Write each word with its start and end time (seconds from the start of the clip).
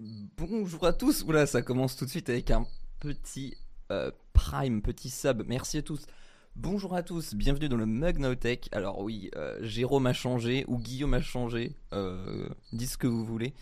Bonjour 0.00 0.86
à 0.86 0.92
tous. 0.92 1.24
Oula, 1.24 1.44
ça 1.48 1.60
commence 1.60 1.96
tout 1.96 2.04
de 2.04 2.10
suite 2.10 2.30
avec 2.30 2.52
un 2.52 2.64
petit 3.00 3.56
euh, 3.90 4.12
prime, 4.32 4.80
petit 4.80 5.10
sub. 5.10 5.42
Merci 5.48 5.78
à 5.78 5.82
tous. 5.82 6.06
Bonjour 6.54 6.94
à 6.94 7.02
tous, 7.02 7.34
bienvenue 7.34 7.68
dans 7.68 7.76
le 7.76 7.86
Mug. 7.86 8.24
Alors 8.70 9.00
oui, 9.00 9.28
euh, 9.34 9.58
Jérôme 9.60 10.06
a 10.06 10.12
changé 10.12 10.64
ou 10.68 10.78
Guillaume 10.78 11.14
a 11.14 11.20
changé. 11.20 11.74
Euh, 11.92 12.48
dites 12.72 12.90
ce 12.90 12.96
que 12.96 13.08
vous 13.08 13.24
voulez. 13.24 13.54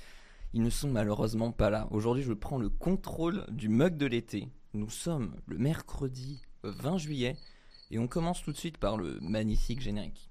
Ils 0.53 0.62
ne 0.62 0.69
sont 0.69 0.91
malheureusement 0.91 1.53
pas 1.53 1.71
là. 1.71 1.88
Aujourd'hui, 1.91 2.22
je 2.22 2.34
prends 2.34 2.59
le 2.59 2.68
contrôle 2.68 3.46
du 3.48 3.71
Mug 3.71 3.96
de 3.96 4.05
l'été. 4.05 4.50
Nous 4.75 4.91
sommes 4.91 5.37
le 5.46 5.57
mercredi 5.57 6.43
20 6.64 6.98
juillet 6.98 7.37
et 7.91 7.98
on 7.98 8.09
commence 8.09 8.43
tout 8.43 8.53
de 8.53 8.59
suite 8.59 8.77
par 8.77 8.98
le 8.98 9.18
magnifique 9.23 9.80
générique. 9.80 10.29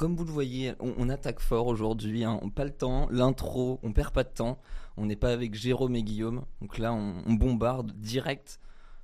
Comme 0.00 0.16
vous 0.16 0.24
le 0.24 0.32
voyez, 0.32 0.72
on, 0.80 1.10
attaque 1.10 1.40
fort 1.40 1.66
aujourd'hui, 1.66 2.24
hein. 2.24 2.40
on 2.40 2.48
pas 2.48 2.64
le 2.64 2.70
temps, 2.70 3.06
l'intro, 3.10 3.78
on 3.82 3.92
perd 3.92 4.14
pas 4.14 4.24
de 4.24 4.30
temps, 4.30 4.58
on 4.96 5.04
n'est 5.04 5.14
pas 5.14 5.30
avec 5.30 5.54
Jérôme 5.54 5.94
et 5.94 6.02
Guillaume, 6.02 6.46
donc 6.62 6.78
là 6.78 6.94
on, 6.94 7.34
bombarde 7.34 7.92
direct, 7.92 8.60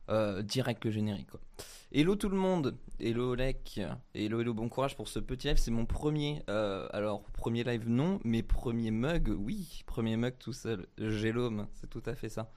euh, 0.09 0.41
direct 0.41 0.87
le 0.87 0.91
générique. 0.91 1.29
Hello 1.93 2.17
tout 2.17 2.31
le 2.31 2.39
monde, 2.39 2.79
hello 2.99 3.33
Olek, 3.33 3.79
hello 4.15 4.41
hello 4.41 4.55
bon 4.55 4.71
courage 4.71 4.97
pour 4.97 5.09
ce 5.09 5.19
petit 5.19 5.49
live, 5.49 5.59
c'est 5.59 5.71
mon 5.71 5.85
premier, 5.85 6.43
euh, 6.49 6.89
alors 6.95 7.25
premier 7.25 7.63
live 7.63 7.87
non, 7.87 8.19
mais 8.25 8.43
premier 8.43 8.91
mug, 8.91 9.37
oui, 9.39 9.83
premier 9.85 10.17
mug 10.17 10.33
tout 10.39 10.55
seul, 10.55 10.87
Jérôme, 10.97 11.67
c'est 11.75 11.91
tout 11.91 12.03
à 12.07 12.15
fait 12.15 12.31
ça. 12.31 12.51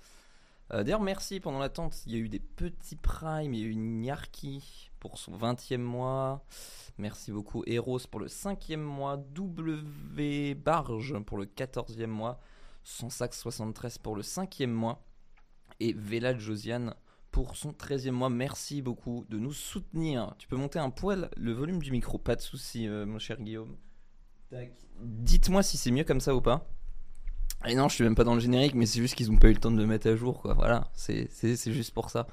Euh, 0.71 0.83
D'ailleurs 0.83 1.01
merci 1.01 1.39
pendant 1.39 1.59
l'attente, 1.59 2.03
il 2.05 2.13
y 2.13 2.15
a 2.15 2.19
eu 2.19 2.29
des 2.29 2.39
petits 2.39 2.95
primes, 2.95 3.53
il 3.53 3.59
y 3.59 3.63
a 3.63 3.67
eu 3.67 3.75
Nyarki 3.75 4.91
pour 4.99 5.17
son 5.17 5.35
20e 5.35 5.77
mois. 5.77 6.45
Merci 6.97 7.31
beaucoup 7.31 7.63
Eros 7.65 7.99
pour 8.11 8.19
le 8.19 8.27
cinquième 8.27 8.81
mois, 8.81 9.17
W 9.17 10.53
Barge 10.55 11.17
pour 11.25 11.37
le 11.37 11.45
14e 11.45 12.07
mois, 12.07 12.39
Sansax 12.83 13.39
73 13.39 13.97
pour 13.99 14.15
le 14.15 14.21
cinquième 14.21 14.71
mois 14.71 15.01
et 15.79 15.93
Vela 15.93 16.37
Josiane 16.37 16.93
pour 17.31 17.55
son 17.55 17.71
13e 17.71 18.11
mois. 18.11 18.29
Merci 18.29 18.81
beaucoup 18.81 19.25
de 19.29 19.39
nous 19.39 19.53
soutenir. 19.53 20.35
Tu 20.37 20.47
peux 20.47 20.57
monter 20.57 20.79
un 20.79 20.89
poil 20.89 21.29
le 21.37 21.53
volume 21.53 21.81
du 21.81 21.91
micro, 21.91 22.17
pas 22.17 22.35
de 22.35 22.41
souci 22.41 22.87
euh, 22.87 23.05
mon 23.05 23.17
cher 23.19 23.41
Guillaume. 23.41 23.75
Dites-moi 25.01 25.63
si 25.63 25.77
c'est 25.77 25.91
mieux 25.91 26.03
comme 26.03 26.19
ça 26.21 26.35
ou 26.35 26.41
pas. 26.41 26.67
Et 27.67 27.75
non, 27.75 27.89
je 27.89 27.95
suis 27.95 28.03
même 28.03 28.15
pas 28.15 28.23
dans 28.23 28.35
le 28.35 28.39
générique, 28.39 28.73
mais 28.73 28.85
c'est 28.85 28.99
juste 29.01 29.15
qu'ils 29.15 29.31
ont 29.31 29.37
pas 29.37 29.49
eu 29.49 29.53
le 29.53 29.59
temps 29.59 29.71
de 29.71 29.77
le 29.77 29.85
mettre 29.85 30.07
à 30.07 30.15
jour, 30.15 30.41
quoi. 30.41 30.53
Voilà, 30.53 30.89
c'est 30.93 31.27
juste 31.71 31.93
pour 31.93 32.09
ça. 32.09 32.25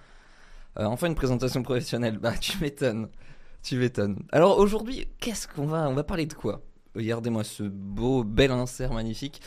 Euh, 0.79 0.85
enfin, 0.85 1.09
une 1.09 1.15
présentation 1.15 1.63
professionnelle. 1.63 2.19
Bah, 2.19 2.35
tu 2.39 2.59
m'étonnes. 2.61 3.09
Tu 3.63 3.77
m'étonnes. 3.77 4.23
Alors 4.31 4.59
aujourd'hui, 4.59 5.09
qu'est-ce 5.19 5.49
qu'on 5.49 5.67
va 5.67 5.89
On 5.89 5.95
va 5.95 6.05
parler 6.05 6.27
de 6.27 6.35
quoi? 6.35 6.63
Regardez-moi 6.95 7.45
ce 7.45 7.65
beau, 7.65 8.25
bel 8.25 8.51
insert 8.51 8.93
magnifique. 8.93 9.41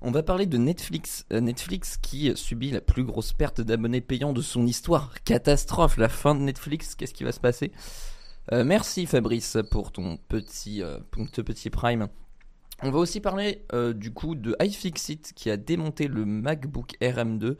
On 0.00 0.10
va 0.10 0.22
parler 0.22 0.46
de 0.46 0.56
Netflix. 0.56 1.26
Euh, 1.32 1.40
Netflix 1.40 1.96
qui 1.98 2.32
subit 2.36 2.70
la 2.70 2.80
plus 2.80 3.04
grosse 3.04 3.32
perte 3.32 3.60
d'abonnés 3.60 4.00
payants 4.00 4.32
de 4.32 4.42
son 4.42 4.66
histoire. 4.66 5.12
Catastrophe, 5.24 5.98
la 5.98 6.08
fin 6.08 6.34
de 6.34 6.40
Netflix. 6.40 6.94
Qu'est-ce 6.94 7.14
qui 7.14 7.24
va 7.24 7.32
se 7.32 7.40
passer? 7.40 7.72
Euh, 8.52 8.64
Merci 8.64 9.06
Fabrice 9.06 9.58
pour 9.70 9.92
ton 9.92 10.16
petit, 10.28 10.82
pour 11.10 11.30
ton 11.30 11.42
petit 11.42 11.68
prime. 11.70 12.08
On 12.82 12.90
va 12.90 12.98
aussi 12.98 13.20
parler 13.20 13.64
euh, 13.72 13.94
du 13.94 14.12
coup 14.12 14.34
de 14.34 14.54
iFixit 14.60 15.32
qui 15.34 15.50
a 15.50 15.56
démonté 15.56 16.08
le 16.08 16.26
MacBook 16.26 16.96
RM2 17.00 17.56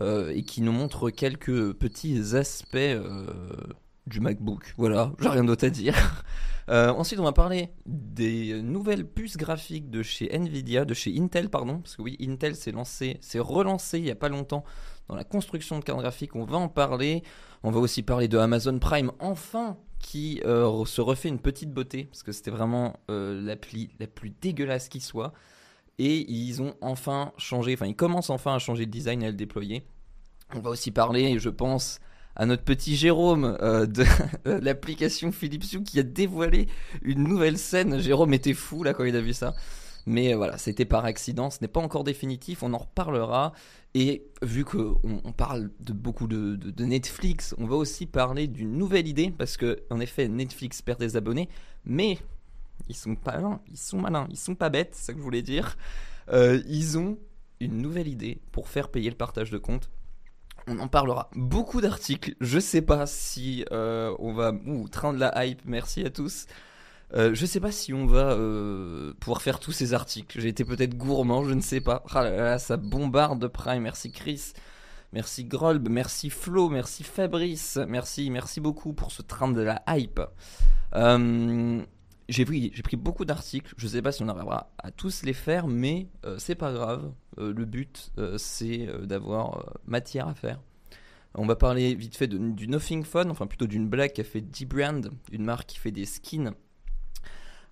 euh, 0.00 0.30
et 0.30 0.42
qui 0.42 0.60
nous 0.60 0.72
montre 0.72 1.10
quelques 1.10 1.72
petits 1.74 2.34
aspects 2.34 2.74
euh, 2.74 3.26
du 4.08 4.18
MacBook. 4.18 4.74
Voilà, 4.76 5.12
j'ai 5.20 5.28
rien 5.28 5.44
d'autre 5.44 5.66
à 5.66 5.70
dire. 5.70 6.24
Ensuite, 6.68 7.18
on 7.18 7.24
va 7.24 7.32
parler 7.32 7.70
des 7.84 8.62
nouvelles 8.62 9.04
puces 9.04 9.36
graphiques 9.36 9.90
de 9.90 10.04
chez 10.04 10.32
Nvidia, 10.32 10.84
de 10.84 10.94
chez 10.94 11.12
Intel, 11.18 11.48
pardon, 11.48 11.78
parce 11.78 11.96
que 11.96 12.02
oui, 12.02 12.16
Intel 12.20 12.54
s'est 12.54 12.70
lancé, 12.70 13.18
s'est 13.20 13.40
relancé 13.40 13.98
il 13.98 14.04
y 14.04 14.10
a 14.10 14.14
pas 14.14 14.28
longtemps 14.28 14.62
dans 15.08 15.16
la 15.16 15.24
construction 15.24 15.80
de 15.80 15.84
cartes 15.84 15.98
graphiques. 15.98 16.36
On 16.36 16.44
va 16.44 16.58
en 16.58 16.68
parler. 16.68 17.24
On 17.64 17.72
va 17.72 17.80
aussi 17.80 18.04
parler 18.04 18.28
de 18.28 18.38
Amazon 18.38 18.78
Prime, 18.78 19.10
enfin, 19.18 19.78
qui 20.00 20.40
euh, 20.44 20.84
se 20.86 21.00
refait 21.00 21.28
une 21.28 21.38
petite 21.38 21.72
beauté, 21.72 22.04
parce 22.04 22.22
que 22.22 22.32
c'était 22.32 22.50
vraiment 22.50 22.96
euh, 23.10 23.40
l'appli 23.40 23.90
la 24.00 24.06
plus 24.06 24.30
dégueulasse 24.40 24.88
qui 24.88 25.00
soit. 25.00 25.32
Et 25.98 26.30
ils 26.32 26.62
ont 26.62 26.74
enfin 26.80 27.32
changé, 27.36 27.74
enfin, 27.74 27.86
ils 27.86 27.94
commencent 27.94 28.30
enfin 28.30 28.54
à 28.54 28.58
changer 28.58 28.86
le 28.86 28.90
design 28.90 29.22
et 29.22 29.26
à 29.26 29.30
le 29.30 29.36
déployer. 29.36 29.84
On 30.54 30.60
va 30.60 30.70
aussi 30.70 30.90
parler, 30.90 31.38
je 31.38 31.50
pense, 31.50 32.00
à 32.34 32.46
notre 32.46 32.64
petit 32.64 32.96
Jérôme 32.96 33.58
euh, 33.60 33.86
de 33.86 34.04
l'application 34.44 35.30
Philips 35.30 35.84
qui 35.84 36.00
a 36.00 36.02
dévoilé 36.02 36.68
une 37.02 37.22
nouvelle 37.22 37.58
scène. 37.58 38.00
Jérôme 38.00 38.32
était 38.32 38.54
fou 38.54 38.82
là 38.82 38.94
quand 38.94 39.04
il 39.04 39.14
a 39.14 39.20
vu 39.20 39.34
ça. 39.34 39.54
Mais 40.06 40.32
euh, 40.32 40.36
voilà, 40.36 40.58
c'était 40.58 40.84
par 40.84 41.04
accident, 41.04 41.50
ce 41.50 41.58
n'est 41.60 41.68
pas 41.68 41.80
encore 41.80 42.04
définitif, 42.04 42.62
on 42.62 42.72
en 42.72 42.78
reparlera. 42.78 43.52
Et 43.94 44.30
vu 44.42 44.64
qu'on 44.64 45.00
on 45.04 45.32
parle 45.32 45.70
de 45.80 45.92
beaucoup 45.92 46.28
de, 46.28 46.84
Netflix, 46.84 47.54
on 47.58 47.66
va 47.66 47.76
aussi 47.76 48.06
parler 48.06 48.46
d'une 48.46 48.76
nouvelle 48.76 49.08
idée, 49.08 49.32
parce 49.36 49.56
que 49.56 49.82
en 49.90 50.00
effet, 50.00 50.28
Netflix 50.28 50.80
perd 50.80 51.00
des 51.00 51.16
abonnés, 51.16 51.48
mais 51.84 52.18
ils 52.88 52.94
sont 52.94 53.16
pas 53.16 53.32
malins, 53.32 53.60
ils 53.68 53.76
sont 53.76 54.00
malins, 54.00 54.26
ils 54.30 54.38
sont 54.38 54.54
pas 54.54 54.70
bêtes, 54.70 54.94
c'est 54.94 55.06
ça 55.06 55.12
que 55.12 55.18
je 55.18 55.24
voulais 55.24 55.42
dire. 55.42 55.76
Euh, 56.32 56.62
ils 56.68 56.98
ont 56.98 57.18
une 57.58 57.78
nouvelle 57.78 58.08
idée 58.08 58.40
pour 58.52 58.68
faire 58.68 58.88
payer 58.90 59.10
le 59.10 59.16
partage 59.16 59.50
de 59.50 59.58
compte. 59.58 59.90
On 60.66 60.78
en 60.78 60.88
parlera. 60.88 61.30
Beaucoup 61.34 61.80
d'articles. 61.80 62.36
Je 62.40 62.58
sais 62.58 62.82
pas 62.82 63.06
si 63.06 63.64
euh, 63.72 64.14
on 64.18 64.32
va. 64.32 64.52
Ouh, 64.66 64.88
train 64.88 65.12
de 65.12 65.18
la 65.18 65.44
hype. 65.44 65.62
Merci 65.64 66.04
à 66.04 66.10
tous. 66.10 66.46
Euh, 67.14 67.34
je 67.34 67.44
sais 67.44 67.60
pas 67.60 67.72
si 67.72 67.92
on 67.92 68.06
va 68.06 68.32
euh, 68.32 69.12
pouvoir 69.18 69.42
faire 69.42 69.58
tous 69.58 69.72
ces 69.72 69.94
articles. 69.94 70.40
J'ai 70.40 70.48
été 70.48 70.64
peut-être 70.64 70.96
gourmand, 70.96 71.44
je 71.44 71.54
ne 71.54 71.60
sais 71.60 71.80
pas. 71.80 72.04
Ah 72.10 72.22
là 72.22 72.36
là, 72.36 72.58
ça 72.58 72.76
bombarde 72.76 73.40
de 73.40 73.48
Prime. 73.48 73.82
Merci 73.82 74.12
Chris. 74.12 74.52
Merci 75.12 75.44
Grolb. 75.44 75.88
Merci 75.88 76.30
Flo. 76.30 76.68
Merci 76.68 77.02
Fabrice. 77.02 77.78
Merci, 77.88 78.30
merci 78.30 78.60
beaucoup 78.60 78.92
pour 78.92 79.10
ce 79.10 79.22
train 79.22 79.50
de 79.50 79.60
la 79.60 79.82
hype. 79.88 80.20
Euh, 80.94 81.82
j'ai 82.28 82.44
pris, 82.44 82.96
beaucoup 82.96 83.24
d'articles. 83.24 83.74
Je 83.76 83.88
sais 83.88 84.02
pas 84.02 84.12
si 84.12 84.22
on 84.22 84.28
arrivera 84.28 84.70
à 84.78 84.92
tous 84.92 85.24
les 85.24 85.32
faire, 85.32 85.66
mais 85.66 86.06
c'est 86.38 86.54
pas 86.54 86.72
grave. 86.72 87.10
Le 87.36 87.64
but, 87.64 88.12
c'est 88.36 88.88
d'avoir 89.02 89.74
matière 89.84 90.28
à 90.28 90.34
faire. 90.34 90.60
On 91.34 91.44
va 91.44 91.56
parler 91.56 91.92
vite 91.96 92.16
fait 92.16 92.28
du 92.28 92.68
Nothing 92.68 93.02
Fun, 93.02 93.30
enfin 93.30 93.48
plutôt 93.48 93.66
d'une 93.66 93.88
blague 93.88 94.12
qu'a 94.12 94.22
fait 94.22 94.40
D-Brand, 94.40 95.10
une 95.32 95.44
marque 95.44 95.70
qui 95.70 95.78
fait 95.78 95.90
des 95.90 96.04
skins. 96.04 96.54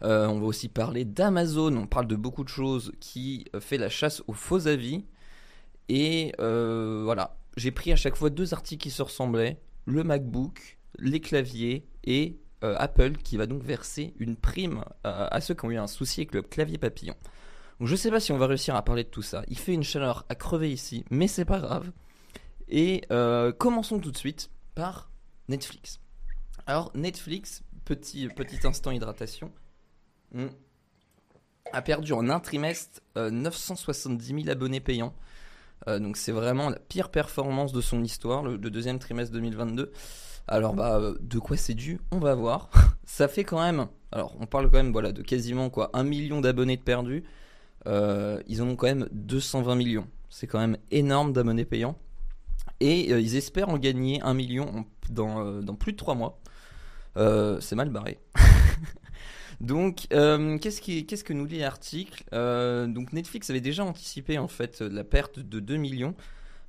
Euh, 0.03 0.27
on 0.29 0.39
va 0.39 0.47
aussi 0.47 0.69
parler 0.69 1.05
d'Amazon, 1.05 1.77
on 1.77 1.87
parle 1.87 2.07
de 2.07 2.17
beaucoup 2.17 2.45
de 2.45 2.49
choses 2.49 2.93
qui 3.01 3.47
euh, 3.55 3.61
fait 3.61 3.79
la 3.79 3.89
chasse 3.89 4.23
aux 4.27 4.33
faux 4.33 4.69
avis. 4.69 5.05
Et 5.89 6.33
euh, 6.39 7.03
voilà, 7.05 7.37
j'ai 7.57 7.71
pris 7.71 7.93
à 7.93 7.97
chaque 7.97 8.17
fois 8.17 8.31
deux 8.31 8.55
articles 8.55 8.83
qui 8.83 8.91
se 8.91 9.03
ressemblaient, 9.03 9.61
le 9.87 10.05
MacBook, 10.05 10.79
les 10.99 11.21
claviers 11.21 11.87
et 12.05 12.39
Apple 12.61 13.13
qui 13.13 13.37
va 13.37 13.47
donc 13.47 13.63
verser 13.63 14.15
une 14.19 14.35
prime 14.35 14.85
à, 15.05 15.41
ceux 15.41 15.55
qui 15.55 15.65
ont 15.65 15.71
eu 15.71 15.77
un 15.77 15.87
souci 15.87 16.23
avec 16.23 16.35
le 16.35 16.43
clavier 16.43 16.77
papillon. 16.77 17.15
Donc 17.79 17.87
je 17.87 17.95
sais 17.95 18.11
pas 18.11 18.19
si 18.19 18.33
on 18.33 18.37
va 18.37 18.49
réussir 18.49 18.75
à 18.75 18.85
parler 18.85 19.05
de 19.05 19.09
tout 19.09 19.23
ça. 19.23 19.45
Il 19.47 19.57
fait 19.57 19.73
une 19.73 19.85
chaleur 19.85 20.27
à 20.29 20.35
crever 20.35 20.73
ici, 20.73 21.05
mais 21.09 21.29
c'est 21.29 21.45
pas 21.45 21.61
grave. 21.61 21.93
Et 22.69 23.03
commençons 23.59 24.01
tout 24.01 24.11
de 24.11 24.17
suite 24.17 24.51
par 24.75 25.09
Netflix. 25.49 26.01
Alors 26.67 26.91
Netflix, 26.97 27.63
petit, 27.85 28.29
petit 28.29 28.67
instant 28.67 28.91
hydratation, 28.91 29.53
hmm, 30.33 30.47
a 31.73 31.83
perdu 31.83 32.13
en 32.13 32.29
un 32.29 32.41
trimestre 32.41 33.01
euh, 33.17 33.31
970 33.31 34.27
000 34.27 34.49
abonnés 34.49 34.81
payants. 34.81 35.15
Euh, 35.87 35.99
donc 35.99 36.17
c'est 36.17 36.33
vraiment 36.33 36.71
la 36.71 36.79
pire 36.79 37.11
performance 37.11 37.73
de 37.73 37.81
son 37.81 38.03
histoire, 38.03 38.43
le, 38.43 38.59
deuxième 38.59 38.99
trimestre 38.99 39.33
2022. 39.33 39.93
Alors 40.47 40.75
bah 40.75 40.97
euh, 40.97 41.17
de 41.21 41.39
quoi 41.39 41.57
c'est 41.57 41.75
dû 41.75 42.01
On 42.11 42.19
va 42.19 42.35
voir. 42.35 42.71
Ça 43.05 43.29
fait 43.29 43.45
quand 43.45 43.61
même. 43.61 43.87
Alors 44.13 44.37
on 44.41 44.47
parle 44.47 44.71
quand 44.71 44.79
même 44.79 44.93
voilà 44.93 45.13
de 45.13 45.23
quasiment 45.23 45.71
quoi 45.71 45.91
un 45.93 46.05
million 46.05 46.41
d'abonnés 46.41 46.77
de 46.77 46.83
perdus. 46.83 47.25
Euh, 47.87 48.43
ils 48.49 48.63
en 48.63 48.69
ont 48.69 48.77
quand 48.77 48.87
même 48.87 49.09
220 49.13 49.75
millions. 49.75 50.07
C'est 50.31 50.47
quand 50.47 50.59
même 50.59 50.77
énorme 50.91 51.33
d'abonnés 51.33 51.65
payants. 51.65 51.97
Et 52.81 53.13
euh, 53.13 53.21
ils 53.21 53.37
espèrent 53.37 53.69
en 53.69 53.79
gagner 53.79 54.21
un 54.23 54.35
million 54.35 54.87
dans, 55.11 55.45
euh, 55.45 55.61
dans 55.63 55.75
plus 55.75 55.93
de 55.93 55.97
trois 55.97 56.15
mois. 56.15 56.41
Euh, 57.17 57.61
c'est 57.61 57.75
mal 57.75 57.91
barré. 57.91 58.19
donc, 59.61 60.07
euh, 60.13 60.57
qu'est-ce, 60.59 60.81
qui, 60.81 61.05
qu'est-ce 61.05 61.25
que 61.25 61.33
nous 61.33 61.47
dit 61.47 61.59
l'article? 61.59 62.23
Euh, 62.33 62.87
Donc, 62.87 63.13
Netflix 63.13 63.51
avait 63.51 63.61
déjà 63.61 63.85
anticipé 63.85 64.39
en 64.39 64.49
fait 64.49 64.81
la 64.81 65.05
perte 65.05 65.41
de 65.41 65.61
2 65.61 65.77
millions 65.77 66.15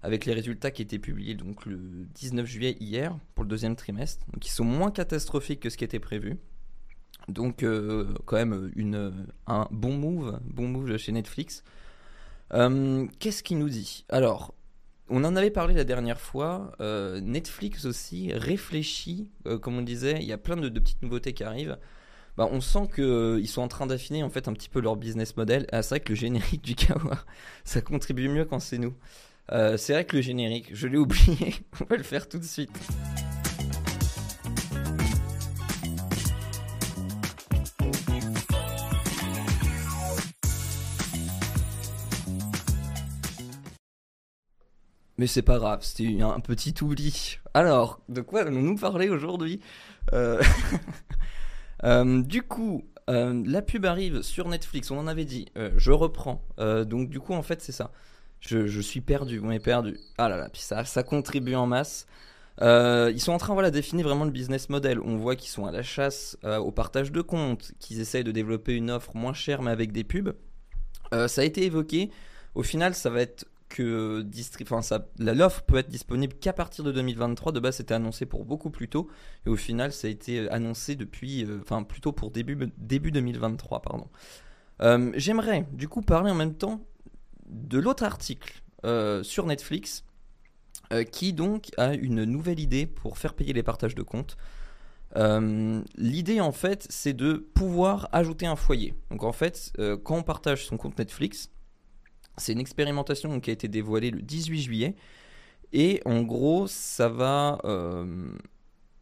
avec 0.01 0.25
les 0.25 0.33
résultats 0.33 0.71
qui 0.71 0.81
étaient 0.81 0.97
publiés 0.97 1.36
donc 1.36 1.65
le 1.65 1.77
19 2.15 2.45
juillet 2.45 2.77
hier 2.80 3.18
pour 3.36 3.44
le 3.44 3.50
deuxième 3.50 3.75
trimestre. 3.75 4.25
Donc, 4.33 4.45
ils 4.47 4.51
sont 4.51 4.63
moins 4.63 4.91
catastrophiques 4.91 5.59
que 5.59 5.69
ce 5.69 5.77
qui 5.77 5.83
était 5.83 6.00
prévu. 6.00 6.38
Donc 7.27 7.63
quand 8.25 8.38
même 8.38 8.71
une, 8.75 9.13
un 9.45 9.68
bon 9.69 9.95
move, 9.95 10.39
bon 10.45 10.68
move 10.68 10.97
chez 10.97 11.12
Netflix. 11.12 11.63
Qu'est-ce 12.50 13.44
qu'il 13.44 13.59
nous 13.59 13.69
dit? 13.69 14.06
Alors, 14.09 14.56
on 15.09 15.24
en 15.24 15.36
avait 15.36 15.51
parlé 15.51 15.75
la 15.75 15.83
dernière 15.83 16.19
fois. 16.19 16.71
Netflix 16.80 17.86
aussi 17.86 18.33
réfléchit, 18.33 19.30
comme 19.62 19.77
on 19.77 19.83
disait, 19.83 20.18
il 20.21 20.25
y 20.25 20.33
a 20.33 20.39
plein 20.39 20.57
de, 20.57 20.69
petites 20.69 21.03
nouveautés 21.03 21.33
qui 21.33 21.44
arrivent. 21.44 21.77
Bah, 22.39 22.47
on 22.53 22.62
sent 22.62 22.88
qu'ils 22.95 23.50
sont 23.50 23.62
en 23.62 23.68
train 23.68 23.86
d'affiner 23.86 24.24
en 24.24 24.30
fait 24.30 24.47
un 24.47 24.53
petit 24.53 24.69
peu 24.69 24.80
leur 24.80 24.95
business 24.95 25.36
model. 25.36 25.68
Ah, 25.74 25.83
c'est 25.83 25.95
vrai 25.95 26.00
que 26.00 26.07
le 26.07 26.15
générique 26.15 26.62
du 26.63 26.74
Kawa, 26.74 27.25
ça 27.65 27.81
contribue 27.81 28.30
mieux 28.30 28.45
quand 28.45 28.62
c'est 28.62 28.77
nous. 28.77 28.94
Euh, 29.51 29.75
c'est 29.75 29.91
vrai 29.91 30.06
que 30.06 30.15
le 30.15 30.21
générique, 30.21 30.69
je 30.71 30.88
l'ai 30.88 30.95
oublié. 30.95 31.56
On 31.81 31.83
va 31.83 31.97
le 31.97 32.03
faire 32.03 32.30
tout 32.30 32.39
de 32.39 32.45
suite. 32.45 32.71
Mais 45.18 45.27
c'est 45.27 45.41
pas 45.41 45.57
grave, 45.57 45.80
c'était 45.81 46.21
un 46.21 46.39
petit 46.39 46.74
oubli. 46.81 47.39
Alors, 47.53 48.00
de 48.07 48.21
quoi 48.21 48.44
allons-nous 48.44 48.77
parler 48.77 49.09
aujourd'hui? 49.09 49.59
Euh, 50.13 50.41
euh, 51.84 52.22
Du 52.22 52.44
coup, 52.44 52.84
la 53.08 53.62
pub 53.62 53.86
arrive 53.86 54.22
sur 54.22 54.48
Netflix, 54.48 54.92
on 54.92 54.98
en 55.00 55.08
avait 55.08 55.26
dit. 55.26 55.48
je 55.76 55.92
reprends. 55.92 56.44
donc, 56.58 57.10
du 57.10 57.20
coup, 57.20 57.34
en 57.34 57.42
fait, 57.42 57.62
c'est 57.62 57.72
ça. 57.72 57.92
Je, 58.42 58.80
suis 58.80 59.02
perdu, 59.02 59.42
on 59.44 59.52
est 59.52 59.60
perdu. 59.60 60.00
Ah 60.18 60.30
là 60.30 60.38
là, 60.38 60.50
puis 60.50 60.62
ça, 60.62 60.86
ça 60.86 61.04
contribue 61.04 61.56
en 61.56 61.68
masse. 61.68 62.08
Euh, 62.62 63.12
ils 63.14 63.22
sont 63.22 63.31
en 63.31 63.38
train 63.38 63.54
voilà, 63.54 63.70
de 63.70 63.76
définir 63.76 64.06
vraiment 64.06 64.26
le 64.26 64.31
business 64.31 64.70
model. 64.70 65.00
On 65.00 65.18
voit 65.18 65.36
qu'ils 65.36 65.50
sont 65.50 65.66
à 65.66 65.72
la 65.72 65.84
chasse 65.84 66.38
euh, 66.44 66.58
au 66.58 66.72
partage 66.72 67.12
de 67.12 67.22
comptes, 67.22 67.72
qu'ils 67.80 68.00
essayent 68.00 68.24
de 68.24 68.32
développer 68.32 68.75
une 68.75 68.92
offre 68.92 69.16
moins 69.16 69.34
chère 69.34 69.62
mais 69.62 69.72
avec 69.72 69.92
des 69.92 70.04
pubs. 70.04 70.34
Euh, 71.14 71.28
ça 71.28 71.42
a 71.42 71.44
été 71.44 71.64
évoqué. 71.64 72.12
Au 72.56 72.64
final, 72.64 72.96
ça 72.96 73.10
va 73.10 73.22
être 73.22 73.46
que 73.69 74.25
l'offre 75.19 75.62
peut 75.63 75.77
être 75.77 75.89
disponible 75.89 76.33
qu'à 76.33 76.54
partir 76.54 76.83
de 76.83 76.92
2023. 76.92 77.51
De 77.51 77.60
base, 77.60 77.77
c'était 77.77 77.94
annoncé 77.94 78.25
pour 78.25 78.45
beaucoup 78.45 78.69
plus 78.69 78.89
tôt. 78.89 79.07
Et 79.45 79.50
au 79.50 79.56
final, 79.56 79.94
ça 79.94 80.07
a 80.07 80.12
été 80.12 80.50
annoncé 80.50 80.95
depuis, 80.95 81.48
enfin, 81.62 81.83
plutôt 81.83 82.12
pour 82.12 82.31
début, 82.31 82.57
début 82.77 83.12
2023, 83.12 83.81
pardon. 83.81 84.07
J'aimerais 85.16 85.68
du 85.71 85.88
coup 85.88 86.01
parler 86.01 86.31
en 86.31 86.36
même 86.36 86.56
temps 86.56 86.81
de 87.50 87.80
l'autre 87.80 88.04
article 88.04 88.62
euh, 88.86 89.24
sur 89.24 89.45
Netflix 89.45 90.06
euh, 90.94 91.04
qui 91.04 91.33
donc 91.33 91.72
a 91.77 91.94
une 91.94 92.24
nouvelle 92.24 92.60
idée 92.60 92.86
pour 92.86 93.18
faire 93.18 93.33
payer 93.33 93.54
les 93.54 93.63
partages 93.63 93.95
de 93.95 94.04
comptes. 94.04 94.38
Euh, 95.15 95.81
l'idée 95.95 96.39
en 96.39 96.51
fait 96.51 96.86
c'est 96.89 97.13
de 97.13 97.33
pouvoir 97.33 98.07
ajouter 98.12 98.45
un 98.45 98.56
foyer. 98.56 98.94
Donc 99.10 99.24
en 99.24 99.31
fait 99.31 99.74
quand 100.04 100.18
on 100.18 100.24
partage 100.24 100.65
son 100.65 100.77
compte 100.77 100.98
Netflix, 100.98 101.51
c'est 102.39 102.53
une 102.53 102.59
expérimentation 102.59 103.39
qui 103.39 103.50
a 103.50 103.53
été 103.53 103.68
dévoilée 103.68 104.12
le 104.12 104.21
18 104.21 104.62
juillet 104.62 104.95
et 105.74 106.01
en 106.06 106.21
gros 106.24 106.68
ça 106.68 107.09
va 107.09 107.59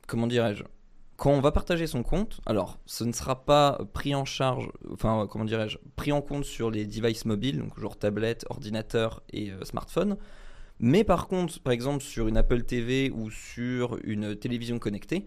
comment 0.08 0.28
dirais-je? 0.28 0.64
Quand 1.18 1.32
on 1.32 1.42
va 1.42 1.52
partager 1.52 1.88
son 1.88 2.04
compte, 2.04 2.40
alors 2.46 2.80
ce 2.86 3.04
ne 3.04 3.12
sera 3.12 3.44
pas 3.44 3.80
pris 3.94 4.14
en 4.14 4.24
charge, 4.24 4.70
enfin 4.92 5.28
comment 5.30 5.46
dirais-je, 5.46 5.80
pris 5.96 6.12
en 6.12 6.22
compte 6.22 6.46
sur 6.46 6.70
les 6.70 6.86
devices 6.86 7.26
mobiles, 7.26 7.58
donc 7.58 7.80
genre 7.80 7.98
tablette, 7.98 8.46
ordinateur 8.50 9.24
et 9.34 9.52
euh, 9.52 9.64
smartphone. 9.66 10.18
Mais 10.80 11.04
par 11.04 11.28
contre, 11.28 11.60
par 11.60 11.74
exemple 11.74 12.04
sur 12.04 12.28
une 12.28 12.38
Apple 12.38 12.62
TV 12.62 13.10
ou 13.10 13.32
sur 13.32 13.98
une 14.04 14.36
télévision 14.36 14.78
connectée, 14.78 15.26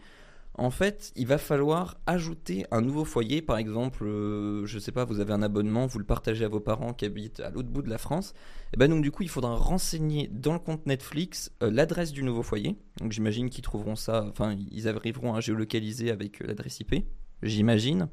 en 0.54 0.70
fait, 0.70 1.12
il 1.16 1.26
va 1.26 1.38
falloir 1.38 1.96
ajouter 2.06 2.66
un 2.70 2.80
nouveau 2.80 3.04
foyer. 3.04 3.40
Par 3.40 3.56
exemple, 3.56 4.04
euh, 4.04 4.66
je 4.66 4.74
ne 4.74 4.80
sais 4.80 4.92
pas, 4.92 5.04
vous 5.04 5.20
avez 5.20 5.32
un 5.32 5.42
abonnement, 5.42 5.86
vous 5.86 5.98
le 5.98 6.04
partagez 6.04 6.44
à 6.44 6.48
vos 6.48 6.60
parents 6.60 6.92
qui 6.92 7.04
habitent 7.04 7.40
à 7.40 7.50
l'autre 7.50 7.68
bout 7.68 7.82
de 7.82 7.88
la 7.88 7.98
France. 7.98 8.34
Et 8.74 8.76
ben 8.76 8.90
donc 8.90 9.02
du 9.02 9.10
coup, 9.10 9.22
il 9.22 9.28
faudra 9.28 9.54
renseigner 9.54 10.28
dans 10.28 10.52
le 10.52 10.58
compte 10.58 10.86
Netflix 10.86 11.52
euh, 11.62 11.70
l'adresse 11.70 12.12
du 12.12 12.22
nouveau 12.22 12.42
foyer. 12.42 12.76
Donc 13.00 13.12
j'imagine 13.12 13.48
qu'ils 13.48 13.62
trouveront 13.62 13.96
ça, 13.96 14.26
enfin 14.28 14.56
ils 14.70 14.88
arriveront 14.88 15.34
à 15.34 15.40
géolocaliser 15.40 16.10
avec 16.10 16.42
euh, 16.42 16.48
l'adresse 16.48 16.80
IP, 16.80 17.06
j'imagine. 17.42 18.08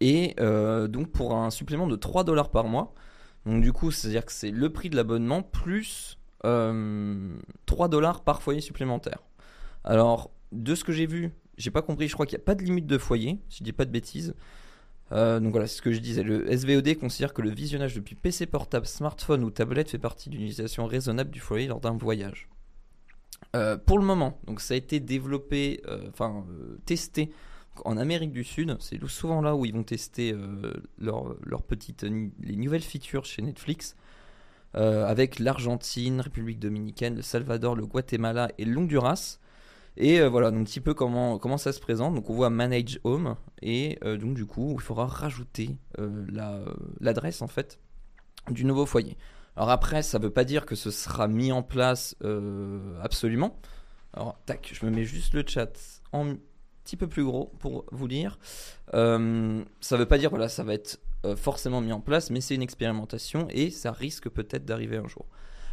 Et 0.00 0.34
donc 0.36 1.12
pour 1.12 1.34
un 1.34 1.50
supplément 1.50 1.86
de 1.86 1.96
3 1.96 2.24
dollars 2.24 2.50
par 2.50 2.64
mois. 2.64 2.94
Donc 3.46 3.62
du 3.62 3.72
coup, 3.72 3.90
c'est-à-dire 3.90 4.26
que 4.26 4.32
c'est 4.32 4.50
le 4.50 4.70
prix 4.70 4.90
de 4.90 4.96
l'abonnement 4.96 5.42
plus 5.42 6.18
3 6.42 7.88
dollars 7.88 8.22
par 8.22 8.42
foyer 8.42 8.60
supplémentaire. 8.60 9.18
Alors 9.82 10.30
de 10.54 10.74
ce 10.74 10.84
que 10.84 10.92
j'ai 10.92 11.06
vu, 11.06 11.32
j'ai 11.58 11.70
pas 11.70 11.82
compris, 11.82 12.08
je 12.08 12.14
crois 12.14 12.26
qu'il 12.26 12.36
n'y 12.38 12.42
a 12.42 12.46
pas 12.46 12.54
de 12.54 12.62
limite 12.62 12.86
de 12.86 12.98
foyer, 12.98 13.38
si 13.48 13.58
je 13.58 13.64
dis 13.64 13.72
pas 13.72 13.84
de 13.84 13.90
bêtises. 13.90 14.34
Euh, 15.12 15.38
donc 15.38 15.52
voilà, 15.52 15.66
c'est 15.66 15.76
ce 15.76 15.82
que 15.82 15.92
je 15.92 16.00
disais. 16.00 16.22
Le 16.22 16.50
SVOD 16.50 16.96
considère 16.96 17.34
que 17.34 17.42
le 17.42 17.50
visionnage 17.50 17.94
depuis 17.94 18.14
PC 18.14 18.46
portable, 18.46 18.86
smartphone 18.86 19.44
ou 19.44 19.50
tablette 19.50 19.90
fait 19.90 19.98
partie 19.98 20.30
d'une 20.30 20.42
utilisation 20.42 20.86
raisonnable 20.86 21.30
du 21.30 21.40
foyer 21.40 21.66
lors 21.66 21.80
d'un 21.80 21.96
voyage. 21.96 22.48
Euh, 23.54 23.76
pour 23.76 23.98
le 23.98 24.04
moment, 24.04 24.40
donc 24.46 24.60
ça 24.60 24.74
a 24.74 24.76
été 24.76 25.00
développé, 25.00 25.82
euh, 25.86 26.08
enfin 26.08 26.44
testé 26.86 27.30
en 27.84 27.96
Amérique 27.96 28.32
du 28.32 28.44
Sud. 28.44 28.76
C'est 28.80 29.04
souvent 29.06 29.40
là 29.40 29.54
où 29.54 29.64
ils 29.66 29.74
vont 29.74 29.82
tester 29.82 30.34
leurs 30.98 31.62
petites, 31.66 32.04
les 32.04 32.56
nouvelles 32.56 32.82
features 32.82 33.24
chez 33.24 33.42
Netflix. 33.42 33.96
avec 34.74 35.40
l'Argentine, 35.40 36.20
République 36.20 36.60
Dominicaine, 36.60 37.16
le 37.16 37.22
Salvador, 37.22 37.74
le 37.74 37.84
Guatemala 37.84 38.50
et 38.58 38.64
l'Honduras. 38.64 39.38
Et 39.96 40.20
euh, 40.20 40.28
voilà, 40.28 40.50
donc 40.50 40.60
un 40.60 40.64
petit 40.64 40.80
peu 40.80 40.94
comment, 40.94 41.38
comment 41.38 41.58
ça 41.58 41.72
se 41.72 41.80
présente. 41.80 42.14
Donc 42.14 42.28
on 42.30 42.34
voit 42.34 42.50
Manage 42.50 42.98
Home 43.04 43.36
et 43.62 43.98
euh, 44.04 44.16
donc 44.16 44.34
du 44.34 44.46
coup 44.46 44.72
il 44.74 44.80
faudra 44.80 45.06
rajouter 45.06 45.76
euh, 45.98 46.26
l'adresse 47.00 47.42
en 47.42 47.46
fait 47.46 47.78
du 48.50 48.64
nouveau 48.64 48.86
foyer. 48.86 49.16
Alors 49.56 49.70
après, 49.70 50.02
ça 50.02 50.18
ne 50.18 50.24
veut 50.24 50.30
pas 50.30 50.44
dire 50.44 50.66
que 50.66 50.74
ce 50.74 50.90
sera 50.90 51.28
mis 51.28 51.52
en 51.52 51.62
place 51.62 52.16
absolument. 53.02 53.60
Alors 54.12 54.38
tac, 54.46 54.70
je 54.72 54.84
me 54.84 54.90
mets 54.90 55.04
juste 55.04 55.32
le 55.34 55.44
chat 55.46 56.02
en 56.12 56.34
petit 56.82 56.96
peu 56.96 57.06
plus 57.06 57.24
gros 57.24 57.52
pour 57.60 57.86
vous 57.92 58.06
lire. 58.06 58.38
ça 58.92 58.98
ne 58.98 59.64
veut 59.96 60.06
pas 60.06 60.18
dire 60.18 60.30
voilà, 60.30 60.48
ça 60.48 60.64
va 60.64 60.74
être 60.74 61.00
forcément 61.36 61.80
mis 61.80 61.92
en 61.92 62.00
place, 62.00 62.30
mais 62.30 62.40
c'est 62.40 62.56
une 62.56 62.62
expérimentation 62.62 63.46
et 63.50 63.70
ça 63.70 63.92
risque 63.92 64.28
peut-être 64.28 64.64
d'arriver 64.64 64.96
un 64.96 65.06
jour. 65.06 65.24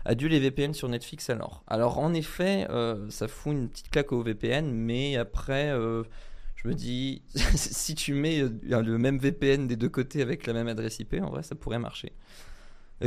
Adieu 0.05 0.27
les 0.27 0.39
VPN 0.39 0.73
sur 0.73 0.89
Netflix 0.89 1.29
alors. 1.29 1.63
Alors 1.67 1.99
en 1.99 2.13
effet, 2.13 2.67
euh, 2.69 3.09
ça 3.09 3.27
fout 3.27 3.53
une 3.53 3.69
petite 3.69 3.89
claque 3.89 4.11
au 4.11 4.21
VPN, 4.21 4.71
mais 4.71 5.15
après, 5.15 5.71
euh, 5.71 6.03
je 6.55 6.67
me 6.67 6.73
dis, 6.73 7.21
si 7.55 7.95
tu 7.95 8.13
mets 8.13 8.41
euh, 8.41 8.81
le 8.81 8.97
même 8.97 9.17
VPN 9.17 9.67
des 9.67 9.75
deux 9.75 9.89
côtés 9.89 10.21
avec 10.21 10.47
la 10.47 10.53
même 10.53 10.67
adresse 10.67 10.99
IP, 10.99 11.15
en 11.21 11.29
vrai, 11.29 11.43
ça 11.43 11.55
pourrait 11.55 11.79
marcher. 11.79 12.13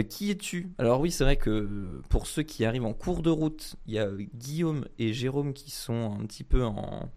qui 0.09 0.31
es-tu? 0.31 0.71
Alors 0.79 1.01
oui, 1.01 1.11
c'est 1.11 1.25
vrai 1.25 1.37
que 1.37 1.69
pour 2.09 2.27
ceux 2.27 2.43
qui 2.43 2.65
arrivent 2.65 2.87
en 2.87 2.95
cours 2.95 3.23
de 3.23 3.31
route, 3.31 3.77
il 3.87 3.95
y 3.95 3.99
a 3.99 4.09
Guillaume 4.35 4.87
et 4.99 5.13
Jérôme 5.13 5.53
qui 5.53 5.71
sont 5.71 6.17
un 6.21 6.27
petit 6.27 6.45
peu 6.45 6.65
en, 6.65 7.11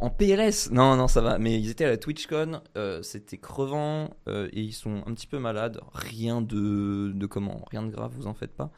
en 0.00 0.10
PLS 0.10 0.70
Non, 0.70 0.96
non, 0.96 1.08
ça 1.08 1.20
va. 1.20 1.38
Mais 1.38 1.58
ils 1.58 1.70
étaient 1.70 1.84
à 1.84 1.88
la 1.88 1.96
TwitchCon, 1.96 2.60
euh, 2.76 3.02
c'était 3.02 3.38
crevant 3.38 4.10
euh, 4.28 4.48
et 4.52 4.62
ils 4.62 4.72
sont 4.72 5.02
un 5.06 5.14
petit 5.14 5.26
peu 5.26 5.38
malades. 5.38 5.80
Rien 5.92 6.40
de, 6.40 7.12
de 7.14 7.26
comment, 7.26 7.64
rien 7.70 7.82
de 7.82 7.90
grave, 7.90 8.12
vous 8.16 8.26
en 8.26 8.34
faites 8.34 8.54
pas. 8.54 8.70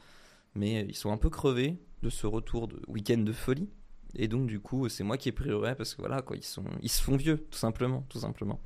Mais 0.55 0.85
ils 0.87 0.95
sont 0.95 1.11
un 1.11 1.17
peu 1.17 1.29
crevés 1.29 1.77
de 2.01 2.09
ce 2.09 2.27
retour 2.27 2.67
de 2.67 2.81
week-end 2.87 3.19
de 3.19 3.31
folie. 3.31 3.69
Et 4.15 4.27
donc 4.27 4.47
du 4.47 4.59
coup, 4.59 4.89
c'est 4.89 5.03
moi 5.03 5.17
qui 5.17 5.29
ai 5.29 5.31
pris 5.31 5.49
parce 5.77 5.95
que 5.95 6.01
voilà 6.01 6.21
quoi, 6.21 6.35
ils 6.35 6.43
sont, 6.43 6.65
se 6.85 7.01
font 7.01 7.15
vieux, 7.15 7.45
tout 7.49 7.57
simplement, 7.57 8.05
tout 8.09 8.19
simplement. 8.19 8.59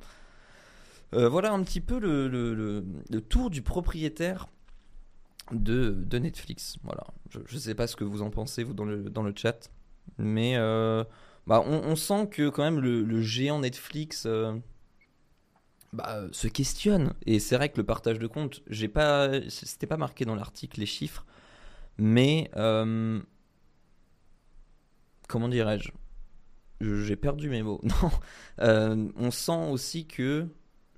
Euh, 1.14 1.28
voilà 1.28 1.52
un 1.52 1.62
petit 1.62 1.80
peu 1.80 2.00
le, 2.00 2.84
tour 3.28 3.50
du 3.50 3.62
propriétaire 3.62 4.48
de, 5.52 6.18
Netflix. 6.18 6.78
Voilà, 6.82 7.04
je, 7.30 7.38
ne 7.38 7.60
sais 7.60 7.76
pas 7.76 7.86
ce 7.86 7.94
que 7.94 8.02
vous 8.02 8.22
en 8.22 8.30
pensez 8.30 8.64
vous 8.64 8.74
dans 8.74 8.84
le 8.84 9.32
chat, 9.36 9.70
mais 10.18 10.56
bah, 11.46 11.62
on, 11.64 11.94
sent 11.94 12.28
que 12.30 12.48
quand 12.48 12.64
même 12.64 12.80
le, 12.80 13.22
géant 13.22 13.60
Netflix 13.60 14.24
euh, 14.26 14.52
bah, 15.92 16.24
se 16.32 16.48
questionne. 16.48 17.14
Et 17.24 17.38
c'est 17.38 17.56
vrai 17.56 17.68
que 17.68 17.76
le 17.76 17.84
partage 17.84 18.18
de 18.18 18.26
compte, 18.26 18.62
j'ai 18.68 18.88
pas, 18.88 19.30
c'était 19.48 19.86
pas 19.86 19.96
marqué 19.96 20.24
dans 20.24 20.34
l'article 20.34 20.80
les 20.80 20.86
chiffres, 20.86 21.24
mais 21.98 22.50
euh, 22.56 23.20
comment 25.28 25.48
dirais-je? 25.48 25.90
J'ai 26.80 27.16
perdu 27.16 27.48
mes 27.48 27.62
mots. 27.62 27.80
Non, 27.84 28.10
euh, 28.60 29.08
on 29.16 29.30
sent 29.30 29.70
aussi 29.70 30.06
que 30.06 30.48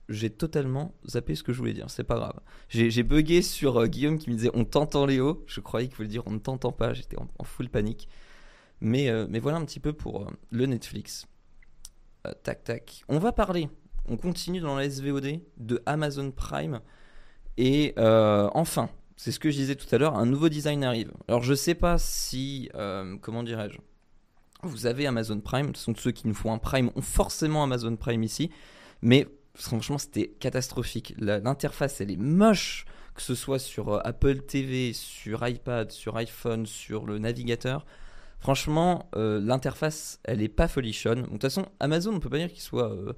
j'ai 0.08 0.30
totalement 0.30 0.94
zappé 1.06 1.34
ce 1.34 1.42
que 1.42 1.52
je 1.52 1.58
voulais 1.58 1.74
dire. 1.74 1.90
C'est 1.90 2.04
pas 2.04 2.16
grave. 2.16 2.40
J'ai 2.68 3.02
bugué 3.02 3.42
sur 3.42 3.86
Guillaume 3.86 4.18
qui 4.18 4.30
me 4.30 4.34
disait 4.36 4.50
on 4.54 4.64
t'entend 4.64 5.06
Léo. 5.06 5.44
Je 5.46 5.60
croyais 5.60 5.86
qu'il 5.86 5.96
voulait 5.96 6.08
dire 6.08 6.22
on 6.26 6.32
ne 6.32 6.38
t'entend 6.38 6.72
pas. 6.72 6.94
J'étais 6.94 7.16
en, 7.18 7.44
full 7.44 7.68
panique. 7.68 8.08
Mais, 8.80 9.08
euh, 9.08 9.26
mais 9.28 9.38
voilà 9.38 9.58
un 9.58 9.64
petit 9.64 9.80
peu 9.80 9.92
pour 9.92 10.22
euh, 10.22 10.30
le 10.50 10.66
Netflix. 10.66 11.26
Euh, 12.26 12.32
tac, 12.42 12.64
tac. 12.64 13.02
On 13.08 13.18
va 13.18 13.32
parler, 13.32 13.68
on 14.08 14.16
continue 14.16 14.60
dans 14.60 14.76
la 14.76 14.88
SVOD 14.88 15.40
de 15.56 15.82
Amazon 15.86 16.30
Prime. 16.30 16.80
Et 17.56 17.94
enfin, 17.96 18.88
c'est 19.16 19.32
ce 19.32 19.40
que 19.40 19.50
je 19.50 19.56
disais 19.56 19.74
tout 19.74 19.92
à 19.92 19.98
l'heure, 19.98 20.16
un 20.16 20.26
nouveau 20.26 20.48
design 20.48 20.84
arrive. 20.84 21.12
Alors 21.26 21.42
je 21.42 21.54
sais 21.54 21.74
pas 21.74 21.98
si, 21.98 22.70
comment 23.20 23.42
dirais-je, 23.42 23.78
vous 24.62 24.86
avez 24.86 25.08
Amazon 25.08 25.40
Prime. 25.40 25.74
Ce 25.74 25.82
sont 25.82 25.94
ceux 25.96 26.12
qui 26.12 26.28
nous 26.28 26.34
font 26.34 26.52
un 26.52 26.58
Prime 26.58 26.92
ont 26.94 27.02
forcément 27.02 27.64
Amazon 27.64 27.96
Prime 27.96 28.22
ici. 28.22 28.50
Mais 29.02 29.26
franchement, 29.54 29.98
c'était 29.98 30.28
catastrophique. 30.28 31.14
L'interface, 31.18 32.00
elle 32.00 32.12
est 32.12 32.16
moche, 32.16 32.84
que 33.16 33.22
ce 33.22 33.34
soit 33.34 33.58
sur 33.58 34.06
Apple 34.06 34.42
TV, 34.42 34.92
sur 34.92 35.46
iPad, 35.46 35.90
sur 35.90 36.16
iPhone, 36.16 36.64
sur 36.64 37.06
le 37.06 37.18
navigateur. 37.18 37.84
Franchement, 38.40 39.08
euh, 39.16 39.40
l'interface, 39.40 40.20
elle 40.24 40.42
est 40.42 40.48
pas 40.48 40.68
folichonne. 40.68 41.22
De 41.22 41.28
toute 41.28 41.42
façon, 41.42 41.66
Amazon, 41.80 42.14
on 42.14 42.20
peut 42.20 42.30
pas 42.30 42.38
dire 42.38 42.52
qu'ils 42.52 42.62
soient 42.62 42.92
euh, 42.92 43.12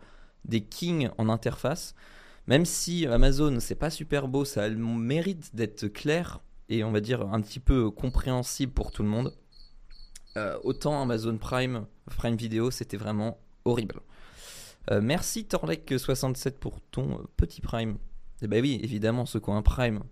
des 0.44 0.62
kings 0.62 1.10
en 1.18 1.28
interface. 1.28 1.94
Même 2.46 2.64
si 2.64 3.06
Amazon, 3.06 3.60
c'est 3.60 3.74
pas 3.74 3.90
super 3.90 4.28
beau, 4.28 4.44
ça 4.44 4.64
a 4.64 4.68
mérite 4.70 5.54
d'être 5.54 5.88
clair 5.88 6.40
et 6.68 6.84
on 6.84 6.90
va 6.90 7.00
dire 7.00 7.22
un 7.22 7.40
petit 7.40 7.60
peu 7.60 7.90
compréhensible 7.90 8.72
pour 8.72 8.92
tout 8.92 9.02
le 9.02 9.08
monde. 9.08 9.34
autant 10.64 11.02
Amazon 11.02 11.36
Prime, 11.36 11.86
Prime 12.06 12.36
Video, 12.36 12.70
c'était 12.70 12.96
vraiment 12.96 13.38
horrible. 13.64 14.00
Euh, 14.90 15.00
merci 15.02 15.46
Torlek67 15.48 16.52
pour 16.52 16.80
ton 16.90 17.18
euh, 17.18 17.22
petit 17.36 17.60
Prime. 17.60 17.90
Et 17.90 18.44
eh 18.44 18.46
bah 18.46 18.56
ben 18.56 18.62
oui, 18.62 18.80
évidemment, 18.82 19.26
ceux 19.26 19.38
qui 19.38 19.50
ont 19.50 19.56
un 19.56 19.62
Prime, 19.62 20.02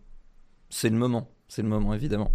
c'est 0.69 0.91
le 0.91 0.97
moment. 0.97 1.31
C'est 1.49 1.63
le 1.63 1.69
moment, 1.69 1.95
évidemment. 1.95 2.31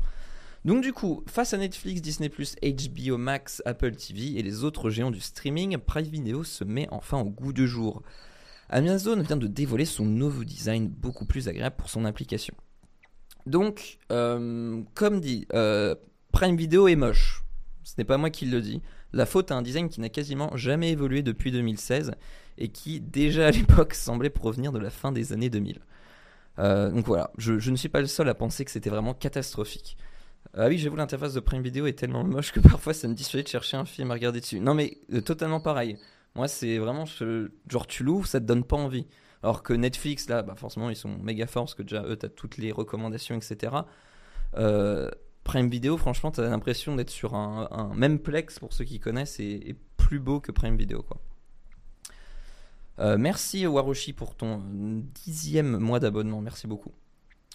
Donc 0.66 0.82
du 0.82 0.94
coup, 0.94 1.24
face 1.28 1.54
à 1.54 1.58
Netflix, 1.58 2.02
Disney+, 2.02 2.30
HBO 2.30 3.18
Max, 3.18 3.62
Apple 3.66 3.96
TV 3.96 4.40
et 4.40 4.44
les 4.44 4.64
autres 4.64 4.90
géants 4.90 5.12
du 5.12 5.20
streaming, 5.20 5.78
Prime 5.78 6.06
Video 6.06 6.44
se 6.44 6.64
met 6.64 6.88
enfin 6.92 7.20
au 7.20 7.30
goût 7.30 7.54
du 7.54 7.68
jour. 7.68 8.02
Amazon 8.70 9.22
vient 9.22 9.38
de 9.38 9.48
dévoiler 9.48 9.86
son 9.86 10.06
nouveau 10.06 10.44
design 10.44 10.88
beaucoup 10.88 11.26
plus 11.26 11.48
agréable 11.48 11.76
pour 11.78 11.90
son 11.90 12.06
application. 12.06 12.56
Donc, 13.46 13.98
euh, 14.12 14.82
comme 14.94 15.20
dit, 15.20 15.46
Prime 16.32 16.56
Video 16.56 16.88
est 16.88 16.96
moche. 16.96 17.44
Ce 17.84 17.94
n'est 17.98 18.06
pas 18.06 18.18
moi 18.18 18.30
qui 18.30 18.46
le 18.46 18.62
dis. 18.62 18.82
La 19.12 19.26
faute 19.26 19.52
à 19.52 19.56
un 19.56 19.62
design 19.62 19.90
qui 19.90 20.02
n'a 20.02 20.10
quasiment 20.10 20.56
jamais 20.56 20.92
évolué 20.92 21.22
depuis 21.22 21.52
2016 21.52 22.14
et 22.58 22.70
qui 22.70 23.00
déjà 23.00 23.48
à 23.48 23.52
l'époque 23.52 23.94
semblait 23.94 24.30
provenir 24.30 24.72
de 24.72 24.80
la 24.80 24.90
fin 24.90 25.12
des 25.12 25.34
années 25.34 25.50
2000. 25.50 25.80
Euh, 26.60 26.92
donc 26.92 27.06
voilà, 27.06 27.32
je, 27.38 27.70
ne 27.70 27.76
suis 27.76 27.90
pas 27.90 28.02
le 28.02 28.08
seul 28.08 28.30
à 28.30 28.34
penser 28.34 28.64
que 28.66 28.72
c'était 28.72 28.90
vraiment 28.90 29.14
catastrophique. 29.14 29.98
Ah 30.56 30.68
oui, 30.68 30.78
j'avoue, 30.78 30.96
l'interface 30.96 31.34
de 31.34 31.40
Prime 31.40 31.64
Video 31.64 31.88
est 31.88 31.94
tellement 31.94 32.24
moche 32.24 32.52
que 32.52 32.60
parfois 32.70 32.94
ça 32.94 33.08
me 33.08 33.14
dissuade 33.14 33.46
de 33.46 33.50
chercher 33.50 33.78
un 33.78 33.86
film 33.86 34.12
à 34.12 34.14
regarder 34.14 34.40
dessus. 34.40 34.60
Non 34.60 34.74
mais 34.74 34.98
euh, 35.14 35.22
totalement 35.22 35.60
pareil. 35.60 35.98
Moi 36.36 36.48
c'est 36.48 36.78
vraiment, 36.78 37.06
genre 37.68 37.88
tu 37.88 38.04
l'ouvres, 38.04 38.28
ça 38.28 38.40
te 38.40 38.46
donne 38.46 38.64
pas 38.64 38.78
envie. 38.78 39.08
Alors 39.42 39.62
que 39.62 39.74
Netflix, 39.74 40.30
là, 40.30 40.42
bah 40.42 40.56
forcément 40.56 40.90
ils 40.90 40.96
sont 40.96 41.18
méga 41.18 41.48
forts 41.48 41.64
parce 41.64 41.76
que 41.76 41.84
déjà 41.84 42.04
eux, 42.04 42.16
t'as 42.16 42.30
toutes 42.30 42.58
les 42.58 42.72
recommandations, 42.72 43.36
etc. 43.36 43.76
Euh, 44.56 45.10
Prime 45.44 45.70
Video, 45.70 45.98
franchement, 45.98 46.32
t'as 46.32 46.50
l'impression 46.50 46.96
d'être 46.96 47.10
sur 47.10 47.36
un, 47.36 47.92
même 47.96 48.20
plex 48.20 48.60
pour 48.60 48.72
ceux 48.72 48.86
qui 48.86 49.00
connaissent 49.00 49.40
et, 49.40 49.76
plus 49.98 50.20
beau 50.20 50.40
que 50.40 50.52
Prime 50.52 50.78
Video, 50.78 51.02
quoi. 51.02 51.20
Euh, 53.00 53.18
merci 53.18 53.66
Waroshi 53.66 54.14
pour 54.14 54.36
ton 54.36 54.62
dixième 55.26 55.78
mois 55.78 56.00
d'abonnement, 56.00 56.42
merci 56.42 56.68
beaucoup. 56.68 56.92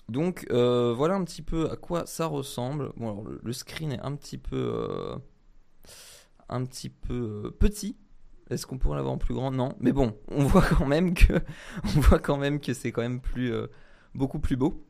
Donc 0.09 0.47
euh, 0.51 0.95
voilà 0.95 1.15
un 1.15 1.25
petit 1.25 1.43
peu 1.43 1.71
à 1.71 1.77
quoi 1.77 2.07
ça 2.07 2.27
ressemble. 2.27 2.93
Bon 2.97 3.11
alors 3.11 3.25
le, 3.25 3.53
screen 3.53 3.93
est 3.93 4.01
un 4.01 4.17
petit 4.17 4.39
peu 4.39 4.57
euh, 4.57 5.17
un 6.49 6.65
petit. 6.65 7.97
Est-ce 8.51 8.67
qu'on 8.67 8.79
pourrait 8.79 8.97
l'avoir 8.97 9.15
en 9.15 9.19
plus 9.19 9.35
grand? 9.35 9.51
Non, 9.51 9.75
mais 9.79 9.93
bon, 9.93 10.17
on 10.31 10.45
voit 10.45 10.63
quand 10.63 10.87
même 10.87 11.15
que 12.61 12.73
c'est 12.73 12.93
quand 12.93 13.03
même 13.03 13.21
plus 13.21 13.53
beaucoup 14.15 14.39
plus 14.39 14.57
beau. 14.57 14.89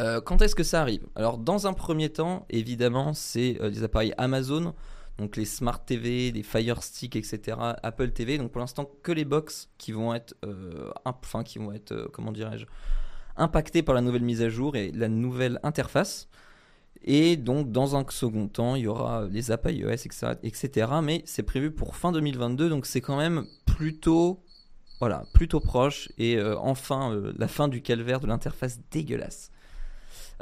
Euh, 0.00 0.20
quand 0.20 0.42
est-ce 0.42 0.54
que 0.54 0.64
ça 0.64 0.80
arrive? 0.80 1.06
Alors, 1.14 1.38
dans 1.38 1.66
un 1.66 1.72
premier 1.72 2.10
temps, 2.10 2.46
évidemment, 2.50 3.14
c'est 3.14 3.58
euh, 3.60 3.70
des 3.70 3.84
appareils 3.84 4.12
Amazon, 4.18 4.74
donc 5.18 5.36
les 5.36 5.44
Smart 5.44 5.84
TV, 5.84 6.32
les 6.32 6.42
Fire 6.42 6.82
Stick, 6.82 7.14
etc., 7.14 7.56
Apple 7.82 8.10
TV. 8.10 8.38
Donc, 8.38 8.50
pour 8.50 8.60
l'instant, 8.60 8.90
que 9.02 9.12
les 9.12 9.24
box 9.24 9.70
qui 9.78 9.92
vont 9.92 10.12
être, 10.12 10.34
euh, 10.44 10.90
enfin, 11.04 11.44
qui 11.44 11.58
vont 11.58 11.72
être, 11.72 12.08
comment 12.12 12.32
dirais-je, 12.32 12.66
impactés 13.36 13.82
par 13.82 13.94
la 13.94 14.00
nouvelle 14.00 14.22
mise 14.22 14.42
à 14.42 14.48
jour 14.48 14.76
et 14.76 14.92
la 14.92 15.08
nouvelle 15.08 15.60
interface. 15.62 16.28
Et 17.02 17.36
donc, 17.36 17.70
dans 17.70 17.96
un 17.96 18.04
second 18.08 18.48
temps, 18.48 18.76
il 18.76 18.82
y 18.82 18.86
aura 18.86 19.26
les 19.30 19.50
appareils 19.50 19.80
iOS, 19.80 19.90
etc., 19.90 20.32
etc. 20.42 20.90
Mais 21.02 21.22
c'est 21.26 21.42
prévu 21.42 21.70
pour 21.70 21.96
fin 21.96 22.12
2022, 22.12 22.70
donc 22.70 22.86
c'est 22.86 23.02
quand 23.02 23.18
même 23.18 23.44
plutôt, 23.66 24.42
voilà, 25.00 25.24
plutôt 25.34 25.60
proche. 25.60 26.08
Et 26.16 26.40
enfin, 26.42 27.20
la 27.36 27.48
fin 27.48 27.68
du 27.68 27.82
calvaire 27.82 28.20
de 28.20 28.26
l'interface 28.26 28.80
dégueulasse. 28.90 29.50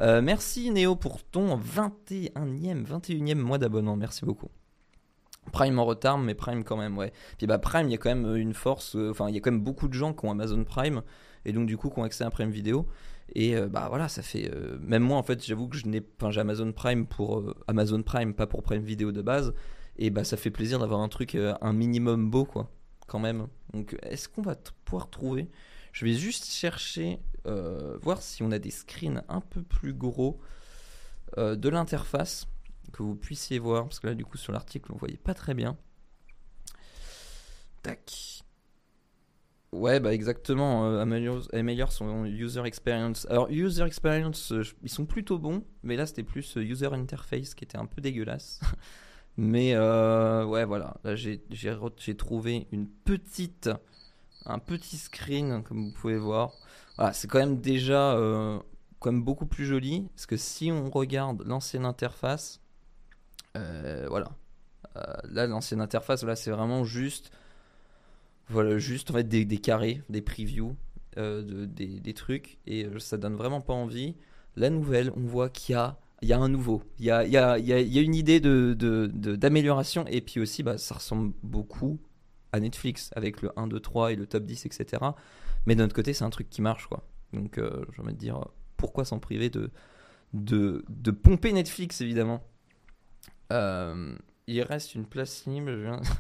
Euh, 0.00 0.22
merci 0.22 0.70
Néo 0.70 0.96
pour 0.96 1.22
ton 1.22 1.56
21e, 1.56 2.86
21e 2.86 3.34
mois 3.34 3.58
d'abonnement. 3.58 3.96
Merci 3.96 4.24
beaucoup. 4.24 4.48
Prime 5.52 5.78
en 5.78 5.84
retard, 5.84 6.18
mais 6.18 6.34
Prime 6.34 6.64
quand 6.64 6.76
même, 6.76 6.96
ouais. 6.96 7.12
Puis 7.36 7.46
bah 7.46 7.58
Prime, 7.58 7.88
il 7.88 7.92
y 7.92 7.94
a 7.94 7.98
quand 7.98 8.14
même 8.14 8.36
une 8.36 8.54
force, 8.54 8.94
euh, 8.96 9.10
enfin 9.10 9.28
il 9.28 9.34
y 9.34 9.38
a 9.38 9.40
quand 9.40 9.50
même 9.50 9.60
beaucoup 9.60 9.88
de 9.88 9.92
gens 9.92 10.14
qui 10.14 10.24
ont 10.24 10.30
Amazon 10.30 10.64
Prime 10.64 11.02
et 11.44 11.52
donc 11.52 11.66
du 11.66 11.76
coup 11.76 11.90
qui 11.90 11.98
ont 11.98 12.04
accès 12.04 12.24
à 12.24 12.30
Prime 12.30 12.50
Vidéo. 12.50 12.86
Et 13.34 13.56
euh, 13.56 13.68
bah 13.68 13.86
voilà, 13.88 14.08
ça 14.08 14.22
fait. 14.22 14.50
même 14.80 15.02
moi 15.02 15.16
en 15.16 15.22
fait, 15.22 15.44
j'avoue 15.44 15.68
que 15.68 15.76
je 15.76 15.86
n'ai, 15.86 16.02
enfin 16.20 16.30
j'ai 16.30 16.40
Amazon 16.40 16.72
Prime 16.72 17.06
pour 17.06 17.54
Amazon 17.66 18.02
Prime, 18.02 18.34
pas 18.34 18.46
pour 18.46 18.62
Prime 18.62 18.82
Vidéo 18.82 19.12
de 19.12 19.22
base. 19.22 19.54
Et 19.96 20.10
bah 20.10 20.24
ça 20.24 20.36
fait 20.36 20.50
plaisir 20.50 20.78
d'avoir 20.78 21.00
un 21.00 21.08
truc, 21.08 21.34
un 21.36 21.72
minimum 21.72 22.30
beau 22.30 22.44
quoi, 22.44 22.70
quand 23.06 23.18
même. 23.18 23.46
Donc 23.72 23.96
est-ce 24.02 24.28
qu'on 24.28 24.42
va 24.42 24.56
pouvoir 24.84 25.10
trouver? 25.10 25.48
Je 25.92 26.06
vais 26.06 26.14
juste 26.14 26.46
chercher 26.46 27.20
euh, 27.46 27.98
voir 28.00 28.22
si 28.22 28.42
on 28.42 28.50
a 28.52 28.58
des 28.58 28.70
screens 28.70 29.22
un 29.28 29.40
peu 29.40 29.62
plus 29.62 29.92
gros 29.92 30.40
euh, 31.38 31.56
de 31.56 31.68
l'interface 31.68 32.46
que 32.92 33.02
vous 33.02 33.16
puissiez 33.16 33.58
voir 33.58 33.84
parce 33.84 33.98
que 33.98 34.06
là 34.06 34.14
du 34.14 34.24
coup 34.24 34.36
sur 34.36 34.52
l'article 34.52 34.92
on 34.92 34.96
voyait 34.96 35.16
pas 35.16 35.34
très 35.34 35.54
bien 35.54 35.76
tac 37.82 38.44
ouais 39.72 40.00
bah 40.00 40.12
exactement 40.12 40.86
euh, 40.86 41.00
améliore, 41.52 41.92
son 41.92 42.24
user 42.24 42.62
experience 42.64 43.26
alors 43.30 43.50
user 43.50 43.84
experience 43.84 44.52
ils 44.82 44.90
sont 44.90 45.06
plutôt 45.06 45.38
bons 45.38 45.64
mais 45.82 45.96
là 45.96 46.06
c'était 46.06 46.22
plus 46.22 46.54
user 46.56 46.88
interface 46.92 47.54
qui 47.54 47.64
était 47.64 47.78
un 47.78 47.86
peu 47.86 48.00
dégueulasse 48.00 48.60
mais 49.36 49.74
ouais 49.76 50.64
voilà 50.64 50.96
là 51.04 51.16
j'ai 51.16 52.16
trouvé 52.16 52.66
une 52.70 52.86
petite 52.86 53.70
un 54.44 54.58
petit 54.58 54.96
screen 54.96 55.62
comme 55.62 55.86
vous 55.86 55.92
pouvez 55.92 56.18
voir 56.18 56.52
c'est 57.12 57.28
quand 57.28 57.38
même 57.38 57.60
déjà 57.60 58.12
euh, 58.12 58.58
quand 59.00 59.12
même 59.12 59.24
beaucoup 59.24 59.46
plus 59.46 59.64
joli. 59.64 60.08
Parce 60.14 60.26
que 60.26 60.36
si 60.36 60.70
on 60.70 60.90
regarde 60.90 61.42
l'ancienne 61.44 61.84
interface, 61.84 62.60
euh, 63.56 64.06
voilà. 64.08 64.30
Euh, 64.96 65.02
là, 65.30 65.46
l'ancienne 65.46 65.80
interface, 65.80 66.22
là, 66.22 66.36
c'est 66.36 66.50
vraiment 66.50 66.84
juste. 66.84 67.30
Voilà, 68.48 68.78
juste 68.78 69.10
en 69.10 69.14
fait 69.14 69.28
des, 69.28 69.46
carrés, 69.58 70.02
des 70.08 70.22
previews, 70.22 70.76
de, 71.16 71.64
des, 71.64 72.14
trucs. 72.14 72.58
Et 72.66 72.86
ça 72.98 73.16
donne 73.16 73.34
vraiment 73.34 73.60
pas 73.60 73.72
envie. 73.72 74.14
La 74.56 74.68
nouvelle, 74.68 75.10
on 75.16 75.22
voit 75.22 75.48
qu'il 75.48 75.74
y 75.74 75.76
a 75.76 75.98
il 76.22 76.28
y 76.28 76.32
a 76.32 76.38
un 76.38 76.48
nouveau. 76.48 76.82
Il 77.00 77.04
y 77.04 77.10
a, 77.10 77.24
il 77.24 77.32
y 77.32 77.36
a, 77.36 77.58
il 77.58 77.66
y 77.66 77.98
a 77.98 78.00
une 78.00 78.14
idée 78.14 78.40
d'amélioration. 78.40 80.04
De, 80.04 80.10
et 80.10 80.20
puis 80.20 80.40
aussi, 80.40 80.62
bah, 80.62 80.78
ça 80.78 80.94
ressemble 80.94 81.34
beaucoup 81.42 81.98
à 82.52 82.60
Netflix 82.60 83.10
avec 83.16 83.42
le 83.42 83.50
1, 83.56 83.66
2, 83.66 83.80
3 83.80 84.12
et 84.12 84.16
le 84.16 84.26
top 84.26 84.44
10, 84.44 84.66
etc. 84.66 85.02
Mais 85.66 85.74
d'un 85.74 85.84
autre 85.84 85.94
côté, 85.94 86.12
c'est 86.12 86.24
un 86.24 86.30
truc 86.30 86.48
qui 86.48 86.62
marche, 86.62 86.86
quoi. 86.86 87.04
Donc, 87.32 87.58
euh, 87.58 87.84
j'ai 87.92 88.02
envie 88.02 88.12
de 88.12 88.18
dire, 88.18 88.40
pourquoi 88.76 89.04
s'en 89.04 89.18
priver 89.18 89.50
de, 89.50 89.70
de, 90.32 90.84
de, 90.88 91.10
pomper 91.10 91.52
Netflix, 91.52 92.00
évidemment 92.00 92.44
euh, 93.52 94.14
Il 94.46 94.62
reste 94.62 94.94
une 94.94 95.06
place 95.06 95.44
libre, 95.46 95.72
viens. 95.72 96.00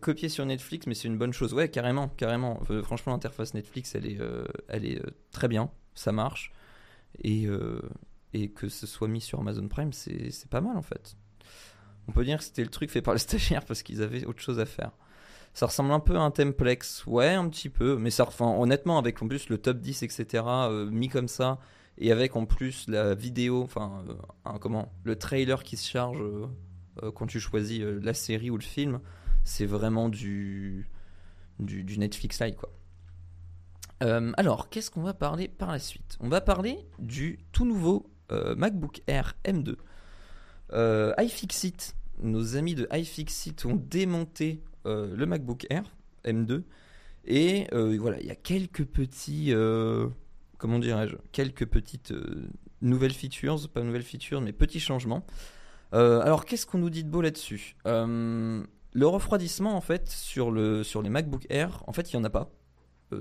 copier 0.00 0.28
sur 0.28 0.44
Netflix, 0.46 0.86
mais 0.86 0.94
c'est 0.94 1.08
une 1.08 1.18
bonne 1.18 1.32
chose. 1.32 1.54
Ouais, 1.54 1.68
carrément, 1.68 2.08
carrément. 2.08 2.62
Euh, 2.70 2.82
franchement, 2.82 3.12
l'interface 3.12 3.54
Netflix, 3.54 3.94
elle 3.94 4.06
est, 4.06 4.18
elle 4.68 4.84
est 4.84 5.02
très 5.32 5.48
bien, 5.48 5.70
ça 5.94 6.12
marche. 6.12 6.52
Et, 7.22 7.46
et 8.32 8.50
que 8.50 8.68
ce 8.68 8.86
soit 8.86 9.08
mis 9.08 9.20
sur 9.20 9.40
Amazon 9.40 9.68
Prime, 9.68 9.92
c'est 9.92 10.48
pas 10.48 10.60
mal 10.60 10.76
en 10.76 10.82
fait. 10.82 11.16
On 12.08 12.12
peut 12.12 12.24
dire 12.24 12.38
que 12.38 12.44
c'était 12.44 12.62
le 12.62 12.70
truc 12.70 12.90
fait 12.90 13.02
par 13.02 13.14
les 13.14 13.20
stagiaires 13.20 13.64
parce 13.64 13.82
qu'ils 13.82 14.02
avaient 14.02 14.24
autre 14.24 14.40
chose 14.40 14.58
à 14.58 14.66
faire. 14.66 14.92
Ça 15.52 15.66
ressemble 15.66 15.92
un 15.92 16.00
peu 16.00 16.16
à 16.16 16.20
un 16.20 16.30
Templex, 16.30 17.04
ouais, 17.06 17.34
un 17.34 17.48
petit 17.48 17.68
peu, 17.68 17.96
mais 17.96 18.10
ça, 18.10 18.24
enfin, 18.26 18.46
honnêtement, 18.46 18.98
avec 18.98 19.20
en 19.20 19.28
plus 19.28 19.48
le 19.48 19.58
top 19.58 19.78
10, 19.78 20.04
etc., 20.04 20.44
euh, 20.46 20.88
mis 20.90 21.08
comme 21.08 21.28
ça, 21.28 21.58
et 21.98 22.12
avec 22.12 22.36
en 22.36 22.46
plus 22.46 22.86
la 22.88 23.14
vidéo, 23.14 23.62
enfin, 23.62 24.04
euh, 24.08 24.58
comment, 24.60 24.92
le 25.02 25.16
trailer 25.16 25.64
qui 25.64 25.76
se 25.76 25.88
charge 25.88 26.20
euh, 26.20 27.10
quand 27.12 27.26
tu 27.26 27.40
choisis 27.40 27.80
la 27.80 28.14
série 28.14 28.50
ou 28.50 28.56
le 28.56 28.62
film, 28.62 29.00
c'est 29.44 29.66
vraiment 29.66 30.08
du, 30.08 30.88
du, 31.58 31.98
Netflix 31.98 32.40
Live, 32.40 32.56
quoi. 32.56 32.70
alors, 34.36 34.68
qu'est-ce 34.68 34.90
qu'on 34.90 35.02
va 35.02 35.14
parler 35.14 35.48
par 35.48 35.70
la 35.72 35.78
suite? 35.78 36.16
On 36.20 36.28
va 36.28 36.40
parler 36.40 36.78
du 36.98 37.38
tout 37.52 37.64
nouveau 37.64 38.10
MacBook 38.30 39.02
Air 39.06 39.36
M2. 39.44 39.76
iFixit, 41.18 41.94
nos 42.22 42.56
amis 42.56 42.74
de 42.74 42.88
iFixit 42.92 43.64
ont 43.64 43.76
démonté 43.76 44.62
euh, 44.86 45.14
le 45.14 45.26
MacBook 45.26 45.66
Air 45.70 45.84
M2. 46.24 46.62
Et 47.26 47.66
euh, 47.72 47.96
voilà, 48.00 48.18
il 48.20 48.26
y 48.26 48.30
a 48.30 48.34
quelques 48.34 48.84
petits, 48.84 49.52
euh, 49.52 50.08
comment 50.58 50.78
dirais-je, 50.78 51.16
quelques 51.32 51.66
petites 51.66 52.14
nouvelles 52.80 53.12
features, 53.12 53.68
pas 53.68 53.82
nouvelles 53.82 54.02
features, 54.02 54.40
mais 54.40 54.52
petits 54.52 54.80
changements. 54.80 55.26
alors 55.92 56.44
qu'est-ce 56.44 56.66
qu'on 56.66 56.78
nous 56.78 56.90
dit 56.90 57.04
de 57.04 57.10
beau 57.10 57.20
là-dessus? 57.20 57.76
Le 58.92 59.06
refroidissement 59.06 59.76
en 59.76 59.80
fait 59.80 60.08
sur, 60.08 60.50
le, 60.50 60.82
sur 60.82 61.02
les 61.02 61.10
MacBook 61.10 61.46
Air, 61.48 61.82
en 61.86 61.92
fait 61.92 62.12
il 62.12 62.16
n'y 62.16 62.20
en 62.20 62.24
a 62.24 62.30
pas, 62.30 62.50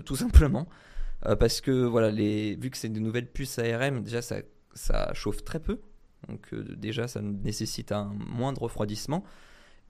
tout 0.06 0.16
simplement. 0.16 0.68
parce 1.40 1.62
que 1.62 1.72
voilà, 1.86 2.12
les, 2.12 2.56
vu 2.56 2.70
que 2.70 2.78
c'est 2.78 2.90
des 2.90 3.00
nouvelles 3.00 3.32
puces 3.32 3.60
ARM, 3.60 4.02
déjà 4.02 4.22
ça, 4.22 5.14
chauffe 5.14 5.44
très 5.44 5.60
peu. 5.60 5.82
Donc 6.28 6.54
déjà 6.54 7.08
ça 7.08 7.22
nécessite 7.22 7.92
un 7.92 8.12
moindre 8.16 8.64
refroidissement. 8.64 9.24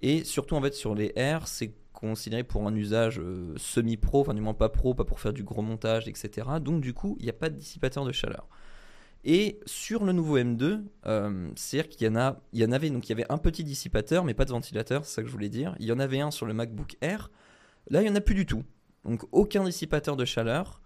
Et 0.01 0.23
surtout 0.23 0.55
en 0.55 0.61
fait 0.61 0.73
sur 0.73 0.95
les 0.95 1.11
Air, 1.15 1.47
c'est 1.47 1.73
considéré 1.99 2.43
pour 2.43 2.65
un 2.67 2.75
usage 2.75 3.19
euh, 3.19 3.53
semi-pro, 3.57 4.21
enfin 4.21 4.33
du 4.33 4.41
moins 4.41 4.53
pas 4.53 4.69
pro, 4.69 4.93
pas 4.93 5.03
pour 5.03 5.19
faire 5.19 5.33
du 5.33 5.43
gros 5.43 5.61
montage, 5.61 6.07
etc. 6.07 6.47
Donc 6.61 6.81
du 6.81 6.93
coup, 6.93 7.17
il 7.19 7.25
n'y 7.25 7.29
a 7.29 7.33
pas 7.33 7.49
de 7.49 7.55
dissipateur 7.55 8.05
de 8.05 8.11
chaleur. 8.11 8.47
Et 9.25 9.59
sur 9.65 10.05
le 10.05 10.13
nouveau 10.13 10.37
M2, 10.37 10.81
euh, 11.05 11.51
c'est-à-dire 11.55 11.89
qu'il 11.89 12.07
y 12.07 12.65
en 12.65 12.71
avait 12.71 12.89
donc 12.89 13.07
il 13.07 13.09
y 13.09 13.13
avait 13.13 13.29
un 13.29 13.37
petit 13.37 13.63
dissipateur, 13.63 14.23
mais 14.23 14.33
pas 14.33 14.45
de 14.45 14.51
ventilateur, 14.51 15.05
c'est 15.05 15.15
ça 15.15 15.21
que 15.21 15.27
je 15.27 15.33
voulais 15.33 15.49
dire. 15.49 15.75
Il 15.79 15.85
y 15.85 15.91
en 15.91 15.99
avait 15.99 16.21
un 16.21 16.31
sur 16.31 16.45
le 16.45 16.53
MacBook 16.53 16.95
Air. 17.01 17.29
Là, 17.89 18.01
il 18.01 18.07
y 18.07 18.09
en 18.09 18.15
a 18.15 18.21
plus 18.21 18.35
du 18.35 18.45
tout. 18.45 18.63
Donc 19.03 19.23
aucun 19.31 19.63
dissipateur 19.63 20.15
de 20.15 20.25
chaleur. 20.25 20.81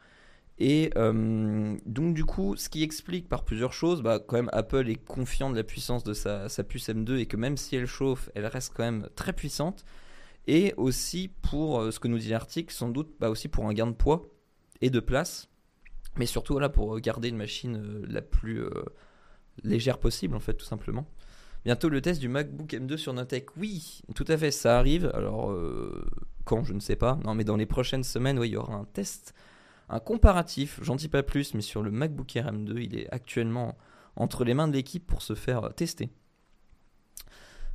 Et 0.59 0.91
euh, 0.97 1.75
donc 1.85 2.13
du 2.13 2.25
coup, 2.25 2.55
ce 2.55 2.69
qui 2.69 2.83
explique 2.83 3.27
par 3.27 3.43
plusieurs 3.43 3.73
choses, 3.73 4.01
bah, 4.01 4.19
quand 4.19 4.35
même 4.35 4.49
Apple 4.53 4.87
est 4.89 5.03
confiant 5.03 5.49
de 5.49 5.55
la 5.55 5.63
puissance 5.63 6.03
de 6.03 6.13
sa, 6.13 6.47
sa, 6.47 6.63
puce 6.63 6.89
M2 6.89 7.17
et 7.17 7.25
que 7.25 7.37
même 7.37 7.57
si 7.57 7.75
elle 7.75 7.87
chauffe, 7.87 8.29
elle 8.35 8.45
reste 8.45 8.73
quand 8.75 8.83
même 8.83 9.09
très 9.15 9.33
puissante 9.33 9.83
et 10.47 10.73
aussi 10.77 11.29
pour 11.41 11.79
euh, 11.79 11.91
ce 11.91 11.99
que 11.99 12.07
nous 12.07 12.19
dit 12.19 12.29
l'article, 12.29 12.73
sans 12.73 12.89
doute 12.89 13.13
bah, 13.19 13.29
aussi 13.29 13.47
pour 13.47 13.65
un 13.67 13.73
gain 13.73 13.87
de 13.87 13.93
poids 13.93 14.29
et 14.81 14.89
de 14.89 14.99
place, 14.99 15.49
mais 16.17 16.25
surtout 16.25 16.53
voilà, 16.53 16.69
pour 16.69 16.99
garder 16.99 17.29
une 17.29 17.37
machine 17.37 17.77
euh, 17.77 18.05
la 18.07 18.21
plus 18.21 18.63
euh, 18.63 18.69
légère 19.63 19.99
possible 19.99 20.35
en 20.35 20.39
fait 20.39 20.53
tout 20.53 20.65
simplement. 20.65 21.07
Bientôt 21.65 21.89
le 21.89 22.01
test 22.01 22.19
du 22.19 22.27
MacBook 22.27 22.73
M2 22.73 22.97
sur 22.97 23.13
Notech. 23.13 23.55
Oui, 23.55 24.01
tout 24.15 24.25
à 24.27 24.37
fait, 24.37 24.51
ça 24.51 24.77
arrive. 24.77 25.09
Alors 25.13 25.55
quand, 26.43 26.63
je 26.65 26.73
ne 26.73 26.81
sais 26.81 26.97
pas. 26.97 27.17
Non, 27.23 27.35
mais 27.35 27.43
dans 27.43 27.55
les 27.55 27.65
prochaines 27.65 28.03
semaines, 28.03 28.37
oui, 28.37 28.49
il 28.49 28.53
y 28.53 28.57
aura 28.57 28.75
un 28.75 28.85
test, 28.85 29.33
un 29.89 29.99
comparatif. 29.99 30.79
J'en 30.81 30.95
dis 30.95 31.07
pas 31.07 31.23
plus, 31.23 31.53
mais 31.53 31.61
sur 31.61 31.81
le 31.81 31.91
MacBook 31.91 32.35
Air 32.35 32.51
M2, 32.51 32.81
il 32.81 32.97
est 32.97 33.09
actuellement 33.11 33.77
entre 34.15 34.43
les 34.43 34.53
mains 34.53 34.67
de 34.67 34.73
l'équipe 34.73 35.05
pour 35.05 35.21
se 35.21 35.35
faire 35.35 35.73
tester. 35.73 36.09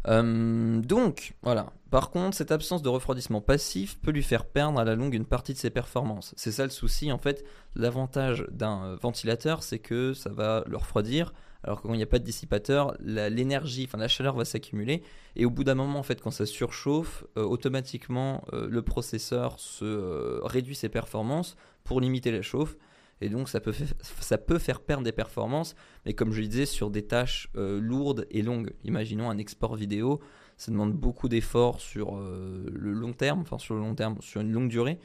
Euh, 0.06 0.80
donc, 0.80 1.34
voilà. 1.42 1.72
Par 1.90 2.10
contre, 2.10 2.36
cette 2.36 2.52
absence 2.52 2.82
de 2.82 2.88
refroidissement 2.88 3.40
passif 3.40 3.98
peut 4.00 4.10
lui 4.10 4.22
faire 4.22 4.44
perdre 4.44 4.78
à 4.78 4.84
la 4.84 4.94
longue 4.94 5.14
une 5.14 5.24
partie 5.24 5.54
de 5.54 5.58
ses 5.58 5.70
performances. 5.70 6.34
C'est 6.36 6.52
ça 6.52 6.64
le 6.64 6.70
souci, 6.70 7.10
en 7.10 7.18
fait. 7.18 7.44
L'avantage 7.74 8.46
d'un 8.50 8.84
euh, 8.84 8.96
ventilateur, 8.96 9.62
c'est 9.62 9.78
que 9.78 10.12
ça 10.12 10.30
va 10.30 10.64
le 10.66 10.76
refroidir, 10.76 11.32
alors 11.64 11.80
que 11.80 11.88
quand 11.88 11.94
il 11.94 11.98
n'y 11.98 12.02
a 12.02 12.06
pas 12.06 12.18
de 12.18 12.24
dissipateur, 12.24 12.94
l'énergie, 13.00 13.84
enfin 13.88 13.98
la 13.98 14.06
chaleur 14.06 14.36
va 14.36 14.44
s'accumuler, 14.44 15.02
et 15.34 15.44
au 15.44 15.50
bout 15.50 15.64
d'un 15.64 15.74
moment, 15.74 15.98
en 15.98 16.02
fait, 16.02 16.20
quand 16.20 16.30
ça 16.30 16.46
surchauffe, 16.46 17.24
euh, 17.36 17.42
automatiquement, 17.42 18.44
le 18.52 18.82
processeur 18.82 19.58
se 19.58 20.40
réduit 20.44 20.76
ses 20.76 20.88
performances 20.88 21.56
pour 21.84 22.00
limiter 22.00 22.30
la 22.30 22.42
chauffe, 22.42 22.76
et 23.20 23.28
donc 23.28 23.48
ça 23.48 23.60
peut, 23.60 23.72
faire 23.72 24.80
perdre 24.80 25.04
des 25.04 25.12
performances, 25.12 25.74
mais 26.06 26.14
comme 26.14 26.32
je 26.32 26.40
le 26.40 26.46
disais, 26.46 26.66
sur 26.66 26.90
des 26.90 27.02
tâches 27.02 27.50
euh, 27.56 27.80
lourdes 27.80 28.26
et 28.30 28.42
longues. 28.42 28.72
Imaginons 28.84 29.30
un 29.30 29.38
export 29.38 29.74
vidéo, 29.74 30.20
ça 30.56 30.70
demande 30.70 30.92
beaucoup 30.92 31.28
d'efforts 31.28 31.80
sur 31.80 32.16
euh, 32.16 32.66
le 32.72 32.92
long 32.92 33.12
terme, 33.12 33.40
enfin 33.40 33.58
sur 33.58 33.74
le 33.74 33.80
long 33.80 33.94
terme, 33.94 34.16
sur 34.20 34.40
une 34.40 34.52
longue 34.52 34.68
durée, 34.68 34.98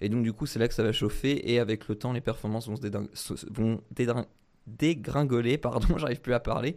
et 0.00 0.08
donc 0.08 0.22
du 0.22 0.32
coup 0.32 0.46
c'est 0.46 0.58
là 0.58 0.68
que 0.68 0.74
ça 0.74 0.82
va 0.82 0.92
chauffer, 0.92 1.52
et 1.52 1.58
avec 1.58 1.88
le 1.88 1.94
temps 1.94 2.12
les 2.12 2.20
performances 2.20 2.68
vont, 2.68 2.76
se 2.76 3.34
dégringoler, 4.66 5.58
pardon, 5.58 5.98
j'arrive 5.98 6.20
plus 6.20 6.34
à 6.34 6.40
parler. 6.40 6.76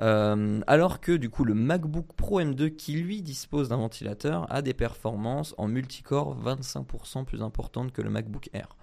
Euh, 0.00 0.60
alors 0.68 1.00
que 1.00 1.10
du 1.10 1.28
coup 1.28 1.44
le 1.44 1.54
MacBook 1.54 2.12
Pro 2.14 2.40
M2 2.40 2.76
qui 2.76 2.92
lui 2.92 3.20
dispose 3.20 3.70
d'un 3.70 3.78
ventilateur 3.78 4.46
a 4.48 4.62
des 4.62 4.72
performances 4.72 5.56
en 5.58 5.66
multicore 5.66 6.40
25% 6.40 7.24
plus 7.24 7.42
importantes 7.42 7.92
que 7.92 8.00
le 8.00 8.08
MacBook 8.08 8.48
Air. 8.52 8.76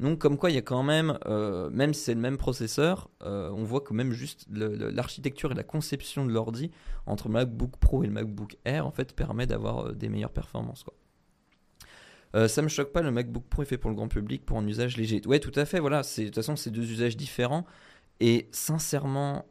Donc 0.00 0.18
comme 0.18 0.36
quoi 0.36 0.50
il 0.50 0.54
y 0.54 0.58
a 0.58 0.62
quand 0.62 0.82
même, 0.82 1.18
euh, 1.26 1.70
même 1.70 1.94
si 1.94 2.04
c'est 2.04 2.14
le 2.14 2.20
même 2.20 2.38
processeur, 2.38 3.10
euh, 3.22 3.50
on 3.50 3.64
voit 3.64 3.80
que 3.80 3.94
même 3.94 4.12
juste 4.12 4.46
l'architecture 4.50 5.52
et 5.52 5.54
la 5.54 5.62
conception 5.62 6.26
de 6.26 6.32
l'ordi 6.32 6.70
entre 7.06 7.28
le 7.28 7.34
MacBook 7.34 7.76
Pro 7.76 8.02
et 8.02 8.06
le 8.06 8.12
MacBook 8.12 8.56
Air 8.64 8.86
en 8.86 8.90
fait 8.90 9.14
permet 9.14 9.46
d'avoir 9.46 9.86
euh, 9.86 9.92
des 9.92 10.08
meilleures 10.08 10.32
performances. 10.32 10.84
Quoi. 10.84 12.48
ça 12.48 12.62
me 12.62 12.68
choque 12.68 12.92
pas, 12.92 13.02
le 13.02 13.10
MacBook 13.10 13.44
Pro 13.48 13.62
est 13.62 13.66
fait 13.66 13.78
pour 13.78 13.90
le 13.90 13.96
grand 13.96 14.08
public, 14.08 14.44
pour 14.44 14.58
un 14.58 14.66
usage 14.66 14.96
léger. 14.96 15.20
Ouais, 15.26 15.40
tout 15.40 15.52
à 15.54 15.64
fait, 15.64 15.78
voilà, 15.80 16.02
de 16.02 16.24
toute 16.24 16.34
façon, 16.34 16.56
c'est 16.56 16.70
deux 16.70 16.90
usages 16.90 17.16
différents. 17.16 17.66
Et 18.20 18.48
sincèrement, 18.52 19.46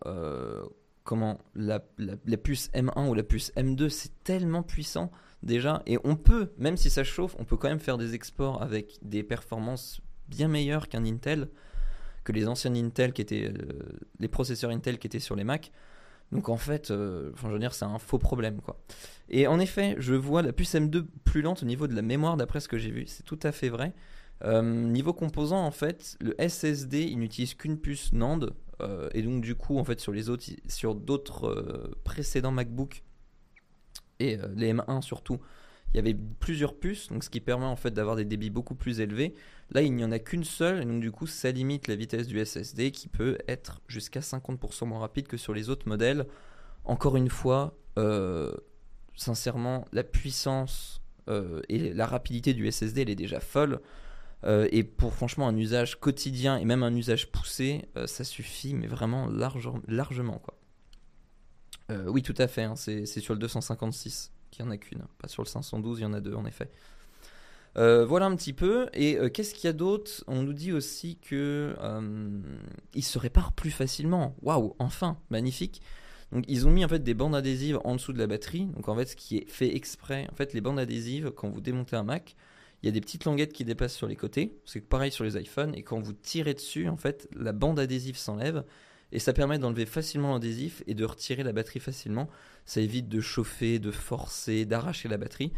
comment 1.04 1.40
la, 1.56 1.80
puce 2.38 2.70
M1 2.72 3.10
ou 3.10 3.14
la 3.14 3.24
puce 3.24 3.52
M2, 3.56 3.90
c'est 3.90 4.24
tellement 4.24 4.64
puissant 4.64 5.12
déjà. 5.44 5.84
Et 5.86 5.98
on 6.04 6.16
peut, 6.16 6.54
même 6.58 6.78
si 6.78 6.90
ça 6.90 7.04
chauffe, 7.04 7.36
on 7.40 7.46
peut 7.46 7.58
quand 7.58 7.70
même 7.70 7.80
faire 7.80 7.98
des 7.98 8.16
exports 8.16 8.62
avec 8.62 8.98
des 9.02 9.24
performances 9.24 10.02
bien 10.32 10.48
meilleur 10.48 10.88
qu'un 10.88 11.06
Intel, 11.06 11.50
que 12.24 12.32
les 12.32 12.48
anciens 12.48 12.74
Intel 12.74 13.14
qui 13.14 13.22
étaient, 13.22 13.50
euh, 13.50 13.54
les 14.20 14.28
processeurs 14.28 14.72
Intel 14.72 14.98
qui 14.98 15.08
étaient 15.08 15.20
sur 15.20 15.36
les 15.36 15.44
Mac. 15.44 15.72
Donc 16.32 16.48
en 16.48 16.58
fait, 16.58 16.90
euh, 16.90 17.32
je 17.36 17.48
veux 17.48 17.60
dire, 17.60 17.74
c'est 17.74 17.86
un 17.86 18.00
faux 18.00 18.18
problème 18.18 18.62
quoi. 18.62 18.80
Et 19.30 19.48
en 19.48 19.60
effet, 19.60 19.96
je 20.00 20.16
vois 20.16 20.42
la 20.42 20.54
puce 20.54 20.74
M2 20.74 21.06
plus 21.26 21.42
lente 21.42 21.62
au 21.62 21.66
niveau 21.66 21.88
de 21.88 21.94
la 21.94 22.02
mémoire 22.02 22.38
d'après 22.38 22.62
ce 22.62 22.70
que 22.70 22.78
j'ai 22.78 22.92
vu, 22.92 23.06
c'est 23.06 23.24
tout 23.24 23.40
à 23.44 23.52
fait 23.52 23.70
vrai. 23.70 23.94
Euh, 24.44 24.62
niveau 24.62 25.14
composant, 25.14 25.64
en 25.64 25.72
fait, 25.72 26.18
le 26.20 26.34
SSD, 26.40 27.04
il 27.04 27.20
n'utilise 27.20 27.54
qu'une 27.54 27.78
puce 27.78 28.14
NAND, 28.14 28.52
et 29.14 29.22
donc 29.22 29.44
du 29.44 29.54
coup, 29.54 29.78
en 29.78 29.84
fait, 29.84 30.00
sur 30.00 30.12
les 30.12 30.30
autres, 30.30 30.46
sur 30.68 30.96
d'autres 30.96 31.94
précédents 32.04 32.52
MacBook 32.52 33.04
et 34.20 34.40
les 34.56 34.74
M1 34.74 35.04
surtout, 35.04 35.40
il 35.94 35.98
y 35.98 36.00
avait 36.00 36.16
plusieurs 36.40 36.76
puces, 36.76 37.10
donc 37.10 37.24
ce 37.24 37.30
qui 37.30 37.42
permet 37.42 37.66
en 37.66 37.76
fait 37.76 37.92
d'avoir 37.92 38.16
des 38.16 38.24
débits 38.26 38.50
beaucoup 38.50 38.76
plus 38.76 39.02
élevés. 39.02 39.34
Là, 39.72 39.82
il 39.82 39.94
n'y 39.94 40.04
en 40.04 40.12
a 40.12 40.20
qu'une 40.20 40.44
seule, 40.44 40.82
et 40.82 40.86
donc 40.86 41.00
du 41.00 41.12
coup, 41.12 41.28
ça 41.28 41.50
limite 41.50 41.88
la 41.88 41.96
vitesse 41.96 42.28
du 42.28 42.44
SSD 42.44 42.92
qui 42.92 43.08
peut 43.08 43.38
être 43.48 43.82
jusqu'à 43.88 44.20
50% 44.20 44.86
moins 44.86 45.00
rapide 45.00 45.28
que 45.28 45.38
sur 45.38 45.54
les 45.54 45.70
autres 45.70 45.88
modèles. 45.88 46.28
Encore 46.84 47.16
une 47.16 47.30
fois, 47.30 47.78
euh, 47.98 48.52
sincèrement, 49.16 49.86
la 49.94 50.04
puissance 50.04 51.02
euh, 51.30 51.62
et 51.70 51.94
la 51.94 52.06
rapidité 52.06 52.54
du 52.54 52.70
SSD, 52.70 53.04
elle 53.04 53.10
est 53.10 53.16
déjà 53.16 53.40
folle. 53.40 53.80
Euh, 54.44 54.68
et 54.72 54.84
pour 54.84 55.14
franchement 55.14 55.48
un 55.48 55.56
usage 55.56 56.00
quotidien 56.00 56.58
et 56.58 56.66
même 56.66 56.84
un 56.84 56.94
usage 56.94 57.32
poussé, 57.32 57.86
ça 58.08 58.26
suffit, 58.26 58.74
mais 58.74 58.88
vraiment 58.88 59.28
largement 59.28 60.42
oui, 62.08 62.22
tout 62.24 62.36
à 62.38 62.48
fait, 62.48 62.64
hein, 62.64 62.78
c'est 62.78 63.06
sur 63.06 63.34
le 63.34 63.40
256 63.42 64.32
qu'il 64.50 64.64
n'y 64.64 64.70
en 64.70 64.72
a 64.72 64.78
qu'une. 64.78 65.04
Pas 65.18 65.28
sur 65.28 65.44
le 65.44 65.48
512, 65.48 66.00
il 66.00 66.04
y 66.04 66.06
en 66.06 66.14
a 66.14 66.22
deux 66.22 66.36
en 66.36 66.46
effet. 66.46 66.70
Euh, 67.78 68.06
voilà 68.06 68.26
un 68.26 68.36
petit 68.36 68.54
peu. 68.54 68.88
Et 68.94 69.18
euh, 69.18 69.30
qu'est-ce 69.30 69.54
qu'il 69.54 69.66
y 69.66 69.68
a 69.68 69.74
d'autre? 69.74 70.24
On 70.28 70.44
nous 70.44 70.54
dit 70.54 70.72
aussi 70.72 71.18
que 71.18 71.76
euh, 71.80 72.40
il 72.94 73.04
se 73.04 73.18
répare 73.18 73.54
plus 73.54 73.72
facilement. 73.72 74.36
Waouh, 74.42 74.76
enfin, 74.80 75.18
magnifique. 75.30 75.82
Donc 76.32 76.46
ils 76.48 76.68
ont 76.68 76.72
mis 76.72 76.86
en 76.86 76.88
fait 76.88 77.04
des 77.04 77.14
bandes 77.14 77.36
adhésives 77.36 77.80
en 77.84 77.96
dessous 77.96 78.14
de 78.14 78.20
la 78.20 78.28
batterie. 78.28 78.66
Donc 78.66 78.88
en 78.90 78.96
fait, 78.96 79.06
ce 79.06 79.16
qui 79.16 79.38
est 79.38 79.50
fait 79.50 79.76
exprès, 79.76 80.28
en 80.32 80.36
fait, 80.36 80.54
les 80.54 80.62
bandes 80.62 80.80
adhésives, 80.80 81.32
quand 81.32 81.50
vous 81.50 81.62
démontez 81.62 81.96
un 81.96 82.04
Mac, 82.04 82.36
il 82.82 82.88
y 82.88 82.90
a 82.90 82.92
des 82.92 83.02
petites 83.02 83.26
languettes 83.26 83.54
qui 83.54 83.64
dépassent 83.64 83.96
sur 83.96 84.08
les 84.08 84.16
côtés. 84.16 84.58
C'est 84.66 84.82
pareil 84.82 85.12
sur 85.12 85.24
les 85.24 85.38
iPhones. 85.38 85.76
Et 85.76 85.84
quand 85.84 86.00
vous 86.00 86.14
tirez 86.14 86.54
dessus, 86.54 86.88
en 86.88 86.98
fait, 86.98 87.30
la 87.36 87.52
bande 87.52 87.80
adhésive 87.80 88.18
s'enlève 88.18 88.64
et 89.12 89.20
ça 89.20 89.34
permet 89.34 89.60
d'enlever 89.60 89.86
facilement 89.86 90.34
l'adhésif 90.34 90.84
et 90.88 90.94
de 90.94 91.06
retirer 91.06 91.44
la 91.44 91.52
batterie 91.52 91.80
facilement. 91.80 92.30
Ça 92.66 92.82
évite 92.82 93.10
de 93.10 93.22
chauffer, 93.22 93.78
de 93.80 93.92
forcer, 93.92 94.66
d'arracher 94.66 95.10
la 95.10 95.18
batterie. 95.18 95.52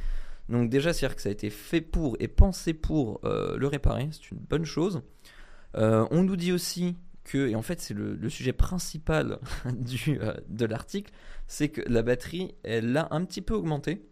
Donc 0.49 0.69
déjà, 0.69 0.93
c'est-à-dire 0.93 1.15
que 1.15 1.21
ça 1.21 1.29
a 1.29 1.31
été 1.31 1.49
fait 1.49 1.81
pour 1.81 2.17
et 2.19 2.27
pensé 2.27 2.73
pour 2.73 3.21
euh, 3.23 3.57
le 3.57 3.67
réparer, 3.67 4.09
c'est 4.11 4.31
une 4.31 4.39
bonne 4.39 4.65
chose. 4.65 5.01
Euh, 5.75 6.05
on 6.11 6.23
nous 6.23 6.35
dit 6.35 6.51
aussi 6.51 6.97
que, 7.23 7.47
et 7.47 7.55
en 7.55 7.61
fait 7.61 7.79
c'est 7.79 7.93
le, 7.93 8.29
sujet 8.29 8.53
principal 8.53 9.39
du, 9.73 10.19
euh, 10.21 10.33
de 10.49 10.65
l'article, 10.65 11.11
c'est 11.47 11.69
que 11.69 11.81
la 11.87 12.01
batterie, 12.03 12.55
elle 12.63 12.95
a 12.97 13.07
un 13.11 13.23
petit 13.25 13.41
peu 13.41 13.53
augmenté. 13.53 14.05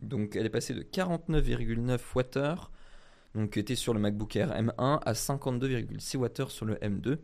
Donc 0.00 0.36
elle 0.36 0.46
est 0.46 0.50
passée 0.50 0.74
de 0.74 0.82
49,9 0.82 1.98
Wh, 2.14 2.70
donc 3.34 3.50
qui 3.52 3.58
était 3.58 3.74
sur 3.74 3.94
le 3.94 4.00
MacBook 4.00 4.36
Air 4.36 4.50
M1, 4.50 5.00
à 5.04 5.12
52,6 5.12 6.18
Wh 6.18 6.50
sur 6.50 6.66
le 6.66 6.74
M2 6.76 7.18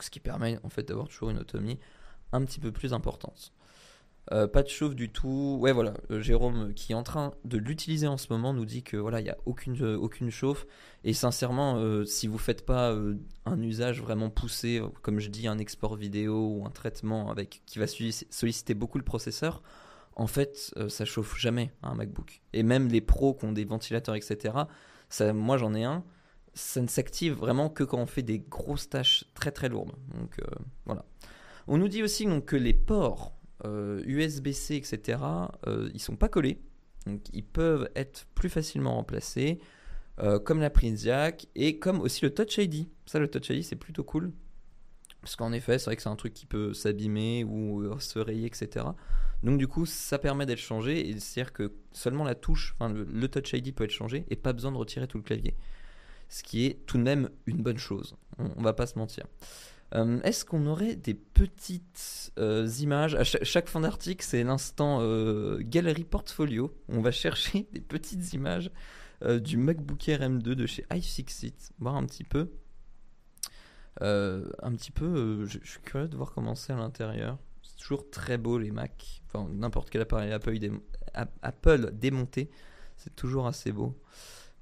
ce 0.00 0.10
qui 0.10 0.20
permet 0.20 0.58
en 0.62 0.68
fait 0.68 0.86
d'avoir 0.86 1.08
toujours 1.08 1.30
une 1.30 1.38
autonomie 1.38 1.78
un 2.32 2.44
petit 2.44 2.60
peu 2.60 2.72
plus 2.72 2.92
importante. 2.92 3.52
Euh, 4.32 4.46
pas 4.46 4.62
de 4.62 4.68
chauffe 4.68 4.94
du 4.94 5.10
tout. 5.10 5.58
Ouais, 5.60 5.72
voilà. 5.72 5.94
Euh, 6.10 6.20
Jérôme, 6.20 6.74
qui 6.74 6.92
est 6.92 6.94
en 6.94 7.02
train 7.02 7.34
de 7.44 7.58
l'utiliser 7.58 8.06
en 8.06 8.16
ce 8.16 8.26
moment, 8.30 8.52
nous 8.52 8.64
dit 8.64 8.82
que 8.82 8.96
voilà, 8.96 9.20
il 9.20 9.24
n'y 9.24 9.30
a 9.30 9.38
aucune, 9.46 9.80
euh, 9.82 9.96
aucune 9.96 10.30
chauffe. 10.30 10.66
Et 11.04 11.12
sincèrement, 11.12 12.04
si 12.04 12.26
vous 12.26 12.38
faites 12.38 12.66
pas 12.66 12.92
un 13.46 13.62
usage 13.62 14.02
vraiment 14.02 14.30
poussé, 14.30 14.82
comme 15.02 15.20
je 15.20 15.30
dis, 15.30 15.46
un 15.46 15.58
export 15.58 15.94
vidéo 15.94 16.56
ou 16.56 16.66
un 16.66 16.70
traitement 16.70 17.30
avec 17.30 17.62
qui 17.66 17.78
va 17.78 17.86
solliciter 17.86 18.74
beaucoup 18.74 18.98
le 18.98 19.04
processeur, 19.04 19.62
en 20.16 20.26
fait, 20.26 20.74
ça 20.88 21.04
chauffe 21.04 21.38
jamais 21.38 21.70
un 21.84 21.94
MacBook. 21.94 22.42
Et 22.52 22.64
même 22.64 22.88
les 22.88 23.00
pros 23.00 23.34
qui 23.34 23.44
ont 23.44 23.52
des 23.52 23.64
ventilateurs, 23.64 24.16
etc. 24.16 24.54
Ça, 25.08 25.32
moi, 25.32 25.56
j'en 25.56 25.72
ai 25.72 25.84
un 25.84 26.04
ça 26.58 26.80
ne 26.80 26.88
s'active 26.88 27.34
vraiment 27.34 27.68
que 27.68 27.84
quand 27.84 27.98
on 27.98 28.06
fait 28.06 28.22
des 28.22 28.40
grosses 28.40 28.88
tâches 28.88 29.24
très 29.34 29.52
très 29.52 29.68
lourdes. 29.68 29.92
Donc 30.14 30.38
euh, 30.40 30.46
voilà. 30.86 31.04
On 31.68 31.78
nous 31.78 31.88
dit 31.88 32.02
aussi 32.02 32.26
donc, 32.26 32.46
que 32.46 32.56
les 32.56 32.74
ports 32.74 33.37
USB-C, 33.64 34.76
etc., 34.76 35.18
ils 35.92 36.00
sont 36.00 36.16
pas 36.16 36.28
collés. 36.28 36.60
Donc 37.06 37.22
ils 37.32 37.44
peuvent 37.44 37.88
être 37.96 38.26
plus 38.34 38.48
facilement 38.48 38.94
remplacés, 38.94 39.58
comme 40.44 40.60
la 40.60 40.70
prise 40.70 41.10
et 41.54 41.78
comme 41.78 42.00
aussi 42.00 42.24
le 42.24 42.34
Touch 42.34 42.58
ID. 42.58 42.88
Ça, 43.06 43.18
le 43.18 43.28
Touch 43.28 43.50
ID, 43.50 43.62
c'est 43.62 43.76
plutôt 43.76 44.04
cool. 44.04 44.32
Parce 45.20 45.36
qu'en 45.36 45.52
effet, 45.52 45.78
c'est 45.78 45.86
vrai 45.86 45.96
que 45.96 46.02
c'est 46.02 46.08
un 46.08 46.16
truc 46.16 46.34
qui 46.34 46.46
peut 46.46 46.72
s'abîmer 46.72 47.44
ou 47.44 47.98
se 47.98 48.18
rayer, 48.18 48.46
etc. 48.46 48.86
Donc 49.42 49.58
du 49.58 49.68
coup, 49.68 49.86
ça 49.86 50.18
permet 50.18 50.46
d'être 50.46 50.58
changé, 50.58 51.14
c'est-à-dire 51.18 51.52
que 51.52 51.72
seulement 51.92 52.24
la 52.24 52.34
touche, 52.34 52.74
enfin 52.78 52.92
le, 52.92 53.28
Touch 53.28 53.52
ID 53.52 53.74
peut 53.74 53.84
être 53.84 53.92
changé 53.92 54.24
et 54.30 54.36
pas 54.36 54.52
besoin 54.52 54.72
de 54.72 54.76
retirer 54.76 55.06
tout 55.06 55.18
le 55.18 55.22
clavier. 55.22 55.54
Ce 56.28 56.42
qui 56.42 56.66
est 56.66 56.86
tout 56.86 56.98
de 56.98 57.02
même 57.02 57.30
une 57.46 57.62
bonne 57.62 57.78
chose, 57.78 58.16
on, 58.38 58.62
va 58.62 58.72
pas 58.72 58.86
se 58.86 58.98
mentir. 58.98 59.26
Euh, 59.94 60.20
est-ce 60.22 60.44
qu'on 60.44 60.66
aurait 60.66 60.96
des 60.96 61.14
petites 61.14 62.32
euh, 62.38 62.68
images? 62.80 63.14
À 63.14 63.24
chaque, 63.24 63.68
fin 63.68 63.80
d'article, 63.80 64.24
c'est 64.24 64.44
l'instant 64.44 64.98
euh, 65.00 65.58
Gallery 65.60 66.04
Portfolio. 66.04 66.74
On 66.88 67.00
va 67.00 67.10
chercher 67.10 67.68
des 67.72 67.80
petites 67.80 68.32
images 68.32 68.70
du 69.40 69.56
MacBook 69.56 70.08
Air 70.08 70.20
M2 70.20 70.42
de 70.42 70.64
chez 70.64 70.86
iFixit, 70.92 71.72
voir 71.80 71.96
un 71.96 72.06
petit 72.06 72.22
peu. 72.22 72.52
un 74.00 74.72
petit 74.76 74.92
peu, 74.92 75.44
je, 75.44 75.58
suis 75.64 75.80
curieux 75.80 76.06
de 76.06 76.16
voir 76.16 76.30
comment 76.30 76.54
c'est 76.54 76.72
à 76.72 76.76
l'intérieur 76.76 77.36
toujours 77.78 78.10
très 78.10 78.36
beau 78.38 78.58
les 78.58 78.70
Mac. 78.70 79.22
Enfin, 79.26 79.48
n'importe 79.50 79.88
quel 79.88 80.02
appareil 80.02 80.32
Apple, 80.32 80.58
Apple 81.42 81.90
démonté, 81.92 82.50
c'est 82.96 83.14
toujours 83.14 83.46
assez 83.46 83.72
beau. 83.72 83.98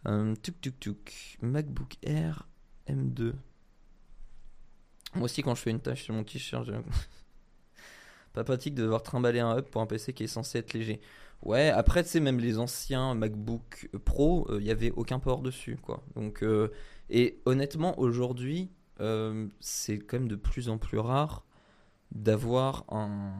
Euh, 0.06 0.34
tuk 0.36 0.60
tuk 0.60 0.78
tuk. 0.78 1.38
MacBook 1.42 1.96
Air 2.02 2.48
M2. 2.88 3.32
Moi 5.16 5.24
aussi, 5.24 5.42
quand 5.42 5.54
je 5.54 5.62
fais 5.62 5.70
une 5.70 5.80
tâche 5.80 6.04
sur 6.04 6.14
mon 6.14 6.24
t-shirt, 6.24 6.68
pas 8.32 8.44
pratique 8.44 8.74
de 8.74 8.82
devoir 8.82 9.02
trimballer 9.02 9.40
un 9.40 9.58
hub 9.58 9.64
pour 9.64 9.80
un 9.80 9.86
PC 9.86 10.12
qui 10.12 10.24
est 10.24 10.28
censé 10.28 10.58
être 10.58 10.72
léger. 10.72 11.00
Ouais, 11.42 11.68
après, 11.68 12.02
tu 12.02 12.10
sais, 12.10 12.20
même 12.20 12.38
les 12.38 12.58
anciens 12.58 13.14
MacBook 13.14 13.88
Pro, 14.04 14.46
il 14.48 14.54
euh, 14.54 14.60
n'y 14.60 14.70
avait 14.70 14.90
aucun 14.92 15.18
port 15.18 15.42
dessus, 15.42 15.76
quoi. 15.80 16.02
Donc, 16.14 16.42
euh, 16.42 16.68
et 17.10 17.40
honnêtement, 17.44 17.98
aujourd'hui, 17.98 18.70
c'est 19.60 19.98
quand 19.98 20.18
même 20.18 20.28
de 20.28 20.36
plus 20.36 20.70
en 20.70 20.78
plus 20.78 20.98
rare 20.98 21.44
d'avoir 22.12 22.84
un. 22.88 23.32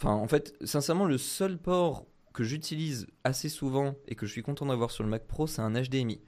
Enfin, 0.00 0.14
en 0.14 0.26
fait, 0.26 0.54
sincèrement, 0.64 1.06
le 1.06 1.18
seul 1.18 1.58
port 1.58 2.06
que 2.32 2.42
j'utilise 2.42 3.06
assez 3.22 3.48
souvent 3.48 3.94
et 4.08 4.16
que 4.16 4.26
je 4.26 4.32
suis 4.32 4.42
content 4.42 4.66
d'avoir 4.66 4.90
sur 4.90 5.04
le 5.04 5.10
Mac 5.10 5.26
Pro, 5.26 5.46
c'est 5.46 5.62
un 5.62 5.70
HDMI. 5.70 6.20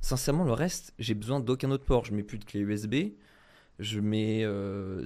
Sincèrement, 0.00 0.44
le 0.44 0.52
reste, 0.52 0.94
j'ai 0.98 1.14
besoin 1.14 1.40
d'aucun 1.40 1.70
autre 1.70 1.84
port. 1.84 2.04
Je 2.04 2.14
mets 2.14 2.22
plus 2.22 2.38
de 2.38 2.44
clé 2.44 2.60
USB. 2.60 2.94
Je 3.78 4.00
mets 4.00 4.44
euh, 4.44 5.04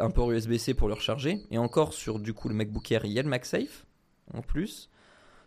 un 0.00 0.10
port 0.10 0.30
USB-C 0.30 0.74
pour 0.74 0.88
le 0.88 0.94
recharger. 0.94 1.40
Et 1.50 1.58
encore 1.58 1.94
sur 1.94 2.18
du 2.18 2.34
coup 2.34 2.48
le 2.48 2.54
MacBook 2.54 2.90
Air, 2.92 3.04
il 3.04 3.12
y 3.12 3.18
a 3.18 3.22
le 3.22 3.28
MagSafe 3.28 3.86
en 4.34 4.42
plus. 4.42 4.90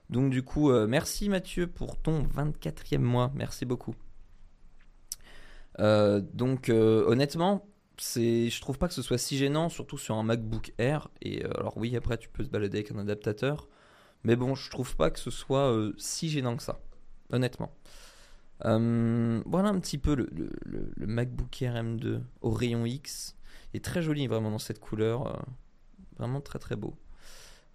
Donc 0.10 0.32
du 0.32 0.44
coup, 0.44 0.72
euh, 0.72 0.88
merci 0.88 1.30
Mathieu 1.30 1.68
pour 1.68 1.98
ton 1.98 2.24
24e 2.24 2.98
mois. 3.00 3.32
Merci 3.36 3.66
beaucoup. 3.66 3.96
Euh, 5.80 6.22
donc 6.34 6.70
honnêtement, 6.70 7.66
c'est, 7.98 8.50
je 8.50 8.62
trouve 8.62 8.78
pas 8.78 8.88
que 8.88 8.94
ce 8.94 9.02
soit 9.02 9.18
si 9.18 9.38
gênant, 9.38 9.70
surtout 9.70 9.98
sur 9.98 10.16
un 10.16 10.24
MacBook 10.24 10.74
Air. 10.78 11.10
Et 11.22 11.46
euh, 11.46 11.50
alors 11.58 11.78
oui, 11.78 11.96
après 11.96 12.18
tu 12.18 12.30
peux 12.30 12.44
te 12.44 12.50
balader 12.50 12.80
avec 12.80 12.92
un 12.92 12.98
adaptateur, 12.98 13.68
mais 14.24 14.36
bon, 14.36 14.56
je 14.56 14.70
trouve 14.70 14.96
pas 14.96 15.10
que 15.12 15.20
ce 15.20 15.32
soit 15.32 15.72
euh, 15.72 15.94
si 15.98 16.30
gênant 16.30 16.56
que 16.58 16.64
ça, 16.64 16.82
honnêtement. 17.32 17.76
Euh, 18.66 19.42
voilà 19.46 19.70
un 19.70 19.80
petit 19.80 19.98
peu 19.98 20.16
le, 20.16 20.92
MacBook 20.98 21.62
Air 21.62 21.76
M2 21.76 22.22
au 22.42 22.52
rayon 22.52 22.86
X. 22.86 23.36
Il 23.74 23.78
est 23.78 23.82
très 23.82 24.02
joli 24.02 24.28
vraiment 24.28 24.52
dans 24.52 24.60
cette 24.60 24.80
couleur, 24.80 25.44
vraiment 26.18 26.42
très 26.42 26.60
très 26.60 26.76
beau. 26.76 26.96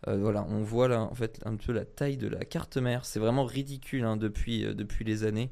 voilà, 0.07 0.45
on 0.49 0.63
voit 0.63 0.89
là 0.89 1.03
en 1.03 1.15
fait 1.15 1.41
un 1.45 1.57
peu 1.57 1.73
la 1.73 1.85
taille 1.85 2.17
de 2.17 2.29
la 2.29 2.45
carte 2.45 2.77
mère. 2.77 3.05
C'est 3.05 3.19
vraiment 3.21 3.45
ridicule 3.45 4.05
hein, 4.05 4.17
depuis, 4.17 4.63
depuis 4.75 5.05
les 5.05 5.25
années. 5.25 5.51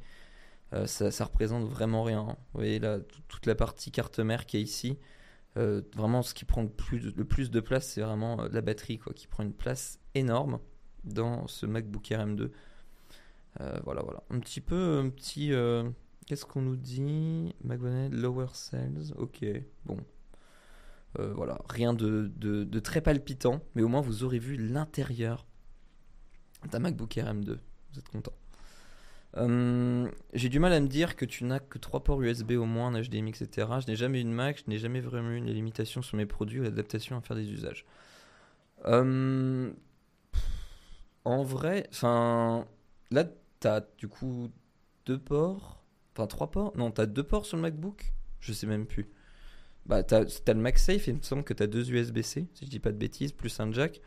Euh, 0.72 0.86
ça, 0.86 1.24
représente 1.24 1.64
vraiment 1.68 2.02
rien. 2.02 2.24
Vous 2.24 2.60
voyez 2.60 2.78
là, 2.78 2.98
toute 3.28 3.46
la 3.46 3.54
partie 3.54 3.90
carte 3.90 4.18
mère 4.18 4.46
qui 4.46 4.56
est 4.56 4.62
ici. 4.62 4.98
Euh, 5.56 5.82
vraiment, 5.94 6.22
ce 6.22 6.34
qui 6.34 6.44
prend 6.44 6.62
le 6.62 6.68
plus, 6.68 7.14
le 7.14 7.24
plus 7.24 7.50
de 7.50 7.60
place, 7.60 7.88
c'est 7.88 8.00
vraiment 8.00 8.40
euh, 8.40 8.48
la 8.50 8.60
batterie, 8.60 8.98
quoi, 8.98 9.14
qui 9.14 9.26
prend 9.26 9.42
une 9.42 9.54
place 9.54 9.98
énorme 10.14 10.58
dans 11.04 11.46
ce 11.46 11.66
MacBook 11.66 12.10
Air 12.10 12.26
M2. 12.26 12.50
Voilà, 13.84 14.02
voilà. 14.02 14.22
Un 14.30 14.38
petit 14.40 14.60
peu, 14.60 14.98
un 14.98 15.08
petit. 15.08 15.52
Qu'est-ce 16.26 16.44
qu'on 16.44 16.62
nous 16.62 16.76
dit? 16.76 17.54
McDonald's 17.64 18.16
lower 18.16 18.48
sales. 18.52 19.12
Ok, 19.16 19.44
bon. 19.84 19.98
voilà, 21.16 21.60
rien 21.68 21.94
de, 21.94 22.78
très 22.80 23.00
palpitant, 23.00 23.60
mais 23.74 23.82
au 23.82 23.88
moins 23.88 24.00
vous 24.00 24.24
aurez 24.24 24.38
vu 24.38 24.56
l'intérieur 24.56 25.46
d'un 26.70 26.80
MacBook 26.80 27.16
Air 27.16 27.32
M2. 27.32 27.58
Vous 27.92 27.98
êtes 27.98 28.08
content. 28.08 28.32
Euh, 29.36 30.10
j'ai 30.32 30.48
du 30.48 30.58
mal 30.58 30.72
à 30.72 30.80
me 30.80 30.86
dire 30.86 31.16
que 31.16 31.24
tu 31.24 31.44
n'as 31.44 31.60
que 31.60 31.78
3 31.78 32.02
ports 32.04 32.22
USB 32.22 32.52
au 32.52 32.64
moins, 32.64 32.94
un 32.94 33.02
HDMI, 33.02 33.30
etc. 33.30 33.68
Je 33.80 33.90
n'ai 33.90 33.96
jamais 33.96 34.20
eu 34.20 34.24
de 34.24 34.30
Mac, 34.30 34.62
je 34.64 34.70
n'ai 34.70 34.78
jamais 34.78 35.00
vraiment 35.00 35.30
eu 35.30 35.36
une 35.36 35.50
limitation 35.50 36.02
sur 36.02 36.16
mes 36.16 36.26
produits 36.26 36.60
ou 36.60 36.62
l'adaptation 36.62 37.16
à 37.16 37.20
faire 37.20 37.36
des 37.36 37.50
usages. 37.50 37.84
Euh, 38.86 39.72
en 41.24 41.42
vrai, 41.42 41.86
enfin, 41.90 42.66
là, 43.10 43.24
tu 43.60 43.68
as 43.68 43.86
du 43.98 44.08
coup 44.08 44.50
deux 45.06 45.18
ports, 45.18 45.84
enfin 46.14 46.26
trois 46.26 46.50
ports? 46.50 46.76
Non, 46.76 46.90
tu 46.90 47.00
as 47.00 47.06
deux 47.06 47.22
ports 47.22 47.46
sur 47.46 47.56
le 47.56 47.62
MacBook? 47.62 48.12
Je 48.40 48.52
sais 48.52 48.66
même 48.66 48.86
plus. 48.86 49.10
Bah, 49.86 50.02
tu 50.02 50.14
as, 50.14 50.24
le 50.48 50.54
MagSafe, 50.60 51.06
il 51.06 51.14
me 51.14 51.22
semble 51.22 51.44
que 51.44 51.54
tu 51.54 51.62
as 51.62 51.66
deux 51.66 51.90
USB-C, 51.90 52.48
si 52.52 52.64
je 52.64 52.70
dis 52.70 52.80
pas 52.80 52.92
de 52.92 52.96
bêtises, 52.96 53.32
plus 53.32 53.60
un 53.60 53.72
jack. 53.72 54.00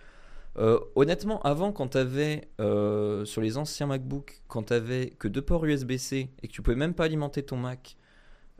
Euh, 0.58 0.80
honnêtement, 0.96 1.42
avant, 1.44 1.72
quand 1.72 1.90
tu 1.90 1.98
avais 1.98 2.50
euh, 2.60 3.24
sur 3.24 3.42
les 3.42 3.58
anciens 3.58 3.88
MacBook, 3.88 4.42
quand 4.48 4.64
tu 4.64 4.74
avais 4.74 5.12
que 5.12 5.28
deux 5.28 5.42
ports 5.42 5.66
USB-C 5.66 6.30
et 6.42 6.48
que 6.48 6.52
tu 6.52 6.62
pouvais 6.62 6.76
même 6.76 6.94
pas 6.94 7.06
alimenter 7.06 7.44
ton 7.44 7.56
Mac, 7.56 7.96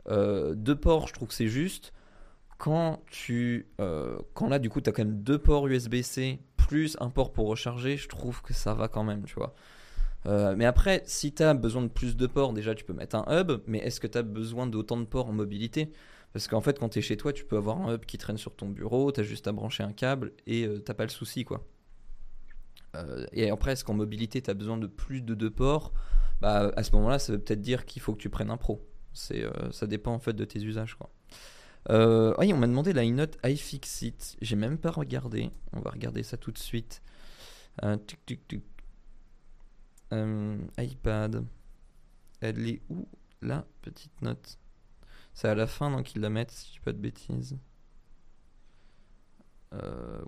euh, 0.08 0.54
deux 0.54 0.76
ports, 0.76 1.08
je 1.08 1.12
trouve 1.12 1.28
que 1.28 1.34
c'est 1.34 1.48
juste. 1.48 1.92
Quand 2.58 3.02
tu, 3.10 3.68
quand 4.34 4.48
là, 4.48 4.58
du 4.58 4.68
coup, 4.68 4.82
tu 4.82 4.90
as 4.90 4.92
quand 4.92 5.04
même 5.04 5.22
deux 5.22 5.38
ports 5.38 5.66
USB-C 5.66 6.40
plus 6.56 6.96
un 7.00 7.08
port 7.08 7.32
pour 7.32 7.48
recharger, 7.48 7.96
je 7.96 8.06
trouve 8.06 8.42
que 8.42 8.52
ça 8.52 8.74
va 8.74 8.86
quand 8.88 9.02
même, 9.02 9.24
tu 9.24 9.34
vois. 9.34 9.54
Mais 10.24 10.64
après, 10.64 11.02
si 11.06 11.32
tu 11.32 11.42
as 11.42 11.54
besoin 11.54 11.82
de 11.82 11.88
plus 11.88 12.16
de 12.16 12.26
ports, 12.26 12.52
déjà 12.52 12.74
tu 12.74 12.84
peux 12.84 12.92
mettre 12.92 13.16
un 13.16 13.40
hub, 13.40 13.62
mais 13.66 13.78
est-ce 13.78 14.00
que 14.00 14.06
tu 14.06 14.18
as 14.18 14.22
besoin 14.22 14.66
d'autant 14.66 14.98
de 14.98 15.04
ports 15.04 15.28
en 15.28 15.32
mobilité? 15.32 15.92
Parce 16.32 16.46
qu'en 16.46 16.60
fait, 16.60 16.78
quand 16.78 16.90
tu 16.90 16.98
es 17.00 17.02
chez 17.02 17.16
toi, 17.16 17.32
tu 17.32 17.44
peux 17.44 17.56
avoir 17.56 17.80
un 17.80 17.94
hub 17.94 18.04
qui 18.04 18.18
traîne 18.18 18.38
sur 18.38 18.54
ton 18.54 18.68
bureau, 18.68 19.10
tu 19.12 19.24
juste 19.24 19.48
à 19.48 19.52
brancher 19.52 19.82
un 19.82 19.92
câble 19.92 20.32
et 20.46 20.68
t'as 20.84 20.94
pas 20.94 21.04
le 21.04 21.10
souci, 21.10 21.44
quoi. 21.44 21.66
Euh, 22.96 23.26
et 23.32 23.50
après, 23.50 23.72
est-ce 23.72 23.84
qu'en 23.84 23.94
mobilité, 23.94 24.42
tu 24.42 24.50
as 24.50 24.54
besoin 24.54 24.78
de 24.78 24.86
plus 24.86 25.22
de 25.22 25.34
deux 25.34 25.50
ports? 25.50 25.92
Bah, 26.40 26.72
À 26.76 26.82
ce 26.82 26.92
moment-là, 26.92 27.18
ça 27.18 27.32
veut 27.32 27.38
peut-être 27.38 27.60
dire 27.60 27.84
qu'il 27.84 28.02
faut 28.02 28.14
que 28.14 28.20
tu 28.20 28.30
prennes 28.30 28.50
un 28.50 28.56
pro. 28.56 28.86
C'est, 29.12 29.44
euh, 29.44 29.70
ça 29.72 29.86
dépend 29.86 30.12
en 30.12 30.18
fait 30.18 30.32
de 30.32 30.44
tes 30.44 30.60
usages. 30.60 30.94
Quoi. 30.94 31.10
Euh, 31.90 32.34
oui, 32.38 32.52
on 32.52 32.56
m'a 32.56 32.66
demandé 32.66 32.92
la 32.92 33.04
iNote 33.04 33.38
iFixit. 33.44 34.36
J'ai 34.40 34.56
même 34.56 34.78
pas 34.78 34.90
regardé. 34.90 35.50
On 35.72 35.80
va 35.80 35.90
regarder 35.90 36.22
ça 36.22 36.36
tout 36.36 36.52
de 36.52 36.58
suite. 36.58 37.02
tuk, 38.06 38.18
tuk, 38.26 38.62
tuk. 40.10 40.68
iPad. 40.78 41.44
Elle 42.40 42.68
est 42.68 42.82
où 42.88 43.06
la 43.42 43.66
petite 43.82 44.20
note? 44.22 44.58
C'est 45.34 45.48
à 45.48 45.54
la 45.54 45.66
fin 45.66 45.90
donc 45.90 46.14
ils 46.14 46.20
la 46.20 46.30
mettent 46.30 46.50
si 46.50 46.68
je 46.68 46.72
dis 46.72 46.80
pas 46.80 46.92
de 46.92 46.98
bêtises. 46.98 47.58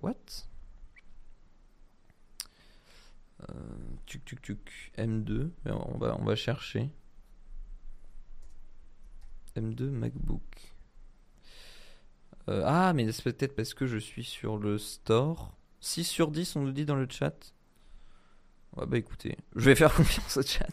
what? 0.03 0.47
Euh, 3.51 3.55
tuc 4.07 4.25
tuc 4.25 4.42
tuc 4.42 4.92
M2. 4.97 5.51
On 5.66 5.99
va, 5.99 6.16
on 6.18 6.25
va 6.25 6.37
chercher. 6.37 6.90
M2 9.57 9.90
MacBook. 9.90 10.75
Euh, 12.49 12.62
ah, 12.64 12.92
mais 12.92 13.11
c'est 13.12 13.23
peut-être 13.23 13.55
parce 13.55 13.75
que 13.75 13.87
je 13.87 13.99
suis 13.99 14.25
sur 14.25 14.59
le 14.59 14.79
store. 14.79 15.55
6 15.81 16.05
sur 16.05 16.31
10, 16.31 16.57
on 16.57 16.62
nous 16.62 16.73
dit 16.73 16.85
dans 16.85 16.97
le 16.97 17.07
chat? 17.09 17.52
Ouais, 18.77 18.87
bah 18.87 18.97
écoutez, 18.97 19.37
je 19.55 19.65
vais 19.65 19.75
faire 19.75 19.93
confiance 19.97 20.37
au 20.37 20.43
chat. 20.43 20.67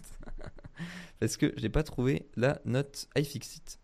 parce 1.19 1.37
que 1.37 1.53
j'ai 1.57 1.69
pas 1.69 1.83
trouvé 1.83 2.27
la 2.35 2.59
note 2.65 3.07
iFixit. 3.17 3.79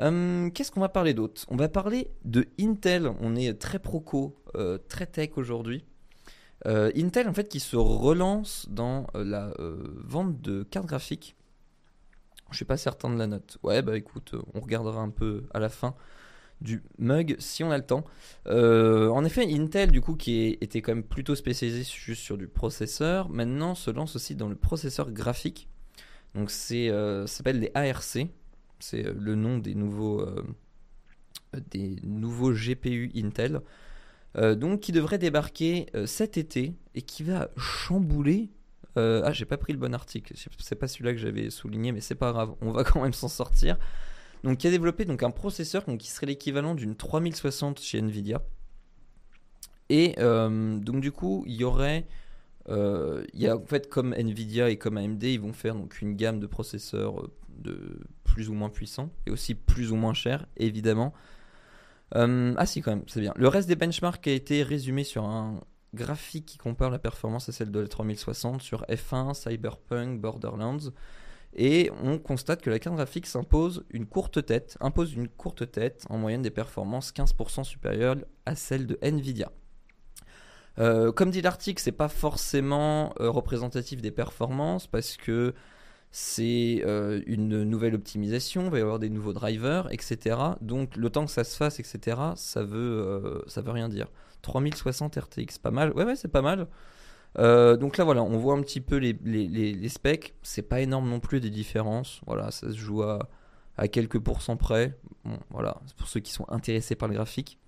Euh, 0.00 0.50
Qu'est-ce 0.50 0.70
qu'on 0.72 0.80
va 0.80 0.88
parler 0.88 1.14
d'autre? 1.14 1.42
On 1.48 1.56
va 1.56 1.68
parler 1.68 2.10
de 2.24 2.48
Intel. 2.58 3.10
On 3.20 3.36
est 3.36 3.54
très 3.54 3.78
proco, 3.78 4.42
euh, 4.54 4.78
très 4.88 5.06
tech 5.06 5.30
aujourd'hui. 5.36 5.84
Euh, 6.66 6.90
Intel, 6.96 7.28
en 7.28 7.34
fait, 7.34 7.48
qui 7.48 7.60
se 7.60 7.76
relance 7.76 8.66
dans 8.68 9.06
euh, 9.14 9.24
la 9.24 9.52
vente 9.58 10.40
de 10.40 10.62
cartes 10.62 10.86
graphiques. 10.86 11.36
Je 12.50 12.56
suis 12.56 12.64
pas 12.64 12.76
certain 12.76 13.10
de 13.10 13.18
la 13.18 13.28
note. 13.28 13.58
Ouais, 13.62 13.80
bah 13.80 13.96
écoute, 13.96 14.34
on 14.54 14.60
regardera 14.60 15.00
un 15.00 15.10
peu 15.10 15.44
à 15.54 15.60
la 15.60 15.68
fin 15.68 15.94
du 16.60 16.82
mug 16.98 17.36
si 17.38 17.64
on 17.64 17.70
a 17.70 17.78
le 17.78 17.86
temps. 17.86 18.04
en 18.46 19.24
effet, 19.24 19.46
Intel, 19.52 19.90
du 19.90 20.00
coup, 20.00 20.14
qui 20.14 20.58
était 20.60 20.82
quand 20.82 20.94
même 20.94 21.04
plutôt 21.04 21.34
spécialisé 21.34 21.84
juste 21.84 22.22
sur 22.22 22.36
du 22.38 22.48
processeur, 22.48 23.28
maintenant 23.28 23.74
se 23.74 23.90
lance 23.90 24.16
aussi 24.16 24.34
dans 24.34 24.48
le 24.48 24.56
processeur 24.56 25.10
graphique. 25.10 25.68
Donc, 26.34 26.50
c'est, 26.50 26.88
ça 26.88 27.26
s'appelle 27.26 27.60
les 27.60 27.70
ARC. 27.74 28.18
C'est 28.78 29.02
le 29.02 29.34
nom 29.34 29.58
des 29.58 29.74
nouveaux, 29.74 30.26
des 31.70 31.96
nouveaux 32.02 32.52
GPU 32.52 33.10
Intel. 33.16 33.60
donc 34.36 34.80
qui 34.80 34.92
devrait 34.92 35.18
débarquer 35.18 35.86
cet 36.06 36.38
été 36.38 36.74
et 36.94 37.02
qui 37.02 37.22
va 37.22 37.50
chambouler. 37.56 38.50
ah, 38.96 39.32
j'ai 39.32 39.44
pas 39.44 39.56
pris 39.56 39.72
le 39.72 39.78
bon 39.78 39.94
article. 39.94 40.34
C'est 40.58 40.74
pas 40.74 40.88
celui-là 40.88 41.12
que 41.12 41.18
j'avais 41.18 41.50
souligné, 41.50 41.92
mais 41.92 42.00
c'est 42.00 42.14
pas 42.14 42.32
grave. 42.32 42.54
On 42.60 42.70
va 42.70 42.84
quand 42.84 43.02
même 43.02 43.12
s'en 43.12 43.28
sortir. 43.28 43.78
Donc, 44.42 44.58
qui 44.58 44.66
a 44.66 44.70
développé 44.70 45.04
donc 45.04 45.22
un 45.22 45.30
processeur 45.30 45.84
qui 45.98 46.10
serait 46.10 46.26
l'équivalent 46.26 46.74
d'une 46.74 46.96
3060 46.96 47.80
chez 47.80 47.98
Nvidia. 47.98 48.42
Et 49.90 50.14
donc 50.16 51.00
du 51.00 51.10
coup, 51.10 51.42
il 51.46 51.56
y 51.56 51.64
aurait 51.64 52.06
euh, 52.68 53.24
il 53.32 53.40
y 53.40 53.48
a 53.48 53.56
en 53.56 53.64
fait 53.64 53.88
comme 53.88 54.14
Nvidia 54.14 54.70
et 54.70 54.76
comme 54.76 54.96
AMD, 54.96 55.22
ils 55.22 55.40
vont 55.40 55.52
faire 55.52 55.74
une 56.02 56.14
gamme 56.14 56.40
de 56.40 56.46
processeurs 56.46 57.20
euh, 57.20 57.32
de 57.58 58.00
plus 58.24 58.48
ou 58.48 58.54
moins 58.54 58.68
puissants 58.68 59.10
et 59.26 59.30
aussi 59.30 59.54
plus 59.54 59.92
ou 59.92 59.96
moins 59.96 60.14
chers, 60.14 60.46
évidemment. 60.56 61.12
Euh, 62.16 62.54
ah 62.56 62.66
si 62.66 62.82
quand 62.82 62.90
même, 62.90 63.04
c'est 63.06 63.20
bien. 63.20 63.32
Le 63.36 63.48
reste 63.48 63.68
des 63.68 63.76
benchmarks 63.76 64.26
a 64.26 64.32
été 64.32 64.62
résumé 64.62 65.04
sur 65.04 65.24
un 65.24 65.60
graphique 65.94 66.46
qui 66.46 66.58
compare 66.58 66.90
la 66.90 66.98
performance 66.98 67.48
à 67.48 67.52
celle 67.52 67.70
de 67.70 67.80
la 67.80 67.88
3060 67.88 68.62
sur 68.62 68.84
F1, 68.84 69.34
Cyberpunk, 69.34 70.20
Borderlands. 70.20 70.90
Et 71.54 71.90
on 72.02 72.18
constate 72.18 72.62
que 72.62 72.70
la 72.70 72.78
carte 72.78 72.96
graphique 72.96 73.26
s'impose 73.26 73.84
une 73.90 74.06
courte 74.06 74.44
tête, 74.44 74.76
impose 74.80 75.14
une 75.14 75.28
courte 75.28 75.70
tête 75.70 76.04
en 76.08 76.16
moyenne 76.16 76.42
des 76.42 76.50
performances 76.50 77.12
15% 77.12 77.64
supérieures 77.64 78.16
à 78.46 78.54
celle 78.54 78.86
de 78.86 78.98
Nvidia. 79.02 79.50
Euh, 80.78 81.10
comme 81.12 81.30
dit 81.30 81.42
l'article, 81.42 81.82
c'est 81.82 81.92
pas 81.92 82.08
forcément 82.08 83.12
euh, 83.20 83.30
représentatif 83.30 84.00
des 84.00 84.12
performances 84.12 84.86
parce 84.86 85.16
que 85.16 85.54
c'est 86.12 86.82
euh, 86.86 87.20
une 87.26 87.64
nouvelle 87.64 87.94
optimisation, 87.94 88.64
il 88.64 88.70
va 88.70 88.78
y 88.78 88.82
avoir 88.82 88.98
des 88.98 89.10
nouveaux 89.10 89.32
drivers, 89.32 89.88
etc. 89.92 90.36
Donc 90.60 90.96
le 90.96 91.10
temps 91.10 91.26
que 91.26 91.32
ça 91.32 91.44
se 91.44 91.56
fasse, 91.56 91.80
etc., 91.80 92.16
ça 92.36 92.62
veut, 92.62 93.42
ça 93.46 93.60
veut 93.60 93.72
rien 93.72 93.88
dire. 93.88 94.06
3060 94.42 95.16
RTX, 95.16 95.58
pas 95.60 95.70
mal. 95.70 95.92
Ouais, 95.92 96.04
ouais, 96.04 96.16
c'est 96.16 96.28
pas 96.28 96.42
mal. 96.42 96.66
Donc 97.36 97.96
là, 97.96 98.04
voilà, 98.04 98.22
on 98.22 98.38
voit 98.38 98.54
un 98.54 98.62
petit 98.62 98.80
peu 98.80 98.96
les, 98.96 99.88
specs. 99.88 100.34
C'est 100.42 100.62
pas 100.62 100.80
énorme 100.80 101.08
non 101.08 101.20
plus 101.20 101.40
des 101.40 101.50
différences. 101.50 102.20
Voilà, 102.26 102.50
ça 102.50 102.70
se 102.70 102.76
joue 102.76 103.02
à, 103.02 103.28
quelques 103.90 104.18
pourcents 104.18 104.56
près. 104.56 104.98
Bon, 105.24 105.38
voilà, 105.50 105.80
c'est 105.86 105.96
pour 105.96 106.08
ceux 106.08 106.20
qui 106.20 106.32
sont 106.32 106.46
intéressés 106.48 106.94
par 106.94 107.08
le 107.08 107.14
graphique. 107.14 107.58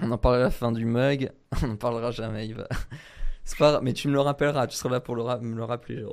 On 0.00 0.10
en 0.10 0.18
parle 0.18 0.36
à 0.36 0.40
la 0.40 0.50
fin 0.50 0.72
du 0.72 0.84
mug. 0.84 1.30
On 1.62 1.68
n'en 1.68 1.76
parlera 1.76 2.10
jamais. 2.10 2.46
Il 2.46 2.54
va... 3.58 3.80
Mais 3.80 3.92
tu 3.92 4.08
me 4.08 4.12
le 4.12 4.20
rappelleras. 4.20 4.66
Tu 4.66 4.76
seras 4.76 4.90
là 4.90 5.00
pour 5.00 5.16
me 5.16 5.54
le 5.54 5.64
rappeler. 5.64 6.04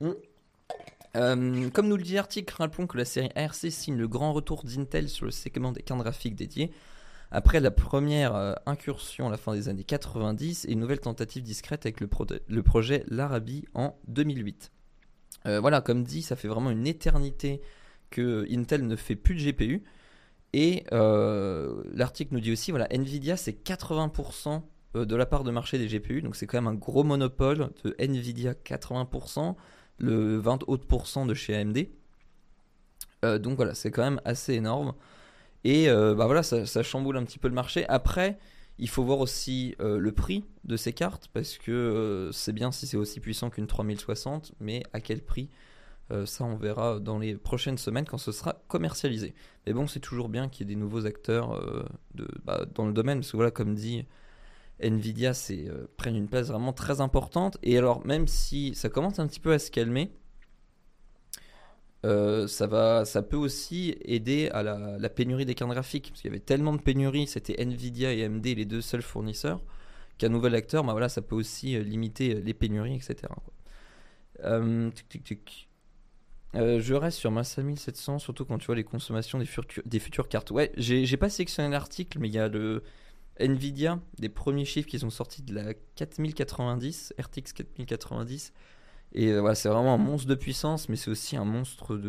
Hmm. 0.00 0.12
Euh, 1.16 1.68
comme 1.70 1.88
nous 1.88 1.96
le 1.96 2.02
dit 2.02 2.14
l'article, 2.14 2.54
rappelons 2.56 2.86
que 2.86 2.96
la 2.96 3.04
série 3.04 3.30
RC 3.34 3.70
signe 3.70 3.96
le 3.96 4.08
grand 4.08 4.32
retour 4.32 4.64
d'Intel 4.64 5.08
sur 5.08 5.26
le 5.26 5.30
segment 5.30 5.72
des 5.72 5.82
cartes 5.82 6.00
graphiques 6.00 6.34
dédiés. 6.34 6.72
Après 7.34 7.60
la 7.60 7.70
première 7.70 8.36
euh, 8.36 8.54
incursion 8.66 9.28
à 9.28 9.30
la 9.30 9.38
fin 9.38 9.54
des 9.54 9.70
années 9.70 9.84
90 9.84 10.66
et 10.66 10.72
une 10.72 10.80
nouvelle 10.80 11.00
tentative 11.00 11.42
discrète 11.42 11.86
avec 11.86 12.00
le, 12.00 12.62
projet 12.62 13.04
Larabi 13.08 13.64
en 13.74 13.96
2008. 14.08 14.70
Euh, 15.46 15.60
voilà, 15.60 15.80
comme 15.80 16.04
dit, 16.04 16.22
ça 16.22 16.36
fait 16.36 16.48
vraiment 16.48 16.70
une 16.70 16.86
éternité 16.86 17.60
que 18.10 18.46
Intel 18.50 18.86
ne 18.86 18.96
fait 18.96 19.16
plus 19.16 19.34
de 19.34 19.50
GPU. 19.50 19.82
Et 20.52 20.84
euh, 20.92 21.82
l'article 21.94 22.34
nous 22.34 22.40
dit 22.40 22.52
aussi, 22.52 22.70
voilà, 22.70 22.86
Nvidia 22.90 23.38
c'est 23.38 23.64
80% 23.64 24.62
euh, 24.96 25.06
de 25.06 25.16
la 25.16 25.24
part 25.24 25.44
de 25.44 25.50
marché 25.50 25.78
des 25.78 25.86
GPU, 25.86 26.20
donc 26.20 26.36
c'est 26.36 26.46
quand 26.46 26.58
même 26.58 26.66
un 26.66 26.74
gros 26.74 27.04
monopole 27.04 27.70
de 27.84 27.96
Nvidia 27.98 28.52
80%, 28.52 29.54
le 29.98 30.36
20 30.36 30.64
autres 30.68 31.26
de 31.26 31.34
chez 31.34 31.56
AMD. 31.56 31.88
Donc 33.40 33.54
voilà, 33.54 33.72
c'est 33.74 33.92
quand 33.92 34.02
même 34.02 34.20
assez 34.24 34.52
énorme. 34.54 34.94
Et 35.64 35.86
bah 35.88 36.26
voilà, 36.26 36.42
ça, 36.42 36.82
chamboule 36.82 37.16
un 37.16 37.24
petit 37.24 37.38
peu 37.38 37.48
le 37.48 37.54
marché. 37.54 37.86
Après, 37.88 38.38
il 38.78 38.88
faut 38.88 39.04
voir 39.04 39.20
aussi 39.20 39.76
le 39.78 40.10
prix 40.12 40.44
de 40.64 40.76
ces 40.76 40.92
cartes, 40.92 41.28
parce 41.32 41.56
que 41.58 42.30
c'est 42.32 42.52
bien 42.52 42.72
si 42.72 42.86
c'est 42.86 42.96
aussi 42.96 43.20
puissant 43.20 43.48
qu'une 43.48 43.66
3060, 43.66 44.52
mais 44.60 44.82
à 44.92 45.00
quel 45.00 45.22
prix 45.22 45.48
euh, 46.12 46.26
ça, 46.26 46.44
on 46.44 46.56
verra 46.56 46.98
dans 47.00 47.18
les 47.18 47.36
prochaines 47.36 47.78
semaines 47.78 48.04
quand 48.04 48.18
ce 48.18 48.32
sera 48.32 48.62
commercialisé. 48.68 49.34
Mais 49.66 49.72
bon, 49.72 49.86
c'est 49.86 50.00
toujours 50.00 50.28
bien 50.28 50.48
qu'il 50.48 50.68
y 50.68 50.70
ait 50.70 50.74
des 50.74 50.80
nouveaux 50.80 51.06
acteurs 51.06 51.54
euh, 51.54 51.84
bah, 52.44 52.66
dans 52.74 52.86
le 52.86 52.92
domaine, 52.92 53.20
parce 53.20 53.30
que 53.30 53.36
voilà, 53.36 53.50
comme 53.50 53.74
dit 53.74 54.04
Nvidia, 54.80 55.32
c'est 55.34 55.68
euh, 55.68 55.86
prennent 55.96 56.16
une 56.16 56.28
place 56.28 56.48
vraiment 56.48 56.72
très 56.72 57.00
importante. 57.00 57.56
Et 57.62 57.78
alors, 57.78 58.04
même 58.06 58.26
si 58.26 58.74
ça 58.74 58.88
commence 58.88 59.18
un 59.18 59.26
petit 59.26 59.40
peu 59.40 59.52
à 59.52 59.58
se 59.58 59.70
calmer, 59.70 60.12
ça, 62.04 62.66
va, 62.66 63.04
ça 63.04 63.22
peut 63.22 63.36
aussi 63.36 63.96
aider 64.04 64.48
à 64.50 64.62
la, 64.62 65.08
pénurie 65.08 65.46
des 65.46 65.54
cartes 65.54 65.70
graphiques. 65.70 66.10
Parce 66.10 66.22
qu'il 66.22 66.30
y 66.30 66.34
avait 66.34 66.40
tellement 66.40 66.72
de 66.72 66.80
pénuries, 66.80 67.26
c'était 67.26 67.62
Nvidia 67.62 68.12
et 68.12 68.24
AMD 68.24 68.44
les 68.44 68.64
deux 68.64 68.80
seuls 68.80 69.02
fournisseurs, 69.02 69.62
qu'un 70.18 70.28
nouvel 70.28 70.54
acteur, 70.54 70.84
bah 70.84 70.92
voilà, 70.92 71.08
ça 71.08 71.22
peut 71.22 71.36
aussi 71.36 71.78
limiter 71.82 72.34
les 72.34 72.54
pénuries, 72.54 72.96
etc. 72.96 73.28
tic, 74.94 75.08
tic, 75.08 75.24
tic. 75.24 75.68
Euh, 76.54 76.80
je 76.80 76.94
reste 76.94 77.18
sur 77.18 77.30
ma 77.30 77.44
5700, 77.44 78.18
surtout 78.18 78.44
quand 78.44 78.58
tu 78.58 78.66
vois 78.66 78.74
les 78.74 78.84
consommations 78.84 79.38
des, 79.38 79.46
des 79.86 79.98
futures 79.98 80.28
cartes. 80.28 80.50
Ouais, 80.50 80.72
j'ai 80.76 81.16
pas 81.16 81.30
sélectionné 81.30 81.70
l'article, 81.70 82.18
mais 82.18 82.28
il 82.28 82.34
y 82.34 82.38
a 82.38 82.48
le 82.48 82.82
Nvidia, 83.40 84.00
des 84.18 84.28
premiers 84.28 84.66
chiffres 84.66 84.88
qui 84.88 84.98
sont 84.98 85.10
sortis 85.10 85.42
de 85.42 85.54
la 85.54 85.74
4090, 85.96 87.14
RTX 87.18 87.52
4090. 87.54 88.52
Et 89.14 89.28
euh, 89.28 89.40
voilà, 89.40 89.54
c'est 89.54 89.68
vraiment 89.68 89.94
un 89.94 89.98
monstre 89.98 90.28
de 90.28 90.34
puissance, 90.34 90.88
mais 90.88 90.96
c'est 90.96 91.10
aussi 91.10 91.36
un 91.36 91.44
monstre 91.44 92.00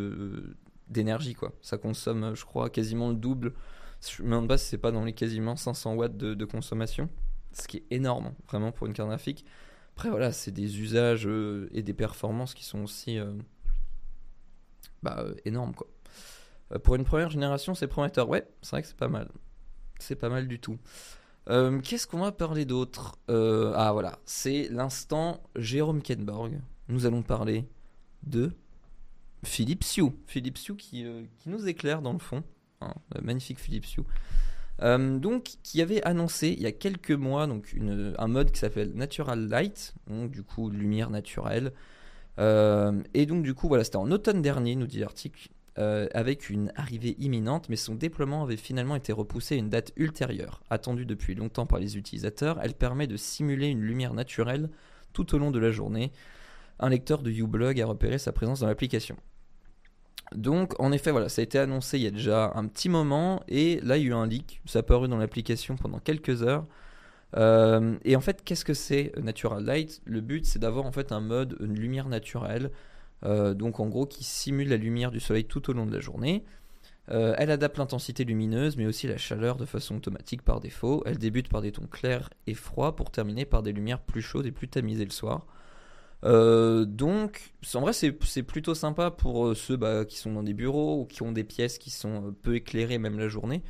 d'énergie, 0.87 1.33
quoi. 1.33 1.51
Ça 1.61 1.77
consomme, 1.77 2.35
je 2.35 2.45
crois, 2.45 2.69
quasiment 2.69 3.09
le 3.09 3.15
double. 3.15 3.53
Je 4.01 4.23
me 4.23 4.29
demande 4.29 4.47
pas 4.47 4.57
si 4.57 4.67
c'est 4.67 4.77
pas 4.77 4.91
dans 4.91 5.05
les 5.05 5.13
quasiment 5.13 5.55
500 5.55 5.95
watts 5.95 6.17
de, 6.17 6.45
consommation, 6.45 7.09
ce 7.53 7.67
qui 7.67 7.77
est 7.77 7.85
énorme, 7.91 8.33
vraiment, 8.47 8.71
pour 8.71 8.87
une 8.87 8.93
carte 8.93 9.09
graphique. 9.09 9.45
Après, 9.95 10.09
voilà, 10.09 10.31
c'est 10.31 10.51
des 10.51 10.81
usages 10.81 11.27
euh, 11.27 11.69
et 11.71 11.83
des 11.83 11.93
performances 11.93 12.53
qui 12.53 12.65
sont 12.65 12.83
aussi 12.83 13.19
bah, 15.03 15.17
euh, 15.19 15.35
énorme 15.45 15.75
quoi. 15.75 15.87
Euh, 16.71 16.79
pour 16.79 16.95
une 16.95 17.03
première 17.03 17.29
génération, 17.29 17.75
c'est 17.75 17.87
prometteur. 17.87 18.29
Ouais, 18.29 18.47
c'est 18.61 18.71
vrai 18.71 18.81
que 18.81 18.87
c'est 18.87 18.97
pas 18.97 19.09
mal. 19.09 19.29
C'est 19.99 20.15
pas 20.15 20.29
mal 20.29 20.47
du 20.47 20.59
tout. 20.59 20.79
Euh, 21.49 21.79
qu'est-ce 21.81 22.07
qu'on 22.07 22.19
va 22.19 22.31
parler 22.31 22.65
d'autre? 22.65 23.17
Ah 23.27 23.91
voilà, 23.91 24.17
c'est 24.25 24.69
l'instant 24.69 25.43
Jérôme 25.55 26.01
Kenborg. 26.01 26.59
Nous 26.89 27.05
allons 27.05 27.21
parler 27.21 27.65
de 28.23 28.51
Philippe 29.43 29.83
Sioux. 29.83 30.13
Philippe 30.27 30.57
Sioux 30.57 30.75
qui, 30.75 31.05
qui 31.39 31.49
nous 31.49 31.67
éclaire 31.67 32.01
dans 32.01 32.13
le 32.13 32.19
fond. 32.19 32.43
Hein, 32.81 32.93
magnifique 33.21 33.59
Philippe 33.59 33.85
Sioux. 33.85 34.05
donc, 34.79 35.43
qui 35.63 35.81
avait 35.81 36.03
annoncé 36.03 36.49
il 36.49 36.61
y 36.61 36.65
a 36.65 36.71
quelques 36.71 37.11
mois 37.11 37.47
donc 37.47 37.75
un 38.17 38.27
mode 38.27 38.51
qui 38.51 38.59
s'appelle 38.59 38.93
Natural 38.93 39.47
Light, 39.47 39.93
donc 40.07 40.31
du 40.31 40.43
coup 40.43 40.69
lumière 40.69 41.09
naturelle, 41.09 41.71
euh, 42.39 43.01
et 43.13 43.25
donc 43.25 43.43
du 43.43 43.53
coup, 43.53 43.67
voilà, 43.67 43.83
c'était 43.83 43.97
en 43.97 44.11
automne 44.11 44.41
dernier, 44.41 44.75
nous 44.75 44.87
dit 44.87 44.99
l'article, 44.99 45.49
euh, 45.77 46.07
avec 46.13 46.49
une 46.49 46.71
arrivée 46.75 47.15
imminente, 47.19 47.69
mais 47.69 47.75
son 47.75 47.95
déploiement 47.95 48.43
avait 48.43 48.57
finalement 48.57 48.95
été 48.95 49.11
repoussé 49.11 49.55
à 49.55 49.57
une 49.57 49.69
date 49.69 49.91
ultérieure. 49.95 50.61
Attendue 50.69 51.05
depuis 51.05 51.35
longtemps 51.35 51.65
par 51.65 51.79
les 51.79 51.97
utilisateurs, 51.97 52.59
elle 52.61 52.73
permet 52.73 53.07
de 53.07 53.17
simuler 53.17 53.67
une 53.67 53.81
lumière 53.81 54.13
naturelle 54.13 54.69
tout 55.13 55.35
au 55.35 55.37
long 55.37 55.51
de 55.51 55.59
la 55.59 55.71
journée. 55.71 56.11
Un 56.83 56.89
lecteur 56.89 57.21
de 57.23 57.31
uBlog 57.31 57.79
a 57.79 57.85
repéré 57.85 58.17
sa 58.17 58.33
présence 58.33 58.59
dans 58.59 58.67
l'application. 58.67 59.15
Donc, 60.35 60.77
en 60.81 60.91
effet, 60.91 61.11
voilà, 61.11 61.29
ça 61.29 61.39
a 61.39 61.43
été 61.43 61.57
annoncé 61.57 61.97
il 61.97 62.03
y 62.03 62.07
a 62.07 62.11
déjà 62.11 62.51
un 62.55 62.67
petit 62.67 62.89
moment, 62.89 63.41
et 63.47 63.79
là, 63.83 63.95
il 63.95 64.03
y 64.03 64.07
a 64.07 64.09
eu 64.09 64.13
un 64.13 64.27
leak. 64.27 64.61
Ça 64.65 64.79
a 64.79 64.81
apparu 64.81 65.07
dans 65.07 65.17
l'application 65.17 65.77
pendant 65.77 65.99
quelques 65.99 66.43
heures. 66.43 66.65
Euh, 67.37 67.95
et 68.03 68.17
en 68.17 68.19
fait, 68.19 68.43
qu'est-ce 68.43 68.65
que 68.65 68.73
c'est 68.73 69.13
euh, 69.17 69.21
Natural 69.21 69.63
Light? 69.63 70.01
Le 70.03 70.19
but, 70.19 70.45
c'est 70.45 70.59
d'avoir 70.59 70.85
en 70.85 70.91
fait 70.91 71.13
un 71.13 71.21
mode, 71.21 71.55
une 71.61 71.79
lumière 71.79 72.09
naturelle, 72.09 72.69
euh, 73.23 73.53
donc 73.53 73.79
en 73.79 73.87
gros 73.87 74.05
qui 74.05 74.25
simule 74.25 74.67
la 74.67 74.75
lumière 74.75 75.09
du 75.09 75.21
soleil 75.21 75.45
tout 75.45 75.69
au 75.69 75.73
long 75.73 75.85
de 75.85 75.93
la 75.93 76.01
journée. 76.01 76.43
elle 77.07 77.49
adapte 77.49 77.77
l'intensité 77.77 78.25
lumineuse, 78.25 78.75
mais 78.75 78.85
aussi 78.85 79.07
la 79.07 79.17
chaleur 79.17 79.55
de 79.55 79.65
façon 79.65 79.95
automatique 79.95 80.41
par 80.41 80.59
défaut. 80.59 81.01
Elle 81.05 81.17
débute 81.17 81.47
par 81.47 81.61
des 81.61 81.71
tons 81.71 81.87
clairs 81.87 82.29
et 82.45 82.53
froids 82.53 82.95
pour 82.95 83.09
terminer 83.09 83.45
par 83.45 83.63
des 83.63 83.71
lumières 83.71 84.01
plus 84.01 84.21
chaudes 84.21 84.45
et 84.45 84.51
plus 84.51 84.67
tamisées 84.67 85.05
le 85.05 85.11
soir. 85.11 85.45
Donc, 86.23 87.53
en 87.73 87.81
vrai, 87.81 87.93
c'est 87.93 88.43
plutôt 88.43 88.75
sympa 88.75 89.11
pour 89.11 89.55
ceux 89.55 89.75
bah, 89.75 90.05
qui 90.05 90.17
sont 90.17 90.31
dans 90.33 90.43
des 90.43 90.53
bureaux 90.53 91.01
ou 91.01 91.05
qui 91.05 91.21
ont 91.21 91.31
des 91.31 91.43
pièces 91.43 91.77
qui 91.77 91.89
sont 91.89 92.33
peu 92.41 92.55
éclairées 92.55 92.97
même 92.97 93.19
la 93.19 93.27
journée. 93.27 93.61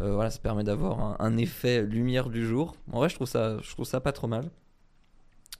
Euh, 0.00 0.14
voilà, 0.14 0.30
ça 0.30 0.38
permet 0.40 0.64
d'avoir 0.64 1.20
un, 1.20 1.36
effet 1.36 1.82
lumière 1.82 2.30
du 2.30 2.46
jour. 2.46 2.76
En 2.92 2.98
vrai, 2.98 3.08
je 3.08 3.14
trouve 3.14 3.28
ça, 3.28 3.58
je 3.62 3.70
trouve 3.70 3.84
ça 3.84 4.00
pas 4.00 4.12
trop 4.12 4.26
mal. 4.26 4.50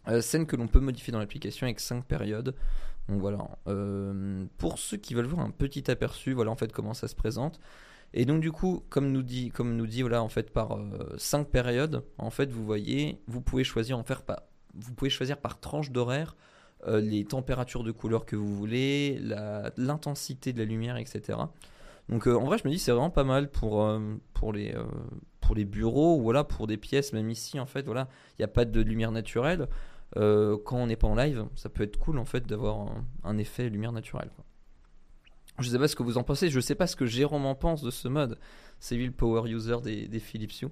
Euh, 0.09 0.21
scène 0.21 0.47
que 0.47 0.57
l'on 0.57 0.67
peut 0.69 0.81
modifier 0.81 1.13
dans 1.13 1.19
l'application 1.19 1.67
avec 1.67 1.81
5 1.81 2.05
périodes. 2.05 2.55
Donc 3.09 3.21
voilà. 3.21 3.59
Euh, 3.69 4.45
pour 4.59 4.79
ceux 4.79 4.97
qui 4.97 5.15
veulent 5.15 5.27
voir 5.27 5.45
un 5.45 5.51
petit 5.51 5.91
aperçu, 5.91 6.33
voilà 6.33 6.51
en 6.51 6.57
fait 6.57 6.73
comment 6.73 6.95
ça 6.95 7.09
se 7.09 7.15
présente. 7.15 7.61
Et 8.15 8.25
donc 8.25 8.41
du 8.41 8.53
coup, 8.53 8.85
comme 8.91 9.13
nous 9.13 9.23
dit, 9.23 9.51
comme 9.51 9.77
nous 9.77 9.87
dit 9.87 10.03
voilà 10.03 10.23
en 10.23 10.29
fait 10.29 10.51
par 10.51 10.79
5 11.17 11.49
périodes, 11.49 12.05
en 12.19 12.31
fait 12.31 12.51
vous 12.53 12.65
voyez, 12.65 13.23
vous 13.27 13.41
pouvez 13.41 13.65
choisir 13.65 13.99
en 13.99 14.03
faire 14.05 14.23
pas, 14.23 14.51
vous 14.75 14.95
pouvez 14.95 15.11
choisir 15.11 15.39
par 15.39 15.61
tranche 15.61 15.91
d'horaire 15.91 16.37
les 16.89 17.25
températures 17.25 17.85
de 17.85 17.93
couleur 17.93 18.27
que 18.27 18.35
vous 18.35 18.57
voulez, 18.57 19.21
l'intensité 19.77 20.53
de 20.53 20.59
la 20.59 20.65
lumière, 20.65 20.97
etc. 20.97 21.39
Donc 22.09 22.27
euh, 22.27 22.35
en 22.35 22.45
vrai, 22.45 22.59
je 22.59 22.67
me 22.67 22.73
dis 22.73 22.79
c'est 22.79 22.91
vraiment 22.91 23.11
pas 23.11 23.25
mal 23.25 23.51
pour, 23.51 23.83
euh, 23.83 24.01
pour, 24.35 24.53
les, 24.53 24.75
euh, 24.75 24.85
pour 25.41 25.55
les 25.55 25.65
bureaux 25.65 26.17
ou 26.19 26.23
voilà, 26.23 26.45
pour 26.45 26.67
des 26.67 26.77
pièces, 26.77 27.13
même 27.13 27.31
ici, 27.31 27.61
en 27.61 27.67
fait, 27.67 27.85
voilà, 27.85 28.09
il 28.33 28.43
n'y 28.43 28.45
a 28.45 28.49
pas 28.49 28.65
de 28.65 28.81
lumière 28.81 29.13
naturelle. 29.13 29.69
Euh, 30.19 30.59
quand 30.65 30.77
on 30.77 30.87
n'est 30.87 30.97
pas 30.97 31.09
en 31.09 31.15
live, 31.15 31.47
ça 31.55 31.71
peut 31.71 31.83
être 31.85 31.99
cool 31.99 32.19
en 32.19 32.27
fait 32.27 32.47
d'avoir 32.47 32.87
un, 33.25 33.39
effet 33.39 33.71
lumière 33.71 33.93
naturelle. 33.93 34.31
Je 35.59 35.71
sais 35.71 35.79
pas 35.79 35.89
ce 35.89 35.97
que 35.97 36.03
vous 36.03 36.19
en 36.19 36.23
pensez, 36.23 36.51
je 36.51 36.61
sais 36.61 36.75
pas 36.75 36.87
ce 36.87 36.97
que 36.97 37.07
Jérôme 37.07 37.47
en 37.47 37.55
pense 37.55 37.83
de 37.83 37.91
ce 37.91 38.09
mode. 38.09 38.39
C'est 38.79 38.97
lui 38.97 39.07
le 39.07 39.13
power 39.13 39.49
user 39.49 39.77
des, 39.83 40.09
des 40.09 40.19
Philips 40.19 40.61
Hue. 40.61 40.69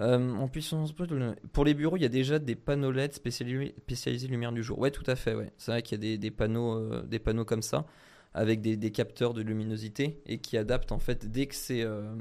Euh, 0.00 0.34
en 0.34 0.48
puissance 0.48 0.92
pour 0.92 1.64
les 1.64 1.74
bureaux, 1.74 1.96
il 1.96 2.02
y 2.02 2.06
a 2.06 2.10
déjà 2.10 2.38
des 2.38 2.54
panneaux 2.54 2.90
LED 2.92 3.14
spécialisés, 3.14 4.28
lumière 4.28 4.52
du 4.52 4.62
jour. 4.62 4.78
Ouais, 4.78 4.90
tout 4.90 5.04
à 5.06 5.16
fait. 5.16 5.34
Ouais. 5.34 5.52
C'est 5.56 5.70
vrai 5.70 5.82
qu'il 5.82 6.04
y 6.04 6.14
a 6.14 6.16
des, 6.16 6.30
panneaux, 6.30 6.74
euh, 6.74 7.02
des 7.02 7.18
panneaux 7.18 7.44
comme 7.44 7.62
ça 7.62 7.86
avec 8.34 8.60
des, 8.60 8.90
capteurs 8.92 9.32
de 9.32 9.40
luminosité 9.40 10.20
et 10.26 10.38
qui 10.38 10.58
adaptent 10.58 10.92
en 10.92 10.98
fait 10.98 11.30
dès 11.30 11.46
que 11.46 11.54
c'est, 11.54 11.82
euh, 11.82 12.14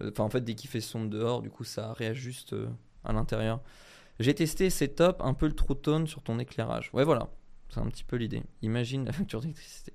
enfin 0.00 0.24
en 0.24 0.30
fait 0.30 0.40
dès 0.40 0.54
qu'il 0.54 0.70
fait 0.70 0.80
sombre 0.80 1.10
dehors, 1.10 1.42
du 1.42 1.50
coup 1.50 1.64
ça 1.64 1.92
réajuste 1.92 2.54
à 3.04 3.12
l'intérieur. 3.12 3.60
J'ai 4.18 4.34
testé, 4.34 4.70
c'est 4.70 4.88
top, 4.88 5.20
un 5.22 5.34
peu 5.34 5.46
le 5.46 5.52
true 5.52 5.76
tone 5.76 6.06
sur 6.06 6.22
ton 6.22 6.38
éclairage. 6.38 6.88
Ouais, 6.94 7.04
voilà, 7.04 7.28
c'est 7.68 7.80
un 7.80 7.86
petit 7.88 8.04
peu 8.04 8.16
l'idée. 8.16 8.44
Imagine 8.62 9.04
la 9.04 9.12
facture 9.12 9.42
d'électricité. 9.42 9.92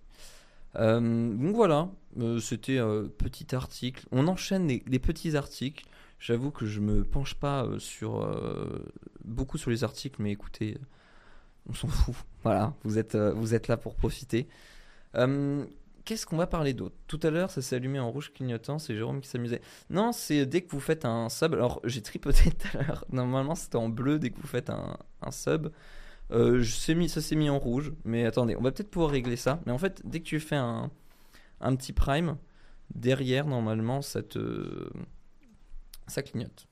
donc 0.76 1.56
voilà, 1.56 1.90
c'était 2.40 2.78
petit 3.18 3.56
article. 3.56 4.06
On 4.12 4.28
enchaîne 4.28 4.68
les 4.68 5.00
petits 5.00 5.36
articles. 5.36 5.86
J'avoue 6.22 6.52
que 6.52 6.68
je 6.68 6.80
me 6.80 7.04
penche 7.04 7.34
pas 7.34 7.66
euh, 7.66 7.80
sur 7.80 8.22
euh, 8.22 8.86
beaucoup 9.26 9.58
sur 9.58 9.72
les 9.72 9.84
articles, 9.84 10.22
mais 10.22 10.32
écoutez, 10.32 10.78
on 11.68 11.74
s'en 11.74 11.88
fout. 11.88 12.16
Voilà, 12.44 12.76
vous 12.84 13.00
êtes, 13.00 13.16
euh, 13.16 13.34
vous 13.34 13.56
êtes 13.56 13.68
là 13.68 13.76
pour 13.76 13.96
profiter. 13.96 14.48
Qu'est-ce 16.06 16.26
qu'on 16.28 16.38
va 16.38 16.46
parler 16.46 16.74
d'autre? 16.74 16.96
Tout 17.08 17.20
à 17.24 17.32
l'heure, 17.32 17.50
ça 17.50 17.62
s'est 17.64 17.76
allumé 17.76 18.00
en 18.00 18.12
rouge 18.12 18.32
clignotant, 18.34 18.78
c'est 18.78 18.96
Jérôme 18.96 19.22
qui 19.22 19.30
s'amusait. 19.30 19.62
Non, 19.90 20.12
c'est 20.12 20.46
dès 20.46 20.62
que 20.62 20.72
vous 20.72 20.80
faites 20.80 21.06
un 21.06 21.28
sub. 21.30 21.54
Alors, 21.54 21.80
j'ai 21.86 22.02
tripoté 22.02 22.52
tout 22.60 22.78
à 22.78 22.84
l'heure. 22.84 23.06
Normalement, 23.12 23.56
c'était 23.56 23.78
en 23.78 23.90
bleu 23.90 24.20
dès 24.20 24.30
que 24.30 24.40
vous 24.40 24.48
faites 24.48 24.70
un, 24.70 24.98
un 25.24 25.32
sub. 25.32 25.70
ça 26.30 27.22
s'est 27.22 27.36
mis 27.36 27.50
en 27.50 27.58
rouge. 27.58 27.94
Mais 28.06 28.26
attendez, 28.26 28.56
on 28.56 28.62
va 28.62 28.72
peut-être 28.72 28.92
pouvoir 28.92 29.12
régler 29.12 29.38
ça. 29.38 29.60
Mais 29.66 29.72
en 29.72 29.80
fait, 29.80 30.02
dès 30.06 30.20
que 30.20 30.26
tu 30.26 30.40
fais 30.40 30.56
un, 30.56 30.92
un 31.62 31.76
petit 31.76 31.94
prime, 31.94 32.38
derrière, 32.94 33.48
normalement, 33.48 34.04
ça 34.04 34.22
te 34.22 34.88
ça 36.12 36.24
clignote. 36.24 36.68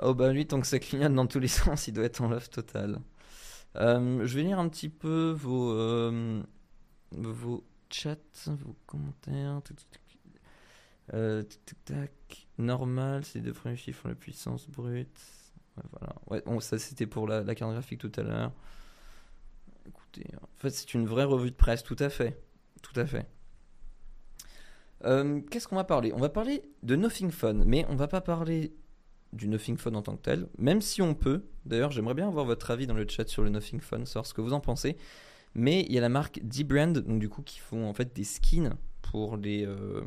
Oh 0.00 0.14
bah 0.14 0.32
lui, 0.32 0.46
tant 0.46 0.60
que 0.60 0.66
ça 0.66 0.78
clignote 0.78 1.14
dans 1.14 1.26
tous 1.26 1.38
les 1.38 1.48
sens, 1.48 1.88
il 1.88 1.92
doit 1.92 2.04
être 2.04 2.20
en 2.20 2.28
love 2.28 2.48
total. 2.48 3.00
Euh, 3.76 4.26
je 4.26 4.36
vais 4.36 4.42
lire 4.42 4.58
un 4.58 4.68
petit 4.68 4.88
peu 4.88 5.30
vos, 5.30 5.72
euh, 5.72 6.42
vos 7.12 7.64
chats, 7.90 8.16
vos 8.46 8.76
commentaires. 8.86 9.60
Euh, 11.12 11.42
tac, 11.84 12.48
normal, 12.58 13.24
c'est 13.24 13.38
les 13.38 13.46
deux 13.46 13.52
premiers 13.52 13.76
chiffres 13.76 14.08
la 14.08 14.14
puissance 14.14 14.68
brute. 14.68 15.20
voilà. 15.90 16.14
Ouais, 16.28 16.42
bon, 16.44 16.60
ça 16.60 16.78
c'était 16.78 17.06
pour 17.06 17.26
la, 17.26 17.42
la, 17.42 17.54
carte 17.54 17.72
graphique 17.72 18.00
tout 18.00 18.12
à 18.16 18.22
l'heure. 18.22 18.52
Écoutez, 19.86 20.26
en 20.40 20.58
fait 20.58 20.70
c'est 20.70 20.94
une 20.94 21.06
vraie 21.06 21.24
revue 21.24 21.50
de 21.50 21.56
presse, 21.56 21.82
tout 21.82 21.96
à 21.98 22.08
fait. 22.08 22.40
Tout 22.82 22.98
à 22.98 23.06
fait. 23.06 23.26
Euh, 25.04 25.40
qu'est-ce 25.50 25.68
qu'on 25.68 25.76
va 25.76 25.84
parler? 25.84 26.12
On 26.14 26.18
va 26.20 26.28
parler 26.28 26.62
de 26.82 26.96
Nothing 26.96 27.30
Fun, 27.30 27.54
mais 27.66 27.84
on 27.88 27.96
va 27.96 28.08
pas 28.08 28.20
parler 28.20 28.72
du 29.32 29.48
Nothing 29.48 29.76
Fun 29.76 29.94
en 29.94 30.02
tant 30.02 30.16
que 30.16 30.22
tel, 30.22 30.48
même 30.58 30.80
si 30.80 31.02
on 31.02 31.14
peut. 31.14 31.44
D'ailleurs, 31.64 31.90
j'aimerais 31.90 32.14
bien 32.14 32.28
avoir 32.28 32.44
votre 32.44 32.70
avis 32.70 32.86
dans 32.86 32.94
le 32.94 33.06
chat 33.08 33.28
sur 33.28 33.42
le 33.42 33.50
Nothing 33.50 33.80
Fun, 33.80 34.04
savoir 34.04 34.26
ce 34.26 34.34
que 34.34 34.40
vous 34.40 34.52
en 34.52 34.60
pensez. 34.60 34.96
Mais 35.54 35.84
il 35.88 35.92
y 35.92 35.98
a 35.98 36.00
la 36.00 36.08
marque 36.08 36.40
D-Brand, 36.42 36.96
donc 36.96 37.18
du 37.18 37.28
coup, 37.28 37.42
qui 37.42 37.58
font 37.58 37.88
en 37.88 37.94
fait 37.94 38.14
des 38.14 38.24
skins 38.24 38.74
pour 39.02 39.36
les, 39.36 39.66
euh, 39.66 40.02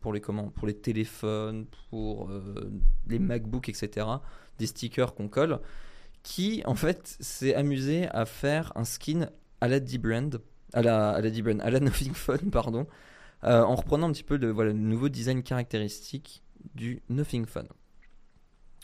pour 0.00 0.12
les 0.12 0.20
comment, 0.20 0.48
pour 0.48 0.66
les 0.66 0.74
téléphones, 0.74 1.66
pour 1.90 2.30
euh, 2.30 2.70
les 3.06 3.18
MacBooks, 3.18 3.68
etc. 3.68 4.06
Des 4.58 4.66
stickers 4.66 5.14
qu'on 5.14 5.28
colle, 5.28 5.60
qui 6.22 6.62
en 6.66 6.74
fait 6.74 7.16
s'est 7.20 7.54
amusé 7.54 8.08
à 8.08 8.24
faire 8.26 8.72
un 8.74 8.84
skin 8.84 9.30
à 9.60 9.68
la 9.68 9.80
D-Brand, 9.80 10.40
à 10.72 10.82
la, 10.82 11.10
à 11.10 11.20
la 11.20 11.30
D-Brand, 11.30 11.60
à 11.60 11.70
la 11.70 11.80
Nothing 11.80 12.14
Fun, 12.14 12.38
pardon. 12.50 12.86
Euh, 13.44 13.62
en 13.62 13.76
reprenant 13.76 14.08
un 14.08 14.12
petit 14.12 14.24
peu 14.24 14.36
le, 14.36 14.50
voilà, 14.50 14.72
le 14.72 14.78
nouveau 14.78 15.08
design 15.08 15.42
caractéristique 15.42 16.42
du 16.74 17.02
Nothing 17.08 17.46
Fun. 17.46 17.64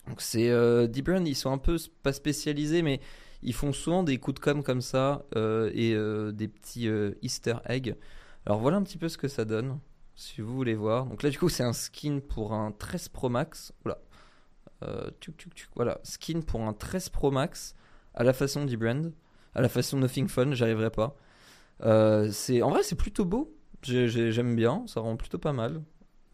Donc 0.08 0.20
c'est 0.20 0.50
euh, 0.50 0.86
Deep 0.86 1.10
ils 1.24 1.34
sont 1.34 1.50
un 1.52 1.58
peu 1.58 1.78
pas 2.02 2.12
spécialisés, 2.12 2.82
mais 2.82 3.00
ils 3.42 3.54
font 3.54 3.72
souvent 3.72 4.02
des 4.02 4.18
coups 4.18 4.36
de 4.36 4.40
com 4.40 4.62
comme 4.62 4.80
ça 4.80 5.24
euh, 5.36 5.70
et 5.74 5.94
euh, 5.94 6.32
des 6.32 6.48
petits 6.48 6.88
Easter 7.22 7.56
eggs. 7.66 7.96
Alors 8.46 8.60
voilà 8.60 8.76
un 8.76 8.82
petit 8.82 8.98
peu 8.98 9.08
ce 9.08 9.16
que 9.16 9.28
ça 9.28 9.44
donne, 9.44 9.78
si 10.14 10.40
vous 10.40 10.54
voulez 10.54 10.74
voir. 10.74 11.06
Donc 11.06 11.22
là 11.22 11.30
du 11.30 11.38
coup 11.38 11.48
c'est 11.48 11.62
un 11.62 11.72
skin 11.72 12.20
pour 12.20 12.52
un 12.52 12.72
13 12.72 13.08
Pro 13.08 13.28
Max. 13.28 13.72
Voilà. 13.84 13.98
voilà, 15.74 16.00
skin 16.02 16.42
pour 16.42 16.60
un 16.62 16.74
13 16.74 17.08
Pro 17.08 17.30
Max 17.30 17.74
à 18.14 18.24
la 18.24 18.32
façon 18.32 18.64
Deep 18.64 18.84
à 19.54 19.60
la 19.60 19.68
façon 19.68 19.98
Nothing 19.98 20.28
Fun, 20.28 20.52
j'arriverai 20.52 20.90
pas. 20.90 21.16
c'est 22.30 22.60
en 22.60 22.70
vrai 22.70 22.82
c'est 22.82 22.96
plutôt 22.96 23.24
beau 23.24 23.56
J'aime 23.84 24.56
bien, 24.56 24.84
ça 24.86 25.00
rend 25.00 25.16
plutôt 25.16 25.38
pas 25.38 25.52
mal. 25.52 25.82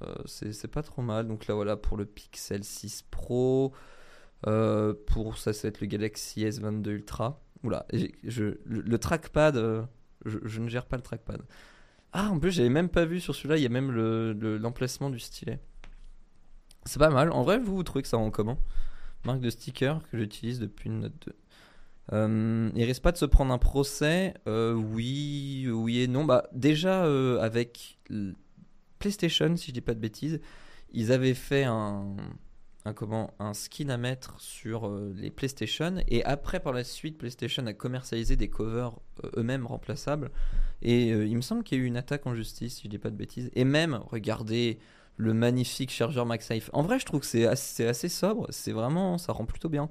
Euh, 0.03 0.15
c'est 0.27 0.71
pas 0.71 0.83
trop 0.83 1.03
mal. 1.03 1.27
Donc 1.27 1.47
là, 1.47 1.55
voilà, 1.55 1.77
pour 1.77 1.97
le 1.97 2.07
Pixel 2.07 2.65
6 2.65 3.05
Pro. 3.11 3.73
Euh, 4.47 4.95
pour 5.07 5.37
ça, 5.37 5.53
ça 5.53 5.63
va 5.63 5.69
être 5.69 5.81
le 5.81 5.87
Galaxy 5.87 6.45
S22 6.45 6.91
Ultra. 6.91 7.43
Oula, 7.63 7.87
le, 7.93 8.97
trackpad, 8.97 9.57
euh, 9.59 9.83
je, 10.25 10.61
ne 10.61 10.69
gère 10.69 10.87
pas 10.87 10.97
le 10.97 11.03
trackpad. 11.03 11.43
Ah, 12.13 12.31
en 12.31 12.39
plus, 12.39 12.53
j'avais 12.53 12.71
même 12.71 12.89
pas 12.89 13.05
vu 13.05 13.21
sur 13.21 13.35
celui-là, 13.35 13.59
il 13.59 13.63
y 13.63 13.67
a 13.67 13.69
même 13.69 13.91
l'emplacement 13.93 15.09
le, 15.09 15.15
du 15.15 15.21
stylet. 15.21 15.61
C'est 16.87 16.99
pas 16.99 17.11
mal. 17.11 17.31
En 17.33 17.43
vrai, 17.43 17.59
vous, 17.59 17.77
vous 17.77 17.83
trouvez 17.83 18.01
que 18.01 18.09
ça 18.09 18.17
rend 18.17 18.31
comment? 18.31 18.59
Marque 19.27 19.41
de 19.41 19.51
sticker 19.51 20.01
que 20.11 20.17
j'utilise 20.17 20.59
depuis 20.59 20.89
une 20.89 21.01
note 21.01 21.13
2. 21.27 21.35
Euh, 22.12 22.70
il 22.75 22.85
risque 22.85 23.03
pas 23.03 23.12
de 23.12 23.16
se 23.16 23.25
prendre 23.25 23.53
un 23.53 23.59
procès 23.59 24.35
euh, 24.46 24.75
Oui, 24.75 25.68
oui 25.70 26.01
et 26.01 26.09
non. 26.09 26.25
Bah, 26.25 26.49
déjà, 26.53 27.05
euh, 27.05 27.40
avec 27.40 27.99
PlayStation, 28.99 29.57
si 29.57 29.68
je 29.68 29.73
dis 29.73 29.81
pas 29.81 29.94
de 29.94 30.01
bêtises, 30.01 30.40
ils 30.92 31.12
avaient 31.12 31.35
fait 31.35 31.64
un, 31.64 32.16
comment, 32.96 33.33
un 33.38 33.55
skin 33.55 33.90
à 33.90 33.96
mettre 33.96 34.40
sur 34.40 34.88
euh, 34.88 35.12
les 35.16 35.31
PlayStation. 35.31 35.96
Et 36.09 36.25
après, 36.25 36.61
par 36.61 36.73
la 36.73 36.83
suite, 36.83 37.16
PlayStation 37.16 37.64
a 37.66 37.73
commercialisé 37.73 38.37
des 38.37 38.49
covers 38.49 38.99
eux-mêmes 39.37 39.66
remplaçables. 39.66 40.31
Et 40.83 41.09
il 41.09 41.37
me 41.37 41.42
semble 41.42 41.62
qu'il 41.62 41.79
y 41.79 41.81
a 41.81 41.85
eu 41.85 41.87
une 41.87 41.99
attaque 41.99 42.27
en 42.27 42.35
justice, 42.35 42.77
si 42.77 42.85
je 42.85 42.88
dis 42.88 42.99
pas 42.99 43.11
de 43.11 43.16
bêtises. 43.16 43.51
Et 43.55 43.64
même, 43.64 44.01
regardez 44.09 44.79
le 45.16 45.35
magnifique 45.35 45.90
chargeur 45.90 46.25
MagSafe. 46.25 46.70
En 46.73 46.83
vrai, 46.83 46.99
je 46.99 47.05
trouve 47.05 47.20
que 47.20 47.27
c'est 47.27 47.46
assez, 47.46 47.87
assez 47.87 48.09
sobre. 48.09 48.46
C'est 48.49 48.73
vraiment, 48.73 49.18
ça 49.18 49.35
rend 49.35 49.44
plutôt 49.44 49.68
bien. 49.68 49.90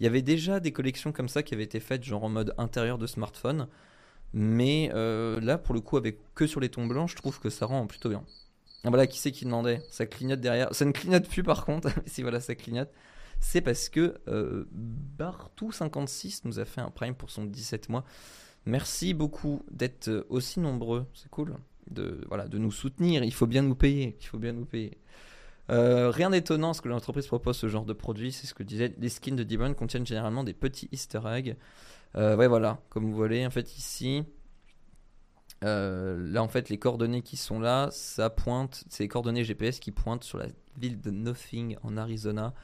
Il 0.00 0.04
y 0.04 0.06
avait 0.06 0.22
déjà 0.22 0.60
des 0.60 0.72
collections 0.72 1.12
comme 1.12 1.28
ça 1.28 1.42
qui 1.42 1.54
avaient 1.54 1.64
été 1.64 1.80
faites, 1.80 2.02
genre 2.02 2.24
en 2.24 2.28
mode 2.28 2.54
intérieur 2.58 2.98
de 2.98 3.06
smartphone. 3.06 3.68
Mais 4.32 4.90
euh, 4.94 5.40
là, 5.40 5.58
pour 5.58 5.74
le 5.74 5.80
coup, 5.80 5.96
avec 5.96 6.18
que 6.34 6.46
sur 6.46 6.60
les 6.60 6.68
tons 6.68 6.86
blancs, 6.86 7.08
je 7.08 7.16
trouve 7.16 7.38
que 7.38 7.50
ça 7.50 7.66
rend 7.66 7.86
plutôt 7.86 8.08
bien. 8.08 8.24
Ah 8.82 8.88
voilà, 8.90 9.06
qui 9.06 9.18
c'est 9.18 9.30
qui 9.30 9.44
demandait? 9.44 9.80
Ça 9.90 10.06
clignote 10.06 10.40
derrière. 10.40 10.74
Ça 10.74 10.84
ne 10.84 10.92
clignote 10.92 11.28
plus 11.28 11.42
par 11.42 11.64
contre, 11.64 11.90
si 12.06 12.22
voilà, 12.22 12.40
ça 12.40 12.54
clignote. 12.54 12.90
C'est 13.40 13.60
parce 13.60 13.88
que 13.88 14.18
euh, 14.28 14.64
Bartou56 15.18 16.42
nous 16.44 16.58
a 16.58 16.64
fait 16.64 16.80
un 16.80 16.90
prime 16.90 17.14
pour 17.14 17.30
son 17.30 17.44
17 17.44 17.88
mois. 17.88 18.04
Merci 18.66 19.14
beaucoup 19.14 19.62
d'être 19.70 20.26
aussi 20.28 20.60
nombreux, 20.60 21.06
c'est 21.14 21.30
cool. 21.30 21.54
De, 21.90 22.24
voilà, 22.28 22.48
de 22.48 22.56
nous 22.56 22.72
soutenir, 22.72 23.22
il 23.22 23.32
faut 23.32 23.46
bien 23.46 23.62
nous 23.62 23.74
payer, 23.74 24.16
il 24.18 24.26
faut 24.26 24.38
bien 24.38 24.52
nous 24.52 24.64
payer. 24.64 24.98
Euh, 25.70 26.10
rien 26.10 26.30
d'étonnant 26.30 26.74
ce 26.74 26.82
que 26.82 26.88
l'entreprise 26.88 27.26
propose 27.26 27.56
ce 27.56 27.68
genre 27.68 27.84
de 27.84 27.92
produit, 27.92 28.32
c'est 28.32 28.46
ce 28.46 28.54
que 28.54 28.62
disait. 28.62 28.94
Les 28.98 29.08
skins 29.08 29.36
de 29.36 29.44
Demon 29.44 29.74
contiennent 29.74 30.06
généralement 30.06 30.44
des 30.44 30.52
petits 30.52 30.88
Easter 30.92 31.20
eggs. 31.26 31.56
Euh, 32.16 32.36
ouais, 32.36 32.48
voilà, 32.48 32.80
comme 32.90 33.04
vous 33.04 33.16
voyez, 33.16 33.46
en 33.46 33.50
fait, 33.50 33.76
ici, 33.76 34.24
euh, 35.64 36.16
là, 36.30 36.42
en 36.42 36.48
fait, 36.48 36.68
les 36.68 36.78
coordonnées 36.78 37.22
qui 37.22 37.36
sont 37.36 37.58
là, 37.58 37.88
ça 37.90 38.30
pointe, 38.30 38.84
c'est 38.90 39.04
les 39.04 39.08
coordonnées 39.08 39.44
GPS 39.44 39.80
qui 39.80 39.90
pointent 39.90 40.24
sur 40.24 40.38
la 40.38 40.46
ville 40.76 41.00
de 41.00 41.10
Nothing 41.10 41.76
en 41.82 41.96
Arizona. 41.96 42.54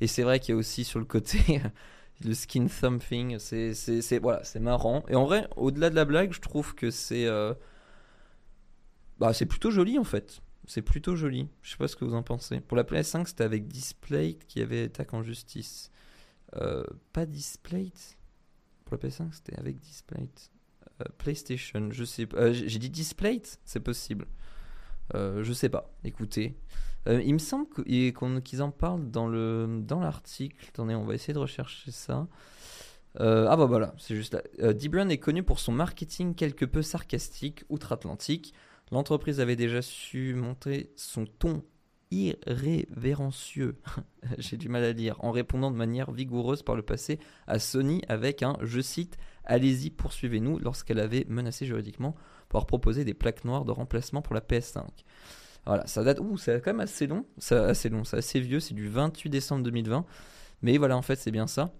Et 0.00 0.06
c'est 0.06 0.22
vrai 0.22 0.40
qu'il 0.40 0.54
y 0.54 0.56
a 0.56 0.58
aussi 0.58 0.84
sur 0.84 0.98
le 0.98 1.04
côté 1.04 1.62
le 2.24 2.34
skin 2.34 2.68
something. 2.68 3.38
C'est 3.38 4.18
voilà, 4.18 4.42
c'est 4.44 4.60
marrant. 4.60 5.04
Et 5.08 5.14
en 5.14 5.24
vrai, 5.24 5.48
au-delà 5.56 5.90
de 5.90 5.94
la 5.94 6.04
blague, 6.04 6.32
je 6.32 6.40
trouve 6.40 6.74
que 6.74 6.90
c'est 6.90 7.26
bah, 9.18 9.32
c'est 9.32 9.46
plutôt 9.46 9.70
joli 9.70 9.98
en 9.98 10.04
fait. 10.04 10.40
C'est 10.68 10.82
plutôt 10.82 11.16
joli. 11.16 11.48
Je 11.62 11.70
sais 11.70 11.76
pas 11.78 11.88
ce 11.88 11.96
que 11.96 12.04
vous 12.04 12.14
en 12.14 12.22
pensez. 12.22 12.60
Pour 12.60 12.76
la 12.76 12.84
PS5, 12.84 13.26
c'était 13.26 13.42
avec 13.42 13.66
Display 13.68 14.38
qui 14.48 14.60
avait 14.60 14.84
attaque 14.84 15.14
en 15.14 15.22
justice. 15.22 15.90
Euh, 16.56 16.84
pas 17.14 17.24
Display 17.24 17.90
Pour 18.84 18.98
la 19.00 19.08
PS5, 19.08 19.32
c'était 19.32 19.58
avec 19.58 19.78
Display. 19.78 20.28
Euh, 21.00 21.04
PlayStation, 21.16 21.88
je 21.90 22.04
sais 22.04 22.26
pas. 22.26 22.36
Euh, 22.36 22.52
j'ai 22.52 22.78
dit 22.78 22.90
Display 22.90 23.40
C'est 23.64 23.80
possible. 23.80 24.26
je 25.14 25.52
sais 25.54 25.70
pas. 25.70 25.90
Écoutez. 26.04 26.54
il 27.06 27.32
me 27.32 27.38
semble 27.38 27.66
qu'ils 28.42 28.62
en 28.62 28.70
parlent 28.70 29.10
dans 29.10 29.26
le 29.26 29.80
dans 29.82 30.00
l'article. 30.00 30.66
Attendez, 30.68 30.94
on 30.94 31.06
va 31.06 31.14
essayer 31.14 31.32
de 31.32 31.38
rechercher 31.38 31.92
ça. 31.92 32.28
ah 33.18 33.56
bah 33.56 33.64
voilà, 33.64 33.94
c'est 33.96 34.14
juste 34.14 34.34
là. 34.34 34.74
D-Brand 34.74 35.10
est 35.10 35.16
connu 35.16 35.42
pour 35.42 35.60
son 35.60 35.72
marketing 35.72 36.34
quelque 36.34 36.66
peu 36.66 36.82
sarcastique 36.82 37.64
outre-Atlantique. 37.70 38.52
L'entreprise 38.90 39.40
avait 39.40 39.56
déjà 39.56 39.82
su 39.82 40.34
montrer 40.34 40.90
son 40.96 41.26
ton 41.26 41.62
irrévérencieux, 42.10 43.76
j'ai 44.38 44.56
du 44.56 44.68
mal 44.68 44.84
à 44.84 44.92
lire, 44.92 45.16
en 45.20 45.30
répondant 45.30 45.70
de 45.70 45.76
manière 45.76 46.10
vigoureuse 46.10 46.62
par 46.62 46.74
le 46.74 46.82
passé 46.82 47.18
à 47.46 47.58
Sony 47.58 48.02
avec 48.08 48.42
un, 48.42 48.56
je 48.62 48.80
cite, 48.80 49.18
Allez-y, 49.44 49.90
poursuivez-nous, 49.90 50.58
lorsqu'elle 50.58 51.00
avait 51.00 51.24
menacé 51.28 51.64
juridiquement 51.64 52.14
pour 52.50 52.66
proposer 52.66 53.04
des 53.04 53.14
plaques 53.14 53.44
noires 53.44 53.64
de 53.64 53.72
remplacement 53.72 54.20
pour 54.20 54.34
la 54.34 54.42
PS5. 54.42 54.84
Voilà, 55.64 55.86
ça 55.86 56.02
date, 56.02 56.20
ouh, 56.20 56.36
c'est 56.36 56.62
quand 56.62 56.70
même 56.70 56.80
assez 56.80 57.06
long, 57.06 57.24
c'est 57.38 57.56
assez 57.56 57.88
long, 57.88 58.02
assez 58.12 58.40
vieux, 58.40 58.60
c'est 58.60 58.74
du 58.74 58.88
28 58.88 59.30
décembre 59.30 59.62
2020, 59.64 60.04
mais 60.62 60.78
voilà, 60.78 60.96
en 60.96 61.02
fait, 61.02 61.16
c'est 61.16 61.30
bien 61.30 61.46
ça. 61.46 61.72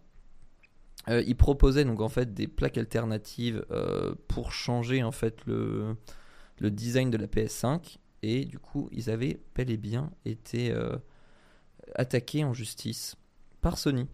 Euh, 1.09 1.22
il 1.26 1.36
proposait 1.36 1.84
donc 1.84 2.00
en 2.00 2.09
fait 2.09 2.34
des 2.34 2.48
plaques 2.48 2.76
alternatives 2.76 3.64
euh, 3.70 4.14
pour 4.26 4.52
changer 4.52 5.02
en 5.02 5.12
fait 5.12 5.38
le, 5.46 5.96
le 6.61 6.70
design 6.70 7.11
de 7.11 7.16
la 7.16 7.26
PS5 7.26 7.98
et 8.22 8.44
du 8.44 8.59
coup 8.59 8.88
ils 8.92 9.11
avaient 9.11 9.40
bel 9.54 9.70
et 9.70 9.76
bien 9.76 10.11
été 10.24 10.70
euh, 10.70 10.96
attaqués 11.94 12.44
en 12.44 12.52
justice 12.52 13.16
par 13.61 13.78
Sony. 13.78 14.06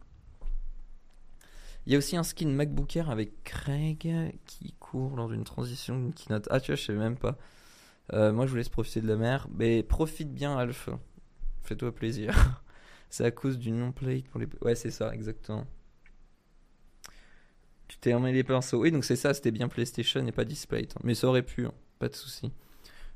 Il 1.86 1.92
y 1.92 1.96
a 1.96 1.98
aussi 1.98 2.16
un 2.16 2.22
skin 2.22 2.48
MacBook 2.48 2.96
Air 2.96 3.10
avec 3.10 3.44
Craig 3.44 4.34
qui 4.46 4.72
court 4.80 5.16
lors 5.16 5.28
d'une 5.28 5.44
transition 5.44 5.98
d'une 5.98 6.14
keynote. 6.14 6.48
Ah 6.50 6.60
tu 6.60 6.72
vois 6.72 6.76
je 6.76 6.84
sais 6.84 6.92
même 6.94 7.16
pas. 7.16 7.36
moi 8.12 8.46
je 8.46 8.50
vous 8.50 8.56
laisse 8.56 8.68
profiter 8.68 9.00
de 9.00 9.08
la 9.08 9.16
mer, 9.16 9.48
mais 9.50 9.82
profite 9.82 10.32
bien 10.32 10.56
Alf. 10.56 10.88
Fais-toi 11.62 11.94
plaisir. 11.94 12.62
c'est 13.10 13.24
à 13.24 13.30
cause 13.30 13.58
du 13.58 13.70
non-plate 13.70 14.28
pour 14.28 14.40
les. 14.40 14.48
Ouais 14.62 14.74
c'est 14.74 14.90
ça 14.90 15.12
exactement. 15.14 15.66
Tu 17.88 17.98
t'es 17.98 18.14
emmêlé 18.14 18.38
les 18.38 18.44
pinceaux. 18.44 18.80
Oui, 18.80 18.90
donc 18.90 19.04
c'est 19.04 19.16
ça, 19.16 19.34
c'était 19.34 19.50
bien 19.50 19.68
PlayStation 19.68 20.26
et 20.26 20.32
pas 20.32 20.44
Display. 20.44 20.88
Mais 21.02 21.14
ça 21.14 21.28
aurait 21.28 21.42
pu, 21.42 21.66
hein, 21.66 21.74
pas 21.98 22.08
de 22.08 22.14
souci. 22.14 22.52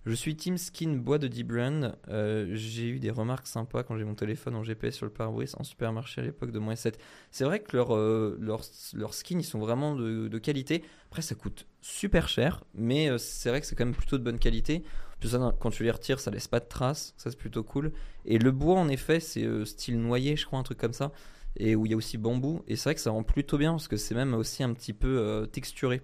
Je 0.07 0.14
suis 0.14 0.37
Team 0.37 0.57
Skin 0.57 0.95
Bois 0.95 1.18
de 1.18 1.29
D-Brand. 1.29 1.97
Euh, 2.09 2.49
j'ai 2.55 2.89
eu 2.89 2.99
des 2.99 3.11
remarques 3.11 3.47
sympas 3.47 3.83
quand 3.83 3.99
j'ai 3.99 4.05
mon 4.05 4.14
téléphone 4.14 4.55
en 4.55 4.62
GPS 4.62 4.95
sur 4.95 5.05
le 5.05 5.12
pare-brise 5.12 5.55
en 5.59 5.64
supermarché 5.64 6.20
à 6.20 6.24
l'époque 6.24 6.51
de 6.51 6.59
moins 6.59 6.76
7. 6.76 6.99
C'est 7.31 7.45
vrai 7.45 7.61
que 7.61 7.76
leurs 7.76 7.95
leur, 8.39 8.62
leur 8.95 9.12
skins, 9.12 9.41
ils 9.41 9.45
sont 9.45 9.59
vraiment 9.59 9.95
de, 9.95 10.39
qualité. 10.39 10.83
Après, 11.09 11.20
ça 11.20 11.35
coûte 11.35 11.66
super 11.83 12.29
cher, 12.29 12.64
mais 12.74 13.11
euh, 13.11 13.18
c'est 13.18 13.51
vrai 13.51 13.61
que 13.61 13.66
c'est 13.66 13.74
quand 13.74 13.85
même 13.85 13.95
plutôt 13.95 14.16
de 14.16 14.22
bonne 14.22 14.39
qualité. 14.39 14.83
Plus 15.20 15.31
ça, 15.31 15.55
quand 15.61 15.70
tu 15.70 15.83
les 15.83 15.91
retires, 15.91 16.20
ça 16.20 16.31
laisse 16.31 16.49
pas 16.49 16.61
de 16.61 16.68
traces. 16.68 17.12
Ça, 17.16 17.31
c'est 17.31 17.39
plutôt 17.39 17.64
cool. 17.64 17.93
Et 18.24 18.39
le 18.39 18.51
bois, 18.51 18.79
en 18.79 18.89
effet, 18.89 19.20
c'est 19.20 19.45
euh, 19.45 19.64
style 19.64 20.01
noyer, 20.01 20.37
je 20.37 20.47
crois, 20.47 20.59
un 20.59 20.62
truc 20.62 20.79
comme 20.79 20.93
ça 20.93 21.12
et 21.59 21.74
où 21.76 21.87
il 21.87 21.91
y 21.91 21.95
a 21.95 21.97
aussi 21.97 22.18
bambou. 22.18 22.62
Et 22.66 22.76
c'est 22.76 22.85
vrai 22.85 22.95
que 22.95 23.01
ça 23.01 23.11
rend 23.11 23.22
plutôt 23.22 23.59
bien 23.59 23.72
parce 23.72 23.89
que 23.89 23.97
c'est 23.97 24.14
même 24.14 24.35
aussi 24.35 24.62
un 24.62 24.72
petit 24.72 24.93
peu 24.93 25.18
euh, 25.18 25.47
texturé. 25.47 26.03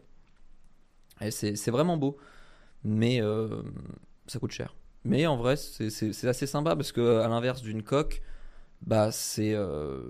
Et 1.21 1.31
c'est 1.31 1.71
vraiment 1.71 1.97
beau, 1.97 2.17
mais 2.85 3.21
euh, 3.21 3.63
ça 4.27 4.39
coûte 4.39 4.53
cher. 4.53 4.75
Mais 5.05 5.27
en 5.27 5.37
vrai, 5.37 5.57
c'est 5.57 6.27
assez 6.27 6.47
sympa 6.47 6.77
parce 6.77 6.93
que 6.93 7.19
à 7.19 7.29
l'inverse 7.29 7.63
d'une 7.63 7.83
coque, 7.83 8.23
bah 8.83 9.13
c'est 9.13 9.55
euh, 9.55 10.01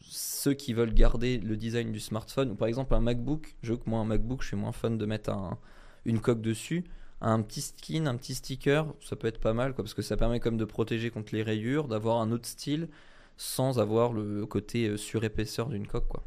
ceux 0.00 0.54
qui 0.54 0.72
veulent 0.72 0.94
garder 0.94 1.38
le 1.38 1.56
design 1.56 1.92
du 1.92 2.00
smartphone 2.00 2.50
ou 2.52 2.54
par 2.54 2.68
exemple 2.68 2.94
un 2.94 3.00
MacBook. 3.00 3.56
Je 3.62 3.72
veux 3.72 3.78
que 3.78 3.88
moi 3.88 4.00
un 4.00 4.04
MacBook, 4.04 4.42
je 4.42 4.48
suis 4.48 4.56
moins 4.56 4.72
fan 4.72 4.96
de 4.96 5.06
mettre 5.06 5.30
une 6.04 6.20
coque 6.20 6.40
dessus. 6.40 6.84
Un 7.20 7.42
petit 7.42 7.62
skin, 7.62 8.06
un 8.06 8.16
petit 8.16 8.34
sticker, 8.34 8.92
ça 9.00 9.16
peut 9.16 9.28
être 9.28 9.40
pas 9.40 9.54
mal 9.54 9.74
quoi, 9.74 9.84
parce 9.84 9.94
que 9.94 10.02
ça 10.02 10.16
permet 10.16 10.40
comme 10.40 10.56
de 10.56 10.64
protéger 10.64 11.10
contre 11.10 11.34
les 11.34 11.42
rayures, 11.42 11.88
d'avoir 11.88 12.20
un 12.20 12.32
autre 12.32 12.46
style 12.46 12.88
sans 13.36 13.78
avoir 13.78 14.12
le 14.12 14.46
côté 14.46 14.88
euh, 14.88 14.96
surépaisseur 14.96 15.68
d'une 15.68 15.86
coque. 15.86 16.08
Quoi. 16.08 16.24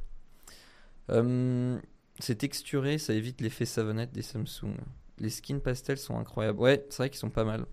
C'est 2.19 2.35
texturé, 2.35 2.97
ça 2.97 3.13
évite 3.13 3.41
l'effet 3.41 3.65
savonnette 3.65 4.11
des 4.11 4.23
Samsung. 4.23 4.75
Les 5.19 5.29
skins 5.29 5.59
pastels 5.59 5.97
sont 5.97 6.17
incroyables. 6.17 6.59
Ouais, 6.59 6.85
c'est 6.89 6.97
vrai 6.97 7.09
qu'ils 7.09 7.19
sont 7.19 7.29
pas 7.29 7.43
mal. 7.43 7.65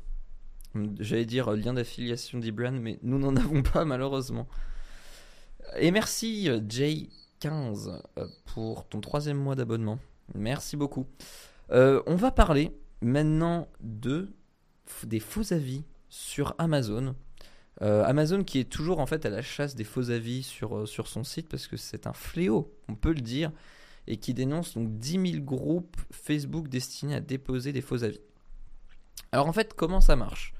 J'allais 0.99 1.27
dire 1.27 1.49
euh, 1.49 1.57
lien 1.57 1.75
d'affiliation 1.75 2.39
d'e-brand, 2.39 2.75
mais 2.75 2.99
nous 3.03 3.19
n'en 3.19 3.37
avons 3.37 3.63
pas 3.63 3.85
malheureusement. 3.85 4.49
Et 5.79 5.91
merci 5.91 6.49
Jay15 6.49 8.01
pour 8.47 8.87
ton 8.89 9.01
troisième 9.01 9.39
mois 9.39 9.55
d'abonnement. 9.55 9.99
Merci 10.35 10.77
beaucoup. 10.77 11.07
on 11.71 12.17
va 12.17 12.31
parler 12.31 12.77
maintenant 13.01 13.69
de 13.81 14.29
des 15.05 15.21
faux 15.21 15.53
avis 15.53 15.85
sur 16.09 16.55
Amazon. 16.59 17.15
Euh, 17.83 18.05
Amazon 18.05 18.45
qui 18.45 18.61
est 18.61 18.71
toujours 18.71 19.01
en 19.01 19.07
fait 19.07 19.27
à 19.27 19.31
la 19.31 19.43
chasse 19.43 19.75
des 19.75 19.85
faux 19.85 20.11
avis 20.11 20.45
sur, 20.45 20.77
euh, 20.77 20.87
sur 20.87 21.09
son 21.09 21.25
site 21.25 21.49
parce 21.49 21.67
que 21.67 21.77
c'est 21.77 22.07
un 22.07 22.13
fléau, 22.13 22.73
on 22.89 22.95
peut 22.95 23.13
le 23.13 23.21
dire, 23.21 23.51
et 24.07 24.17
qui 24.17 24.35
dénonce 24.35 24.75
donc 24.75 24.99
10 24.99 25.33
000 25.33 25.45
groupes 25.45 25.97
Facebook 26.11 26.69
destinés 26.69 27.15
à 27.15 27.21
déposer 27.21 27.73
des 27.73 27.81
faux 27.81 28.05
avis. 28.05 28.21
Alors 29.33 29.49
en 29.49 29.53
fait, 29.53 29.75
comment 29.75 30.01
ça 30.01 30.17
marche? 30.17 30.55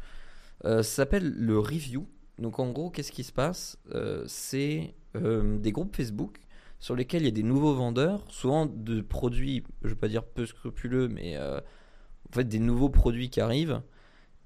Euh, 0.65 0.83
Ça 0.83 0.97
s'appelle 0.97 1.31
le 1.31 1.59
review. 1.59 2.07
Donc 2.39 2.59
en 2.59 2.71
gros, 2.71 2.91
qu'est-ce 2.91 3.13
qui 3.13 3.25
se 3.25 3.33
passe? 3.33 3.79
C'est 4.27 4.95
des 5.15 5.71
groupes 5.71 5.95
Facebook 5.95 6.41
sur 6.81 6.97
lesquels 6.97 7.23
il 7.23 7.27
y 7.27 7.29
a 7.29 7.31
des 7.31 7.45
nouveaux 7.45 7.75
vendeurs, 7.75 8.25
souvent 8.29 8.67
de 8.67 9.01
produits, 9.01 9.63
je 9.83 9.87
ne 9.87 9.93
vais 9.95 9.99
pas 9.99 10.09
dire 10.09 10.25
peu 10.25 10.45
scrupuleux, 10.45 11.07
mais 11.07 11.39
en 11.39 12.33
fait 12.33 12.45
des 12.45 12.59
nouveaux 12.59 12.89
produits 12.89 13.31
qui 13.31 13.41
arrivent 13.41 13.81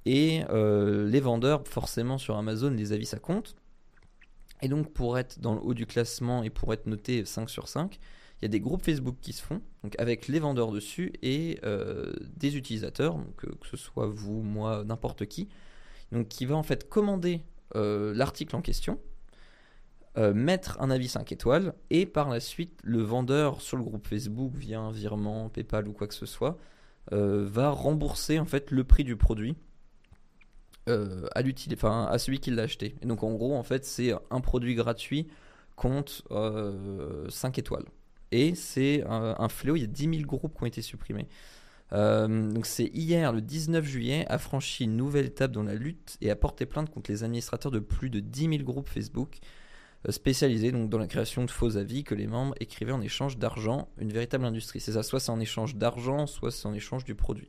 et 0.08 0.42
euh, 0.48 1.06
les 1.06 1.20
vendeurs, 1.20 1.68
forcément 1.68 2.16
sur 2.16 2.38
Amazon, 2.38 2.70
les 2.70 2.92
avis 2.92 3.04
ça 3.04 3.18
compte. 3.18 3.54
Et 4.62 4.68
donc 4.68 4.92
pour 4.92 5.18
être 5.18 5.38
dans 5.40 5.54
le 5.54 5.60
haut 5.60 5.74
du 5.74 5.84
classement 5.84 6.42
et 6.42 6.48
pour 6.50 6.72
être 6.72 6.86
noté 6.86 7.26
5 7.26 7.50
sur 7.50 7.68
5, 7.68 7.98
il 8.40 8.44
y 8.44 8.46
a 8.46 8.48
des 8.48 8.60
groupes 8.60 8.82
Facebook 8.82 9.16
qui 9.20 9.32
se 9.32 9.42
font, 9.42 9.60
avec 9.98 10.28
les 10.28 10.38
vendeurs 10.38 10.70
dessus 10.70 11.12
et 11.22 11.58
euh, 11.64 12.12
des 12.36 12.56
utilisateurs, 12.56 13.18
euh, 13.18 13.50
que 13.60 13.66
ce 13.68 13.76
soit 13.76 14.06
vous, 14.06 14.42
moi, 14.42 14.84
n'importe 14.84 15.26
qui, 15.26 15.48
qui 16.28 16.46
va 16.46 16.56
en 16.56 16.62
fait 16.62 16.88
commander 16.88 17.42
l'article 17.74 18.56
en 18.56 18.62
question, 18.62 18.98
mettre 20.16 20.80
un 20.80 20.90
avis 20.90 21.08
5 21.08 21.30
étoiles, 21.32 21.74
et 21.90 22.06
par 22.06 22.30
la 22.30 22.40
suite, 22.40 22.80
le 22.82 23.02
vendeur 23.02 23.60
sur 23.60 23.76
le 23.76 23.84
groupe 23.84 24.06
Facebook, 24.06 24.54
via 24.54 24.80
un 24.80 24.90
virement, 24.90 25.50
PayPal 25.50 25.86
ou 25.86 25.92
quoi 25.92 26.06
que 26.06 26.14
ce 26.14 26.24
soit, 26.24 26.56
va 27.12 27.68
rembourser 27.68 28.38
en 28.38 28.46
fait 28.46 28.70
le 28.70 28.84
prix 28.84 29.04
du 29.04 29.16
produit 29.16 29.54
euh, 30.88 31.26
à, 31.34 32.18
celui 32.18 32.40
qui 32.40 32.50
l'a 32.50 32.62
acheté. 32.62 32.96
Et 33.02 33.06
donc 33.06 33.22
en 33.22 33.32
gros, 33.32 33.54
en 33.54 33.62
fait, 33.62 33.84
c'est 33.84 34.12
un 34.30 34.40
produit 34.40 34.74
gratuit 34.74 35.28
compte 35.76 36.22
5 36.30 36.32
euh, 36.32 37.28
étoiles. 37.56 37.84
Et 38.32 38.54
c'est 38.54 39.04
un, 39.06 39.48
fléau, 39.48 39.76
il 39.76 39.80
y 39.80 39.84
a 39.84 39.88
10 39.88 40.18
000 40.18 40.26
groupes 40.26 40.56
qui 40.56 40.62
ont 40.62 40.66
été 40.66 40.82
supprimés. 40.82 41.28
Euh, 41.92 42.50
donc 42.50 42.66
c'est 42.66 42.90
hier, 42.92 43.32
le 43.32 43.40
19 43.40 43.84
juillet, 43.84 44.26
a 44.28 44.38
franchi 44.38 44.84
une 44.84 44.96
nouvelle 44.96 45.26
étape 45.26 45.52
dans 45.52 45.62
la 45.62 45.74
lutte 45.74 46.18
et 46.20 46.30
a 46.30 46.36
porté 46.36 46.66
plainte 46.66 46.90
contre 46.90 47.10
les 47.10 47.24
administrateurs 47.24 47.72
de 47.72 47.78
plus 47.78 48.10
de 48.10 48.20
10 48.20 48.48
000 48.50 48.62
groupes 48.64 48.88
Facebook 48.88 49.38
spécialisés 50.10 50.70
donc 50.70 50.90
dans 50.90 50.98
la 50.98 51.06
création 51.06 51.44
de 51.44 51.50
faux 51.50 51.76
avis 51.76 52.04
que 52.04 52.14
les 52.14 52.26
membres 52.26 52.54
écrivaient 52.60 52.92
en 52.92 53.00
échange 53.00 53.36
d'argent, 53.36 53.88
une 53.98 54.12
véritable 54.12 54.44
industrie. 54.44 54.80
C'est 54.80 54.92
ça, 54.92 55.02
soit 55.02 55.20
c'est 55.20 55.32
en 55.32 55.40
échange 55.40 55.76
d'argent, 55.76 56.26
soit 56.26 56.50
c'est 56.50 56.66
en 56.66 56.74
échange 56.74 57.04
du 57.04 57.14
produit. 57.14 57.48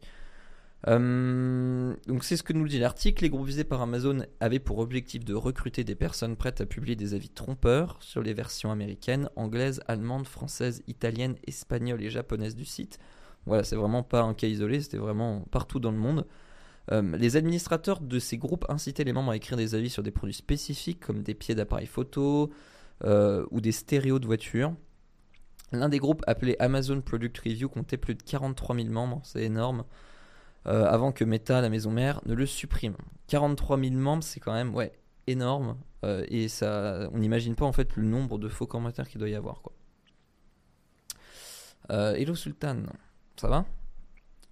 Euh, 0.87 1.93
donc 2.07 2.23
c'est 2.23 2.37
ce 2.37 2.43
que 2.43 2.53
nous 2.53 2.67
dit 2.67 2.79
l'article. 2.79 3.23
Les 3.23 3.29
groupes 3.29 3.47
visés 3.47 3.63
par 3.63 3.81
Amazon 3.81 4.19
avaient 4.39 4.59
pour 4.59 4.79
objectif 4.79 5.25
de 5.25 5.33
recruter 5.33 5.83
des 5.83 5.95
personnes 5.95 6.35
prêtes 6.35 6.61
à 6.61 6.65
publier 6.65 6.95
des 6.95 7.13
avis 7.13 7.29
trompeurs 7.29 7.97
sur 8.01 8.21
les 8.21 8.33
versions 8.33 8.71
américaines, 8.71 9.29
anglaises, 9.35 9.81
allemandes, 9.87 10.27
françaises, 10.27 10.81
italiennes, 10.87 11.35
espagnoles 11.47 12.01
et 12.01 12.09
japonaises 12.09 12.55
du 12.55 12.65
site. 12.65 12.99
Voilà, 13.45 13.63
c'est 13.63 13.75
vraiment 13.75 14.03
pas 14.03 14.21
un 14.21 14.33
cas 14.33 14.47
isolé, 14.47 14.81
c'était 14.81 14.97
vraiment 14.97 15.41
partout 15.51 15.79
dans 15.79 15.91
le 15.91 15.97
monde. 15.97 16.25
Euh, 16.91 17.17
les 17.17 17.35
administrateurs 17.35 17.99
de 17.99 18.19
ces 18.19 18.37
groupes 18.37 18.65
incitaient 18.69 19.03
les 19.03 19.13
membres 19.13 19.31
à 19.31 19.35
écrire 19.35 19.57
des 19.57 19.75
avis 19.75 19.89
sur 19.89 20.01
des 20.01 20.11
produits 20.11 20.33
spécifiques 20.33 20.99
comme 20.99 21.21
des 21.21 21.35
pieds 21.35 21.55
d'appareils 21.55 21.87
photo 21.87 22.51
euh, 23.03 23.45
ou 23.51 23.61
des 23.61 23.71
stéréos 23.71 24.19
de 24.19 24.25
voitures. 24.25 24.73
L'un 25.71 25.87
des 25.87 25.99
groupes 25.99 26.23
appelé 26.25 26.55
Amazon 26.59 26.99
Product 27.01 27.37
Review 27.37 27.69
comptait 27.69 27.97
plus 27.97 28.15
de 28.15 28.23
43 28.23 28.75
000 28.75 28.89
membres, 28.89 29.21
c'est 29.23 29.43
énorme. 29.43 29.83
Euh, 30.67 30.85
avant 30.85 31.11
que 31.11 31.23
Meta, 31.23 31.61
la 31.61 31.69
maison 31.69 31.91
mère, 31.91 32.21
ne 32.25 32.33
le 32.33 32.45
supprime. 32.45 32.95
43 33.27 33.79
000 33.79 33.93
membres, 33.95 34.23
c'est 34.23 34.39
quand 34.39 34.53
même 34.53 34.73
ouais, 34.75 34.91
énorme. 35.27 35.77
Euh, 36.03 36.25
et 36.27 36.47
ça, 36.47 37.09
on 37.13 37.19
n'imagine 37.19 37.55
pas 37.55 37.65
en 37.65 37.71
fait 37.71 37.95
le 37.95 38.03
nombre 38.03 38.37
de 38.37 38.49
faux 38.49 38.67
commentaires 38.67 39.07
qu'il 39.07 39.19
doit 39.19 39.29
y 39.29 39.35
avoir. 39.35 39.61
Euh, 41.91 42.13
hello 42.13 42.35
Sultan, 42.35 42.83
ça 43.35 43.47
va? 43.47 43.65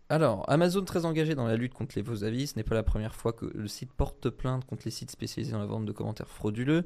Alors, 0.09 0.49
Amazon 0.49 0.85
très 0.85 1.05
engagé 1.05 1.35
dans 1.35 1.45
la 1.45 1.57
lutte 1.57 1.73
contre 1.73 1.93
les 1.97 2.03
faux 2.03 2.23
avis, 2.23 2.47
ce 2.47 2.55
n'est 2.55 2.63
pas 2.63 2.75
la 2.75 2.83
première 2.83 3.13
fois 3.13 3.33
que 3.33 3.45
le 3.45 3.67
site 3.67 3.91
porte 3.91 4.29
plainte 4.29 4.65
contre 4.65 4.83
les 4.85 4.91
sites 4.91 5.11
spécialisés 5.11 5.51
dans 5.51 5.59
la 5.59 5.65
vente 5.65 5.85
de 5.85 5.91
commentaires 5.91 6.29
frauduleux, 6.29 6.85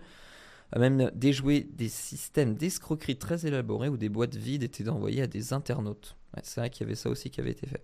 a 0.71 0.79
même 0.79 1.11
déjoué 1.13 1.61
des 1.61 1.89
systèmes 1.89 2.55
d'escroquerie 2.55 3.17
très 3.17 3.45
élaborés 3.45 3.89
où 3.89 3.97
des 3.97 4.09
boîtes 4.09 4.35
vides 4.35 4.63
étaient 4.63 4.89
envoyées 4.89 5.21
à 5.21 5.27
des 5.27 5.53
internautes. 5.53 6.15
c'est 6.41 6.61
vrai 6.61 6.69
qu'il 6.69 6.81
y 6.81 6.87
avait 6.87 6.95
ça 6.95 7.09
aussi 7.09 7.29
qui 7.29 7.39
avait 7.39 7.51
été 7.51 7.67
fait. 7.67 7.83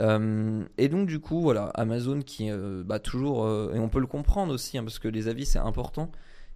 Euh, 0.00 0.64
et 0.78 0.88
donc 0.88 1.06
du 1.06 1.20
coup, 1.20 1.40
voilà, 1.40 1.66
Amazon 1.74 2.20
qui, 2.20 2.50
euh, 2.50 2.82
bah, 2.84 2.98
toujours, 2.98 3.44
euh, 3.44 3.72
et 3.74 3.78
on 3.78 3.88
peut 3.88 4.00
le 4.00 4.06
comprendre 4.06 4.52
aussi, 4.52 4.78
hein, 4.78 4.84
parce 4.84 4.98
que 4.98 5.08
les 5.08 5.28
avis 5.28 5.46
c'est 5.46 5.58
important, 5.58 6.10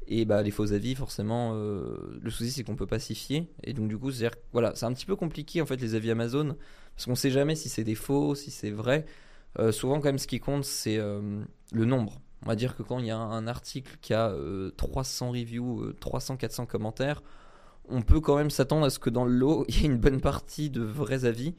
et 0.06 0.24
bah, 0.24 0.42
les 0.42 0.50
faux 0.50 0.72
avis, 0.72 0.94
forcément, 0.94 1.54
le 1.54 2.30
souci 2.30 2.50
c'est 2.50 2.64
qu'on 2.64 2.76
peut 2.76 2.86
pas 2.86 2.98
s'y 2.98 3.14
fier, 3.14 3.46
et 3.64 3.72
donc 3.72 3.88
du 3.88 3.96
coup, 3.96 4.10
c'est 4.10 4.30
voilà, 4.52 4.74
un 4.82 4.92
petit 4.92 5.06
peu 5.06 5.16
compliqué 5.16 5.62
en 5.62 5.66
fait 5.66 5.76
les 5.76 5.94
avis 5.94 6.10
Amazon, 6.10 6.56
parce 6.96 7.06
qu'on 7.06 7.14
sait 7.14 7.30
jamais 7.30 7.54
si 7.54 7.68
c'est 7.68 7.84
des 7.84 7.94
faux, 7.94 8.34
si 8.34 8.50
c'est 8.50 8.70
vrai. 8.70 9.06
souvent 9.70 9.96
quand 10.00 10.08
même, 10.08 10.18
ce 10.18 10.26
qui 10.26 10.40
compte 10.40 10.64
c'est 10.64 10.98
le 10.98 11.84
nombre. 11.84 12.20
On 12.42 12.48
va 12.48 12.56
dire 12.56 12.76
que 12.76 12.82
quand 12.82 12.98
il 12.98 13.06
y 13.06 13.10
a 13.10 13.18
un 13.18 13.46
article 13.46 13.98
qui 14.00 14.14
a 14.14 14.34
300 14.76 15.30
reviews, 15.30 15.92
300-400 16.00 16.66
commentaires, 16.66 17.22
on 17.88 18.02
peut 18.02 18.20
quand 18.20 18.36
même 18.36 18.50
s'attendre 18.50 18.86
à 18.86 18.90
ce 18.90 18.98
que 18.98 19.10
dans 19.10 19.24
le 19.24 19.32
lot, 19.32 19.64
il 19.68 19.80
y 19.80 19.84
ait 19.84 19.86
une 19.86 19.98
bonne 19.98 20.20
partie 20.20 20.70
de 20.70 20.82
vrais 20.82 21.24
avis. 21.24 21.54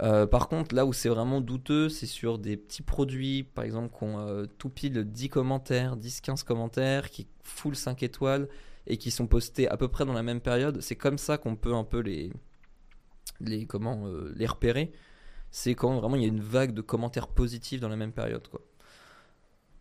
Euh, 0.00 0.26
par 0.26 0.48
contre, 0.48 0.74
là 0.74 0.86
où 0.86 0.92
c'est 0.92 1.08
vraiment 1.08 1.40
douteux, 1.40 1.88
c'est 1.88 2.06
sur 2.06 2.38
des 2.38 2.56
petits 2.56 2.82
produits, 2.82 3.44
par 3.44 3.64
exemple, 3.64 3.96
qui 3.96 4.04
ont 4.04 4.18
euh, 4.18 4.46
tout 4.58 4.68
pile 4.68 5.04
10 5.04 5.28
commentaires, 5.28 5.96
10-15 5.96 6.44
commentaires, 6.44 7.10
qui 7.10 7.28
full 7.42 7.76
5 7.76 8.02
étoiles 8.02 8.48
et 8.86 8.96
qui 8.96 9.10
sont 9.10 9.26
postés 9.26 9.68
à 9.68 9.76
peu 9.76 9.88
près 9.88 10.04
dans 10.04 10.12
la 10.12 10.22
même 10.22 10.40
période. 10.40 10.80
C'est 10.80 10.96
comme 10.96 11.18
ça 11.18 11.38
qu'on 11.38 11.56
peut 11.56 11.74
un 11.74 11.84
peu 11.84 12.00
les, 12.00 12.32
comment, 13.66 14.06
euh, 14.06 14.32
les 14.36 14.46
repérer. 14.46 14.92
C'est 15.50 15.74
quand 15.74 16.00
vraiment 16.00 16.16
il 16.16 16.22
y 16.22 16.24
a 16.24 16.28
une 16.28 16.40
vague 16.40 16.74
de 16.74 16.80
commentaires 16.80 17.28
positifs 17.28 17.80
dans 17.80 17.88
la 17.88 17.96
même 17.96 18.12
période. 18.12 18.42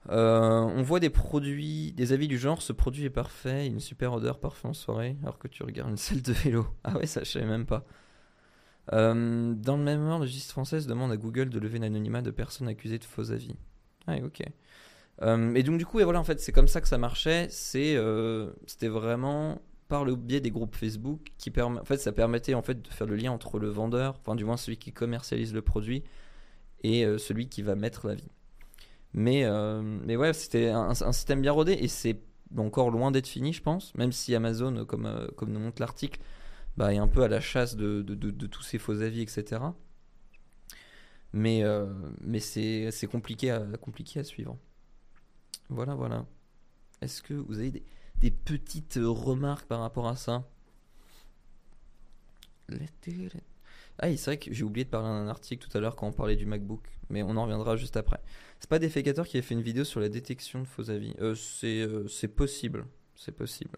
On 0.10 0.84
voit 0.84 1.00
des 1.00 1.10
produits, 1.10 1.92
des 1.94 2.14
avis 2.14 2.28
du 2.28 2.38
genre 2.38 2.62
ce 2.62 2.74
produit 2.74 3.06
est 3.06 3.10
parfait, 3.10 3.66
une 3.66 3.80
super 3.80 4.14
odeur, 4.14 4.40
en 4.64 4.74
soirée, 4.74 5.18
alors 5.24 5.40
que 5.40 5.48
tu 5.48 5.64
regardes 5.64 5.90
une 5.90 5.98
selle 5.98 6.22
de 6.22 6.34
vélo. 6.34 6.68
Ah 6.84 6.98
ouais, 6.98 7.08
ça 7.08 7.24
je 7.24 7.32
savais 7.32 7.46
même 7.46 7.66
pas. 7.66 7.84
Euh, 8.92 9.54
dans 9.56 9.78
le 9.78 9.84
même 9.84 10.06
ordre, 10.08 10.26
justice 10.26 10.52
française 10.52 10.88
demande 10.88 11.12
à 11.12 11.18
Google 11.18 11.50
de 11.50 11.60
lever 11.60 11.80
l'anonymat 11.80 12.22
de 12.22 12.32
personnes 12.32 12.68
accusées 12.68 13.00
de 13.00 13.06
faux 13.06 13.32
avis. 13.32 13.56
Ah, 14.08 14.18
ok. 14.18 14.42
Euh, 15.22 15.54
et 15.56 15.64
donc, 15.64 15.78
du 15.78 15.86
coup, 15.86 16.00
et 16.00 16.04
voilà, 16.04 16.20
en 16.20 16.24
fait, 16.24 16.40
c'est 16.40 16.52
comme 16.52 16.68
ça 16.68 16.82
que 16.82 16.88
ça 16.88 16.98
marchait. 16.98 17.48
Euh, 17.76 18.52
c'était 18.66 18.90
vraiment 18.90 19.62
par 19.88 20.04
le 20.06 20.16
biais 20.16 20.42
des 20.42 20.52
groupes 20.52 20.76
Facebook 20.76 21.32
qui 21.38 21.52
permet, 21.52 21.80
en 21.80 21.86
fait, 21.86 21.98
ça 21.98 22.12
permettait 22.12 22.56
en 22.56 22.62
fait 22.62 22.82
de 22.82 22.88
faire 22.88 23.06
le 23.06 23.16
lien 23.16 23.32
entre 23.32 23.60
le 23.60 23.70
vendeur, 23.70 24.18
enfin, 24.20 24.36
du 24.36 24.44
moins 24.44 24.58
celui 24.58 24.78
qui 24.78 24.92
commercialise 24.92 25.54
le 25.54 25.62
produit, 25.62 26.04
et 26.82 27.06
celui 27.20 27.48
qui 27.48 27.62
va 27.62 27.76
mettre 27.76 28.08
l'avis. 28.08 28.32
Mais, 29.14 29.46
mais 30.04 30.16
ouais, 30.16 30.34
c'était 30.34 30.70
un, 30.70 30.90
un, 30.90 31.12
système 31.12 31.42
bien 31.42 31.52
rodé 31.52 31.74
et 31.74 31.88
c'est 31.88 32.20
encore 32.58 32.90
loin 32.90 33.12
d'être 33.12 33.28
fini, 33.28 33.54
je 33.54 33.62
pense, 33.62 33.94
même 33.94 34.12
si 34.12 34.34
Amazon, 34.34 34.86
comme, 34.86 35.28
comme 35.36 35.52
nous 35.52 35.60
montre 35.60 35.82
l'article, 35.82 36.20
bah, 36.78 36.94
est 36.94 36.98
un 36.98 37.08
peu 37.08 37.24
à 37.24 37.28
la 37.28 37.42
chasse 37.42 37.76
de, 37.76 38.02
de, 38.02 38.16
de, 38.16 38.48
tous 38.48 38.64
ces 38.64 38.78
faux 38.78 39.02
avis, 39.02 39.22
etc. 39.22 39.62
Mais, 41.34 41.64
euh, 41.64 41.86
mais 42.22 42.40
c'est 42.40 43.08
compliqué 43.10 43.52
à, 43.52 43.60
compliqué 43.82 44.20
à 44.20 44.24
suivre. 44.24 44.58
Voilà, 45.70 45.96
voilà. 45.96 46.26
Est-ce 47.02 47.22
que 47.22 47.34
vous 47.34 47.60
avez 47.60 47.72
des, 47.72 47.84
des, 48.20 48.32
petites 48.32 49.00
remarques 49.02 49.66
par 49.66 49.80
rapport 49.82 50.08
à 50.08 50.16
ça? 50.16 50.48
Ah, 54.00 54.10
c'est 54.10 54.26
vrai 54.26 54.38
que 54.38 54.54
j'ai 54.54 54.64
oublié 54.64 54.86
de 54.86 54.90
parler 54.90 55.08
d'un 55.08 55.28
article 55.28 55.68
tout 55.68 55.78
à 55.78 55.82
l'heure 55.82 55.96
quand 55.96 56.08
on 56.08 56.12
parlait 56.12 56.36
du 56.36 56.46
MacBook, 56.46 56.88
mais 57.10 57.24
on 57.24 57.38
en 57.38 57.44
reviendra 57.44 57.76
juste 57.78 57.98
après. 57.98 58.20
C'est 58.60 58.70
pas 58.70 58.80
Défécateur 58.80 59.28
qui 59.28 59.38
a 59.38 59.42
fait 59.42 59.54
une 59.54 59.62
vidéo 59.62 59.84
sur 59.84 60.00
la 60.00 60.10
détection 60.10 60.62
de 60.62 60.68
faux 60.68 60.90
avis. 60.90 61.14
Euh, 61.20 61.36
euh, 61.64 62.08
c'est 62.08 62.28
possible. 62.28 62.86
C'est 63.16 63.32
possible. 63.32 63.78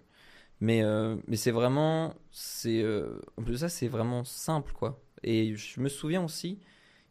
Mais, 0.61 0.83
euh, 0.83 1.17
mais 1.27 1.37
c'est 1.37 1.51
vraiment. 1.51 2.15
c'est 2.31 2.81
euh, 2.81 3.19
en 3.37 3.43
plus 3.43 3.53
de 3.53 3.57
ça, 3.57 3.69
c'est 3.69 3.87
vraiment 3.87 4.23
simple, 4.23 4.73
quoi. 4.73 5.01
Et 5.23 5.55
je 5.55 5.79
me 5.79 5.89
souviens 5.89 6.23
aussi 6.23 6.59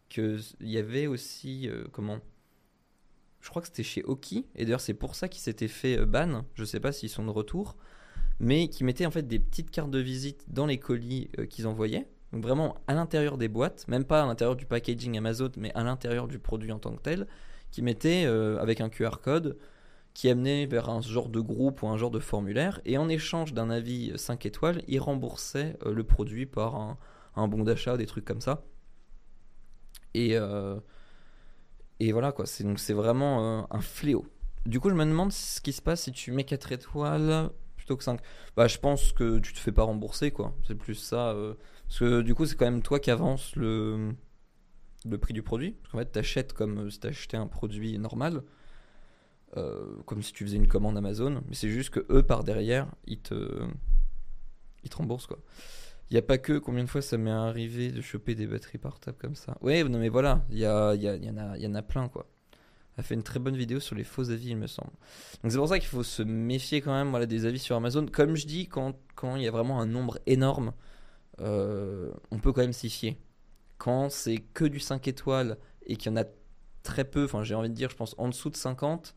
qu'il 0.08 0.40
y 0.60 0.78
avait 0.78 1.06
aussi. 1.06 1.68
Euh, 1.68 1.84
comment 1.92 2.18
Je 3.40 3.50
crois 3.50 3.62
que 3.62 3.68
c'était 3.68 3.82
chez 3.82 4.02
Oki. 4.04 4.46
Et 4.54 4.64
d'ailleurs, 4.64 4.80
c'est 4.80 4.94
pour 4.94 5.14
ça 5.14 5.28
qu'ils 5.28 5.42
s'étaient 5.42 5.68
fait 5.68 6.04
ban. 6.06 6.44
Je 6.54 6.64
sais 6.64 6.80
pas 6.80 6.92
s'ils 6.92 7.10
sont 7.10 7.24
de 7.24 7.30
retour. 7.30 7.76
Mais 8.40 8.68
qui 8.68 8.82
mettaient 8.82 9.06
en 9.06 9.12
fait 9.12 9.26
des 9.26 9.38
petites 9.38 9.70
cartes 9.70 9.90
de 9.90 10.00
visite 10.00 10.46
dans 10.48 10.66
les 10.66 10.78
colis 10.78 11.30
qu'ils 11.50 11.68
envoyaient. 11.68 12.08
Donc 12.32 12.42
vraiment 12.42 12.74
à 12.88 12.94
l'intérieur 12.94 13.38
des 13.38 13.46
boîtes, 13.46 13.86
même 13.86 14.04
pas 14.04 14.24
à 14.24 14.26
l'intérieur 14.26 14.56
du 14.56 14.66
packaging 14.66 15.16
Amazon, 15.16 15.52
mais 15.56 15.72
à 15.74 15.84
l'intérieur 15.84 16.26
du 16.26 16.40
produit 16.40 16.72
en 16.72 16.80
tant 16.80 16.96
que 16.96 17.00
tel, 17.00 17.28
qui 17.70 17.80
mettaient 17.80 18.24
avec 18.24 18.80
un 18.80 18.88
QR 18.88 19.18
code 19.22 19.56
qui 20.14 20.30
amenait 20.30 20.66
vers 20.66 20.88
un 20.88 21.00
genre 21.00 21.28
de 21.28 21.40
groupe 21.40 21.82
ou 21.82 21.88
un 21.88 21.96
genre 21.96 22.12
de 22.12 22.20
formulaire, 22.20 22.80
et 22.84 22.96
en 22.96 23.08
échange 23.08 23.52
d'un 23.52 23.68
avis 23.68 24.12
5 24.16 24.46
étoiles, 24.46 24.82
il 24.86 25.00
remboursait 25.00 25.76
euh, 25.84 25.92
le 25.92 26.04
produit 26.04 26.46
par 26.46 26.96
un, 27.36 27.48
bon 27.48 27.64
d'achat, 27.64 27.96
des 27.96 28.06
trucs 28.06 28.24
comme 28.24 28.40
ça. 28.40 28.62
Et, 30.14 30.36
euh, 30.36 30.78
voilà 32.12 32.32
quoi, 32.32 32.46
c'est, 32.46 32.62
donc 32.64 32.78
vraiment 32.90 33.60
euh, 33.60 33.62
un 33.70 33.80
fléau. 33.80 34.24
Du 34.66 34.78
coup, 34.78 34.88
je 34.88 34.94
me 34.94 35.04
demande 35.04 35.32
ce 35.32 35.60
qui 35.60 35.72
se 35.72 35.82
passe 35.82 36.02
si 36.02 36.12
tu 36.12 36.30
mets 36.30 36.44
4 36.44 36.72
étoiles 36.72 37.50
plutôt 37.76 37.96
que 37.96 38.04
5. 38.04 38.20
Bah, 38.56 38.68
je 38.68 38.78
pense 38.78 39.12
que 39.12 39.40
tu 39.40 39.52
te 39.52 39.58
fais 39.58 39.72
pas 39.72 39.82
rembourser 39.82 40.30
quoi, 40.30 40.54
c'est 40.66 40.76
plus 40.76 40.94
ça. 40.94 41.36
parce 41.86 41.98
que 41.98 42.22
du 42.22 42.34
coup, 42.34 42.46
c'est 42.46 42.56
quand 42.56 42.64
même 42.66 42.82
toi 42.82 43.00
qui 43.00 43.10
avance 43.10 43.56
le, 43.56 44.14
le 45.04 45.18
prix 45.18 45.34
du 45.34 45.42
produit. 45.42 45.72
Parce 45.72 45.92
qu'en 45.92 45.98
fait, 45.98 46.12
tu 46.12 46.18
achètes 46.20 46.52
comme 46.52 46.88
si 46.90 47.00
tu 47.00 47.08
achetais 47.08 47.36
un 47.36 47.48
produit 47.48 47.98
normal. 47.98 48.44
Euh, 49.56 49.96
comme 50.06 50.22
si 50.22 50.32
tu 50.32 50.44
faisais 50.44 50.56
une 50.56 50.66
commande 50.66 50.96
Amazon, 50.96 51.42
mais 51.48 51.54
c'est 51.54 51.68
juste 51.68 51.90
que 51.90 52.04
eux 52.10 52.22
par 52.22 52.42
derrière, 52.42 52.88
ils 53.06 53.20
te, 53.20 53.62
ils 54.82 54.90
te 54.90 54.96
remboursent 54.96 55.26
quoi. 55.26 55.38
Il 56.10 56.14
n'y 56.14 56.18
a 56.18 56.22
pas 56.22 56.38
que 56.38 56.58
combien 56.58 56.84
de 56.84 56.90
fois 56.90 57.02
ça 57.02 57.16
m'est 57.16 57.30
arrivé 57.30 57.90
de 57.90 58.00
choper 58.00 58.34
des 58.34 58.46
batteries 58.46 58.78
portables 58.78 59.16
comme 59.16 59.36
ça. 59.36 59.56
Ouais, 59.60 59.84
non 59.84 59.98
mais 59.98 60.08
voilà, 60.08 60.44
il 60.50 60.58
y, 60.58 60.64
a, 60.64 60.94
y, 60.94 61.04
y, 61.04 61.30
en 61.30 61.36
a, 61.36 61.56
y 61.56 61.66
en 61.66 61.74
a 61.74 61.82
plein 61.82 62.08
quoi. 62.08 62.26
Elle 62.96 63.00
a 63.00 63.02
fait 63.02 63.14
une 63.14 63.22
très 63.22 63.40
bonne 63.40 63.56
vidéo 63.56 63.80
sur 63.80 63.96
les 63.96 64.04
faux 64.04 64.30
avis, 64.30 64.50
il 64.50 64.56
me 64.56 64.66
semble. 64.66 64.92
Donc 65.42 65.50
c'est 65.52 65.58
pour 65.58 65.68
ça 65.68 65.78
qu'il 65.78 65.88
faut 65.88 66.04
se 66.04 66.22
méfier 66.22 66.80
quand 66.80 66.92
même 66.92 67.26
des 67.26 67.46
avis 67.46 67.58
sur 67.58 67.74
Amazon. 67.76 68.06
Comme 68.06 68.36
je 68.36 68.46
dis, 68.46 68.68
quand 68.68 68.96
il 69.36 69.42
y 69.42 69.48
a 69.48 69.50
vraiment 69.50 69.80
un 69.80 69.86
nombre 69.86 70.18
énorme, 70.26 70.72
euh, 71.40 72.12
on 72.30 72.38
peut 72.38 72.52
quand 72.52 72.60
même 72.60 72.72
s'y 72.72 72.90
fier. 72.90 73.16
Quand 73.78 74.10
c'est 74.10 74.38
que 74.38 74.64
du 74.64 74.78
5 74.78 75.08
étoiles 75.08 75.58
et 75.86 75.96
qu'il 75.96 76.12
y 76.12 76.14
en 76.14 76.20
a 76.20 76.24
très 76.82 77.04
peu, 77.04 77.24
enfin 77.24 77.42
j'ai 77.42 77.54
envie 77.54 77.68
de 77.68 77.74
dire, 77.74 77.90
je 77.90 77.96
pense 77.96 78.14
en 78.18 78.28
dessous 78.28 78.50
de 78.50 78.56
50, 78.56 79.14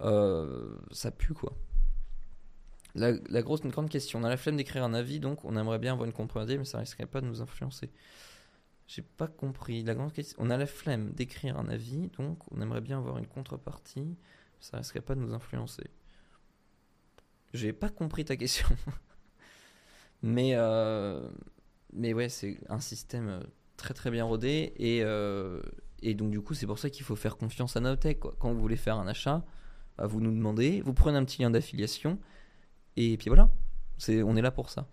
euh, 0.00 0.74
ça 0.90 1.10
pue 1.10 1.34
quoi. 1.34 1.52
La, 2.94 3.12
grosse, 3.42 3.62
une 3.64 3.70
grande 3.70 3.88
question. 3.88 4.18
On 4.20 4.24
a 4.24 4.28
la 4.28 4.36
flemme 4.36 4.56
d'écrire 4.56 4.84
un 4.84 4.92
avis, 4.92 5.18
donc 5.18 5.44
on 5.46 5.56
aimerait 5.56 5.78
bien 5.78 5.92
avoir 5.92 6.06
une 6.06 6.12
contrepartie, 6.12 6.58
mais 6.58 6.64
ça 6.66 6.78
risquerait 6.78 7.06
pas 7.06 7.22
de 7.22 7.26
nous 7.26 7.40
influencer. 7.40 7.90
J'ai 8.86 9.00
pas 9.00 9.28
compris. 9.28 9.82
La 9.82 9.94
grande 9.94 10.12
question. 10.12 10.36
On 10.38 10.50
a 10.50 10.58
la 10.58 10.66
flemme 10.66 11.12
d'écrire 11.12 11.58
un 11.58 11.68
avis, 11.68 12.08
donc 12.18 12.40
on 12.52 12.60
aimerait 12.60 12.82
bien 12.82 12.98
avoir 12.98 13.16
une 13.16 13.26
contrepartie, 13.26 14.18
ça 14.60 14.76
risquerait 14.76 15.00
pas 15.00 15.14
de 15.14 15.20
nous 15.20 15.32
influencer. 15.32 15.84
J'ai 17.54 17.72
pas 17.72 17.88
compris 17.88 18.26
ta 18.26 18.36
question. 18.36 18.68
mais, 20.22 20.50
euh, 20.54 21.26
mais 21.94 22.12
ouais, 22.12 22.28
c'est 22.28 22.60
un 22.68 22.80
système 22.80 23.28
euh, 23.28 23.40
très 23.78 23.94
très 23.94 24.10
bien 24.10 24.24
rodé 24.24 24.74
et, 24.76 24.98
et 26.02 26.14
donc 26.14 26.30
du 26.30 26.40
coup 26.42 26.54
c'est 26.54 26.66
pour 26.66 26.78
ça 26.78 26.90
qu'il 26.90 27.04
faut 27.04 27.16
faire 27.16 27.38
confiance 27.38 27.74
à 27.76 27.80
Notech. 27.80 28.20
Quoi. 28.20 28.34
Quand 28.38 28.52
vous 28.52 28.60
voulez 28.60 28.76
faire 28.76 28.98
un 28.98 29.06
achat, 29.06 29.46
vous 30.06 30.20
nous 30.20 30.32
demandez, 30.32 30.80
vous 30.82 30.94
prenez 30.94 31.18
un 31.18 31.24
petit 31.24 31.42
lien 31.42 31.50
d'affiliation, 31.50 32.18
et 32.96 33.16
puis 33.16 33.28
voilà, 33.28 33.50
c'est, 33.98 34.22
on 34.22 34.36
est 34.36 34.42
là 34.42 34.50
pour 34.50 34.70
ça. 34.70 34.88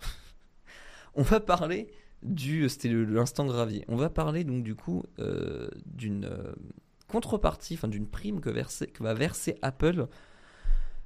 on 1.16 1.24
va 1.24 1.40
parler 1.40 1.92
du, 2.24 2.68
c'était 2.70 2.90
l'instant 2.90 3.46
gravier, 3.46 3.86
on 3.88 3.96
va 3.96 4.10
parler 4.10 4.44
donc 4.44 4.64
du 4.64 4.76
coup 4.76 5.04
euh, 5.20 5.70
d'une 5.86 6.26
euh, 6.26 6.54
contrepartie, 7.08 7.76
enfin 7.76 7.88
d'une 7.88 8.08
prime 8.08 8.42
que, 8.42 8.50
que 8.50 9.04
va 9.04 9.14
verser 9.14 9.58
Apple 9.62 10.08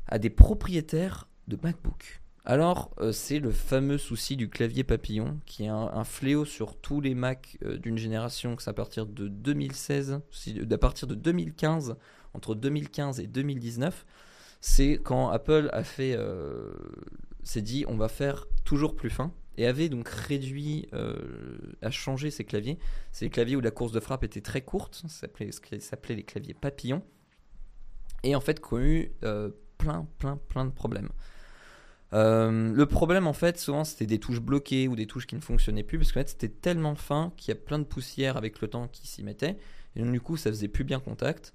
à 0.08 0.20
des 0.20 0.30
propriétaires 0.30 1.28
de 1.48 1.58
MacBook. 1.62 2.22
Alors, 2.46 2.94
euh, 3.00 3.14
c'est 3.14 3.40
le 3.40 3.52
fameux 3.52 3.98
souci 3.98 4.36
du 4.36 4.50
clavier 4.50 4.84
papillon, 4.84 5.40
qui 5.46 5.64
est 5.64 5.70
un, 5.70 6.04
fléau 6.04 6.44
sur 6.44 6.76
tous 6.76 7.00
les 7.00 7.16
Mac 7.16 7.58
d'une 7.82 7.98
génération, 7.98 8.58
que 8.58 8.64
c'est 8.64 8.70
à 8.70 8.74
partir 8.74 9.06
de 9.06 9.30
2016, 9.30 10.20
à 10.70 10.78
partir 10.78 11.08
de 11.08 11.16
2015, 11.16 11.96
entre 12.34 12.56
2015 12.56 13.20
et 13.20 13.28
2019, 13.28 14.06
c'est 14.66 14.94
quand 15.04 15.30
Apple 15.30 15.70
a 15.74 15.84
fait, 15.84 16.16
euh, 16.16 16.72
s'est 17.44 17.62
dit 17.62 17.84
on 17.90 17.98
va 17.98 18.08
faire 18.08 18.46
toujours 18.64 18.96
plus 18.96 19.10
fin 19.10 19.34
et 19.58 19.68
avait 19.68 19.90
donc 19.90 20.08
réduit, 20.08 20.88
euh, 20.94 21.16
a 21.82 21.92
changé 21.92 22.32
ses 22.32 22.46
claviers. 22.46 22.80
C'est 23.12 23.26
les 23.26 23.30
claviers 23.30 23.58
où 23.58 23.62
la 23.62 23.72
course 23.72 23.92
de 23.92 24.00
frappe 24.00 24.24
était 24.24 24.40
très 24.40 24.62
courte, 24.62 25.04
ça 25.08 25.28
s'appelait 25.80 26.16
les 26.16 26.24
claviers 26.24 26.54
papillons, 26.54 27.04
et 28.24 28.36
en 28.36 28.40
fait 28.40 28.62
connu 28.62 29.12
euh, 29.24 29.50
plein, 29.78 30.08
plein, 30.18 30.38
plein 30.38 30.64
de 30.64 30.72
problèmes. 30.72 31.10
le 32.14 32.86
problème 32.86 33.28
en 33.28 33.34
fait 33.34 33.60
souvent 33.60 33.84
c'était 33.84 34.06
des 34.06 34.20
touches 34.20 34.40
bloquées 34.40 34.88
ou 34.88 34.96
des 34.96 35.08
touches 35.08 35.28
qui 35.28 35.36
ne 35.36 35.42
fonctionnaient 35.42 35.84
plus 35.84 35.98
parce 35.98 36.14
que 36.14 36.22
fait, 36.22 36.30
c'était 36.30 36.48
tellement 36.48 36.96
fin 36.96 37.34
qu'il 37.36 37.54
y 37.54 37.58
a 37.58 37.60
plein 37.60 37.80
de 37.80 37.84
poussière 37.84 38.38
avec 38.38 38.62
le 38.62 38.70
temps 38.70 38.88
qui 38.88 39.08
s'y 39.08 39.24
mettait 39.24 39.58
et 39.96 40.00
donc 40.00 40.12
du 40.14 40.22
coup 40.22 40.38
ça 40.38 40.50
faisait 40.52 40.70
plus 40.70 40.86
bien 40.86 41.02
contact 41.02 41.54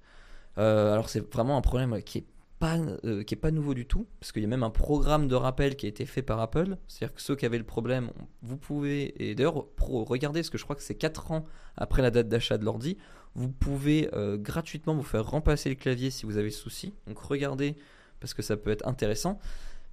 euh, 0.57 0.93
alors 0.93 1.09
c'est 1.09 1.31
vraiment 1.33 1.57
un 1.57 1.61
problème 1.61 2.01
qui 2.03 2.19
est 2.19 2.25
pas, 2.59 2.77
euh, 3.05 3.23
qui 3.23 3.33
est 3.33 3.37
pas 3.37 3.51
nouveau 3.51 3.73
du 3.73 3.85
tout, 3.85 4.05
parce 4.19 4.31
qu'il 4.31 4.41
y 4.41 4.45
a 4.45 4.49
même 4.49 4.63
un 4.63 4.69
programme 4.69 5.27
de 5.27 5.35
rappel 5.35 5.75
qui 5.75 5.85
a 5.85 5.89
été 5.89 6.05
fait 6.05 6.21
par 6.21 6.39
Apple. 6.41 6.77
C'est-à-dire 6.87 7.15
que 7.15 7.21
ceux 7.21 7.35
qui 7.35 7.45
avaient 7.45 7.57
le 7.57 7.63
problème, 7.63 8.11
vous 8.41 8.57
pouvez, 8.57 9.13
et 9.23 9.33
d'ailleurs, 9.33 9.65
regardez, 9.79 10.41
parce 10.41 10.49
que 10.49 10.57
je 10.57 10.63
crois 10.63 10.75
que 10.75 10.83
c'est 10.83 10.95
4 10.95 11.31
ans 11.31 11.45
après 11.77 12.01
la 12.01 12.11
date 12.11 12.27
d'achat 12.27 12.57
de 12.57 12.65
l'ordi, 12.65 12.97
vous 13.35 13.49
pouvez 13.49 14.09
euh, 14.13 14.37
gratuitement 14.37 14.93
vous 14.93 15.03
faire 15.03 15.25
remplacer 15.25 15.69
le 15.69 15.75
clavier 15.75 16.09
si 16.09 16.25
vous 16.25 16.37
avez 16.37 16.51
souci. 16.51 16.93
Donc 17.07 17.19
regardez, 17.19 17.77
parce 18.19 18.33
que 18.33 18.41
ça 18.41 18.57
peut 18.57 18.71
être 18.71 18.87
intéressant. 18.87 19.39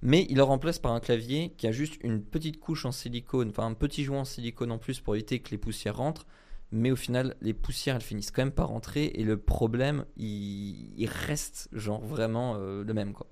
Mais 0.01 0.27
il 0.29 0.37
le 0.37 0.43
remplace 0.43 0.77
par 0.77 0.91
un 0.91 0.99
clavier 0.99 1.53
qui 1.57 1.65
a 1.65 1.71
juste 1.71 1.97
une 2.03 2.21
petite 2.21 2.59
couche 2.59 2.85
en 2.85 2.91
silicone, 2.91 3.49
enfin 3.49 3.65
un 3.65 3.73
petit 3.73 4.03
joint 4.03 4.21
en 4.21 4.25
silicone 4.25 4.71
en 4.71 4.77
plus 4.77 4.99
pour 4.99 5.15
éviter 5.15 5.39
que 5.39 5.49
les 5.49 5.57
poussières 5.57 5.97
rentrent. 5.97 6.27
Mais 6.71 6.91
au 6.91 6.95
final, 6.95 7.35
les 7.41 7.53
poussières, 7.53 7.95
elles 7.95 8.01
finissent 8.01 8.31
quand 8.31 8.41
même 8.41 8.51
par 8.51 8.67
rentrer 8.67 9.05
et 9.15 9.23
le 9.23 9.37
problème, 9.37 10.05
il, 10.17 11.07
reste 11.07 11.69
genre 11.71 12.01
vraiment 12.01 12.55
euh, 12.55 12.83
le 12.83 12.93
même 12.93 13.13
quoi. 13.13 13.27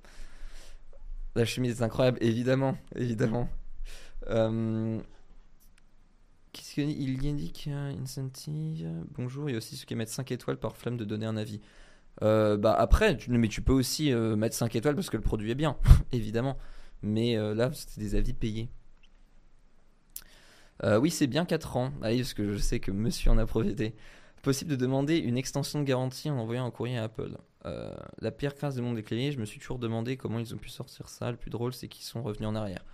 La 1.36 1.44
chemise 1.44 1.82
est 1.82 1.84
incroyable, 1.84 2.18
évidemment, 2.22 2.78
évidemment. 2.96 3.50
Euh, 4.30 5.02
qu'est-ce 6.54 6.76
qu'il 6.76 7.24
y 7.24 7.30
indique 7.30 7.68
Incentive? 7.68 8.90
Bonjour, 9.18 9.50
il 9.50 9.54
y 9.54 9.56
a 9.56 9.58
aussi 9.58 9.76
ceux 9.76 9.86
qui 9.86 9.96
mettent 9.96 10.08
5 10.08 10.32
étoiles 10.32 10.58
par 10.58 10.78
flemme 10.78 10.96
de 10.96 11.04
donner 11.04 11.26
un 11.26 11.36
avis. 11.36 11.60
Euh, 12.22 12.56
bah 12.56 12.74
après, 12.74 13.18
mais 13.28 13.50
tu 13.50 13.62
peux 13.62 13.74
aussi 13.74 14.14
mettre 14.14 14.56
5 14.56 14.78
étoiles 14.78 14.96
parce 14.96 15.10
que 15.10 15.18
le 15.18 15.24
produit 15.24 15.52
est 15.52 15.56
bien, 15.56 15.76
évidemment. 16.14 16.58
Mais 17.02 17.36
là, 17.54 17.70
c'était 17.74 18.00
des 18.00 18.16
avis 18.16 18.34
payés. 18.34 18.70
Euh, 20.84 21.00
oui, 21.00 21.10
c'est 21.10 21.28
bien 21.28 21.46
4 21.46 21.78
ans. 21.78 21.92
Ah 22.02 22.10
parce 22.10 22.34
que 22.34 22.54
je 22.54 22.58
sais 22.58 22.80
que 22.80 22.92
monsieur 22.92 23.32
en 23.32 23.38
a 23.38 23.46
profité. 23.46 23.96
Possible 24.42 24.72
de 24.72 24.76
demander 24.76 25.18
une 25.18 25.38
extension 25.38 25.80
de 25.80 25.86
garantie 25.86 26.30
en 26.30 26.38
envoyant 26.38 26.66
un 26.66 26.72
courrier 26.72 26.98
à 26.98 27.04
Apple. 27.04 27.38
Euh, 27.66 27.92
la 28.20 28.30
pire 28.30 28.54
crasse 28.54 28.76
du 28.76 28.82
monde 28.82 28.96
des 28.96 29.02
claviers, 29.02 29.32
je 29.32 29.40
me 29.40 29.46
suis 29.46 29.60
toujours 29.60 29.80
demandé 29.80 30.18
comment 30.18 30.38
ils 30.38 30.54
ont 30.54 30.58
pu 30.58 30.70
sortir 30.70 31.10
ça. 31.10 31.32
Le 31.32 31.38
plus 31.38 31.50
drôle, 31.50 31.74
c'est 31.74 31.88
qu'ils 31.88 32.06
sont 32.06 32.22
revenus 32.22 32.48
en 32.48 32.56
arrière. 32.56 32.86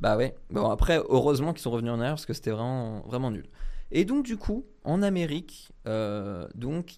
Bah 0.00 0.16
ouais. 0.16 0.34
Bon, 0.50 0.68
après, 0.68 0.98
heureusement 1.08 1.52
qu'ils 1.52 1.62
sont 1.62 1.70
revenus 1.70 1.92
en 1.92 2.00
arrière 2.00 2.14
parce 2.14 2.26
que 2.26 2.32
c'était 2.32 2.50
vraiment, 2.50 3.02
vraiment 3.02 3.30
nul. 3.30 3.46
Et 3.92 4.04
donc, 4.04 4.24
du 4.24 4.36
coup, 4.36 4.66
en 4.82 5.00
Amérique, 5.00 5.70
euh, 5.86 6.48
donc, 6.56 6.96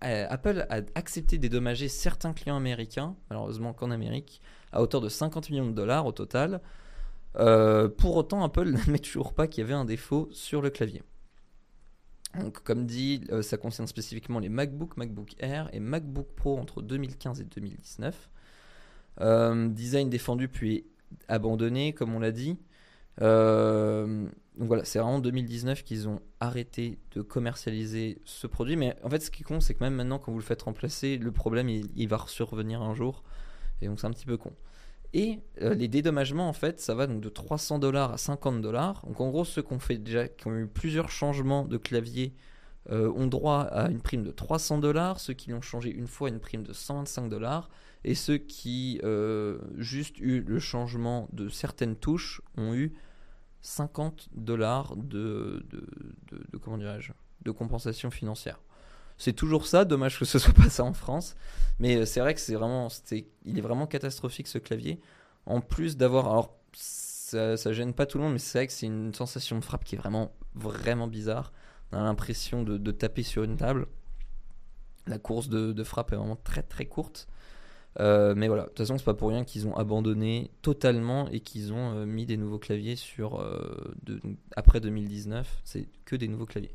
Apple 0.00 0.66
a 0.70 0.76
accepté 0.94 1.36
de 1.36 1.42
dédommager 1.42 1.88
certains 1.88 2.32
clients 2.32 2.56
américains, 2.56 3.14
malheureusement 3.28 3.74
qu'en 3.74 3.90
Amérique, 3.90 4.40
à 4.72 4.80
hauteur 4.80 5.02
de 5.02 5.10
50 5.10 5.50
millions 5.50 5.66
de 5.66 5.74
dollars 5.74 6.06
au 6.06 6.12
total. 6.12 6.62
Euh, 7.36 7.88
pour 7.88 8.16
autant, 8.16 8.42
Apple 8.42 8.68
n'admet 8.70 8.98
toujours 8.98 9.34
pas 9.34 9.46
qu'il 9.46 9.62
y 9.62 9.64
avait 9.64 9.74
un 9.74 9.84
défaut 9.84 10.28
sur 10.32 10.62
le 10.62 10.70
clavier. 10.70 11.02
Donc, 12.38 12.62
comme 12.62 12.86
dit, 12.86 13.24
euh, 13.30 13.42
ça 13.42 13.56
concerne 13.56 13.88
spécifiquement 13.88 14.38
les 14.38 14.48
MacBook, 14.48 14.96
MacBook 14.96 15.34
Air 15.40 15.68
et 15.72 15.80
MacBook 15.80 16.28
Pro 16.36 16.58
entre 16.58 16.80
2015 16.82 17.40
et 17.40 17.44
2019. 17.44 18.30
Euh, 19.20 19.68
design 19.68 20.08
défendu 20.08 20.48
puis 20.48 20.86
abandonné, 21.28 21.92
comme 21.92 22.14
on 22.14 22.20
l'a 22.20 22.30
dit. 22.30 22.56
donc 23.18 24.68
voilà, 24.68 24.84
c'est 24.84 24.98
vraiment 25.00 25.16
en 25.16 25.20
2019 25.20 25.82
qu'ils 25.82 26.08
ont 26.08 26.20
arrêté 26.38 26.98
de 27.12 27.22
commercialiser 27.22 28.20
ce 28.24 28.46
produit. 28.46 28.76
Mais 28.76 28.94
en 29.02 29.10
fait, 29.10 29.20
ce 29.20 29.30
qui 29.30 29.42
compte, 29.42 29.62
c'est 29.62 29.74
que 29.74 29.82
même 29.82 29.94
maintenant, 29.94 30.20
quand 30.20 30.30
vous 30.30 30.38
le 30.38 30.44
faites 30.44 30.62
remplacer, 30.62 31.18
le 31.18 31.32
problème, 31.32 31.68
il, 31.68 31.90
il 31.96 32.08
va 32.08 32.24
survenir 32.28 32.80
un 32.80 32.94
jour. 32.94 33.24
Et 33.82 33.88
donc, 33.88 33.98
c'est 33.98 34.06
un 34.06 34.12
petit 34.12 34.26
peu 34.26 34.36
con. 34.36 34.52
Et 35.12 35.40
euh, 35.60 35.74
les 35.74 35.88
dédommagements, 35.88 36.48
en 36.48 36.52
fait, 36.52 36.80
ça 36.80 36.94
va 36.94 37.06
donc 37.06 37.20
de 37.20 37.28
300 37.28 37.78
dollars 37.78 38.12
à 38.12 38.18
50 38.18 38.60
dollars. 38.60 39.04
Donc 39.06 39.20
en 39.20 39.28
gros, 39.30 39.44
ceux 39.44 39.62
qui 39.62 39.72
ont 39.72 39.80
fait 39.80 40.00
qui 40.36 40.46
ont 40.46 40.56
eu 40.56 40.66
plusieurs 40.66 41.10
changements 41.10 41.64
de 41.64 41.76
clavier 41.76 42.34
euh, 42.90 43.12
ont 43.12 43.26
droit 43.26 43.62
à 43.62 43.90
une 43.90 44.00
prime 44.00 44.22
de 44.22 44.30
300 44.30 44.78
dollars. 44.78 45.18
Ceux 45.18 45.34
qui 45.34 45.50
l'ont 45.50 45.62
changé 45.62 45.90
une 45.90 46.06
fois, 46.06 46.28
une 46.28 46.40
prime 46.40 46.62
de 46.62 46.72
125 46.72 47.28
dollars. 47.28 47.70
Et 48.04 48.14
ceux 48.14 48.38
qui 48.38 49.00
euh, 49.02 49.58
juste 49.76 50.18
eu 50.18 50.40
le 50.40 50.58
changement 50.58 51.28
de 51.32 51.48
certaines 51.48 51.96
touches 51.96 52.40
ont 52.56 52.72
eu 52.74 52.94
50 53.62 54.30
dollars 54.32 54.96
de 54.96 55.60
compensation 57.50 58.10
financière. 58.10 58.60
C'est 59.20 59.34
toujours 59.34 59.66
ça, 59.66 59.84
dommage 59.84 60.18
que 60.18 60.24
ce 60.24 60.38
soit 60.38 60.54
pas 60.54 60.70
ça 60.70 60.82
en 60.82 60.94
France. 60.94 61.36
Mais 61.78 61.96
euh, 61.96 62.06
c'est 62.06 62.20
vrai 62.20 62.32
que 62.32 62.40
c'est 62.40 62.54
vraiment, 62.54 62.88
il 63.44 63.58
est 63.58 63.60
vraiment 63.60 63.86
catastrophique 63.86 64.48
ce 64.48 64.56
clavier. 64.56 64.98
En 65.44 65.60
plus 65.60 65.98
d'avoir, 65.98 66.28
alors 66.28 66.56
ça, 66.72 67.58
ça 67.58 67.72
gêne 67.74 67.92
pas 67.92 68.06
tout 68.06 68.16
le 68.16 68.24
monde, 68.24 68.32
mais 68.32 68.38
c'est 68.38 68.56
vrai 68.56 68.66
que 68.66 68.72
c'est 68.72 68.86
une 68.86 69.12
sensation 69.12 69.58
de 69.58 69.64
frappe 69.64 69.84
qui 69.84 69.94
est 69.94 69.98
vraiment, 69.98 70.32
vraiment 70.54 71.06
bizarre. 71.06 71.52
On 71.92 71.98
a 71.98 72.02
l'impression 72.02 72.62
de, 72.62 72.90
taper 72.92 73.22
sur 73.22 73.44
une 73.44 73.58
table. 73.58 73.88
La 75.06 75.18
course 75.18 75.50
de, 75.50 75.84
frappe 75.84 76.12
est 76.12 76.16
vraiment 76.16 76.36
très 76.36 76.62
très 76.62 76.86
courte. 76.86 77.28
Euh, 77.98 78.34
mais 78.34 78.48
voilà, 78.48 78.62
de 78.62 78.68
toute 78.68 78.78
façon, 78.78 78.96
c'est 78.96 79.04
pas 79.04 79.12
pour 79.12 79.28
rien 79.28 79.44
qu'ils 79.44 79.66
ont 79.68 79.76
abandonné 79.76 80.50
totalement 80.62 81.28
et 81.28 81.40
qu'ils 81.40 81.74
ont 81.74 81.92
euh, 81.94 82.06
mis 82.06 82.24
des 82.24 82.38
nouveaux 82.38 82.58
claviers 82.58 82.96
sur 82.96 83.46
après 84.56 84.80
2019. 84.80 85.60
C'est 85.64 85.88
que 86.06 86.16
des 86.16 86.28
nouveaux 86.28 86.46
claviers. 86.46 86.74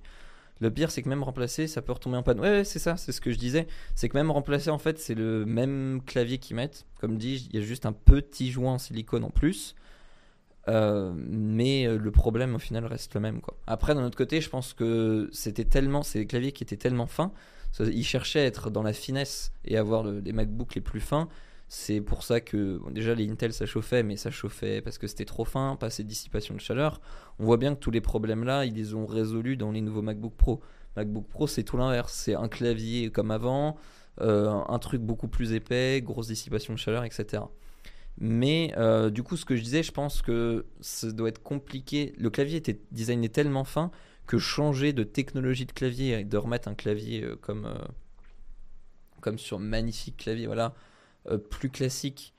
Le 0.61 0.71
pire, 0.71 0.89
c'est 0.89 1.01
que 1.01 1.09
même 1.09 1.23
remplacer, 1.23 1.67
ça 1.67 1.81
peut 1.81 1.91
retomber 1.91 2.17
en 2.17 2.23
panne. 2.23 2.39
Ouais, 2.39 2.63
c'est 2.63 2.79
ça, 2.79 2.95
c'est 2.97 3.11
ce 3.11 3.19
que 3.19 3.31
je 3.31 3.37
disais. 3.37 3.67
C'est 3.93 4.07
que 4.07 4.17
même 4.17 4.31
remplacer, 4.31 4.69
en 4.69 4.77
fait, 4.77 4.99
c'est 4.99 5.15
le 5.15 5.45
même 5.45 6.01
clavier 6.05 6.37
qu'ils 6.37 6.55
mettent. 6.55 6.85
Comme 7.01 7.17
dit, 7.17 7.47
il 7.51 7.59
y 7.59 7.61
a 7.61 7.65
juste 7.65 7.85
un 7.85 7.91
petit 7.91 8.51
joint 8.51 8.73
en 8.73 8.77
silicone 8.77 9.23
en 9.23 9.29
plus. 9.29 9.75
Euh, 10.67 11.13
mais 11.15 11.85
euh, 11.85 11.97
le 11.97 12.09
problème 12.09 12.55
au 12.55 12.59
final 12.59 12.85
reste 12.85 13.13
le 13.13 13.19
même. 13.19 13.41
Après 13.67 13.93
d'un 13.93 14.03
autre 14.03 14.17
côté, 14.17 14.41
je 14.41 14.49
pense 14.49 14.73
que 14.73 15.29
c'était 15.31 15.65
tellement, 15.65 16.01
c'est 16.01 16.19
des 16.19 16.25
claviers 16.25 16.51
qui 16.51 16.63
étaient 16.63 16.75
tellement 16.75 17.05
fins, 17.05 17.31
ils 17.79 18.05
cherchaient 18.05 18.39
à 18.39 18.45
être 18.45 18.71
dans 18.71 18.81
la 18.81 18.93
finesse 18.93 19.51
et 19.65 19.77
avoir 19.77 20.03
les 20.03 20.33
MacBooks 20.33 20.75
les 20.75 20.81
plus 20.81 21.01
fins 21.01 21.27
c'est 21.77 21.99
pour 21.99 22.23
ça 22.23 22.39
que 22.39 22.79
déjà 22.89 23.13
les 23.13 23.29
Intel 23.29 23.51
ça 23.51 23.65
chauffait, 23.65 24.01
mais 24.01 24.15
ça 24.15 24.31
chauffait 24.31 24.81
parce 24.81 24.97
que 24.97 25.07
c'était 25.07 25.25
trop 25.25 25.43
fin, 25.43 25.75
pas 25.75 25.87
assez 25.87 26.03
de 26.03 26.07
dissipation 26.07 26.55
de 26.55 26.61
chaleur. 26.61 27.01
On 27.37 27.43
voit 27.43 27.57
bien 27.57 27.75
que 27.75 27.79
tous 27.81 27.91
les 27.91 27.99
problèmes 27.99 28.45
là, 28.45 28.63
ils 28.63 28.73
les 28.73 28.93
ont 28.93 29.05
résolus 29.05 29.57
dans 29.57 29.73
les 29.73 29.81
nouveaux 29.81 30.01
MacBook 30.01 30.33
Pro. 30.37 30.61
MacBook 30.95 31.27
Pro 31.27 31.47
c'est 31.47 31.63
tout 31.63 31.75
l'inverse, 31.75 32.13
c'est 32.13 32.33
un 32.33 32.47
clavier 32.47 33.11
comme 33.11 33.29
avant, 33.29 33.75
euh, 34.21 34.49
un 34.69 34.79
truc 34.79 35.01
beaucoup 35.01 35.27
plus 35.27 35.51
épais, 35.51 36.01
grosse 36.01 36.27
dissipation 36.27 36.73
de 36.73 36.79
chaleur, 36.79 37.03
etc. 37.03 37.43
Mais 38.19 38.73
euh, 38.77 39.09
du 39.09 39.21
coup, 39.21 39.35
ce 39.35 39.43
que 39.43 39.57
je 39.57 39.61
disais, 39.61 39.83
je 39.83 39.91
pense 39.91 40.21
que 40.21 40.65
ça 40.79 41.11
doit 41.11 41.27
être 41.27 41.43
compliqué. 41.43 42.13
Le 42.17 42.29
clavier 42.29 42.55
était 42.55 42.79
designé 42.93 43.27
tellement 43.27 43.65
fin 43.65 43.91
que 44.27 44.37
changer 44.37 44.93
de 44.93 45.03
technologie 45.03 45.65
de 45.65 45.73
clavier 45.73 46.19
et 46.21 46.23
de 46.23 46.37
remettre 46.37 46.69
un 46.69 46.73
clavier 46.73 47.25
euh, 47.25 47.35
comme, 47.35 47.69
comme 49.19 49.37
sur 49.37 49.59
magnifique 49.59 50.15
clavier, 50.15 50.45
voilà, 50.45 50.73
plus 51.49 51.69
classique, 51.69 52.35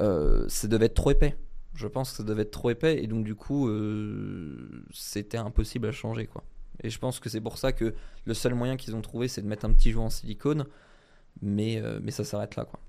euh, 0.00 0.44
ça 0.48 0.68
devait 0.68 0.86
être 0.86 0.94
trop 0.94 1.10
épais. 1.10 1.36
Je 1.74 1.86
pense 1.86 2.10
que 2.10 2.16
ça 2.18 2.22
devait 2.22 2.42
être 2.42 2.50
trop 2.50 2.70
épais 2.70 3.02
et 3.02 3.06
donc 3.06 3.24
du 3.24 3.34
coup 3.34 3.68
euh, 3.68 4.84
c'était 4.92 5.38
impossible 5.38 5.86
à 5.86 5.92
changer 5.92 6.26
quoi. 6.26 6.44
Et 6.82 6.90
je 6.90 6.98
pense 6.98 7.20
que 7.20 7.28
c'est 7.28 7.40
pour 7.40 7.58
ça 7.58 7.72
que 7.72 7.94
le 8.24 8.34
seul 8.34 8.54
moyen 8.54 8.76
qu'ils 8.76 8.96
ont 8.96 9.00
trouvé 9.00 9.28
c'est 9.28 9.42
de 9.42 9.46
mettre 9.46 9.64
un 9.64 9.72
petit 9.72 9.90
joint 9.90 10.06
en 10.06 10.10
silicone, 10.10 10.66
mais, 11.40 11.82
ça 12.10 12.24
s'arrête 12.24 12.56
là 12.56 12.64
quoi. 12.64 12.80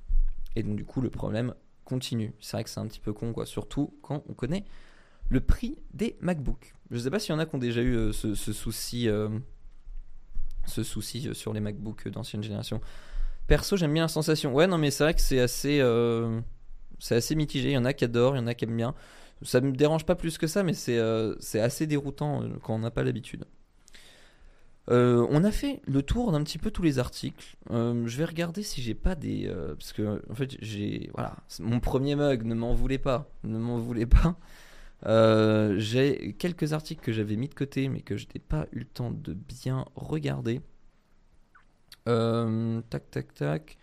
Et 0.56 0.64
donc 0.64 0.76
du 0.76 0.86
coup 0.86 1.02
le 1.02 1.10
problème 1.10 1.54
continue. 1.86 2.34
C'est 2.40 2.58
vrai 2.58 2.64
que 2.64 2.70
c'est 2.70 2.80
un 2.80 2.88
petit 2.88 3.00
peu 3.00 3.14
con 3.14 3.34
quoi, 3.34 3.46
surtout 3.46 3.94
quand 4.02 4.24
on 4.28 4.34
connaît 4.34 4.66
le 5.30 5.40
prix 5.40 5.78
des 5.94 6.18
MacBooks. 6.22 6.74
Je 6.90 6.98
sais 6.98 7.12
pas 7.12 7.20
s'il 7.20 7.34
y 7.34 7.36
en 7.36 7.40
a 7.40 7.46
qui 7.46 7.56
ont 7.56 7.60
déjà 7.60 7.82
eu 7.82 8.12
ce, 8.12 8.34
souci, 8.34 9.08
ce 10.66 10.84
souci 10.84 11.30
sur 11.34 11.54
les 11.54 11.60
MacBooks 11.60 12.08
d'ancienne 12.08 12.42
génération. 12.42 12.82
Perso, 13.50 13.76
j'aime 13.78 13.94
bien 13.94 14.04
la 14.04 14.10
sensation. 14.10 14.54
Ouais, 14.54 14.68
non, 14.68 14.78
mais 14.78 14.92
c'est 14.92 15.04
vrai 15.04 15.16
que 15.16 15.22
c'est 15.22 15.40
assez, 15.40 15.80
euh, 15.82 16.40
c'est 17.00 17.16
assez 17.16 17.34
mitigé. 17.34 17.70
Il 17.70 17.74
y 17.74 17.78
en 17.78 17.84
a 17.84 17.94
qui 17.94 18.06
adorent, 18.06 18.36
il 18.36 18.40
y 18.40 18.44
en 18.44 18.48
a 18.48 18.54
qui 18.54 18.66
aiment 18.66 18.78
bien. 18.78 18.94
Ça 19.42 19.60
me 19.60 19.72
dérange 19.72 20.06
pas 20.06 20.14
plus 20.14 20.38
que 20.38 20.46
ça, 20.46 20.62
mais 20.62 20.74
c'est 20.74 21.00
euh, 21.00 21.34
c'est 21.40 21.60
assez 21.60 21.88
déroutant 21.88 22.44
euh, 22.44 22.50
quand 22.62 22.76
on 22.76 22.80
n'a 22.80 22.92
pas 22.92 23.02
l'habitude. 23.04 23.46
on 24.88 25.44
a 25.44 25.52
fait 25.52 25.82
le 25.88 26.04
tour 26.04 26.32
d'un 26.32 26.44
petit 26.44 26.60
peu 26.60 26.70
tous 26.70 26.84
les 26.84 27.00
articles. 27.00 27.58
je 27.72 28.18
vais 28.18 28.26
regarder 28.26 28.62
si 28.62 28.84
j'ai 28.84 28.94
pas 28.94 29.16
des. 29.16 29.52
parce 29.80 29.94
que, 29.94 30.22
en 30.30 30.36
fait, 30.36 30.56
j'ai. 30.62 31.10
Voilà. 31.16 31.36
Mon 31.60 31.80
premier 31.80 32.16
mug, 32.16 32.44
ne 32.44 32.54
m'en 32.54 32.76
voulez 32.76 33.00
pas. 33.00 33.32
Ne 33.44 33.58
m'en 33.58 33.80
voulez 33.80 34.06
pas. 34.06 34.38
j'ai 35.78 36.36
quelques 36.38 36.74
articles 36.74 37.04
que 37.04 37.12
j'avais 37.12 37.36
mis 37.36 37.50
de 37.50 37.56
côté, 37.56 37.90
mais 37.90 38.02
que 38.02 38.16
je 38.16 38.28
n'ai 38.28 38.42
pas 38.42 38.68
eu 38.74 38.80
le 38.80 38.86
temps 38.86 39.10
de 39.10 39.34
bien 39.34 39.86
regarder. 39.96 40.62
Euh, 42.10 42.82
tac, 42.90 43.12
tac, 43.12 43.34
tac. 43.34 43.78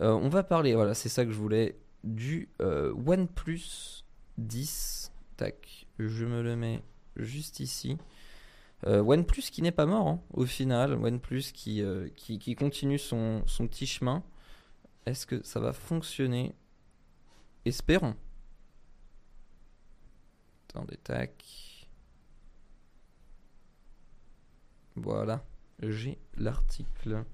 Euh, 0.00 0.12
on 0.12 0.28
va 0.28 0.42
parler, 0.42 0.74
voilà, 0.74 0.94
c'est 0.94 1.08
ça 1.08 1.24
que 1.24 1.30
je 1.30 1.38
voulais, 1.38 1.78
du 2.04 2.50
euh, 2.60 2.92
OnePlus 3.06 4.04
10. 4.38 5.12
Tac, 5.36 5.86
je 5.98 6.24
me 6.24 6.42
le 6.42 6.56
mets 6.56 6.82
juste 7.16 7.60
ici. 7.60 7.96
OnePlus 8.84 9.50
qui 9.50 9.62
n'est 9.62 9.72
pas 9.72 9.86
mort 9.86 10.06
hein, 10.06 10.20
au 10.32 10.44
final, 10.44 10.92
OnePlus 10.92 11.52
qui, 11.52 11.82
qui, 12.14 12.54
continue 12.54 12.98
son, 12.98 13.42
son 13.46 13.66
petit 13.66 13.86
chemin. 13.86 14.22
Est-ce 15.06 15.26
que 15.26 15.42
ça 15.44 15.60
va 15.60 15.72
fonctionner? 15.72 16.54
Espérons. 17.64 18.14
Attendez, 20.68 20.98
tac. 20.98 21.88
Voilà 24.94 25.44
j'ai 25.82 26.18
l'article. 26.36 27.24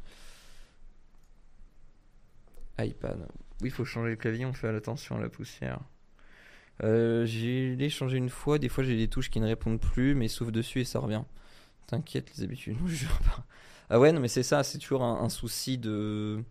iPad. 2.79 3.29
Oui, 3.61 3.69
il 3.69 3.71
faut 3.71 3.85
changer 3.85 4.11
le 4.11 4.17
clavier, 4.17 4.45
on 4.45 4.53
fait 4.53 4.69
attention 4.69 5.17
à 5.17 5.21
la 5.21 5.29
poussière. 5.29 5.81
Euh, 6.83 7.25
j'ai 7.27 7.89
changé 7.91 8.17
une 8.17 8.31
fois, 8.31 8.59
des 8.59 8.69
fois 8.69 8.83
j'ai 8.83 8.97
des 8.97 9.07
touches 9.07 9.31
qui 9.31 9.41
ne 9.41 9.47
répondent 9.47 9.81
plus, 9.81 10.15
mais 10.15 10.27
souffle 10.29 10.51
dessus 10.51 10.81
et 10.81 10.85
ça 10.85 10.99
revient. 10.99 11.23
T'inquiète, 11.87 12.33
les 12.37 12.43
habitudes, 12.43 12.77
je 12.87 12.95
jure 12.95 13.19
pas. 13.21 13.45
Ah 13.91 14.01
ouais, 14.01 14.11
non, 14.13 14.21
mais 14.21 14.29
c'est 14.29 14.43
ça, 14.43 14.63
c'est 14.65 14.79
toujours 14.79 15.05
un, 15.05 15.29
souci 15.29 15.77
de, 15.79 16.43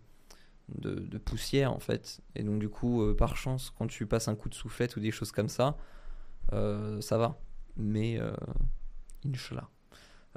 de, 0.68 1.18
poussière 1.18 1.72
en 1.72 1.80
fait. 1.80 2.20
Et 2.36 2.44
donc, 2.44 2.60
du 2.60 2.68
coup, 2.68 3.02
euh, 3.02 3.16
par 3.16 3.36
chance, 3.36 3.72
quand 3.76 3.88
tu 3.88 4.06
passes 4.06 4.28
un 4.28 4.36
coup 4.36 4.48
de 4.48 4.54
soufflette 4.54 4.96
ou 4.96 5.00
des 5.00 5.10
choses 5.10 5.32
comme 5.32 5.48
ça, 5.48 5.76
euh, 6.52 7.00
ça 7.00 7.18
va. 7.18 7.40
Mais, 7.76 8.20
Inch'Allah. 9.26 9.68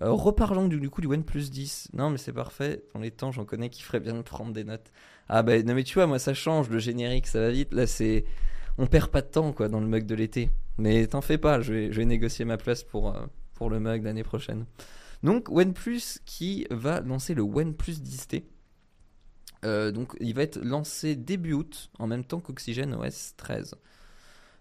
Euh, 0.01 0.11
reparlons 0.11 0.67
du, 0.67 0.79
du 0.79 0.89
coup 0.89 1.01
du 1.01 1.07
OnePlus 1.07 1.49
10. 1.49 1.89
Non, 1.93 2.09
mais 2.09 2.17
c'est 2.17 2.33
parfait. 2.33 2.83
Dans 2.93 2.99
les 2.99 3.11
temps, 3.11 3.31
j'en 3.31 3.45
connais 3.45 3.69
qui 3.69 3.81
ferait 3.81 3.99
bien 3.99 4.13
de 4.13 4.21
prendre 4.21 4.51
des 4.51 4.63
notes. 4.63 4.91
Ah 5.29 5.41
bah 5.41 5.61
non, 5.63 5.73
mais 5.73 5.83
tu 5.83 5.95
vois, 5.95 6.07
moi 6.07 6.19
ça 6.19 6.33
change. 6.33 6.69
Le 6.69 6.79
générique, 6.79 7.27
ça 7.27 7.39
va 7.39 7.49
vite. 7.49 7.73
Là, 7.73 7.87
c'est. 7.87 8.25
On 8.77 8.87
perd 8.87 9.09
pas 9.09 9.21
de 9.21 9.27
temps 9.27 9.53
quoi 9.53 9.69
dans 9.69 9.79
le 9.79 9.87
mug 9.87 10.05
de 10.05 10.15
l'été. 10.15 10.49
Mais 10.77 11.07
t'en 11.07 11.21
fais 11.21 11.37
pas, 11.37 11.61
je 11.61 11.73
vais, 11.73 11.91
je 11.91 11.97
vais 11.97 12.05
négocier 12.05 12.43
ma 12.43 12.57
place 12.57 12.83
pour, 12.83 13.15
euh, 13.15 13.25
pour 13.53 13.69
le 13.69 13.79
mug 13.79 14.03
l'année 14.03 14.23
prochaine. 14.23 14.65
Donc, 15.23 15.49
OnePlus 15.49 16.19
qui 16.25 16.67
va 16.69 16.99
lancer 16.99 17.33
le 17.33 17.41
OnePlus 17.41 17.93
10T. 17.93 18.43
Euh, 19.63 19.91
donc, 19.91 20.15
il 20.19 20.35
va 20.35 20.43
être 20.43 20.59
lancé 20.61 21.15
début 21.15 21.53
août, 21.53 21.89
en 21.97 22.07
même 22.07 22.25
temps 22.25 22.41
qu'Oxygen 22.41 22.93
OS 22.93 23.33
13. 23.37 23.75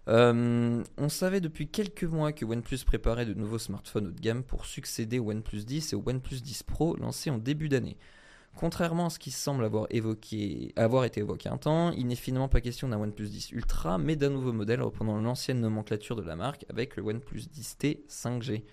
Euh, 0.07 0.83
on 0.97 1.09
savait 1.09 1.41
depuis 1.41 1.67
quelques 1.67 2.03
mois 2.03 2.31
que 2.31 2.45
OnePlus 2.45 2.79
préparait 2.85 3.25
de 3.25 3.33
nouveaux 3.33 3.57
smartphones 3.57 4.07
haut 4.07 4.11
de 4.11 4.19
gamme 4.19 4.43
pour 4.43 4.65
succéder 4.65 5.17
au 5.17 5.31
OnePlus 5.31 5.63
10 5.63 5.93
et 5.93 5.95
au 5.95 6.03
OnePlus 6.05 6.41
10 6.41 6.63
Pro 6.63 6.95
lancés 6.97 7.31
en 7.31 7.37
début 7.37 7.69
d'année. 7.69 7.97
Contrairement 8.55 9.07
à 9.07 9.09
ce 9.09 9.19
qui 9.19 9.31
semble 9.31 9.65
avoir, 9.65 9.87
été 9.89 11.19
évoqué 11.19 11.49
un 11.49 11.57
temps, 11.57 11.91
il 11.91 12.07
n'est 12.07 12.15
finalement 12.15 12.47
pas 12.47 12.61
question 12.61 12.87
d'un 12.87 12.99
OnePlus 12.99 13.27
10 13.27 13.51
Ultra, 13.51 13.97
mais 13.97 14.15
d'un 14.15 14.29
nouveau 14.29 14.53
modèle 14.53 14.81
reprenant 14.81 15.19
l'ancienne 15.19 15.59
nomenclature 15.59 16.15
de 16.15 16.21
la 16.21 16.37
marque 16.37 16.65
avec 16.69 16.95
le 16.95 17.03
OnePlus 17.03 17.47
10T 17.53 18.07
5G. 18.07 18.63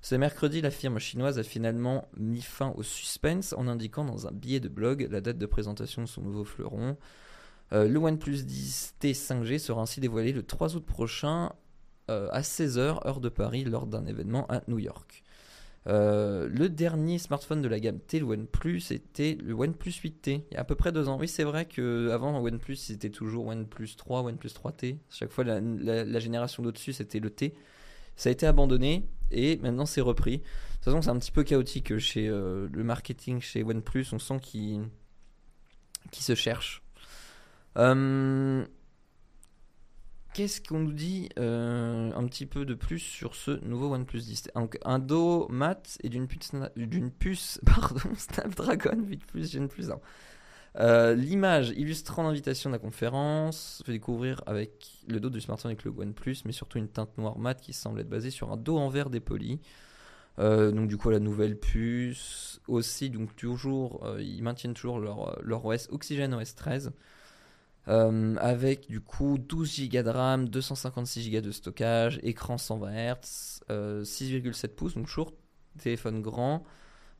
Ce 0.00 0.16
mercredi, 0.16 0.60
la 0.60 0.72
firme 0.72 0.98
chinoise 0.98 1.38
a 1.38 1.44
finalement 1.44 2.08
mis 2.16 2.42
fin 2.42 2.72
au 2.76 2.82
suspense 2.82 3.54
en 3.56 3.68
indiquant 3.68 4.04
dans 4.04 4.26
un 4.26 4.32
billet 4.32 4.58
de 4.58 4.68
blog 4.68 5.06
la 5.08 5.20
date 5.20 5.38
de 5.38 5.46
présentation 5.46 6.02
de 6.02 6.08
son 6.08 6.22
nouveau 6.22 6.44
fleuron. 6.44 6.96
Euh, 7.72 7.88
le 7.88 7.98
OnePlus 7.98 8.42
10T 8.44 9.14
5G 9.14 9.58
sera 9.58 9.82
ainsi 9.82 10.00
dévoilé 10.00 10.32
le 10.32 10.42
3 10.42 10.76
août 10.76 10.84
prochain 10.84 11.52
euh, 12.10 12.28
à 12.30 12.42
16h, 12.42 13.06
heure 13.06 13.20
de 13.20 13.28
Paris, 13.28 13.64
lors 13.64 13.86
d'un 13.86 14.04
événement 14.06 14.46
à 14.48 14.62
New 14.68 14.78
York. 14.78 15.22
Euh, 15.88 16.48
le 16.48 16.68
dernier 16.68 17.18
smartphone 17.18 17.62
de 17.62 17.68
la 17.68 17.80
gamme 17.80 17.98
T, 17.98 18.20
le 18.20 18.26
OnePlus, 18.26 18.82
était 18.90 19.36
le 19.42 19.54
OnePlus 19.54 19.92
8T, 20.04 20.42
il 20.50 20.54
y 20.54 20.56
a 20.56 20.60
à 20.60 20.64
peu 20.64 20.74
près 20.74 20.92
deux 20.92 21.08
ans. 21.08 21.18
Oui, 21.18 21.28
c'est 21.28 21.44
vrai 21.44 21.64
qu'avant 21.64 22.38
OnePlus, 22.40 22.76
c'était 22.76 23.10
toujours 23.10 23.46
OnePlus 23.46 23.96
3, 23.96 24.22
OnePlus 24.22 24.50
3T. 24.50 24.98
Chaque 25.10 25.30
fois, 25.30 25.44
la, 25.44 26.20
génération 26.20 26.62
d'au-dessus, 26.62 26.92
c'était 26.92 27.20
le 27.20 27.30
T. 27.30 27.54
Ça 28.14 28.28
a 28.28 28.32
été 28.32 28.46
abandonné 28.46 29.08
et 29.30 29.56
maintenant 29.56 29.86
c'est 29.86 30.02
repris. 30.02 30.38
De 30.38 30.42
toute 30.42 30.84
façon, 30.84 31.00
c'est 31.00 31.08
un 31.08 31.18
petit 31.18 31.32
peu 31.32 31.44
chaotique 31.44 31.96
chez 31.98 32.26
le 32.28 32.84
marketing 32.84 33.40
chez 33.40 33.64
OnePlus. 33.64 34.04
On 34.12 34.18
sent 34.18 34.38
qu'il 34.42 34.82
qui 36.10 36.22
se 36.22 36.34
cherche. 36.34 36.82
Euh, 37.78 38.64
qu'est-ce 40.34 40.60
qu'on 40.60 40.80
nous 40.80 40.92
dit 40.92 41.28
euh, 41.38 42.12
un 42.14 42.26
petit 42.26 42.46
peu 42.46 42.64
de 42.64 42.74
plus 42.74 42.98
sur 42.98 43.34
ce 43.34 43.52
nouveau 43.64 43.92
OnePlus 43.94 44.20
10 44.20 44.48
Donc 44.54 44.78
un 44.84 44.98
dos 44.98 45.48
mat 45.48 45.98
et 46.02 46.08
d'une 46.08 46.26
puce, 46.26 46.52
puce 47.18 47.60
pardon, 47.66 48.14
Snapdragon 48.16 49.02
8 49.02 49.26
Plus 49.26 49.52
Gen 49.52 49.68
Plus 49.68 49.90
1. 49.90 50.00
Euh, 50.78 51.14
l'image 51.14 51.70
illustrant 51.76 52.22
l'invitation 52.22 52.70
de 52.70 52.74
la 52.74 52.78
conférence 52.78 53.82
fait 53.84 53.92
découvrir 53.92 54.42
avec 54.46 55.04
le 55.06 55.20
dos 55.20 55.28
du 55.28 55.40
smartphone 55.40 55.70
avec 55.70 55.84
le 55.84 55.90
OnePlus, 55.90 56.38
mais 56.46 56.52
surtout 56.52 56.78
une 56.78 56.88
teinte 56.88 57.18
noire 57.18 57.38
mat 57.38 57.60
qui 57.60 57.74
semble 57.74 58.00
être 58.00 58.08
basée 58.08 58.30
sur 58.30 58.52
un 58.52 58.56
dos 58.56 58.78
en 58.78 58.88
verre 58.88 59.10
dépoli. 59.10 59.60
donc 60.38 60.88
du 60.88 60.96
coup 60.96 61.10
la 61.10 61.20
nouvelle 61.20 61.58
puce 61.58 62.58
aussi 62.68 63.10
donc 63.10 63.36
toujours 63.36 64.16
ils 64.18 64.42
maintiennent 64.42 64.72
toujours 64.72 64.98
leur, 64.98 65.38
leur 65.42 65.62
OS 65.66 65.88
Oxygen 65.90 66.32
OS 66.32 66.54
13 66.54 66.92
euh, 67.88 68.36
avec 68.38 68.88
du 68.88 69.00
coup 69.00 69.38
12 69.38 69.88
Go 69.88 70.02
de 70.02 70.08
RAM, 70.08 70.48
256 70.48 71.30
Go 71.30 71.40
de 71.40 71.50
stockage, 71.50 72.20
écran 72.22 72.58
120 72.58 72.92
Hz, 72.92 73.60
6,7 73.68 74.68
pouces, 74.68 74.94
donc 74.94 75.06
toujours 75.06 75.32
téléphone 75.78 76.22
grand, 76.22 76.64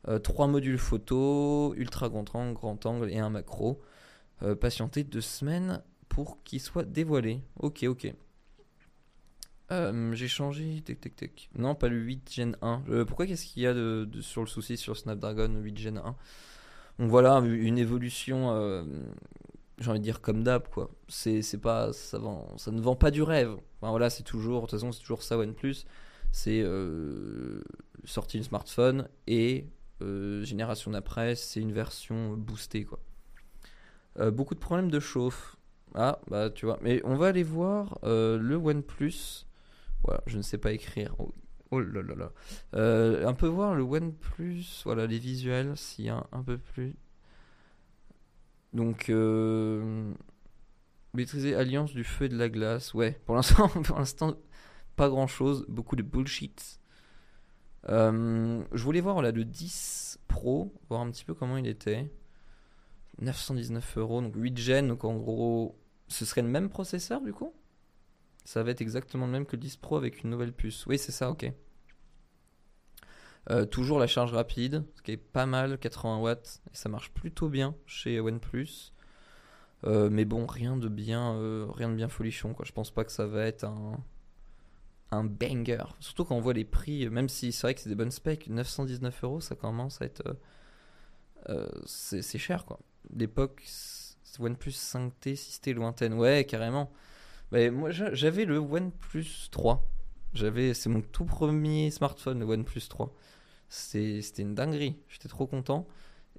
3 0.05 0.47
euh, 0.47 0.49
modules 0.49 0.77
photo, 0.77 1.73
ultra 1.75 2.07
grand 2.07 2.33
angle, 2.35 2.53
grand 2.53 2.85
angle 2.85 3.09
et 3.09 3.19
un 3.19 3.29
macro. 3.29 3.81
Euh, 4.41 4.55
patienter 4.55 5.03
deux 5.03 5.21
semaines 5.21 5.81
pour 6.09 6.43
qu'il 6.43 6.59
soit 6.59 6.83
dévoilé. 6.83 7.41
Ok, 7.59 7.83
ok. 7.83 8.13
J'ai 10.11 10.27
changé. 10.27 10.83
Tic, 10.85 11.01
tic, 11.01 11.15
tic. 11.15 11.49
Non, 11.57 11.73
pas 11.73 11.87
le 11.87 11.97
8 11.97 12.31
Gen 12.31 12.57
1. 12.61 12.83
pourquoi 13.07 13.25
qu'est-ce 13.25 13.45
qu'il 13.45 13.63
y 13.63 13.67
a 13.67 13.73
sur 14.21 14.41
le 14.41 14.47
souci 14.47 14.77
sur 14.77 14.95
Snapdragon 14.95 15.51
8 15.51 15.77
Gen 15.79 15.97
1 15.97 16.15
Donc 16.99 17.09
voilà, 17.09 17.39
une 17.39 17.79
évolution 17.79 18.85
j'ai 19.83 19.89
envie 19.89 19.99
de 19.99 20.03
dire 20.03 20.21
comme 20.21 20.43
d'hab 20.43 20.67
quoi. 20.67 20.89
C'est 21.07 21.61
pas 21.61 21.93
ça 21.93 22.17
vend 22.17 22.57
ça 22.57 22.71
ne 22.71 22.81
vend 22.81 22.95
pas 22.95 23.11
du 23.11 23.21
rêve. 23.21 23.55
Enfin 23.81 23.91
voilà, 23.91 24.09
c'est 24.09 24.23
toujours 24.23 24.61
de 24.61 24.67
toute 24.67 24.79
façon 24.79 24.91
c'est 24.91 25.01
toujours 25.01 25.23
ça 25.23 25.37
OnePlus, 25.37 25.85
c'est 26.31 26.61
euh, 26.61 27.61
sorti 28.05 28.37
une 28.37 28.43
smartphone 28.43 29.09
et 29.27 29.67
euh, 30.01 30.43
génération 30.43 30.91
d'après, 30.91 31.35
c'est 31.35 31.59
une 31.59 31.73
version 31.73 32.35
boostée 32.37 32.85
quoi. 32.85 32.99
Euh, 34.19 34.31
beaucoup 34.31 34.55
de 34.55 34.59
problèmes 34.59 34.91
de 34.91 34.99
chauffe. 34.99 35.57
Ah 35.95 36.19
bah 36.27 36.49
tu 36.49 36.65
vois, 36.65 36.79
mais 36.81 37.01
on 37.03 37.15
va 37.15 37.27
aller 37.27 37.43
voir 37.43 37.99
le 38.03 38.55
OnePlus. 38.55 39.45
Voilà, 40.03 40.21
je 40.25 40.37
ne 40.37 40.41
sais 40.41 40.57
pas 40.57 40.71
écrire. 40.71 41.15
Oh, 41.19 41.33
oh 41.71 41.79
là 41.79 42.01
là 42.01 42.15
là. 42.15 43.27
un 43.27 43.33
peu 43.33 43.47
voir 43.47 43.75
le 43.75 43.83
OnePlus, 43.83 44.65
voilà 44.85 45.07
les 45.07 45.19
visuels 45.19 45.77
s'il 45.77 46.05
y 46.05 46.09
a 46.09 46.25
un 46.31 46.41
peu 46.41 46.57
plus 46.57 46.95
donc, 48.73 49.09
euh, 49.09 50.11
maîtriser 51.13 51.55
Alliance 51.55 51.93
du 51.93 52.03
feu 52.03 52.25
et 52.25 52.29
de 52.29 52.37
la 52.37 52.49
glace. 52.49 52.93
Ouais, 52.93 53.19
pour 53.25 53.35
l'instant, 53.35 53.69
pas 54.95 55.09
grand 55.09 55.27
chose. 55.27 55.65
Beaucoup 55.69 55.95
de 55.95 56.03
bullshit. 56.03 56.79
Euh, 57.89 58.63
je 58.71 58.83
voulais 58.83 59.01
voir 59.01 59.21
là, 59.21 59.31
le 59.31 59.45
10 59.45 60.19
Pro, 60.27 60.73
voir 60.89 61.01
un 61.01 61.11
petit 61.11 61.25
peu 61.25 61.33
comment 61.33 61.57
il 61.57 61.67
était. 61.67 62.11
919 63.21 63.97
euros, 63.97 64.21
donc 64.21 64.33
8 64.35 64.57
gen. 64.57 64.87
Donc 64.87 65.03
en 65.03 65.15
gros, 65.15 65.77
ce 66.07 66.25
serait 66.25 66.41
le 66.41 66.47
même 66.47 66.69
processeur 66.69 67.21
du 67.21 67.33
coup? 67.33 67.53
Ça 68.45 68.63
va 68.63 68.71
être 68.71 68.81
exactement 68.81 69.25
le 69.25 69.31
même 69.31 69.45
que 69.45 69.55
le 69.55 69.61
10 69.61 69.77
Pro 69.77 69.97
avec 69.97 70.23
une 70.23 70.29
nouvelle 70.29 70.53
puce. 70.53 70.85
Oui, 70.87 70.97
c'est 70.97 71.11
ça, 71.11 71.29
ok. 71.29 71.51
Euh, 73.49 73.65
toujours 73.65 73.99
la 73.99 74.07
charge 74.07 74.31
rapide, 74.33 74.85
ce 74.95 75.01
qui 75.01 75.11
est 75.11 75.17
pas 75.17 75.45
mal, 75.45 75.77
80 75.77 76.19
watts, 76.19 76.61
ça 76.71 76.87
marche 76.87 77.11
plutôt 77.11 77.49
bien 77.49 77.75
chez 77.85 78.19
OnePlus. 78.19 78.93
Euh, 79.85 80.09
mais 80.09 80.23
bon, 80.23 80.45
rien 80.45 80.77
de 80.77 80.87
bien, 80.87 81.33
euh, 81.35 81.67
rien 81.69 81.89
de 81.89 81.95
bien 81.95 82.07
folichon. 82.07 82.53
Quoi. 82.53 82.65
Je 82.65 82.71
pense 82.71 82.91
pas 82.91 83.03
que 83.03 83.11
ça 83.11 83.27
va 83.27 83.45
être 83.45 83.65
un, 83.65 84.01
un 85.11 85.25
banger. 85.25 85.83
Surtout 85.99 86.23
quand 86.23 86.35
on 86.35 86.41
voit 86.41 86.53
les 86.53 86.63
prix, 86.63 87.09
même 87.09 87.27
si 87.27 87.51
c'est 87.51 87.67
vrai 87.67 87.73
que 87.73 87.81
c'est 87.81 87.89
des 87.89 87.95
bonnes 87.95 88.11
specs, 88.11 88.47
919 88.47 89.23
euros, 89.23 89.41
ça 89.41 89.55
commence 89.55 90.01
à 90.01 90.05
être, 90.05 90.37
c'est 91.85 92.37
cher 92.37 92.63
quoi. 92.63 92.79
L'époque 93.13 93.61
OnePlus 94.39 94.71
5T, 94.71 95.35
si 95.35 95.51
c'était 95.51 95.73
lointaine, 95.73 96.13
ouais, 96.13 96.45
carrément. 96.45 96.91
Moi, 97.51 97.91
j'avais 97.91 98.45
le 98.45 98.57
OnePlus 98.57 99.49
3. 99.51 99.85
J'avais, 100.33 100.73
c'est 100.73 100.89
mon 100.89 101.01
tout 101.01 101.25
premier 101.25 101.91
smartphone, 101.91 102.39
le 102.39 102.45
OnePlus 102.45 102.87
3. 102.89 103.13
C'était 103.73 104.43
une 104.43 104.53
dinguerie. 104.53 104.97
J'étais 105.09 105.27
trop 105.27 105.47
content. 105.47 105.87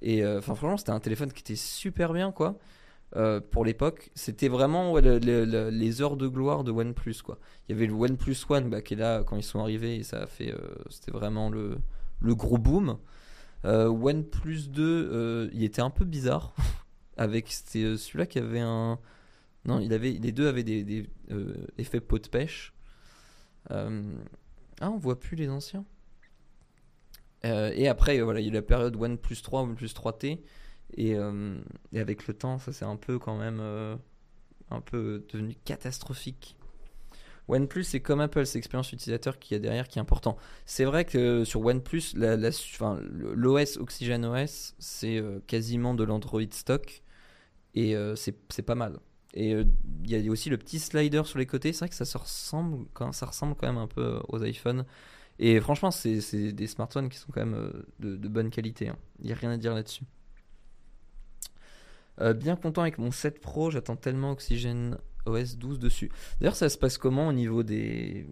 Et 0.01 0.23
euh, 0.23 0.39
enfin, 0.39 0.55
franchement, 0.55 0.77
c'était 0.77 0.91
un 0.91 1.01
téléphone 1.01 1.33
qui 1.33 1.41
était 1.41 1.57
super 1.57 2.13
bien, 2.13 2.31
quoi. 2.31 2.57
Euh, 3.17 3.41
pour 3.41 3.65
l'époque, 3.65 4.09
c'était 4.15 4.47
vraiment 4.47 4.95
les 4.97 6.01
heures 6.01 6.15
de 6.15 6.29
gloire 6.29 6.63
de 6.63 6.71
OnePlus, 6.71 7.17
quoi. 7.23 7.37
Il 7.67 7.73
y 7.73 7.75
avait 7.75 7.87
le 7.87 7.93
OnePlus 7.93 8.37
One 8.47 8.69
bah, 8.69 8.81
qui 8.81 8.93
est 8.93 8.97
là 8.97 9.23
quand 9.25 9.35
ils 9.35 9.43
sont 9.43 9.59
arrivés 9.59 9.97
et 9.97 10.03
ça 10.03 10.23
a 10.23 10.27
fait, 10.27 10.53
euh, 10.53 10.75
c'était 10.89 11.11
vraiment 11.11 11.49
le, 11.49 11.77
gros 12.21 12.57
boom. 12.57 12.97
OnePlus 13.65 14.69
2, 14.69 15.49
il 15.53 15.63
était 15.63 15.81
un 15.81 15.89
peu 15.89 16.05
bizarre 16.05 16.53
avec 17.17 17.51
c'était 17.51 17.97
celui-là 17.97 18.27
qui 18.27 18.39
avait 18.39 18.59
un, 18.59 18.97
non, 19.65 19.79
il 19.79 19.91
avait, 19.91 20.11
les 20.11 20.31
deux 20.31 20.47
avaient 20.47 20.63
des, 20.63 20.83
des 20.83 21.09
effets 21.77 21.99
pot 21.99 22.19
de 22.19 22.29
pêche. 22.29 22.73
ah, 23.69 23.89
on 24.81 24.97
voit 24.97 25.19
plus 25.19 25.35
les 25.35 25.49
anciens. 25.49 25.83
Euh, 27.45 27.71
et 27.75 27.87
après, 27.87 28.19
voilà, 28.21 28.39
il 28.39 28.47
y 28.47 28.49
a 28.49 28.53
la 28.53 28.61
période 28.61 28.95
OnePlus 28.95 29.37
3, 29.41 29.61
OnePlus 29.61 29.87
3T. 29.87 30.39
Et, 30.97 31.15
euh, 31.15 31.57
et 31.91 31.99
avec 31.99 32.27
le 32.27 32.33
temps, 32.33 32.57
ça 32.57 32.71
c'est 32.71 32.85
un 32.85 32.95
peu 32.95 33.19
quand 33.19 33.37
même 33.37 33.59
euh, 33.59 33.95
un 34.71 34.81
peu 34.81 35.25
devenu 35.31 35.55
catastrophique. 35.65 36.57
OnePlus, 37.47 37.83
c'est 37.83 37.99
comme 37.99 38.21
Apple, 38.21 38.45
c'est 38.45 38.57
l'expérience 38.57 38.91
utilisateur 38.91 39.37
qui 39.37 39.53
y 39.53 39.57
a 39.57 39.59
derrière 39.59 39.87
qui 39.87 39.99
est 39.99 40.01
important. 40.01 40.37
C'est 40.65 40.85
vrai 40.85 41.05
que 41.05 41.43
sur 41.43 41.63
OnePlus, 41.63 42.13
l'OS 42.15 43.77
Oxygen 43.77 44.25
OS, 44.25 44.73
c'est 44.79 45.23
quasiment 45.45 45.93
de 45.93 46.03
l'Android 46.03 46.41
stock 46.49 47.03
et 47.75 47.95
c'est 48.15 48.63
pas 48.63 48.73
mal. 48.73 48.97
Et 49.35 49.51
il 49.51 50.09
y 50.09 50.27
a 50.27 50.31
aussi 50.31 50.49
le 50.49 50.57
petit 50.57 50.79
slider 50.79 51.21
sur 51.25 51.37
les 51.37 51.45
côtés, 51.45 51.71
c'est 51.71 51.79
vrai 51.79 51.89
que 51.89 51.95
ça, 51.95 52.05
se 52.05 52.17
ressemble, 52.17 52.87
ça 53.11 53.27
ressemble 53.27 53.53
quand 53.53 53.67
même 53.67 53.77
un 53.77 53.87
peu 53.87 54.19
aux 54.27 54.43
iPhones. 54.43 54.83
Et 55.39 55.59
franchement, 55.59 55.91
c'est 55.91 56.53
des 56.53 56.67
smartphones 56.67 57.09
qui 57.09 57.17
sont 57.17 57.31
quand 57.31 57.45
même 57.45 57.55
euh, 57.55 58.17
de, 58.17 58.27
bonne 58.27 58.49
qualité. 58.49 58.89
Hein. 58.89 58.97
Il 59.19 59.25
n'y 59.25 59.33
a 59.33 59.35
rien 59.35 59.51
à 59.51 59.57
dire 59.57 59.73
là-dessus. 59.73 60.03
Euh, 62.21 62.33
bien 62.33 62.55
content 62.55 62.81
avec 62.81 62.97
mon 62.97 63.11
7 63.11 63.41
Pro, 63.41 63.71
j'attends 63.71 63.97
tellement 63.97 64.31
Oxygen 64.31 64.97
OS 65.25 65.57
12 65.57 65.79
dessus. 65.79 66.09
D'ailleurs, 66.39 66.55
ça 66.55 66.69
se 66.69 66.77
passe 66.77 66.97
comment 66.97 67.27
au 67.27 67.33
niveau 67.33 67.63
des, 67.63 68.27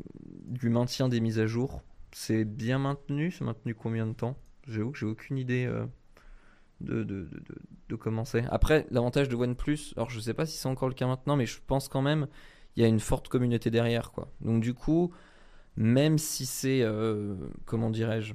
du 0.46 0.70
maintien 0.70 1.10
des 1.10 1.20
mises 1.20 1.40
à 1.40 1.48
jour? 1.48 1.82
C'est 2.14 2.46
bien 2.46 2.80
maintenu. 2.80 3.32
C'est 3.32 3.44
maintenu 3.44 3.76
combien 3.76 4.08
de 4.08 4.14
temps? 4.14 4.38
J'avoue 4.68 4.92
que 4.92 4.98
j'ai 4.98 5.06
aucune 5.06 5.38
idée 5.38 5.66
euh, 5.66 5.86
de, 6.80 7.04
de, 7.04 7.24
de, 7.26 7.56
de, 7.90 7.96
comment. 7.96 8.24
Après, 8.50 8.88
l'avantage 8.92 9.28
de 9.28 9.36
OnePlus, 9.36 9.94
alors 9.98 10.10
je 10.10 10.22
sais 10.22 10.34
pas 10.34 10.46
si 10.46 10.58
c'est 10.58 10.70
encore 10.70 10.88
le 10.88 10.94
cas 10.96 11.08
maintenant, 11.08 11.36
mais 11.36 11.46
je 11.46 11.60
pense 11.66 11.90
quand 11.90 12.02
même 12.02 12.28
il 12.76 12.82
y 12.82 12.86
a 12.86 12.88
une 12.88 13.00
forte 13.00 13.28
communauté 13.28 13.70
derrière, 13.70 14.12
quoi. 14.12 14.32
Donc 14.42 14.62
du 14.62 14.74
coup, 14.74 15.14
même 15.76 16.18
si 16.18 16.46
c'est, 16.46 16.82
euh, 16.82 17.36
comment 17.66 17.90
dirais-je, 17.90 18.34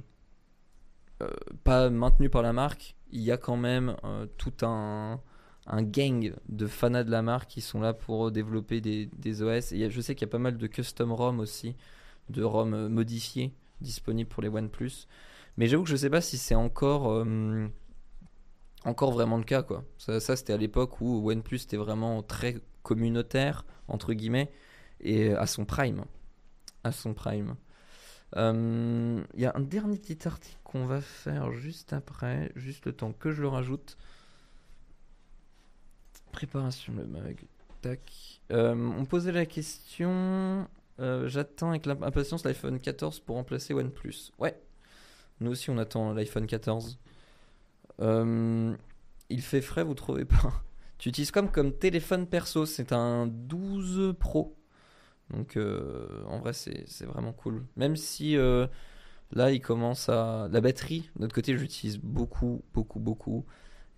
euh, 1.21 1.29
pas 1.63 1.89
maintenu 1.89 2.29
par 2.29 2.41
la 2.41 2.53
marque, 2.53 2.95
il 3.11 3.21
y 3.21 3.31
a 3.31 3.37
quand 3.37 3.57
même 3.57 3.95
tout 4.37 4.53
un, 4.61 5.19
un 5.65 5.81
gang 5.81 6.33
de 6.47 6.67
fanats 6.67 7.03
de 7.03 7.11
la 7.11 7.21
marque 7.21 7.49
qui 7.49 7.61
sont 7.61 7.81
là 7.81 7.93
pour 7.93 8.31
développer 8.31 8.81
des, 8.81 9.07
des 9.17 9.41
OS. 9.41 9.71
Et 9.71 9.89
je 9.89 10.01
sais 10.01 10.15
qu'il 10.15 10.27
y 10.27 10.29
a 10.29 10.31
pas 10.31 10.37
mal 10.37 10.57
de 10.57 10.67
custom 10.67 11.11
ROM 11.11 11.39
aussi, 11.39 11.75
de 12.29 12.43
ROM 12.43 12.87
modifiés 12.87 13.53
disponibles 13.81 14.29
pour 14.29 14.43
les 14.43 14.49
OnePlus. 14.49 15.07
Mais 15.57 15.67
j'avoue 15.67 15.83
que 15.83 15.89
je 15.89 15.95
sais 15.95 16.09
pas 16.09 16.21
si 16.21 16.37
c'est 16.37 16.55
encore, 16.55 17.11
euh, 17.11 17.67
encore 18.85 19.11
vraiment 19.11 19.37
le 19.37 19.43
cas. 19.43 19.63
Quoi. 19.63 19.83
Ça, 19.97 20.19
c'était 20.19 20.53
à 20.53 20.57
l'époque 20.57 21.01
où 21.01 21.29
OnePlus 21.29 21.57
était 21.57 21.77
vraiment 21.77 22.23
très 22.23 22.57
communautaire, 22.83 23.65
entre 23.87 24.13
guillemets, 24.13 24.51
et 25.01 25.33
à 25.33 25.45
son 25.45 25.65
prime. 25.65 26.05
Son 26.91 27.13
prime. 27.13 27.55
Euh, 28.35 29.23
il 29.33 29.41
y 29.41 29.45
a 29.45 29.53
un 29.55 29.61
dernier 29.61 29.97
petit 29.97 30.27
article 30.27 30.57
qu'on 30.63 30.85
va 30.85 31.01
faire 31.01 31.51
juste 31.51 31.93
après, 31.93 32.51
juste 32.55 32.85
le 32.85 32.93
temps 32.93 33.11
que 33.11 33.31
je 33.31 33.41
le 33.41 33.47
rajoute. 33.47 33.97
Préparation 36.31 36.93
le 36.95 37.05
mag. 37.05 37.37
Tac. 37.81 38.41
Euh, 38.51 38.75
on 38.75 39.05
posait 39.05 39.31
la 39.31 39.45
question. 39.45 40.67
J'attends 40.99 41.69
avec 41.69 41.87
impatience 41.87 42.43
l'iPhone 42.43 42.77
14 42.79 43.21
pour 43.21 43.37
remplacer 43.37 43.73
OnePlus. 43.73 44.31
Ouais, 44.37 44.59
nous 45.39 45.51
aussi, 45.51 45.69
on 45.69 45.77
attend 45.77 46.13
l'iPhone 46.13 46.45
14. 46.45 46.99
Euh, 48.01 48.75
il 49.29 49.41
fait 49.41 49.61
frais, 49.61 49.83
vous 49.83 49.93
trouvez 49.93 50.25
pas? 50.25 50.63
Tu 50.97 51.09
utilises 51.09 51.31
comme 51.31 51.49
comme 51.49 51.71
téléphone 51.71 52.27
perso. 52.27 52.65
C'est 52.65 52.91
un 52.91 53.27
12 53.27 54.15
Pro. 54.19 54.57
Donc, 55.31 55.57
euh, 55.57 56.23
en 56.27 56.39
vrai, 56.39 56.53
c'est 56.53 57.05
vraiment 57.05 57.33
cool. 57.33 57.65
Même 57.75 57.95
si 57.95 58.37
euh, 58.37 58.67
là, 59.31 59.51
il 59.51 59.61
commence 59.61 60.09
à. 60.09 60.47
La 60.51 60.61
batterie, 60.61 61.09
de 61.15 61.21
notre 61.21 61.35
côté, 61.35 61.57
j'utilise 61.57 61.97
beaucoup, 61.99 62.63
beaucoup, 62.73 62.99
beaucoup. 62.99 63.45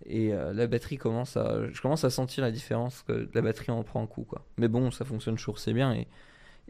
Et 0.04 0.30
la 0.30 0.66
batterie 0.66 0.98
commence 0.98 1.36
à. 1.36 1.68
Je 1.70 1.80
commence 1.80 2.04
à 2.04 2.10
sentir 2.10 2.42
la 2.42 2.50
différence 2.50 3.02
que 3.02 3.30
la 3.32 3.40
batterie 3.40 3.70
en 3.70 3.84
prend 3.84 4.02
un 4.02 4.06
coup, 4.06 4.24
quoi. 4.24 4.44
Mais 4.58 4.68
bon, 4.68 4.90
ça 4.90 5.04
fonctionne 5.04 5.36
toujours, 5.36 5.58
c'est 5.58 5.72
bien. 5.72 6.04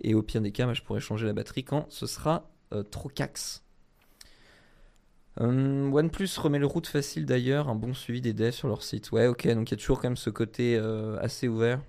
Et, 0.03 0.15
au 0.15 0.23
pire 0.23 0.43
des 0.43 0.53
cas, 0.53 0.67
bah, 0.67 0.75
je 0.75 0.83
pourrais 0.83 1.01
changer 1.01 1.27
la 1.27 1.33
batterie 1.33 1.65
quand 1.65 1.87
ce 1.91 2.07
sera 2.07 2.51
trop 2.91 3.09
cax. 3.09 3.63
Euh, 5.41 5.91
OnePlus 5.91 6.29
remet 6.39 6.59
le 6.59 6.67
route 6.67 6.87
facile 6.87 7.25
d'ailleurs, 7.25 7.69
un 7.69 7.75
bon 7.75 7.95
suivi 7.95 8.21
des 8.21 8.33
devs 8.33 8.53
sur 8.53 8.69
leur 8.69 8.83
site. 8.83 9.13
Ouais, 9.13 9.27
ok, 9.27 9.47
donc 9.49 9.71
il 9.71 9.75
y 9.75 9.75
a 9.75 9.79
toujours 9.79 10.01
quand 10.01 10.09
même 10.09 10.17
ce 10.17 10.31
côté 10.31 10.77
euh, 10.77 11.19
assez 11.21 11.49
ouvert. 11.49 11.81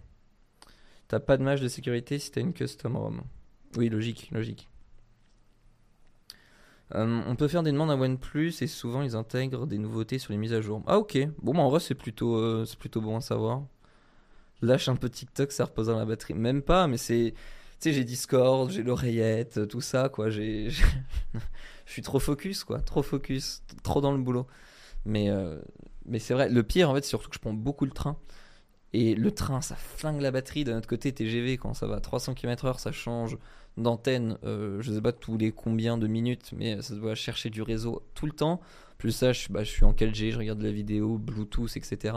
T'as 1.13 1.19
pas 1.19 1.37
de 1.37 1.43
match 1.43 1.61
de 1.61 1.67
sécurité 1.67 2.17
si 2.17 2.31
t'as 2.31 2.41
une 2.41 2.53
custom 2.53 2.97
ROM. 2.97 3.21
Oui, 3.77 3.87
logique, 3.87 4.29
logique. 4.31 4.67
Euh, 6.95 7.21
on 7.27 7.35
peut 7.35 7.47
faire 7.47 7.61
des 7.61 7.71
demandes 7.71 7.91
à 7.91 7.95
OnePlus 7.95 8.55
et 8.61 8.65
souvent 8.65 9.03
ils 9.03 9.15
intègrent 9.15 9.67
des 9.67 9.77
nouveautés 9.77 10.17
sur 10.17 10.31
les 10.31 10.39
mises 10.39 10.53
à 10.53 10.61
jour. 10.61 10.81
Ah 10.87 10.97
ok, 10.97 11.19
bon 11.39 11.53
bah, 11.53 11.59
en 11.59 11.69
vrai 11.69 11.79
c'est 11.79 11.93
plutôt, 11.93 12.65
c'est 12.65 12.79
plutôt 12.79 12.99
bon 12.99 13.17
à 13.17 13.21
savoir. 13.21 13.61
Lâche 14.63 14.89
un 14.89 14.95
peu 14.95 15.07
TikTok, 15.07 15.51
ça 15.51 15.65
repose 15.65 15.85
dans 15.85 15.99
la 15.99 16.05
batterie. 16.05 16.33
Même 16.33 16.63
pas, 16.63 16.87
mais 16.87 16.97
c'est... 16.97 17.35
Tu 17.79 17.89
sais, 17.89 17.93
j'ai 17.93 18.05
Discord, 18.05 18.71
j'ai 18.71 18.81
l'oreillette, 18.81 19.67
tout 19.67 19.81
ça, 19.81 20.09
quoi. 20.09 20.31
J'ai 20.31 20.69
je 21.85 21.91
suis 21.91 22.01
trop 22.01 22.17
focus, 22.17 22.63
quoi. 22.63 22.79
Trop 22.79 23.03
focus, 23.03 23.61
trop 23.83 24.01
dans 24.01 24.13
le 24.13 24.17
boulot. 24.17 24.47
Mais, 25.05 25.29
euh, 25.29 25.59
mais 26.07 26.17
c'est 26.17 26.33
vrai, 26.33 26.49
le 26.49 26.63
pire, 26.63 26.89
en 26.89 26.95
fait, 26.95 27.03
c'est 27.03 27.09
surtout 27.09 27.29
que 27.29 27.35
je 27.35 27.39
prends 27.39 27.53
beaucoup 27.53 27.85
le 27.85 27.91
train. 27.91 28.17
Et 28.93 29.15
le 29.15 29.31
train, 29.31 29.61
ça 29.61 29.75
flingue 29.75 30.21
la 30.21 30.31
batterie. 30.31 30.63
D'un 30.63 30.77
autre 30.77 30.87
côté, 30.87 31.11
TGV, 31.11 31.57
quand 31.57 31.73
ça 31.73 31.87
va 31.87 31.95
à 31.95 31.99
300 31.99 32.33
km/h, 32.35 32.79
ça 32.79 32.91
change 32.91 33.37
d'antenne, 33.75 34.37
euh, 34.43 34.81
je 34.81 34.93
sais 34.93 35.01
pas 35.01 35.11
tous 35.11 35.35
les 35.35 35.51
combien 35.51 35.97
de 35.97 36.05
minutes, 36.05 36.51
mais 36.55 36.79
ça 36.83 36.93
doit 36.93 37.15
chercher 37.15 37.49
du 37.49 37.63
réseau 37.63 38.03
tout 38.13 38.27
le 38.27 38.31
temps. 38.31 38.61
Plus 38.99 39.11
ça, 39.11 39.33
je, 39.33 39.47
bah, 39.49 39.65
suis 39.65 39.83
en 39.83 39.93
4G, 39.93 40.31
je 40.31 40.37
regarde 40.37 40.61
la 40.61 40.71
vidéo, 40.71 41.17
Bluetooth, 41.17 41.75
etc. 41.75 42.15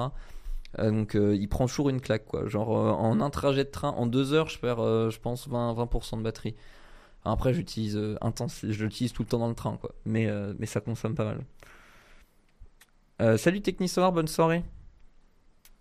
Euh, 0.79 0.91
donc 0.91 1.14
il 1.14 1.49
prend 1.49 1.66
toujours 1.66 1.89
une 1.89 2.01
claque, 2.03 2.27
quoi. 2.27 2.47
Genre 2.47 2.68
en 2.68 3.20
un 3.20 3.31
trajet 3.31 3.64
de 3.64 3.70
train, 3.70 3.91
en 3.91 4.07
deux 4.07 4.35
heures, 4.35 4.51
je 4.51 4.59
perds, 4.59 5.11
je 5.11 5.18
pense, 5.18 5.49
20%, 5.49 5.74
20 5.74 6.16
de 6.18 6.22
batterie. 6.22 6.55
Après, 7.33 7.53
j'utilise 7.53 7.97
euh, 7.97 8.16
je 8.62 8.85
l'utilise 8.85 9.12
tout 9.12 9.22
le 9.22 9.29
temps 9.29 9.39
dans 9.39 9.49
le 9.49 9.55
train, 9.55 9.77
quoi. 9.79 9.93
Mais, 10.05 10.27
euh, 10.27 10.55
mais 10.59 10.66
ça 10.66 10.81
consomme 10.81 11.14
pas 11.14 11.24
mal. 11.24 11.41
Euh, 13.20 13.37
salut 13.37 13.61
Technisoir, 13.61 14.12
bonne 14.12 14.29
soirée. 14.29 14.62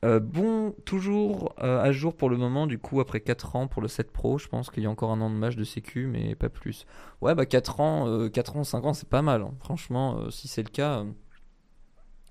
Bon, 0.03 0.75
toujours 0.85 1.53
à 1.57 1.91
jour 1.91 2.15
pour 2.15 2.29
le 2.29 2.37
moment, 2.37 2.67
du 2.67 2.77
coup, 2.77 2.99
après 2.99 3.21
4 3.21 3.55
ans 3.55 3.67
pour 3.67 3.81
le 3.81 3.87
7 3.87 4.11
Pro, 4.11 4.37
je 4.37 4.47
pense 4.47 4.69
qu'il 4.69 4.83
y 4.83 4.85
a 4.85 4.89
encore 4.89 5.11
un 5.11 5.19
an 5.21 5.29
de 5.29 5.35
match 5.35 5.55
de 5.55 5.63
sécu, 5.63 6.05
mais 6.07 6.35
pas 6.35 6.49
plus. 6.49 6.85
Ouais, 7.21 7.33
bah 7.33 7.45
4 7.45 7.79
ans, 7.79 8.29
4 8.29 8.57
ans, 8.57 8.63
5 8.63 8.85
ans, 8.85 8.93
c'est 8.93 9.09
pas 9.09 9.23
mal. 9.23 9.41
Hein. 9.41 9.53
Franchement, 9.59 10.29
si 10.29 10.47
c'est 10.47 10.61
le 10.61 10.69
cas, 10.69 11.03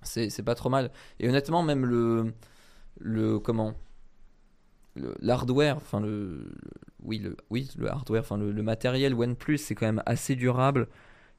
c'est 0.05 0.45
pas 0.45 0.55
trop 0.55 0.69
mal. 0.69 0.91
Et 1.21 1.29
honnêtement, 1.29 1.63
même 1.63 1.85
le. 1.85 2.33
Le. 2.99 3.39
Comment 3.39 3.75
L'hardware, 5.21 5.77
enfin 5.77 6.01
le, 6.01 6.53
oui, 7.03 7.19
le, 7.19 7.37
oui, 7.51 7.69
le 7.77 7.91
hardware, 7.91 8.21
enfin 8.21 8.37
le, 8.37 8.63
matériel 8.63 9.13
OnePlus, 9.15 9.59
c'est 9.59 9.75
quand 9.75 9.87
même 9.87 10.03
assez 10.07 10.37
durable 10.37 10.87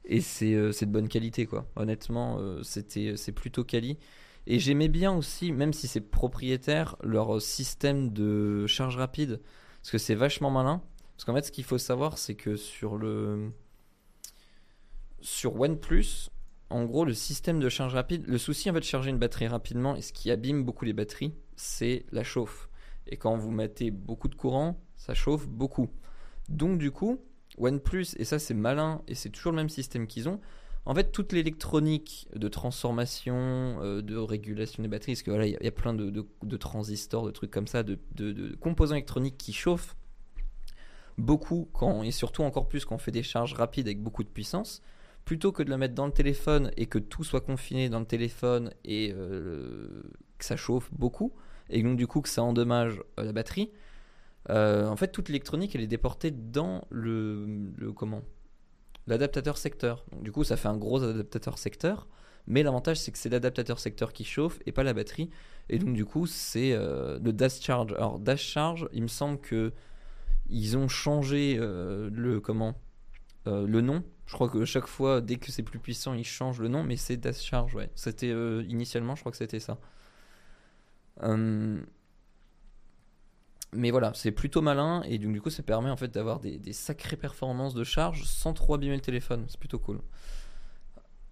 et 0.04 0.20
c'est 0.20 0.52
euh, 0.52 0.72
de 0.78 0.86
bonne 0.86 1.08
qualité, 1.08 1.46
quoi. 1.46 1.66
Honnêtement, 1.74 2.36
euh, 2.38 2.62
c'était 2.62 3.14
c'est 3.16 3.32
plutôt 3.32 3.64
quali. 3.64 3.98
Et 4.46 4.58
j'aimais 4.58 4.88
bien 4.88 5.12
aussi, 5.12 5.52
même 5.52 5.72
si 5.72 5.88
c'est 5.88 6.00
propriétaire, 6.00 6.96
leur 7.02 7.42
système 7.42 8.12
de 8.12 8.66
charge 8.66 8.96
rapide, 8.96 9.40
parce 9.80 9.90
que 9.90 9.98
c'est 9.98 10.14
vachement 10.14 10.50
malin. 10.50 10.82
Parce 11.16 11.24
qu'en 11.24 11.34
fait, 11.34 11.42
ce 11.42 11.52
qu'il 11.52 11.64
faut 11.64 11.78
savoir, 11.78 12.18
c'est 12.18 12.34
que 12.34 12.56
sur 12.56 12.96
le 12.96 13.52
sur 15.20 15.58
OnePlus, 15.58 16.30
en 16.70 16.84
gros, 16.84 17.04
le 17.04 17.14
système 17.14 17.58
de 17.58 17.68
charge 17.68 17.94
rapide, 17.94 18.24
le 18.26 18.38
souci 18.38 18.70
en 18.70 18.74
fait 18.74 18.80
de 18.80 18.84
charger 18.84 19.10
une 19.10 19.18
batterie 19.18 19.46
rapidement 19.46 19.96
et 19.96 20.02
ce 20.02 20.12
qui 20.12 20.30
abîme 20.30 20.64
beaucoup 20.64 20.84
les 20.84 20.92
batteries, 20.92 21.32
c'est 21.56 22.04
la 22.12 22.22
chauffe. 22.22 22.68
Et 23.06 23.16
quand 23.16 23.36
vous 23.36 23.50
mettez 23.50 23.90
beaucoup 23.90 24.28
de 24.28 24.34
courant, 24.34 24.80
ça 24.96 25.14
chauffe 25.14 25.48
beaucoup. 25.48 25.88
Donc 26.48 26.78
du 26.78 26.90
coup, 26.90 27.20
OnePlus, 27.58 28.06
et 28.16 28.24
ça 28.24 28.38
c'est 28.38 28.54
malin, 28.54 29.02
et 29.08 29.14
c'est 29.14 29.30
toujours 29.30 29.52
le 29.52 29.56
même 29.56 29.68
système 29.68 30.06
qu'ils 30.06 30.28
ont, 30.28 30.40
en 30.86 30.94
fait, 30.94 31.10
toute 31.10 31.32
l'électronique 31.32 32.28
de 32.34 32.46
transformation, 32.48 33.34
euh, 33.34 34.02
de 34.02 34.16
régulation 34.16 34.84
des 34.84 34.88
batteries, 34.88 35.14
parce 35.14 35.22
que 35.22 35.32
voilà, 35.32 35.46
il 35.46 35.58
y, 35.60 35.66
a 35.66 35.72
plein 35.72 35.92
de, 35.92 36.56
transistors, 36.56 37.26
de 37.26 37.32
trucs 37.32 37.50
comme 37.50 37.66
ça, 37.66 37.82
de, 37.82 37.98
composants 38.60 38.94
électroniques 38.94 39.36
qui 39.36 39.52
chauffent 39.52 39.96
beaucoup, 41.18 41.68
et 42.04 42.12
surtout 42.12 42.44
encore 42.44 42.68
plus 42.68 42.84
quand 42.84 42.94
on 42.94 42.98
fait 42.98 43.10
des 43.10 43.24
charges 43.24 43.54
rapides 43.54 43.88
avec 43.88 44.00
beaucoup 44.00 44.22
de 44.22 44.28
puissance, 44.28 44.80
plutôt 45.24 45.50
que 45.50 45.64
de 45.64 45.70
la 45.70 45.76
mettre 45.76 45.94
dans 45.94 46.06
le 46.06 46.12
téléphone 46.12 46.70
et 46.76 46.86
que 46.86 47.00
tout 47.00 47.24
soit 47.24 47.40
confiné 47.40 47.88
dans 47.88 47.98
le 47.98 48.06
téléphone 48.06 48.70
et 48.84 49.12
euh, 49.12 50.04
que 50.38 50.44
ça 50.44 50.56
chauffe 50.56 50.88
beaucoup, 50.92 51.32
et 51.68 51.82
donc 51.82 51.96
du 51.96 52.06
coup 52.06 52.20
que 52.20 52.28
ça 52.28 52.44
endommage 52.44 53.02
euh, 53.18 53.24
la 53.24 53.32
batterie, 53.32 53.72
en 54.48 54.94
fait, 54.94 55.08
toute 55.08 55.28
l'électronique, 55.28 55.74
elle 55.74 55.80
est 55.80 55.88
déportée 55.88 56.30
dans 56.30 56.84
le, 56.90 57.72
comment? 57.96 58.22
L'adaptateur 59.06 59.56
secteur. 59.56 60.04
Donc, 60.12 60.22
du 60.22 60.32
coup, 60.32 60.44
ça 60.44 60.56
fait 60.56 60.68
un 60.68 60.76
gros 60.76 61.02
adaptateur 61.02 61.58
secteur. 61.58 62.08
Mais 62.46 62.62
l'avantage, 62.62 62.98
c'est 62.98 63.10
que 63.10 63.18
c'est 63.18 63.28
l'adaptateur 63.28 63.78
secteur 63.78 64.12
qui 64.12 64.24
chauffe 64.24 64.58
et 64.66 64.72
pas 64.72 64.82
la 64.82 64.94
batterie. 64.94 65.30
Et 65.68 65.78
donc, 65.78 65.94
du 65.94 66.04
coup, 66.04 66.26
c'est 66.26 66.72
euh, 66.72 67.18
le 67.18 67.32
dash 67.32 67.60
charge. 67.60 67.92
Alors, 67.94 68.18
dash 68.18 68.42
charge, 68.42 68.88
il 68.92 69.02
me 69.02 69.08
semble 69.08 69.40
que 69.40 69.72
ils 70.48 70.76
ont 70.76 70.86
changé 70.88 71.56
euh, 71.58 72.08
le 72.12 72.40
comment 72.40 72.74
le 73.46 73.80
nom. 73.80 74.02
Je 74.26 74.34
crois 74.34 74.48
que 74.48 74.64
chaque 74.64 74.88
fois, 74.88 75.20
dès 75.20 75.36
que 75.36 75.52
c'est 75.52 75.62
plus 75.62 75.78
puissant, 75.78 76.14
ils 76.14 76.24
changent 76.24 76.60
le 76.60 76.66
nom. 76.66 76.82
Mais 76.82 76.96
c'est 76.96 77.16
dash 77.16 77.40
charge, 77.40 77.74
ouais. 77.76 77.90
C'était 77.94 78.30
initialement, 78.64 79.14
je 79.14 79.20
crois 79.20 79.30
que 79.30 79.38
c'était 79.38 79.60
ça. 79.60 79.78
Mais 83.72 83.90
voilà, 83.90 84.12
c'est 84.14 84.30
plutôt 84.30 84.62
malin 84.62 85.02
et 85.02 85.18
donc, 85.18 85.32
du 85.32 85.40
coup 85.40 85.50
ça 85.50 85.62
permet 85.62 85.90
en 85.90 85.96
fait 85.96 86.08
d'avoir 86.08 86.40
des, 86.40 86.72
sacrées 86.72 87.16
performances 87.16 87.74
de 87.74 87.84
charge 87.84 88.24
sans 88.24 88.52
trop 88.52 88.74
abîmer 88.74 88.94
le 88.94 89.00
téléphone. 89.00 89.44
C'est 89.48 89.58
plutôt 89.60 89.78
cool. 89.78 90.00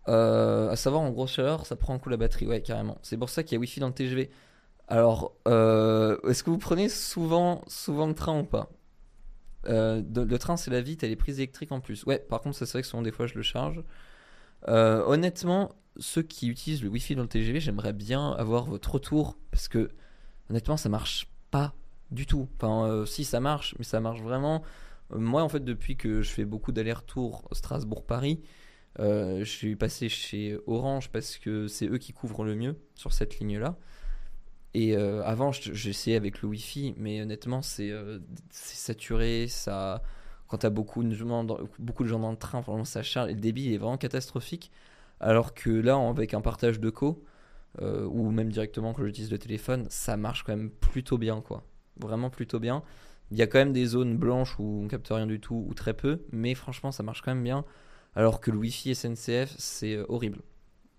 Euh, 0.08 0.70
à 0.70 0.76
savoir 0.76 1.02
en 1.02 1.10
grosse 1.10 1.32
chaleur, 1.32 1.64
ça 1.64 1.76
prend 1.76 1.94
un 1.94 1.98
coup 1.98 2.10
la 2.10 2.16
batterie, 2.16 2.46
ouais 2.46 2.60
carrément. 2.60 2.98
C'est 3.02 3.16
pour 3.16 3.30
ça 3.30 3.42
qu'il 3.42 3.54
y 3.54 3.56
a 3.56 3.60
Wi-Fi 3.60 3.80
dans 3.80 3.88
le 3.88 3.94
TGV. 3.94 4.30
Alors, 4.88 5.34
euh, 5.48 6.18
est-ce 6.28 6.44
que 6.44 6.50
vous 6.50 6.58
prenez 6.58 6.88
souvent, 6.90 7.62
souvent 7.68 8.06
le 8.06 8.14
train 8.14 8.38
ou 8.38 8.44
pas? 8.44 8.70
Euh, 9.66 10.02
Le 10.14 10.38
train 10.38 10.56
c'est 10.58 10.70
la 10.70 10.82
vie, 10.82 10.96
t'as 10.98 11.06
les 11.06 11.16
prises 11.16 11.38
électriques 11.38 11.72
en 11.72 11.80
plus. 11.80 12.04
Ouais, 12.04 12.18
par 12.18 12.42
contre 12.42 12.56
c'est 12.56 12.70
vrai 12.70 12.82
que 12.82 12.88
souvent 12.88 13.02
des 13.02 13.12
fois 13.12 13.26
je 13.26 13.34
le 13.34 13.42
charge. 13.42 13.82
honnêtement, 14.66 15.72
ceux 15.98 16.22
qui 16.22 16.48
utilisent 16.48 16.82
le 16.82 16.88
Wi-Fi 16.90 17.14
dans 17.14 17.22
le 17.22 17.28
TGV, 17.28 17.60
j'aimerais 17.60 17.92
bien 17.92 18.32
avoir 18.32 18.64
votre 18.64 18.90
retour 18.92 19.38
parce 19.50 19.68
que 19.68 19.90
honnêtement 20.50 20.76
ça 20.76 20.88
marche 20.88 21.28
pas 21.50 21.74
du 22.10 22.26
tout. 22.26 22.48
Enfin, 22.56 22.86
euh, 22.88 23.06
si 23.06 23.24
ça 23.24 23.40
marche, 23.40 23.74
mais 23.78 23.84
ça 23.84 24.00
marche 24.00 24.20
vraiment 24.22 24.62
Euh, 25.12 25.18
Moi, 25.18 25.42
en 25.42 25.48
fait, 25.50 25.64
depuis 25.64 25.96
que 25.96 26.22
je 26.22 26.30
fais 26.30 26.44
beaucoup 26.46 26.72
d'allers-retours 26.72 27.48
Strasbourg-Paris, 27.52 28.40
euh, 29.00 29.40
je 29.40 29.44
suis 29.50 29.76
passé 29.76 30.08
chez 30.08 30.58
Orange 30.66 31.10
parce 31.10 31.38
que 31.38 31.68
c'est 31.68 31.86
eux 31.88 31.98
qui 31.98 32.12
couvrent 32.14 32.44
le 32.44 32.54
mieux 32.56 32.76
sur 32.94 33.12
cette 33.12 33.38
ligne-là. 33.38 33.76
Et 34.74 34.96
avant, 34.96 35.52
je- 35.52 35.72
j'essayais 35.72 36.16
avec 36.16 36.42
le 36.42 36.48
Wi-Fi, 36.48 36.94
mais 36.98 37.22
honnêtement, 37.22 37.62
c'est 37.62 37.92
saturé. 38.50 39.46
Ça, 39.48 40.02
quand 40.48 40.58
t'as 40.58 40.70
beaucoup 40.70 41.04
de 41.04 41.14
gens 41.14 41.44
dans, 41.44 41.58
beaucoup 41.78 42.02
de 42.04 42.08
gens 42.08 42.18
dans 42.18 42.30
le 42.32 42.36
train, 42.36 42.62
ça 42.84 43.02
charge. 43.02 43.30
Et 43.30 43.34
le 43.34 43.40
débit 43.40 43.72
est 43.74 43.78
vraiment 43.78 43.98
catastrophique. 43.98 44.70
Alors 45.20 45.54
que 45.54 45.70
là, 45.70 45.96
avec 45.96 46.34
un 46.34 46.40
partage 46.40 46.80
de 46.80 46.90
co, 46.90 47.24
ou 47.82 48.30
même 48.30 48.50
directement 48.52 48.94
quand 48.94 49.04
j'utilise 49.04 49.30
le 49.30 49.38
téléphone, 49.38 49.86
ça 49.90 50.16
marche 50.16 50.42
quand 50.44 50.56
même 50.56 50.70
plutôt 50.70 51.18
bien, 51.18 51.40
quoi. 51.40 51.64
Vraiment 52.00 52.30
plutôt 52.30 52.60
bien. 52.60 52.82
Il 53.30 53.38
y 53.38 53.42
a 53.42 53.46
quand 53.46 53.58
même 53.58 53.72
des 53.72 53.86
zones 53.86 54.16
blanches 54.16 54.58
où 54.58 54.82
on 54.84 54.88
capte 54.88 55.08
rien 55.08 55.26
du 55.26 55.40
tout, 55.40 55.64
ou 55.68 55.74
très 55.74 55.94
peu, 55.94 56.22
mais 56.30 56.54
franchement, 56.54 56.92
ça 56.92 57.02
marche 57.02 57.22
quand 57.22 57.34
même 57.34 57.44
bien. 57.44 57.64
Alors 58.14 58.40
que 58.40 58.50
le 58.50 58.58
Wi-Fi 58.58 58.94
SNCF, 58.94 59.54
c'est 59.58 59.96
euh, 59.96 60.04
horrible. 60.08 60.40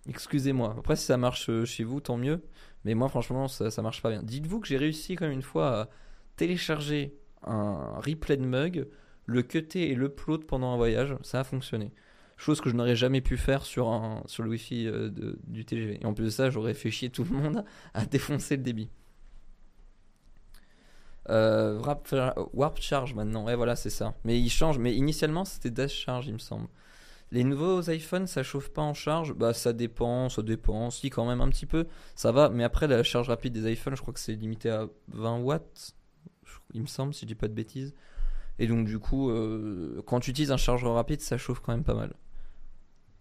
Excusez-moi. 0.07 0.75
Après, 0.77 0.95
si 0.95 1.05
ça 1.05 1.17
marche 1.17 1.49
euh, 1.49 1.65
chez 1.65 1.83
vous, 1.83 1.99
tant 2.01 2.17
mieux. 2.17 2.41
Mais 2.83 2.93
moi, 2.93 3.09
franchement, 3.09 3.47
ça, 3.47 3.71
ça 3.71 3.81
marche 3.81 4.01
pas 4.01 4.09
bien. 4.09 4.21
Dites-vous 4.21 4.59
que 4.59 4.67
j'ai 4.67 4.77
réussi 4.77 5.15
quand 5.15 5.25
même 5.25 5.33
une 5.33 5.41
fois 5.41 5.81
à 5.81 5.89
télécharger 6.35 7.17
un 7.43 7.99
replay 7.99 8.37
de 8.37 8.45
mug, 8.45 8.87
le 9.25 9.41
cutter 9.41 9.89
et 9.89 9.95
l'upload 9.95 10.45
pendant 10.45 10.73
un 10.73 10.77
voyage. 10.77 11.15
Ça 11.23 11.39
a 11.39 11.43
fonctionné. 11.43 11.91
Chose 12.37 12.59
que 12.59 12.69
je 12.69 12.75
n'aurais 12.75 12.95
jamais 12.95 13.21
pu 13.21 13.37
faire 13.37 13.65
sur, 13.65 13.87
un, 13.87 14.21
sur 14.25 14.43
le 14.43 14.49
Wi-Fi 14.49 14.87
euh, 14.87 15.09
du 15.47 15.63
TGV. 15.63 15.99
Et 16.01 16.05
en 16.05 16.13
plus 16.13 16.25
de 16.25 16.29
ça, 16.29 16.49
j'aurais 16.49 16.73
fait 16.73 16.91
chier 16.91 17.09
tout 17.09 17.23
le 17.23 17.31
monde 17.31 17.63
à 17.93 18.05
défoncer 18.05 18.57
le 18.57 18.63
débit. 18.63 18.89
Euh, 21.29 21.79
Warp, 21.79 22.15
Warp 22.53 22.79
Charge 22.79 23.13
maintenant, 23.13 23.45
ouais 23.45 23.55
voilà 23.55 23.75
c'est 23.75 23.89
ça. 23.89 24.13
Mais 24.23 24.39
il 24.39 24.49
change, 24.49 24.77
mais 24.77 24.95
initialement 24.95 25.45
c'était 25.45 25.71
Dash 25.71 25.93
Charge 25.93 26.27
il 26.27 26.33
me 26.33 26.39
semble. 26.39 26.67
Les 27.31 27.43
nouveaux 27.43 27.81
iPhones 27.89 28.27
ça 28.27 28.43
chauffe 28.43 28.69
pas 28.69 28.83
en 28.83 28.93
charge, 28.93 29.33
bah 29.33 29.53
ça 29.53 29.73
dépend, 29.73 30.29
ça 30.29 30.43
dépend, 30.43 30.91
si 30.91 31.09
quand 31.09 31.25
même 31.25 31.41
un 31.41 31.49
petit 31.49 31.65
peu, 31.65 31.87
ça 32.15 32.31
va, 32.31 32.49
mais 32.49 32.63
après 32.63 32.87
la 32.87 33.01
charge 33.03 33.29
rapide 33.29 33.53
des 33.53 33.71
iPhones 33.71 33.95
je 33.95 34.01
crois 34.01 34.13
que 34.13 34.19
c'est 34.19 34.33
limité 34.35 34.69
à 34.69 34.87
20 35.09 35.39
watts, 35.39 35.95
il 36.73 36.81
me 36.81 36.87
semble 36.87 37.13
si 37.13 37.21
je 37.21 37.27
dis 37.27 37.35
pas 37.35 37.47
de 37.47 37.53
bêtises. 37.53 37.93
Et 38.57 38.67
donc 38.67 38.85
du 38.85 38.99
coup, 38.99 39.29
euh, 39.31 40.01
quand 40.05 40.21
tu 40.21 40.29
utilises 40.29 40.51
un 40.51 40.57
chargeur 40.57 40.93
rapide 40.93 41.21
ça 41.21 41.37
chauffe 41.37 41.59
quand 41.59 41.73
même 41.73 41.83
pas 41.83 41.95
mal. 41.95 42.13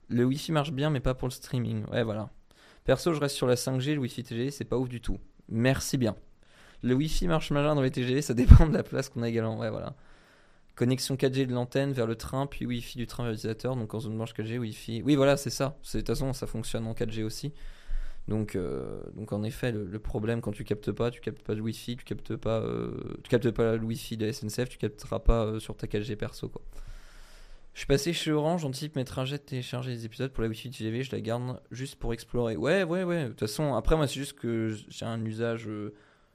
Le 0.08 0.24
Wi-Fi 0.24 0.52
marche 0.52 0.72
bien 0.72 0.90
mais 0.90 1.00
pas 1.00 1.14
pour 1.14 1.28
le 1.28 1.32
streaming, 1.32 1.86
ouais 1.86 2.04
voilà. 2.04 2.30
Perso 2.84 3.14
je 3.14 3.20
reste 3.20 3.34
sur 3.36 3.46
la 3.46 3.54
5G, 3.54 3.94
le 3.94 4.00
Wi-Fi 4.00 4.22
TGV 4.22 4.50
c'est 4.50 4.64
pas 4.66 4.76
ouf 4.76 4.90
du 4.90 5.00
tout. 5.00 5.18
Merci 5.48 5.96
bien. 5.96 6.14
Le 6.84 6.94
Wi-Fi 6.94 7.28
marche 7.28 7.50
malin 7.50 7.74
dans 7.74 7.80
les 7.80 7.90
TGV, 7.90 8.20
ça 8.20 8.34
dépend 8.34 8.66
de 8.66 8.74
la 8.74 8.82
place 8.82 9.08
qu'on 9.08 9.22
a 9.22 9.28
également. 9.28 9.58
Ouais, 9.58 9.70
voilà. 9.70 9.94
Connexion 10.74 11.14
4G 11.14 11.46
de 11.46 11.54
l'antenne 11.54 11.92
vers 11.92 12.06
le 12.06 12.14
train, 12.14 12.46
puis 12.46 12.66
Wi-Fi 12.66 12.98
du 12.98 13.06
train 13.06 13.22
vers 13.22 13.32
l'utilisateur. 13.32 13.74
Donc 13.74 13.94
en 13.94 14.00
zone 14.00 14.16
blanche 14.16 14.34
4G, 14.34 14.58
Wi-Fi. 14.58 15.02
Oui, 15.02 15.14
voilà, 15.16 15.38
c'est 15.38 15.50
ça. 15.50 15.78
De 15.82 15.98
toute 15.98 16.06
façon, 16.06 16.34
ça 16.34 16.46
fonctionne 16.46 16.86
en 16.86 16.92
4G 16.92 17.22
aussi. 17.22 17.54
Donc, 18.28 18.54
euh, 18.54 19.00
donc 19.14 19.32
en 19.32 19.42
effet, 19.44 19.72
le, 19.72 19.84
le 19.86 19.98
problème 19.98 20.42
quand 20.42 20.52
tu 20.52 20.64
captes 20.64 20.92
pas, 20.92 21.10
tu 21.10 21.22
captes 21.22 21.42
pas 21.42 21.54
de 21.54 21.62
Wi-Fi, 21.62 21.96
tu 21.96 22.04
captes 22.04 22.36
pas, 22.36 22.60
euh, 22.60 22.92
tu 23.22 23.30
captes 23.30 23.50
pas 23.50 23.76
le 23.76 23.84
Wi-Fi 23.84 24.18
de 24.18 24.26
la 24.26 24.32
SNCF, 24.34 24.68
tu 24.68 24.76
capteras 24.76 25.20
pas 25.20 25.44
euh, 25.44 25.60
sur 25.60 25.76
ta 25.76 25.86
4G 25.86 26.16
perso. 26.16 26.52
Je 27.72 27.78
suis 27.78 27.86
passé 27.86 28.12
chez 28.12 28.30
Orange, 28.30 28.60
j'anticipe 28.60 28.96
mes 28.96 29.04
trajets 29.04 29.38
de 29.38 29.42
télécharger 29.42 29.90
les 29.90 30.04
épisodes 30.04 30.30
pour 30.32 30.42
la 30.42 30.48
Wi-Fi 30.50 30.70
TGV, 30.70 31.02
je 31.02 31.12
la 31.12 31.20
garde 31.22 31.60
juste 31.70 31.96
pour 31.96 32.12
explorer. 32.12 32.56
Ouais, 32.56 32.82
ouais, 32.82 33.04
ouais. 33.04 33.24
De 33.24 33.28
toute 33.30 33.40
façon, 33.40 33.74
après 33.74 33.96
moi 33.96 34.06
c'est 34.06 34.20
juste 34.20 34.34
que 34.34 34.76
j'ai 34.88 35.06
un 35.06 35.24
usage. 35.24 35.66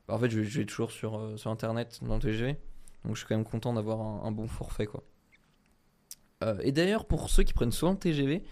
Bah, 0.09 0.15
en 0.15 0.19
fait, 0.19 0.29
je, 0.31 0.39
vais 0.39 0.65
toujours 0.65 0.89
sur, 0.89 1.19
euh, 1.19 1.37
sur 1.37 1.51
internet 1.51 1.99
dans 2.01 2.15
le 2.15 2.21
TGV. 2.21 2.57
Donc 3.05 3.15
je 3.15 3.19
suis 3.19 3.27
quand 3.27 3.35
même 3.35 3.45
content 3.45 3.73
d'avoir 3.73 4.01
un, 4.25 4.31
bon 4.31 4.47
forfait 4.47 4.87
quoi. 4.87 5.03
Euh, 6.43 6.57
et 6.63 6.71
d'ailleurs, 6.71 7.05
pour 7.05 7.29
ceux 7.29 7.43
qui 7.43 7.53
prennent 7.53 7.71
souvent 7.71 7.91
le 7.91 7.99
TGV, 7.99 8.43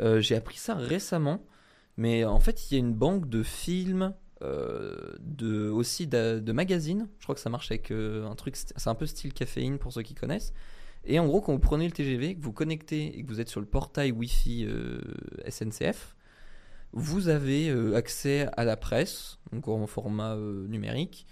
euh, 0.00 0.20
j'ai 0.20 0.34
appris 0.34 0.56
ça 0.56 0.74
récemment. 0.74 1.44
Mais 1.98 2.24
en 2.24 2.40
fait, 2.40 2.70
il 2.70 2.74
y 2.74 2.76
a 2.76 2.80
une 2.80 2.94
banque 2.94 3.28
de 3.28 3.42
films, 3.42 4.14
de, 4.40 5.70
aussi 5.70 6.06
de, 6.06 6.38
de 6.38 6.52
magazines. 6.52 7.08
Je 7.18 7.22
crois 7.22 7.34
que 7.34 7.40
ça 7.40 7.48
marche 7.48 7.70
avec 7.70 7.90
un 7.92 8.34
truc, 8.34 8.56
c'est 8.56 8.88
un 8.88 8.94
peu 8.94 9.06
style 9.06 9.32
caféine 9.32 9.78
pour 9.78 9.92
ceux 9.92 10.02
qui 10.02 10.14
connaissent. 10.14 10.52
Et 11.04 11.18
en 11.18 11.26
gros, 11.26 11.40
quand 11.40 11.52
vous 11.52 11.60
prenez 11.60 11.86
le 11.86 11.92
TGV, 11.92 12.34
que 12.34 12.42
vous 12.42 12.52
connectez 12.52 13.16
et 13.18 13.22
que 13.22 13.28
vous 13.28 13.40
êtes 13.40 13.48
sur 13.48 13.60
le 13.60 13.66
portail 13.66 14.10
Wi-Fi 14.10 14.68
SNCF, 15.48 16.13
vous 16.94 17.28
avez 17.28 17.70
euh, 17.70 17.96
accès 17.96 18.48
à 18.56 18.64
la 18.64 18.76
presse, 18.76 19.38
donc 19.52 19.66
en 19.68 19.86
format 19.86 20.34
euh, 20.34 20.66
numérique. 20.68 21.26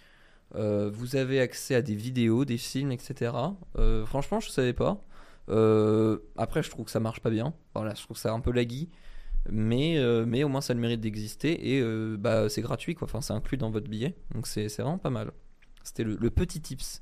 Euh, 0.57 0.91
vous 0.93 1.17
avez 1.17 1.41
accès 1.41 1.77
à 1.77 1.83
des 1.83 1.95
vidéos, 1.95 2.45
des 2.45 2.59
films, 2.59 2.93
etc. 2.93 3.33
Franchement, 4.05 4.41
je 4.41 4.51
savais 4.51 4.75
pas. 4.75 5.03
Après, 6.37 6.63
je 6.63 6.71
trouve 6.71 6.87
que 6.87 6.91
ça 6.91 7.01
marche 7.01 7.21
pas 7.21 7.31
bien. 7.31 7.55
Voilà, 7.75 7.95
je 7.95 8.03
trouve 8.03 8.17
ça 8.17 8.33
un 8.33 8.41
peu 8.41 8.51
laggy. 8.51 8.91
Mais, 9.49 9.99
mais 10.27 10.45
au 10.45 10.49
moins, 10.49 10.61
ça 10.61 10.73
a 10.73 10.75
le 10.75 10.81
mérite 10.81 11.01
d'exister. 11.01 11.75
Et 11.75 12.17
bah, 12.19 12.49
c'est 12.49 12.61
gratuit, 12.61 12.95
quoi. 12.95 13.07
Enfin, 13.07 13.23
c'est 13.23 13.33
inclus 13.33 13.57
dans 13.57 13.71
votre 13.71 13.89
billet. 13.89 14.15
Donc, 14.35 14.47
c'est 14.47 14.67
vraiment 14.77 14.99
pas 14.99 15.11
mal. 15.11 15.33
C'était 15.85 16.05
le, 16.05 16.31
petit 16.31 16.61
tips. 16.61 17.01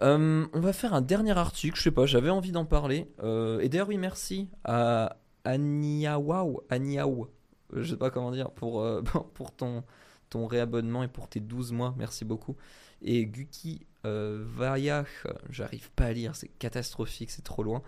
On 0.00 0.48
va 0.54 0.72
faire 0.72 0.94
un 0.94 1.02
dernier 1.02 1.36
article. 1.36 1.76
Je 1.76 1.82
sais 1.82 1.90
pas, 1.90 2.06
j'avais 2.06 2.30
envie 2.30 2.52
d'en 2.52 2.64
parler. 2.64 3.08
Et 3.60 3.68
d'ailleurs, 3.68 3.88
oui, 3.88 3.98
merci 3.98 4.48
à 4.64 5.16
Aniawao. 5.44 6.64
Aniao. 6.70 7.33
Je 7.74 7.90
sais 7.90 7.96
pas 7.96 8.10
comment 8.10 8.30
dire. 8.30 8.50
Pour, 8.50 8.82
euh, 8.82 9.02
pour 9.34 9.52
ton, 9.54 9.84
réabonnement 10.34 11.04
et 11.04 11.08
pour 11.08 11.28
tes 11.28 11.40
12 11.40 11.72
mois. 11.72 11.94
Merci 11.96 12.24
beaucoup. 12.24 12.56
Et 13.02 13.26
Guki 13.26 13.86
euh, 14.04 14.44
Vayach, 14.46 15.26
j'arrive 15.48 15.90
pas 15.92 16.06
à 16.06 16.12
lire, 16.12 16.34
c'est 16.34 16.48
catastrophique, 16.48 17.30
c'est 17.30 17.44
trop 17.44 17.62
loin. 17.62 17.82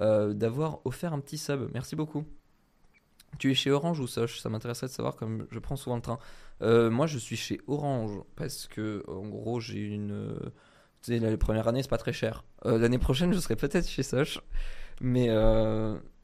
euh, 0.00 0.34
D'avoir 0.34 0.80
offert 0.84 1.12
un 1.12 1.20
petit 1.20 1.38
sub. 1.38 1.70
Merci 1.72 1.94
beaucoup. 1.94 2.24
Tu 3.38 3.52
es 3.52 3.54
chez 3.54 3.70
Orange 3.70 4.00
ou 4.00 4.06
Soch 4.08 4.40
Ça 4.40 4.48
m'intéresserait 4.48 4.88
de 4.88 4.92
savoir, 4.92 5.14
comme 5.14 5.46
je 5.50 5.58
prends 5.60 5.76
souvent 5.76 5.96
le 5.96 6.02
train. 6.02 6.18
Moi, 6.60 7.06
je 7.06 7.18
suis 7.18 7.36
chez 7.36 7.60
Orange 7.68 8.18
parce 8.34 8.66
que, 8.66 9.04
en 9.08 9.28
gros, 9.28 9.60
j'ai 9.60 9.80
une. 9.80 10.36
Tu 11.02 11.12
sais, 11.12 11.18
la 11.20 11.36
première 11.36 11.68
année, 11.68 11.82
c'est 11.82 11.88
pas 11.88 11.98
très 11.98 12.12
cher. 12.14 12.44
L'année 12.64 12.98
prochaine, 12.98 13.32
je 13.32 13.38
serai 13.38 13.54
peut-être 13.54 13.88
chez 13.88 14.02
Soch. 14.02 14.40
Mais, 15.00 15.28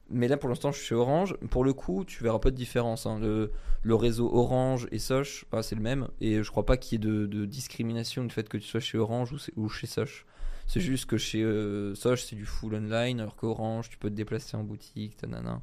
mais 0.09 0.27
là, 0.27 0.37
pour 0.37 0.49
l'instant, 0.49 0.71
je 0.71 0.77
suis 0.77 0.87
chez 0.87 0.95
Orange. 0.95 1.35
Pour 1.49 1.63
le 1.63 1.73
coup, 1.73 2.03
tu 2.05 2.23
verras 2.23 2.39
pas 2.39 2.51
de 2.51 2.55
différence. 2.55 3.05
hein. 3.05 3.19
Le, 3.19 3.51
le 3.83 3.95
réseau 3.95 4.29
Orange 4.33 4.87
et 4.91 4.99
Soch, 4.99 5.45
bah, 5.51 5.63
c'est 5.63 5.75
le 5.75 5.81
même. 5.81 6.07
Et 6.21 6.43
je 6.43 6.51
crois 6.51 6.65
pas 6.65 6.77
qu'il 6.77 6.93
y 6.93 6.95
ait 7.03 7.27
de, 7.27 7.45
discrimination 7.45 8.23
du 8.23 8.29
fait 8.29 8.47
que 8.49 8.57
tu 8.57 8.67
sois 8.67 8.79
chez 8.79 8.97
Orange 8.97 9.33
ou, 9.55 9.69
chez 9.69 9.87
Soch. 9.87 10.25
C'est 10.67 10.79
juste 10.79 11.05
que 11.05 11.17
chez 11.17 11.43
euh, 11.43 11.93
Soch, 11.95 12.19
c'est 12.19 12.35
du 12.35 12.45
full 12.45 12.75
online, 12.75 13.19
alors 13.19 13.35
qu'Orange, 13.35 13.89
tu 13.89 13.97
peux 13.97 14.09
te 14.09 14.15
déplacer 14.15 14.55
en 14.55 14.63
boutique, 14.63 15.17
tanana. 15.17 15.61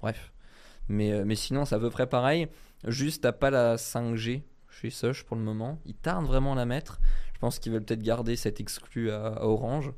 Bref. 0.00 0.32
Mais, 0.88 1.12
euh, 1.12 1.24
mais 1.24 1.36
sinon, 1.36 1.64
c'est 1.64 1.76
à 1.76 1.78
peu 1.78 1.90
près 1.90 2.08
pareil. 2.08 2.48
Juste, 2.86 3.22
t'as 3.22 3.32
pas 3.32 3.50
la 3.50 3.76
5G 3.76 4.42
chez 4.68 4.90
Soch 4.90 5.24
pour 5.24 5.36
le 5.36 5.42
moment. 5.42 5.78
Ils 5.84 5.94
tardent 5.94 6.26
vraiment 6.26 6.54
à 6.54 6.56
la 6.56 6.66
mettre. 6.66 7.00
Je 7.34 7.38
pense 7.38 7.58
qu'ils 7.58 7.72
veulent 7.72 7.84
peut-être 7.84 8.02
garder 8.02 8.36
cet 8.36 8.60
exclu 8.60 9.10
à, 9.10 9.26
à 9.26 9.44
Orange. 9.44 9.92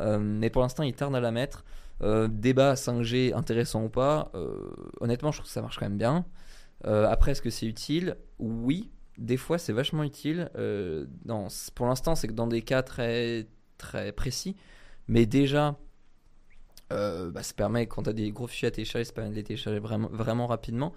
Euh, 0.00 0.18
mais 0.18 0.50
pour 0.50 0.62
l'instant, 0.62 0.82
ils 0.82 0.94
tardent 0.94 1.16
à 1.16 1.20
la 1.20 1.32
mettre. 1.32 1.64
Euh, 2.02 2.28
débat 2.28 2.76
5G 2.76 3.32
intéressant 3.32 3.84
ou 3.84 3.88
pas, 3.88 4.30
euh, 4.34 4.70
honnêtement, 5.00 5.32
je 5.32 5.38
trouve 5.38 5.48
que 5.48 5.52
ça 5.52 5.62
marche 5.62 5.78
quand 5.78 5.86
même 5.86 5.98
bien. 5.98 6.24
Euh, 6.86 7.08
après, 7.08 7.32
est-ce 7.32 7.42
que 7.42 7.50
c'est 7.50 7.66
utile? 7.66 8.16
Oui, 8.38 8.90
des 9.18 9.36
fois, 9.36 9.58
c'est 9.58 9.72
vachement 9.72 10.04
utile. 10.04 10.50
Pour 11.74 11.86
l'instant, 11.86 12.14
c'est 12.14 12.28
que 12.28 12.32
dans 12.32 12.46
des 12.46 12.62
cas 12.62 12.82
très, 12.82 13.46
très 13.78 14.12
précis. 14.12 14.56
Mais 15.08 15.26
déjà, 15.26 15.76
bah, 16.90 17.42
ça 17.42 17.54
permet, 17.54 17.86
quand 17.86 18.04
tu 18.04 18.10
as 18.10 18.12
des 18.12 18.30
gros 18.30 18.46
fichiers 18.46 18.68
à 18.68 18.70
télécharger, 18.70 19.04
ça 19.04 19.12
permet 19.12 19.30
de 19.30 19.34
les 19.36 19.44
télécharger 19.44 19.80
vraiment, 19.80 20.08
vraiment 20.12 20.46
rapidement. 20.46 20.92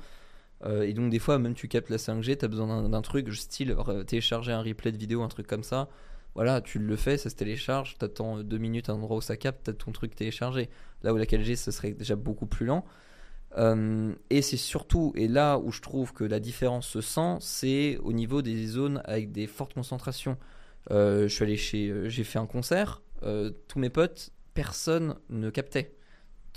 Et 0.69 0.93
donc, 0.93 1.09
des 1.09 1.19
fois, 1.19 1.39
même 1.39 1.55
tu 1.55 1.67
captes 1.67 1.89
la 1.89 1.97
5G, 1.97 2.37
tu 2.37 2.45
as 2.45 2.47
besoin 2.47 2.87
d'un- 2.87 3.01
truc, 3.01 3.33
style 3.33 3.75
télécharger 4.07 4.51
un 4.51 4.61
replay 4.61 4.91
de 4.91 4.97
vidéo, 4.97 5.23
un 5.23 5.27
truc 5.27 5.47
comme 5.47 5.63
ça. 5.63 5.89
Voilà, 6.35 6.61
tu 6.61 6.79
le 6.79 6.95
fais, 6.95 7.17
ça 7.17 7.29
se 7.29 7.35
télécharge, 7.35 7.97
tu 7.99 8.05
attends 8.05 8.41
deux 8.41 8.57
minutes 8.57 8.89
à 8.89 8.93
un 8.93 8.95
endroit 8.95 9.17
où 9.17 9.21
ça 9.21 9.35
capte, 9.35 9.65
tu 9.65 9.69
as 9.71 9.73
ton 9.73 9.91
truc 9.91 10.15
téléchargé. 10.15 10.69
Là 11.03 11.13
où 11.13 11.17
la 11.17 11.25
4G, 11.25 11.55
ce 11.55 11.71
serait 11.71 11.91
déjà 11.91 12.15
beaucoup 12.15 12.45
plus 12.45 12.65
lent. 12.65 12.85
Euh, 13.57 14.13
et 14.29 14.41
c'est 14.41 14.57
surtout, 14.57 15.11
et 15.15 15.27
là 15.27 15.57
où 15.57 15.71
je 15.71 15.81
trouve 15.81 16.13
que 16.13 16.23
la 16.23 16.39
différence 16.39 16.87
se 16.87 17.01
sent, 17.01 17.37
c'est 17.41 17.97
au 17.97 18.13
niveau 18.13 18.41
des 18.41 18.65
zones 18.67 19.01
avec 19.05 19.31
des 19.31 19.47
fortes 19.47 19.73
concentrations. 19.73 20.37
Euh, 20.89 21.23
je 21.23 21.33
suis 21.33 21.43
allé 21.43 21.57
chez, 21.57 21.89
euh, 21.89 22.09
j'ai 22.09 22.23
fait 22.23 22.39
un 22.39 22.47
concert, 22.47 23.01
tous 23.67 23.77
mes 23.77 23.89
potes, 23.89 24.31
personne 24.53 25.15
ne 25.29 25.49
captait. 25.49 25.95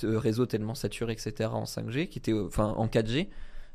Réseau 0.02 0.46
tellement 0.46 0.74
saturé, 0.74 1.12
etc. 1.12 1.50
en 1.52 1.64
5G, 1.64 2.08
qui 2.08 2.18
était, 2.18 2.32
enfin 2.32 2.68
en 2.68 2.86
4G, 2.88 3.28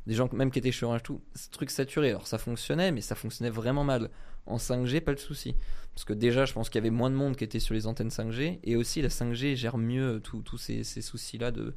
des 0.06 0.14
gens 0.14 0.28
même 0.32 0.50
qui 0.50 0.58
étaient 0.58 0.72
chez 0.72 0.84
Orange, 0.84 1.02
tout, 1.02 1.20
ce 1.34 1.50
truc 1.50 1.70
saturé. 1.70 2.10
Alors 2.10 2.26
ça 2.26 2.36
fonctionnait, 2.36 2.90
mais 2.90 3.00
ça 3.00 3.14
fonctionnait 3.14 3.50
vraiment 3.50 3.84
mal. 3.84 4.10
En 4.46 4.56
5G, 4.56 5.00
pas 5.00 5.14
de 5.14 5.20
souci. 5.20 5.54
Parce 5.94 6.04
que 6.04 6.12
déjà, 6.12 6.44
je 6.44 6.52
pense 6.52 6.70
qu'il 6.70 6.78
y 6.78 6.82
avait 6.82 6.90
moins 6.90 7.10
de 7.10 7.14
monde 7.14 7.36
qui 7.36 7.44
était 7.44 7.60
sur 7.60 7.74
les 7.74 7.86
antennes 7.86 8.08
5G, 8.08 8.60
et 8.62 8.76
aussi 8.76 9.02
la 9.02 9.08
5G 9.08 9.56
gère 9.56 9.76
mieux 9.76 10.20
tous 10.22 10.58
ces, 10.58 10.84
ces 10.84 11.02
soucis-là 11.02 11.50
de, 11.50 11.74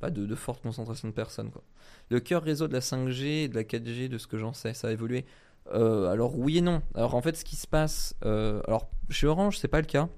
pas 0.00 0.10
de, 0.10 0.26
de 0.26 0.34
forte 0.34 0.62
concentration 0.62 1.08
de 1.08 1.12
personnes. 1.12 1.50
Quoi. 1.50 1.62
Le 2.08 2.20
cœur 2.20 2.42
réseau 2.42 2.68
de 2.68 2.72
la 2.72 2.80
5G 2.80 3.24
et 3.44 3.48
de 3.48 3.54
la 3.54 3.62
4G, 3.62 4.08
de 4.08 4.18
ce 4.18 4.26
que 4.26 4.38
j'en 4.38 4.52
sais, 4.52 4.74
ça 4.74 4.88
a 4.88 4.90
évolué. 4.90 5.24
Euh, 5.72 6.10
alors 6.10 6.38
oui 6.38 6.58
et 6.58 6.60
non. 6.62 6.82
Alors 6.94 7.14
en 7.14 7.22
fait, 7.22 7.36
ce 7.36 7.44
qui 7.44 7.56
se 7.56 7.66
passe, 7.66 8.14
euh, 8.24 8.62
alors 8.66 8.90
chez 9.10 9.26
Orange, 9.26 9.58
c'est 9.58 9.68
pas 9.68 9.80
le 9.80 9.86
cas. 9.86 10.08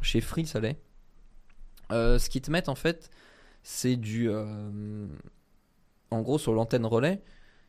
Chez 0.00 0.20
Free, 0.20 0.46
ça 0.46 0.60
l'est. 0.60 0.80
Euh, 1.90 2.18
ce 2.18 2.30
qu'ils 2.30 2.40
te 2.40 2.50
mettent 2.50 2.68
en 2.68 2.74
fait, 2.74 3.10
c'est 3.62 3.96
du. 3.96 4.30
en 4.30 6.20
gros, 6.22 6.38
sur 6.38 6.52
l'antenne 6.52 6.86
relais, 6.86 7.20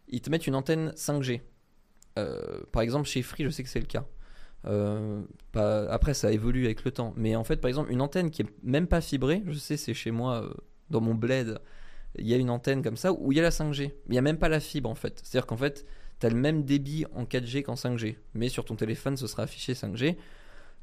ils 0.08 0.22
te 0.22 0.30
mettent 0.30 0.48
une 0.48 0.56
antenne 0.56 0.92
5G. 0.92 1.42
Euh, 2.20 2.62
par 2.72 2.82
exemple, 2.82 3.08
chez 3.08 3.22
Free, 3.22 3.44
je 3.44 3.50
sais 3.50 3.64
que 3.64 3.70
c'est 3.70 3.80
le 3.80 3.86
cas. 3.86 4.06
Euh, 4.66 5.24
pas- 5.52 5.90
après, 5.92 6.14
ça 6.14 6.32
évolue 6.32 6.66
avec 6.66 6.84
le 6.84 6.92
temps. 6.92 7.14
Mais 7.18 7.36
en 7.36 7.44
fait, 7.44 7.58
par 7.58 7.70
exemple, 7.70 7.92
une 7.92 8.02
antenne 8.02 8.32
qui 8.32 8.44
est 8.44 8.50
même 8.64 8.88
pas 8.88 9.02
fibrée, 9.02 9.44
je 9.46 9.58
sais, 9.58 9.78
c'est 9.78 9.94
chez 9.94 10.12
moi, 10.12 10.44
euh, 10.44 10.54
dans 10.90 11.02
mon 11.02 11.16
bled, 11.16 11.60
il 12.18 12.28
y 12.28 12.34
a 12.34 12.38
une 12.38 12.50
antenne 12.50 12.84
comme 12.84 12.98
ça 12.98 13.12
où 13.14 13.32
il 13.32 13.38
y 13.38 13.40
a 13.40 13.44
la 13.44 13.52
5G. 13.52 13.88
Mais 13.88 14.10
il 14.10 14.12
n'y 14.14 14.18
a 14.20 14.22
même 14.22 14.38
pas 14.38 14.50
la 14.50 14.60
fibre 14.60 14.90
en 14.90 14.96
fait. 14.96 15.22
C'est-à-dire 15.24 15.48
qu'en 15.48 15.58
fait, 15.58 15.86
tu 16.20 16.26
as 16.26 16.30
le 16.30 16.36
même 16.36 16.64
débit 16.64 17.06
en 17.14 17.26
4G 17.26 17.64
qu'en 17.64 17.76
5G. 17.76 18.18
Mais 18.34 18.50
sur 18.50 18.66
ton 18.66 18.76
téléphone, 18.76 19.18
ce 19.18 19.28
sera 19.28 19.44
affiché 19.44 19.74
5G. 19.74 20.18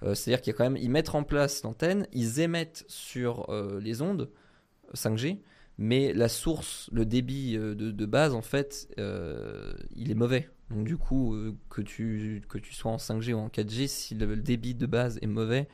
Euh, 0.03 0.15
C'est-à-dire 0.15 0.41
qu'il 0.41 0.53
y 0.53 0.55
a 0.55 0.57
quand 0.57 0.65
même, 0.65 0.77
ils 0.77 0.91
mettent 0.91 1.15
en 1.15 1.23
place 1.23 1.63
l'antenne, 1.63 2.07
ils 2.13 2.41
émettent 2.41 2.85
sur 2.89 3.53
les 3.81 4.03
ondes 4.03 4.31
5G, 4.95 5.39
mais 5.79 6.13
la 6.13 6.29
source, 6.29 6.89
le 6.93 7.05
débit 7.07 7.57
de, 7.57 8.07
base, 8.07 8.35
en 8.35 8.43
fait, 8.43 8.89
il 9.95 10.11
est 10.11 10.15
mauvais. 10.15 10.49
Donc 10.71 10.85
du 10.85 10.97
coup, 10.97 11.35
euh, 11.35 11.57
que, 11.69 11.83
tu, 11.83 12.43
que 12.49 12.59
tu 12.59 12.75
sois 12.75 12.93
en 12.93 12.97
5G 12.97 13.33
ou 13.33 13.39
en 13.39 13.49
4G, 13.49 13.89
si 13.89 14.15
le, 14.15 14.37
débit 14.37 14.75
de 14.75 14.87
base 14.87 15.19
est 15.21 15.27
mauvais, 15.27 15.69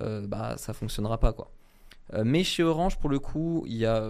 euh, 0.00 0.26
bah 0.26 0.56
ça 0.58 0.72
fonctionnera 0.74 1.18
pas 1.18 1.32
quoi. 1.32 1.50
Euh, 2.14 2.24
mais 2.24 2.44
chez 2.44 2.62
Orange, 2.62 2.98
pour 2.98 3.10
le 3.10 3.18
coup, 3.18 3.64
il 3.66 3.76
y 3.76 3.86
a 3.86 4.02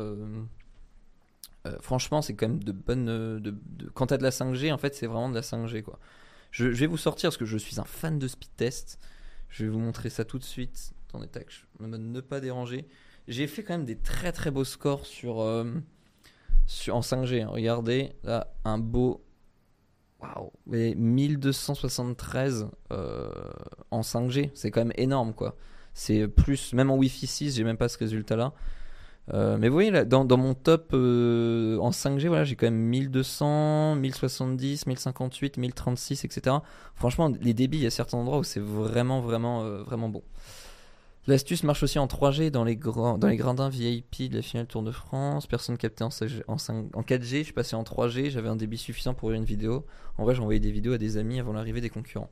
euh, 1.67 1.77
franchement, 1.81 2.23
c'est 2.23 2.35
quand 2.35 2.49
même 2.49 2.63
de 2.63 2.73
bonnes. 2.73 3.07
De, 3.41 3.55
quand 3.95 4.09
t'as 4.09 4.17
de 4.17 4.23
la 4.23 4.31
5G, 4.31 4.73
en 4.73 4.79
fait, 4.79 4.95
c'est 4.95 5.07
vraiment 5.07 5.29
de 5.29 5.35
la 5.35 5.43
5G 5.43 5.83
quoi. 5.83 5.99
Je, 6.51 6.67
vais 6.67 6.87
vous 6.87 6.97
sortir 6.97 7.29
parce 7.29 7.37
que 7.37 7.45
je 7.45 7.59
suis 7.59 7.79
un 7.81 7.85
fan 7.85 8.19
de 8.19 8.27
speed 8.29 8.51
test. 8.57 8.99
Je 9.49 9.65
vais 9.65 9.71
vous 9.71 9.79
montrer 9.79 10.11
ça 10.11 10.25
tout 10.25 10.39
de 10.39 10.45
suite. 10.45 10.93
Attendez, 11.09 11.27
tac, 11.27 11.47
je 11.51 11.83
me 11.83 11.89
mode 11.89 12.01
ne 12.01 12.21
pas 12.21 12.41
déranger. 12.41 12.87
J'ai 13.29 13.47
fait 13.47 13.63
quand 13.63 13.75
même 13.75 13.85
des 13.85 13.99
très 13.99 14.33
très 14.33 14.51
beaux 14.51 14.65
scores 14.65 15.07
sur, 15.07 15.45
sur 16.67 16.97
en 16.97 17.01
5G. 17.01 17.43
hein. 17.43 17.49
Regardez, 17.49 18.13
là, 18.25 18.55
un 18.65 18.79
beau. 18.79 19.25
Waouh! 20.21 20.51
Mais 20.67 20.95
1273 20.95 22.69
euh, 22.93 23.31
en 23.91 24.01
5G, 24.01 24.51
c'est 24.55 24.71
quand 24.71 24.81
même 24.81 24.93
énorme 24.97 25.33
quoi. 25.33 25.57
C'est 25.95 26.29
plus, 26.29 26.73
même 26.75 26.91
en 26.91 26.97
Wi-Fi 26.97 27.27
6, 27.27 27.57
j'ai 27.57 27.65
même 27.65 27.77
pas 27.77 27.89
ce 27.89 27.99
résultat 27.99 28.37
là. 28.37 28.53
Euh, 29.35 29.59
mais 29.59 29.69
vous 29.69 29.75
voyez, 29.75 29.91
dans, 30.07 30.25
mon 30.39 30.55
top 30.55 30.93
euh, 30.95 31.77
en 31.79 31.91
5G, 31.91 32.29
voilà, 32.29 32.45
j'ai 32.45 32.57
quand 32.57 32.67
même 32.67 32.77
1200, 32.77 33.97
1070, 33.97 34.87
1058, 34.87 35.59
1036, 35.59 36.25
etc. 36.25 36.57
Franchement, 36.95 37.31
les 37.41 37.53
débits, 37.53 37.79
il 37.79 37.85
y 37.85 37.87
a 37.87 37.91
certains 37.91 38.17
endroits 38.17 38.39
où 38.39 38.45
c'est 38.45 38.61
vraiment, 38.61 39.21
vraiment, 39.21 39.69
vraiment 39.83 40.09
bon. 40.09 40.23
L'astuce 41.27 41.63
marche 41.63 41.83
aussi 41.83 41.99
en 41.99 42.07
3G 42.07 42.51
dans 42.51 42.65
les, 42.65 42.77
grands, 42.77 43.19
dans 43.19 43.29
les 43.29 43.37
gradins 43.37 43.69
VIP 43.69 44.31
de 44.31 44.37
la 44.37 44.43
finale 44.43 44.67
Tour 44.67 44.83
de 44.83 44.91
France. 44.91 45.47
Personne 45.47 45.77
capté 45.77 46.03
en, 46.03 46.09
5G 46.09 46.43
en, 46.49 46.57
5 46.57 46.97
en 46.97 47.03
4G. 47.03 47.39
Je 47.39 47.43
suis 47.43 47.53
passé 47.53 47.77
en 47.77 47.83
3G. 47.83 48.31
J'avais 48.31 48.49
un 48.49 48.57
débit 48.57 48.79
suffisant 48.79 49.13
pour 49.13 49.33
une 49.33 49.45
vidéo. 49.45 49.85
En 50.17 50.25
vrai, 50.25 50.39
envoyé 50.39 50.61
des 50.61 50.71
vidéos 50.71 50.95
à 50.95 50.99
des 50.99 51.19
amis 51.19 51.39
avant 51.39 51.53
l'arrivée 51.53 51.83
des 51.83 51.91
concurrents. 51.91 52.31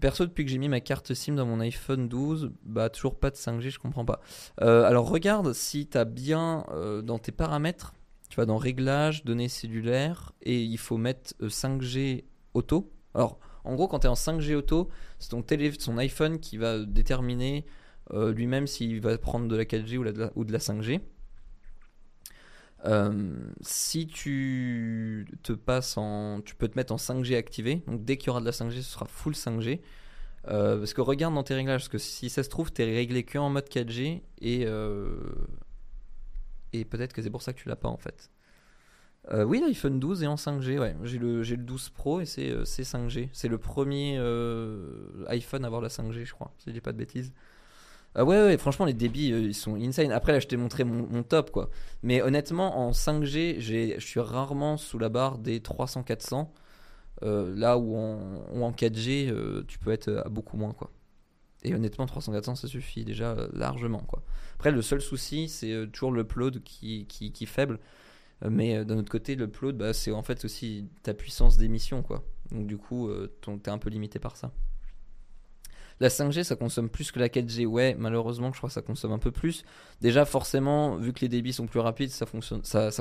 Perso, 0.00 0.26
depuis 0.26 0.44
que 0.44 0.50
j'ai 0.50 0.58
mis 0.58 0.68
ma 0.68 0.80
carte 0.80 1.14
SIM 1.14 1.34
dans 1.34 1.46
mon 1.46 1.60
iPhone 1.60 2.08
12, 2.08 2.52
bah 2.64 2.88
toujours 2.88 3.18
pas 3.18 3.30
de 3.30 3.36
5G, 3.36 3.70
je 3.70 3.78
comprends 3.78 4.04
pas. 4.04 4.20
Euh, 4.60 4.84
alors 4.84 5.08
regarde 5.08 5.52
si 5.52 5.86
tu 5.86 5.98
as 5.98 6.04
bien 6.04 6.64
euh, 6.70 7.02
dans 7.02 7.18
tes 7.18 7.32
paramètres, 7.32 7.94
tu 8.28 8.36
vas 8.36 8.46
dans 8.46 8.56
réglages, 8.56 9.24
données 9.24 9.48
cellulaires, 9.48 10.32
et 10.42 10.62
il 10.62 10.78
faut 10.78 10.96
mettre 10.96 11.34
euh, 11.42 11.48
5G 11.48 12.24
auto. 12.54 12.90
Alors 13.14 13.38
en 13.64 13.74
gros, 13.74 13.86
quand 13.86 14.00
tu 14.00 14.06
es 14.06 14.10
en 14.10 14.14
5G 14.14 14.54
auto, 14.54 14.88
c'est 15.18 15.30
ton, 15.30 15.42
télé, 15.42 15.70
ton 15.72 15.98
iPhone 15.98 16.40
qui 16.40 16.56
va 16.56 16.78
déterminer 16.78 17.64
euh, 18.12 18.32
lui-même 18.32 18.66
s'il 18.66 19.00
va 19.00 19.16
prendre 19.18 19.48
de 19.48 19.56
la 19.56 19.64
4G 19.64 19.98
ou, 19.98 20.02
la- 20.02 20.12
de 20.12 20.20
la, 20.20 20.32
ou 20.36 20.44
de 20.44 20.52
la 20.52 20.58
5G. 20.58 21.00
Euh, 22.84 23.34
si 23.60 24.08
tu 24.08 25.26
te 25.44 25.52
passes 25.52 25.96
en. 25.96 26.40
Tu 26.40 26.54
peux 26.56 26.66
te 26.68 26.76
mettre 26.76 26.92
en 26.92 26.96
5G 26.98 27.36
activé. 27.36 27.82
Donc 27.86 28.04
dès 28.04 28.16
qu'il 28.16 28.28
y 28.28 28.30
aura 28.30 28.40
de 28.40 28.46
la 28.46 28.52
5G, 28.52 28.76
ce 28.82 28.90
sera 28.90 29.06
full 29.06 29.34
5G. 29.34 29.80
Euh, 30.48 30.78
parce 30.78 30.92
que 30.94 31.00
regarde 31.00 31.34
dans 31.34 31.44
tes 31.44 31.54
réglages, 31.54 31.82
parce 31.82 31.88
que 31.88 31.98
si 31.98 32.28
ça 32.28 32.42
se 32.42 32.48
trouve, 32.48 32.72
t'es 32.72 32.84
réglé 32.84 33.22
que 33.24 33.38
en 33.38 33.50
mode 33.50 33.68
4G 33.68 34.22
et, 34.40 34.66
et 36.72 36.84
peut-être 36.84 37.12
que 37.12 37.22
c'est 37.22 37.30
pour 37.30 37.42
ça 37.42 37.52
que 37.52 37.58
tu 37.60 37.68
l'as 37.68 37.76
pas 37.76 37.88
en 37.88 37.96
fait. 37.96 38.30
Oui, 39.32 39.60
l'iPhone 39.60 40.00
12 40.00 40.24
est 40.24 40.26
en 40.26 40.36
5G, 40.36 40.78
ouais. 40.80 40.96
J'ai 41.04 41.18
le, 41.18 41.42
le 41.42 41.56
12 41.56 41.90
Pro 41.90 42.20
et 42.20 42.24
c'est 42.26 42.50
euh, 42.50 42.64
c'est 42.64 42.82
5G. 42.82 43.28
C'est 43.32 43.46
le 43.48 43.56
premier 43.58 44.18
iPhone 45.28 45.64
à 45.64 45.66
avoir 45.68 45.80
la 45.80 45.88
5G, 45.88 46.24
je 46.24 46.32
crois, 46.32 46.52
si 46.58 46.70
je 46.70 46.72
dis 46.72 46.80
pas 46.80 46.92
de 46.92 46.98
bêtises. 46.98 47.32
Ah 48.14 48.24
ouais, 48.24 48.36
ouais, 48.36 48.58
franchement, 48.58 48.84
les 48.84 48.92
débits, 48.92 49.32
euh, 49.32 49.40
ils 49.40 49.54
sont 49.54 49.74
insane. 49.76 50.12
Après, 50.12 50.32
là, 50.32 50.40
je 50.40 50.46
t'ai 50.46 50.56
montré 50.58 50.84
mon, 50.84 51.22
top, 51.22 51.50
quoi. 51.50 51.70
Mais 52.02 52.20
honnêtement, 52.20 52.78
en 52.86 52.92
5G, 52.92 53.56
j'ai- 53.58 53.98
je 53.98 54.06
suis 54.06 54.20
rarement 54.20 54.76
sous 54.76 54.98
la 54.98 55.08
barre 55.08 55.38
des 55.38 55.60
300-400. 55.60 56.52
Euh, 57.24 57.54
là 57.56 57.78
où 57.78 57.96
en, 57.96 58.44
en 58.62 58.72
4G, 58.72 59.28
euh, 59.30 59.64
tu 59.68 59.78
peux 59.78 59.92
être 59.92 60.22
à 60.24 60.28
beaucoup 60.28 60.56
moins, 60.58 60.72
quoi. 60.72 60.90
Et 61.64 61.74
honnêtement, 61.74 62.06
300-400, 62.06 62.56
ça 62.56 62.68
suffit 62.68 63.04
déjà 63.04 63.36
largement, 63.54 64.00
quoi. 64.00 64.22
Après, 64.56 64.72
le 64.72 64.82
seul 64.82 65.00
souci, 65.02 65.48
c'est 65.48 65.88
toujours 65.92 66.12
l'upload 66.12 66.62
qui, 66.64 67.06
qui, 67.08 67.32
qui 67.32 67.44
est 67.44 67.46
faible. 67.48 67.80
Mais 68.48 68.84
d'un 68.84 68.98
autre 68.98 69.10
côté, 69.12 69.36
l'upload, 69.36 69.76
bah, 69.78 69.92
c'est 69.94 70.12
en 70.12 70.22
fait 70.22 70.44
aussi 70.44 70.88
ta 71.04 71.14
puissance 71.14 71.58
d'émission, 71.58 72.02
quoi. 72.02 72.24
Donc 72.52 72.66
du 72.68 72.76
coup, 72.78 73.10
t'es 73.62 73.70
un 73.70 73.78
peu 73.78 73.90
limité 73.90 74.18
par 74.20 74.36
ça. 74.36 74.52
La 76.00 76.08
5G, 76.08 76.42
ça 76.44 76.56
consomme 76.56 76.88
plus 76.88 77.12
que 77.12 77.18
la 77.18 77.28
4G. 77.28 77.66
Ouais, 77.66 77.94
malheureusement, 77.98 78.52
je 78.52 78.58
crois 78.58 78.68
que 78.68 78.74
ça 78.74 78.82
consomme 78.82 79.12
un 79.12 79.18
peu 79.18 79.30
plus. 79.30 79.64
Déjà, 80.00 80.24
forcément, 80.24 80.96
vu 80.96 81.12
que 81.12 81.20
les 81.20 81.28
débits 81.28 81.52
sont 81.52 81.66
plus 81.66 81.80
rapides, 81.80 82.10
ça, 82.10 82.26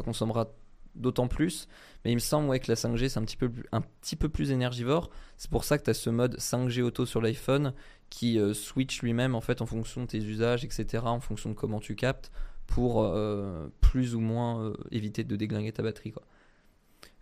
consommera 0.03 0.47
d'autant 0.95 1.27
plus. 1.27 1.67
Mais 2.03 2.11
il 2.11 2.15
me 2.15 2.19
semble 2.19 2.59
que 2.59 2.71
la 2.71 2.75
5G, 2.75 3.09
c'est 3.09 3.19
un 3.19 3.23
petit 3.23 3.37
peu 3.37 3.49
plus, 3.49 3.63
un 3.71 3.81
petit 3.81 4.15
peu 4.15 4.29
plus 4.29 4.51
énergivore. 4.51 5.09
C'est 5.37 5.49
pour 5.49 5.63
ça 5.63 5.77
que 5.77 5.83
tu 5.83 5.89
as 5.89 5.93
ce 5.93 6.09
mode 6.09 6.37
5G 6.37 6.81
auto 6.81 7.05
sur 7.05 7.21
l'iPhone 7.21 7.73
qui 8.09 8.37
euh, 8.37 8.53
switch 8.53 9.01
lui-même 9.01 9.35
en 9.35 9.41
fait 9.41 9.61
en 9.61 9.65
fonction 9.65 10.01
de 10.01 10.07
tes 10.07 10.17
usages, 10.17 10.65
etc., 10.65 11.03
en 11.05 11.21
fonction 11.21 11.49
de 11.49 11.55
comment 11.55 11.79
tu 11.79 11.95
captes, 11.95 12.31
pour 12.67 13.03
euh, 13.03 13.67
plus 13.79 14.15
ou 14.15 14.19
moins 14.19 14.63
euh, 14.63 14.73
éviter 14.91 15.23
de 15.23 15.35
déglinguer 15.35 15.71
ta 15.71 15.81
batterie. 15.81 16.13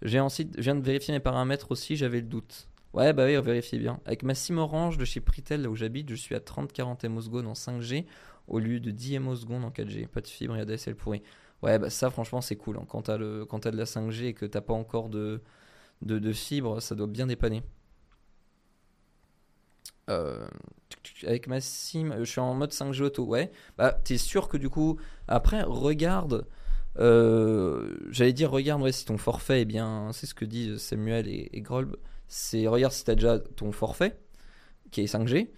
J'ai 0.02 0.20
ensuite, 0.20 0.56
je 0.58 0.64
viens 0.64 0.76
de 0.76 0.82
vérifier 0.82 1.14
mes 1.14 1.20
paramètres 1.20 1.72
aussi, 1.72 1.96
j'avais 1.96 2.22
le 2.22 2.28
doute. 2.28 2.68
Ouais, 2.94 3.14
bah 3.14 3.26
oui, 3.26 3.40
vérifiez 3.42 3.78
bien. 3.80 4.00
Avec 4.06 4.24
ma 4.24 4.34
SIM 4.34 4.58
Orange 4.58 4.98
de 4.98 5.06
chez 5.06 5.22
Pritel, 5.22 5.62
là 5.62 5.70
où 5.70 5.76
j'habite, 5.76 6.10
je 6.10 6.16
suis 6.16 6.36
à 6.36 6.40
30-40 6.40 7.06
ms 7.06 7.46
en 7.48 7.54
5G 7.54 8.06
au 8.48 8.60
lieu 8.60 8.80
de 8.80 8.90
10 8.92 9.20
ms 9.20 9.64
en 9.64 9.70
4G. 9.72 10.08
Pas 10.08 10.22
de 10.22 10.28
fibre 10.28 10.56
et 10.56 10.62
ADSL 10.62 10.96
pourri. 10.96 11.22
Ouais, 11.62 11.78
bah 11.78 11.90
ça, 11.90 12.10
franchement, 12.10 12.42
c'est 12.42 12.56
cool. 12.56 12.78
hein. 12.78 12.86
Quand 12.88 13.04
t'as 13.04 13.18
de 13.18 13.78
la 13.78 13.86
5G 13.86 14.26
et 14.28 14.34
que 14.34 14.46
t'as 14.46 14.62
pas 14.62 14.74
encore 14.74 15.10
de, 15.10 15.42
de, 16.04 16.20
de 16.20 16.34
fibre, 16.34 16.82
ça 16.82 16.96
doit 16.96 17.08
bien 17.08 17.28
dépanner. 17.28 17.64
Euh, 20.10 20.48
avec 21.24 21.48
ma 21.48 21.62
SIM, 21.62 22.12
euh, 22.12 22.20
je 22.20 22.32
suis 22.32 22.40
en 22.40 22.54
mode 22.56 22.72
5G 22.74 23.04
auto. 23.04 23.26
Ouais, 23.26 23.52
bah 23.78 23.94
t'es 24.04 24.18
sûr 24.18 24.48
que 24.50 24.58
du 24.58 24.70
coup, 24.70 25.00
après, 25.28 25.62
regarde. 25.64 26.48
Euh, 26.98 27.96
J'allais 28.10 28.34
dire, 28.34 28.52
regarde 28.52 28.82
ouais, 28.82 28.92
si 28.92 29.06
ton 29.06 29.18
forfait 29.18 29.62
est 29.62 29.66
bien. 29.66 30.12
C'est 30.14 30.26
ce 30.26 30.34
que 30.34 30.46
disent 30.46 30.78
Samuel 30.78 31.28
et, 31.28 31.50
et 31.54 31.62
Grolb. 31.62 31.96
C'est 32.28 32.68
regarde 32.68 32.94
si 32.94 33.04
t'as 33.04 33.16
déjà 33.16 33.40
ton 33.40 33.72
forfait 33.72 34.20
qui 34.92 35.02
est 35.02 35.14
5G. 35.14 35.50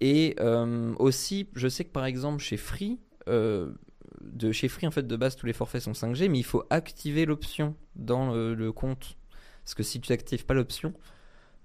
Et 0.00 0.36
euh, 0.40 0.94
aussi, 0.98 1.48
je 1.54 1.68
sais 1.68 1.84
que 1.84 1.90
par 1.90 2.04
exemple 2.04 2.42
chez 2.42 2.56
Free, 2.56 2.98
euh, 3.28 3.72
de 4.20 4.52
chez 4.52 4.68
Free 4.68 4.86
en 4.86 4.90
fait 4.90 5.06
de 5.06 5.16
base 5.16 5.36
tous 5.36 5.46
les 5.46 5.52
forfaits 5.52 5.82
sont 5.82 5.92
5G, 5.92 6.28
mais 6.28 6.38
il 6.38 6.44
faut 6.44 6.64
activer 6.70 7.24
l'option 7.24 7.74
dans 7.96 8.34
le, 8.34 8.72
compte. 8.72 9.16
Parce 9.64 9.74
que 9.74 9.82
si 9.82 10.00
tu 10.00 10.12
n'actives 10.12 10.44
pas 10.44 10.54
l'option, 10.54 10.92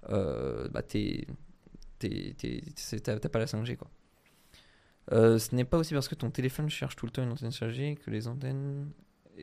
bah 0.08 0.82
t'es, 0.86 1.26
t'as 1.98 3.28
pas 3.28 3.38
la 3.38 3.46
5G 3.46 3.76
quoi. 3.76 3.90
Euh, 5.12 5.38
ce 5.38 5.54
n'est 5.54 5.64
pas 5.64 5.78
aussi 5.78 5.94
parce 5.94 6.08
que 6.08 6.14
ton 6.14 6.30
téléphone 6.30 6.70
cherche 6.70 6.96
tout 6.96 7.06
le 7.06 7.12
temps 7.12 7.22
une 7.22 7.32
antenne 7.32 7.50
5G 7.50 7.96
que 7.96 8.10
les 8.10 8.28
antennes 8.28 8.90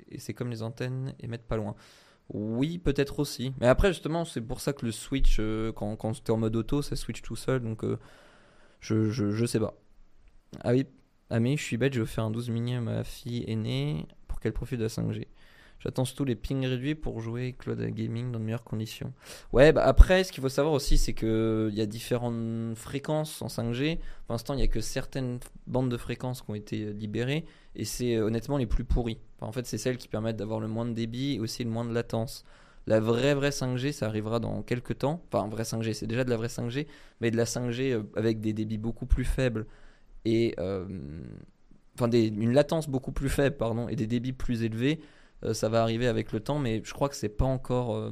et 0.09 0.19
c'est 0.19 0.33
comme 0.33 0.49
les 0.49 0.63
antennes 0.63 1.13
émettent 1.19 1.47
pas 1.47 1.57
loin. 1.57 1.75
Oui, 2.29 2.77
peut-être 2.77 3.19
aussi. 3.19 3.53
Mais 3.59 3.67
après, 3.67 3.89
justement, 3.89 4.25
c'est 4.25 4.41
pour 4.41 4.59
ça 4.59 4.73
que 4.73 4.85
le 4.85 4.91
switch, 4.91 5.37
euh, 5.39 5.71
quand, 5.71 5.95
quand 5.95 6.11
tu 6.11 6.21
es 6.23 6.31
en 6.31 6.37
mode 6.37 6.55
auto, 6.55 6.81
ça 6.81 6.95
switch 6.95 7.21
tout 7.21 7.37
seul. 7.37 7.61
Donc, 7.61 7.83
euh, 7.83 7.97
je, 8.81 9.09
je, 9.09 9.31
je 9.31 9.45
sais 9.45 9.59
pas. 9.59 9.75
Ah 10.61 10.71
oui, 10.71 10.85
ah 11.29 11.39
mais 11.39 11.57
je 11.57 11.63
suis 11.63 11.77
bête, 11.77 11.93
je 11.93 12.01
vais 12.01 12.05
faire 12.05 12.25
un 12.25 12.31
12 12.31 12.49
mini 12.49 12.75
à 12.75 12.81
ma 12.81 13.03
fille 13.03 13.43
aînée 13.47 14.07
pour 14.27 14.39
qu'elle 14.39 14.53
profite 14.53 14.79
de 14.79 14.83
la 14.83 14.89
5G. 14.89 15.27
J'attends 15.79 16.05
surtout 16.05 16.25
les 16.25 16.35
pings 16.35 16.65
réduits 16.65 16.95
pour 16.95 17.21
jouer 17.21 17.55
Cloud 17.57 17.79
Gaming 17.79 18.31
dans 18.31 18.39
de 18.39 18.43
meilleures 18.43 18.63
conditions. 18.63 19.13
Ouais, 19.53 19.71
bah 19.71 19.83
après, 19.85 20.23
ce 20.23 20.31
qu'il 20.31 20.41
faut 20.41 20.49
savoir 20.49 20.73
aussi, 20.73 20.97
c'est 20.97 21.13
que 21.13 21.69
il 21.71 21.77
y 21.77 21.81
a 21.81 21.85
différentes 21.85 22.75
fréquences 22.75 23.41
en 23.41 23.47
5G. 23.47 23.97
Pour 24.25 24.33
l'instant, 24.33 24.53
il 24.55 24.57
n'y 24.57 24.63
a 24.63 24.67
que 24.67 24.81
certaines 24.81 25.39
bandes 25.67 25.89
de 25.89 25.97
fréquences 25.97 26.41
qui 26.41 26.49
ont 26.49 26.55
été 26.55 26.83
euh, 26.83 26.91
libérées, 26.91 27.45
et 27.75 27.85
c'est 27.85 28.15
euh, 28.15 28.25
honnêtement 28.25 28.57
les 28.57 28.65
plus 28.65 28.85
pourries. 28.85 29.19
En 29.39 29.51
fait, 29.51 29.67
c'est 29.67 29.77
celles 29.77 29.97
qui 29.97 30.07
permettent 30.07 30.37
d'avoir 30.37 30.59
le 30.59 30.67
moins 30.67 30.85
de 30.85 30.93
débit 30.93 31.35
et 31.35 31.39
aussi 31.39 31.63
le 31.63 31.69
moins 31.69 31.85
de 31.85 31.93
latence. 31.93 32.43
La 32.87 32.99
vraie 32.99 33.35
vraie 33.35 33.49
5G, 33.49 33.91
ça 33.91 34.07
arrivera 34.07 34.39
dans 34.39 34.63
quelques 34.63 34.97
temps. 34.97 35.21
Enfin, 35.31 35.47
vraie 35.47 35.63
5G, 35.63 35.93
c'est 35.93 36.07
déjà 36.07 36.23
de 36.23 36.29
la 36.31 36.37
vraie 36.37 36.47
5G, 36.47 36.87
mais 37.21 37.29
de 37.29 37.37
la 37.37 37.43
5G 37.43 37.91
euh, 37.91 38.03
avec 38.15 38.39
des 38.39 38.53
débits 38.53 38.79
beaucoup 38.79 39.05
plus 39.05 39.25
faibles 39.25 39.67
et 40.25 40.55
enfin 40.57 42.11
une 42.11 42.51
latence 42.51 42.89
beaucoup 42.89 43.13
plus 43.13 43.29
faible 43.29 43.55
pardon 43.55 43.87
et 43.87 43.95
des 43.95 44.07
débits 44.07 44.33
plus 44.33 44.63
élevés 44.63 44.99
ça 45.53 45.69
va 45.69 45.81
arriver 45.81 46.07
avec 46.07 46.31
le 46.31 46.39
temps 46.39 46.59
mais 46.59 46.81
je 46.83 46.93
crois 46.93 47.09
que 47.09 47.15
c'est 47.15 47.29
pas 47.29 47.45
encore 47.45 48.11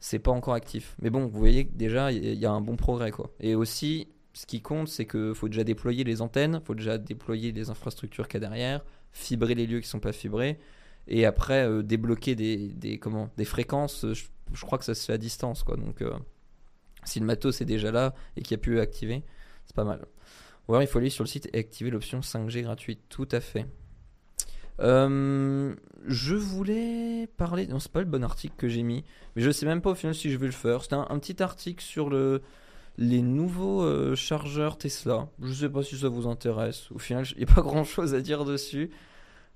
c'est 0.00 0.18
pas 0.18 0.30
encore 0.30 0.54
actif 0.54 0.94
mais 1.00 1.10
bon 1.10 1.26
vous 1.26 1.38
voyez 1.38 1.64
déjà 1.64 2.12
il 2.12 2.34
y, 2.34 2.46
a 2.46 2.50
un 2.50 2.60
bon 2.60 2.76
progrès 2.76 3.10
quoi 3.10 3.32
et 3.40 3.54
aussi 3.54 4.08
ce 4.34 4.46
qui 4.46 4.60
compte 4.60 4.88
c'est 4.88 5.06
que 5.06 5.32
faut 5.32 5.48
déjà 5.48 5.64
déployer 5.64 6.04
les 6.04 6.20
antennes 6.20 6.60
faut 6.64 6.74
déjà 6.74 6.98
déployer 6.98 7.52
les 7.52 7.70
infrastructures 7.70 8.28
qu'il 8.28 8.42
y 8.42 8.44
a 8.44 8.48
derrière 8.48 8.84
fibrer 9.12 9.54
les 9.54 9.66
lieux 9.66 9.80
qui 9.80 9.88
sont 9.88 10.00
pas 10.00 10.12
fibrés 10.12 10.58
et 11.06 11.24
après 11.24 11.82
débloquer 11.82 12.34
des, 12.34 12.68
des, 12.68 12.98
comment 12.98 13.30
des 13.38 13.46
fréquences 13.46 14.04
je, 14.12 14.64
crois 14.64 14.78
que 14.78 14.84
ça 14.84 14.94
se 14.94 15.06
fait 15.06 15.14
à 15.14 15.18
distance 15.18 15.62
quoi 15.62 15.76
donc 15.76 16.02
si 17.08 17.20
le 17.20 17.26
matos 17.26 17.60
est 17.60 17.64
déjà 17.64 17.90
là 17.90 18.14
et 18.36 18.42
qu'il 18.42 18.54
a 18.54 18.58
pu 18.58 18.80
activer, 18.80 19.24
c'est 19.66 19.74
pas 19.74 19.84
mal. 19.84 20.06
Ou 20.66 20.74
alors 20.74 20.82
il 20.82 20.86
faut 20.86 20.98
aller 20.98 21.10
sur 21.10 21.24
le 21.24 21.28
site 21.28 21.48
et 21.52 21.58
activer 21.58 21.90
l'option 21.90 22.20
5G 22.20 22.62
gratuite. 22.62 23.00
Tout 23.08 23.28
à 23.32 23.40
fait. 23.40 23.66
Euh, 24.80 25.74
je 26.06 26.34
voulais 26.34 27.28
parler. 27.36 27.66
Non, 27.66 27.78
c'est 27.78 27.92
pas 27.92 28.00
le 28.00 28.06
bon 28.06 28.24
article 28.24 28.54
que 28.56 28.68
j'ai 28.68 28.82
mis, 28.82 29.04
mais 29.34 29.42
je 29.42 29.50
sais 29.50 29.66
même 29.66 29.80
pas 29.80 29.90
au 29.90 29.94
final 29.94 30.14
si 30.14 30.30
je 30.30 30.38
vais 30.38 30.46
le 30.46 30.52
faire. 30.52 30.82
C'était 30.82 30.96
un, 30.96 31.18
petit 31.18 31.42
article 31.42 31.82
sur 31.82 32.10
le, 32.10 32.42
les 32.96 33.22
nouveaux 33.22 33.82
euh, 33.82 34.14
chargeurs 34.14 34.78
Tesla. 34.78 35.28
Je 35.42 35.52
sais 35.52 35.68
pas 35.68 35.82
si 35.82 35.98
ça 35.98 36.08
vous 36.08 36.26
intéresse. 36.26 36.90
Au 36.92 36.98
final, 36.98 37.26
il 37.36 37.44
n'y 37.44 37.50
a 37.50 37.54
pas 37.54 37.62
grand 37.62 37.84
chose 37.84 38.14
à 38.14 38.20
dire 38.20 38.44
dessus. 38.44 38.90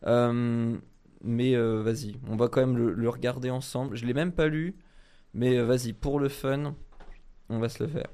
Euh, 0.07 0.77
mais 1.25 1.55
vas-y, 1.55 2.17
on 2.29 2.37
va 2.37 2.49
quand 2.49 2.61
même 2.61 2.77
le, 2.77 2.93
le 2.93 3.09
regarder 3.09 3.51
ensemble. 3.51 3.97
Je 3.97 4.05
l'ai 4.07 4.15
même 4.15 4.33
pas 4.33 4.49
lu, 4.49 4.75
mais 5.35 5.63
vas-y, 5.63 5.93
pour 5.93 6.19
le 6.19 6.29
fun, 6.29 6.75
on 7.49 7.59
va 7.61 7.69
se 7.69 7.83
le 7.83 7.89
faire. 7.89 8.09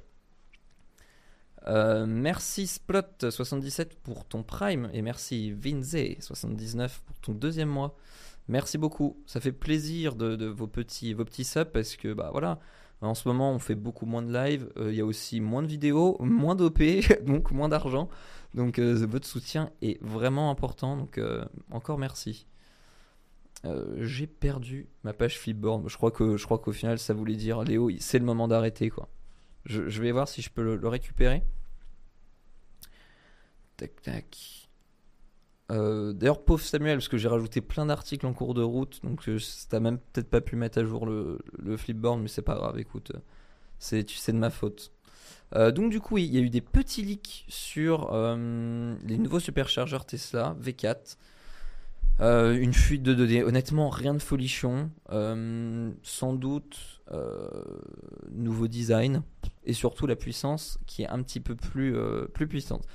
Euh, 1.66 2.06
merci 2.06 2.64
Splot77 2.64 3.88
pour 4.02 4.24
ton 4.24 4.42
Prime 4.42 4.88
et 4.92 5.02
merci 5.02 5.52
Vinze79 5.52 7.00
pour 7.04 7.18
ton 7.18 7.32
deuxième 7.32 7.68
mois. 7.68 7.96
Merci 8.48 8.78
beaucoup, 8.78 9.22
ça 9.26 9.40
fait 9.40 9.52
plaisir 9.52 10.14
de, 10.14 10.46
vos 10.46 10.66
petits 10.66 11.12
vos 11.12 11.24
petits 11.24 11.44
subs 11.44 11.66
parce 11.66 11.96
que 11.96 12.14
bah 12.14 12.30
voilà, 12.32 12.58
en 13.02 13.14
ce 13.14 13.28
moment 13.28 13.52
on 13.52 13.58
fait 13.58 13.74
beaucoup 13.74 14.06
moins 14.06 14.22
de 14.22 14.32
live, 14.32 14.72
euh, 14.78 14.90
il 14.90 14.96
y 14.96 15.00
a 15.02 15.04
aussi 15.04 15.40
moins 15.40 15.62
de 15.62 15.66
vidéos, 15.66 16.16
moins 16.20 16.54
d'OP, 16.54 16.82
donc 17.26 17.50
moins 17.50 17.68
d'argent. 17.68 18.08
Donc 18.54 18.78
euh, 18.78 19.06
votre 19.06 19.26
soutien 19.26 19.70
est 19.82 20.02
vraiment 20.02 20.50
important, 20.50 20.96
donc 20.96 21.20
encore 21.70 21.98
merci. 21.98 22.46
J'ai 23.98 24.28
perdu 24.28 24.88
ma 25.02 25.12
page 25.12 25.36
Flipboard. 25.38 25.88
Je 25.88 25.96
crois 25.96 26.12
que 26.12 26.36
je 26.36 26.44
crois 26.44 26.58
qu'au 26.58 26.72
final 26.72 26.98
ça 26.98 27.12
voulait 27.12 27.34
dire 27.34 27.64
Léo, 27.64 27.90
c'est 27.98 28.18
le 28.18 28.24
moment 28.24 28.48
d'arrêter 28.48 28.88
quoi. 28.88 29.08
Je, 29.64 30.02
vais 30.02 30.12
voir 30.12 30.28
si 30.28 30.42
je 30.42 30.50
peux 30.50 30.62
le, 30.62 30.88
récupérer. 30.88 31.42
Tac, 33.76 34.00
tac. 34.02 34.68
Euh, 35.70 36.12
d'ailleurs, 36.12 36.42
pauvre 36.44 36.62
Samuel, 36.62 36.96
parce 36.96 37.08
que 37.08 37.18
j'ai 37.18 37.28
rajouté 37.28 37.60
plein 37.60 37.86
d'articles 37.86 38.26
en 38.26 38.32
cours 38.32 38.54
de 38.54 38.62
route, 38.62 39.00
donc 39.04 39.28
euh, 39.28 39.38
t'as 39.68 39.80
même 39.80 39.98
peut-être 39.98 40.30
pas 40.30 40.40
pu 40.40 40.56
mettre 40.56 40.78
à 40.78 40.84
jour 40.84 41.04
le, 41.04 41.38
flipboard, 41.76 42.20
mais 42.20 42.28
c'est 42.28 42.42
pas 42.42 42.54
grave, 42.54 42.78
écoute, 42.78 43.12
c'est 43.78 44.02
de 44.04 44.32
ma 44.38 44.50
faute. 44.50 44.92
Euh, 45.54 45.70
donc 45.70 45.90
du 45.90 46.00
coup, 46.00 46.16
il 46.18 46.24
y 46.24 46.38
a 46.38 46.40
eu 46.40 46.50
des 46.50 46.62
petits 46.62 47.02
leaks 47.02 47.44
sur 47.48 48.10
les 48.12 49.18
nouveaux 49.18 49.40
superchargeurs 49.40 50.06
Tesla 50.06 50.56
V4. 50.62 51.16
Une 52.20 52.72
fuite 52.72 53.02
de 53.02 53.14
données, 53.14 53.44
honnêtement 53.44 53.90
rien 53.90 54.14
de 54.14 54.18
folichon, 54.18 54.90
sans 56.02 56.32
doute 56.34 57.00
nouveau 58.30 58.68
design, 58.68 59.22
et 59.68 59.74
surtout 59.74 60.06
la 60.06 60.16
puissance 60.16 60.78
qui 60.86 61.02
est 61.02 61.08
un 61.08 61.22
petit 61.22 61.40
peu 61.40 61.54
plus, 61.54 61.94
euh, 61.94 62.24
plus 62.26 62.48
puissante. 62.48 62.86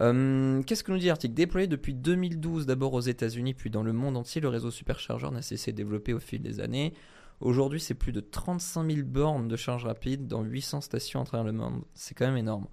Euh, 0.00 0.62
qu'est-ce 0.62 0.82
que 0.82 0.90
nous 0.90 0.98
dit 0.98 1.06
l'article? 1.06 1.34
Déployé 1.34 1.66
depuis 1.66 1.94
2012 1.94 2.66
d'abord 2.66 2.94
aux 2.94 3.00
États-Unis 3.00 3.54
puis 3.54 3.70
dans 3.70 3.82
le 3.82 3.92
monde 3.92 4.16
entier, 4.16 4.40
le 4.40 4.48
réseau 4.48 4.70
superchargeur 4.70 5.30
n'a 5.30 5.42
cessé 5.42 5.72
de 5.72 5.76
développer 5.76 6.14
au 6.14 6.18
fil 6.18 6.42
des 6.42 6.60
années. 6.60 6.94
Aujourd'hui, 7.40 7.80
c'est 7.80 7.94
plus 7.94 8.12
de 8.12 8.20
35 8.20 8.90
000 8.90 9.06
bornes 9.06 9.46
de 9.46 9.56
charge 9.56 9.84
rapide 9.84 10.26
dans 10.26 10.42
800 10.42 10.80
stations 10.80 11.20
à 11.20 11.24
travers 11.24 11.44
le 11.44 11.52
monde. 11.52 11.82
C'est 11.94 12.14
quand 12.14 12.26
même 12.26 12.38
énorme. 12.38 12.66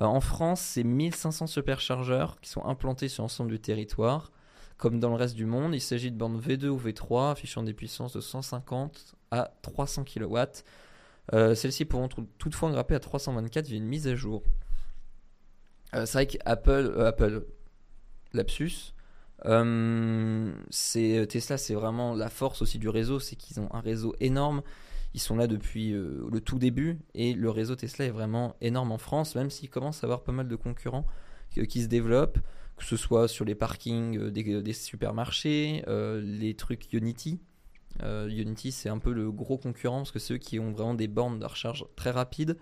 Euh, 0.00 0.04
en 0.04 0.20
France, 0.20 0.60
c'est 0.60 0.84
1500 0.84 1.48
superchargeurs 1.48 2.40
qui 2.40 2.48
sont 2.48 2.64
implantés 2.64 3.08
sur 3.08 3.24
l'ensemble 3.24 3.50
du 3.50 3.58
territoire. 3.58 4.30
Comme 4.78 5.00
dans 5.00 5.10
le 5.10 5.16
reste 5.16 5.34
du 5.34 5.44
monde, 5.44 5.74
il 5.74 5.80
s'agit 5.80 6.10
de 6.10 6.16
bornes 6.16 6.40
V2 6.40 6.68
ou 6.68 6.78
V3 6.78 7.32
affichant 7.32 7.62
des 7.62 7.74
puissances 7.74 8.14
de 8.14 8.20
150 8.20 9.16
à 9.30 9.52
300 9.62 10.04
kW 10.04 10.38
euh, 11.34 11.54
celles-ci 11.54 11.84
pourront 11.84 12.08
toutefois 12.38 12.70
grimper 12.70 12.94
à 12.94 13.00
324 13.00 13.66
via 13.66 13.76
une 13.76 13.86
mise 13.86 14.08
à 14.08 14.14
jour. 14.14 14.42
Euh, 15.94 16.06
c'est 16.06 16.12
vrai 16.12 16.26
qu'Apple, 16.26 16.70
euh, 16.70 17.08
Apple, 17.08 17.44
lapsus, 18.32 18.94
Tesla, 19.42 21.58
c'est 21.58 21.74
vraiment 21.74 22.14
la 22.14 22.28
force 22.28 22.62
aussi 22.62 22.78
du 22.78 22.88
réseau, 22.88 23.20
c'est 23.20 23.36
qu'ils 23.36 23.60
ont 23.60 23.68
un 23.72 23.80
réseau 23.80 24.14
énorme. 24.20 24.62
Ils 25.14 25.20
sont 25.20 25.36
là 25.36 25.46
depuis 25.46 25.92
le 25.92 26.40
tout 26.40 26.58
début 26.58 26.98
et 27.14 27.32
le 27.32 27.48
réseau 27.48 27.76
Tesla 27.76 28.04
est 28.04 28.10
vraiment 28.10 28.56
énorme 28.60 28.92
en 28.92 28.98
France, 28.98 29.36
même 29.36 29.48
s'il 29.48 29.70
commence 29.70 30.04
à 30.04 30.06
avoir 30.06 30.22
pas 30.22 30.32
mal 30.32 30.48
de 30.48 30.56
concurrents 30.56 31.06
qui 31.66 31.82
se 31.82 31.86
développent, 31.86 32.38
que 32.78 32.84
ce 32.84 32.96
soit 32.96 33.28
sur 33.28 33.44
les 33.44 33.54
parkings 33.54 34.30
des, 34.30 34.62
des 34.62 34.72
supermarchés, 34.72 35.84
les 35.86 36.54
trucs 36.54 36.92
Unity, 36.92 37.40
euh, 38.02 38.28
Unity, 38.28 38.72
c'est 38.72 38.88
un 38.88 38.98
peu 38.98 39.12
le 39.12 39.30
gros 39.30 39.58
concurrent 39.58 39.98
parce 39.98 40.12
que 40.12 40.18
ceux 40.18 40.38
qui 40.38 40.58
ont 40.58 40.72
vraiment 40.72 40.94
des 40.94 41.08
bornes 41.08 41.38
de 41.38 41.46
recharge 41.46 41.84
très 41.96 42.10
rapides, 42.10 42.56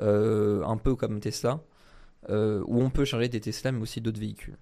euh, 0.00 0.62
un 0.64 0.76
peu 0.76 0.94
comme 0.94 1.20
Tesla, 1.20 1.60
euh, 2.30 2.62
où 2.66 2.82
on 2.82 2.90
peut 2.90 3.04
charger 3.04 3.28
des 3.28 3.40
Tesla 3.40 3.72
mais 3.72 3.80
aussi 3.80 4.00
d'autres 4.00 4.20
véhicules. 4.20 4.58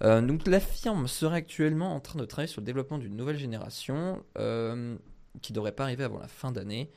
donc 0.00 0.46
la 0.46 0.60
firme 0.60 1.08
serait 1.08 1.36
actuellement 1.36 1.94
en 1.94 2.00
train 2.00 2.18
de 2.18 2.24
travailler 2.26 2.52
sur 2.52 2.60
le 2.60 2.66
développement 2.66 2.98
d'une 2.98 3.16
nouvelle 3.16 3.38
génération 3.38 4.22
qui 5.42 5.52
devrait 5.52 5.72
pas 5.72 5.84
arriver 5.84 6.04
avant 6.04 6.18
la 6.18 6.28
fin 6.28 6.52
d'année. 6.52 6.90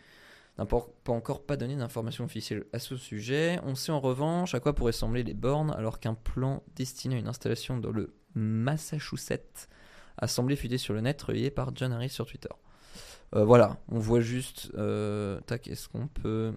N'a 0.58 0.66
pas 0.66 0.78
encore 1.08 1.46
pas 1.46 1.56
donné 1.56 1.78
d'informations 1.78 2.26
officielles 2.26 2.66
à 2.74 2.80
ce 2.80 2.98
sujet. 2.98 3.60
On 3.64 3.76
sait 3.76 3.94
en 3.94 4.02
revanche 4.02 4.56
à 4.56 4.60
quoi 4.60 4.76
pourraient 4.76 4.92
ressembler 4.92 5.24
les 5.24 5.34
bornes 5.34 5.72
alors 5.72 6.00
qu'un 6.00 6.16
plan 6.16 6.64
destiné 6.76 7.16
à 7.16 7.20
une 7.20 7.30
installation 7.30 7.78
dans 7.78 7.92
le 7.92 8.14
Massachusetts 8.36 9.70
a 10.18 10.28
semblé 10.28 10.56
fuiter 10.56 10.78
sur 10.78 10.94
le 10.94 11.02
net, 11.02 11.22
relayé 11.22 11.50
par 11.50 11.74
John 11.76 11.94
Harris 11.94 12.10
sur 12.10 12.26
Twitter. 12.26 12.50
Euh, 13.36 13.46
voilà, 13.46 13.78
on 13.90 14.00
voit 14.00 14.22
juste. 14.22 14.72
Euh, 14.76 15.40
tac, 15.42 15.68
est-ce 15.68 15.88
qu'on 15.88 16.08
peut. 16.08 16.54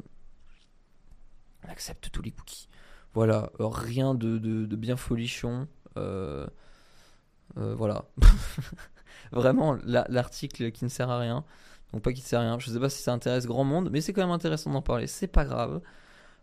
On 1.64 1.68
accepte 1.68 2.10
tous 2.10 2.22
les 2.22 2.30
cookies. 2.30 2.68
Voilà, 3.14 3.50
euh, 3.60 3.66
rien 3.66 4.14
de, 4.14 4.38
de, 4.38 4.76
bien 4.76 4.96
folichon. 4.96 5.68
voilà. 7.54 8.04
Vraiment, 9.32 9.78
l'article 9.84 10.72
qui 10.72 10.84
ne 10.84 10.90
sert 10.90 11.10
à 11.10 11.18
rien. 11.18 11.44
Donc, 11.92 12.02
pas 12.02 12.12
qui 12.12 12.20
ne 12.20 12.26
sert 12.26 12.40
à 12.40 12.42
rien. 12.42 12.58
Je 12.58 12.70
sais 12.70 12.80
pas 12.80 12.88
si 12.88 13.02
ça 13.02 13.12
intéresse 13.12 13.46
grand 13.46 13.64
monde, 13.64 13.90
mais 13.92 14.00
c'est 14.00 14.12
quand 14.12 14.22
même 14.22 14.30
intéressant 14.30 14.70
d'en 14.70 14.82
parler. 14.82 15.06
C'est 15.06 15.26
pas 15.26 15.44
grave. 15.44 15.80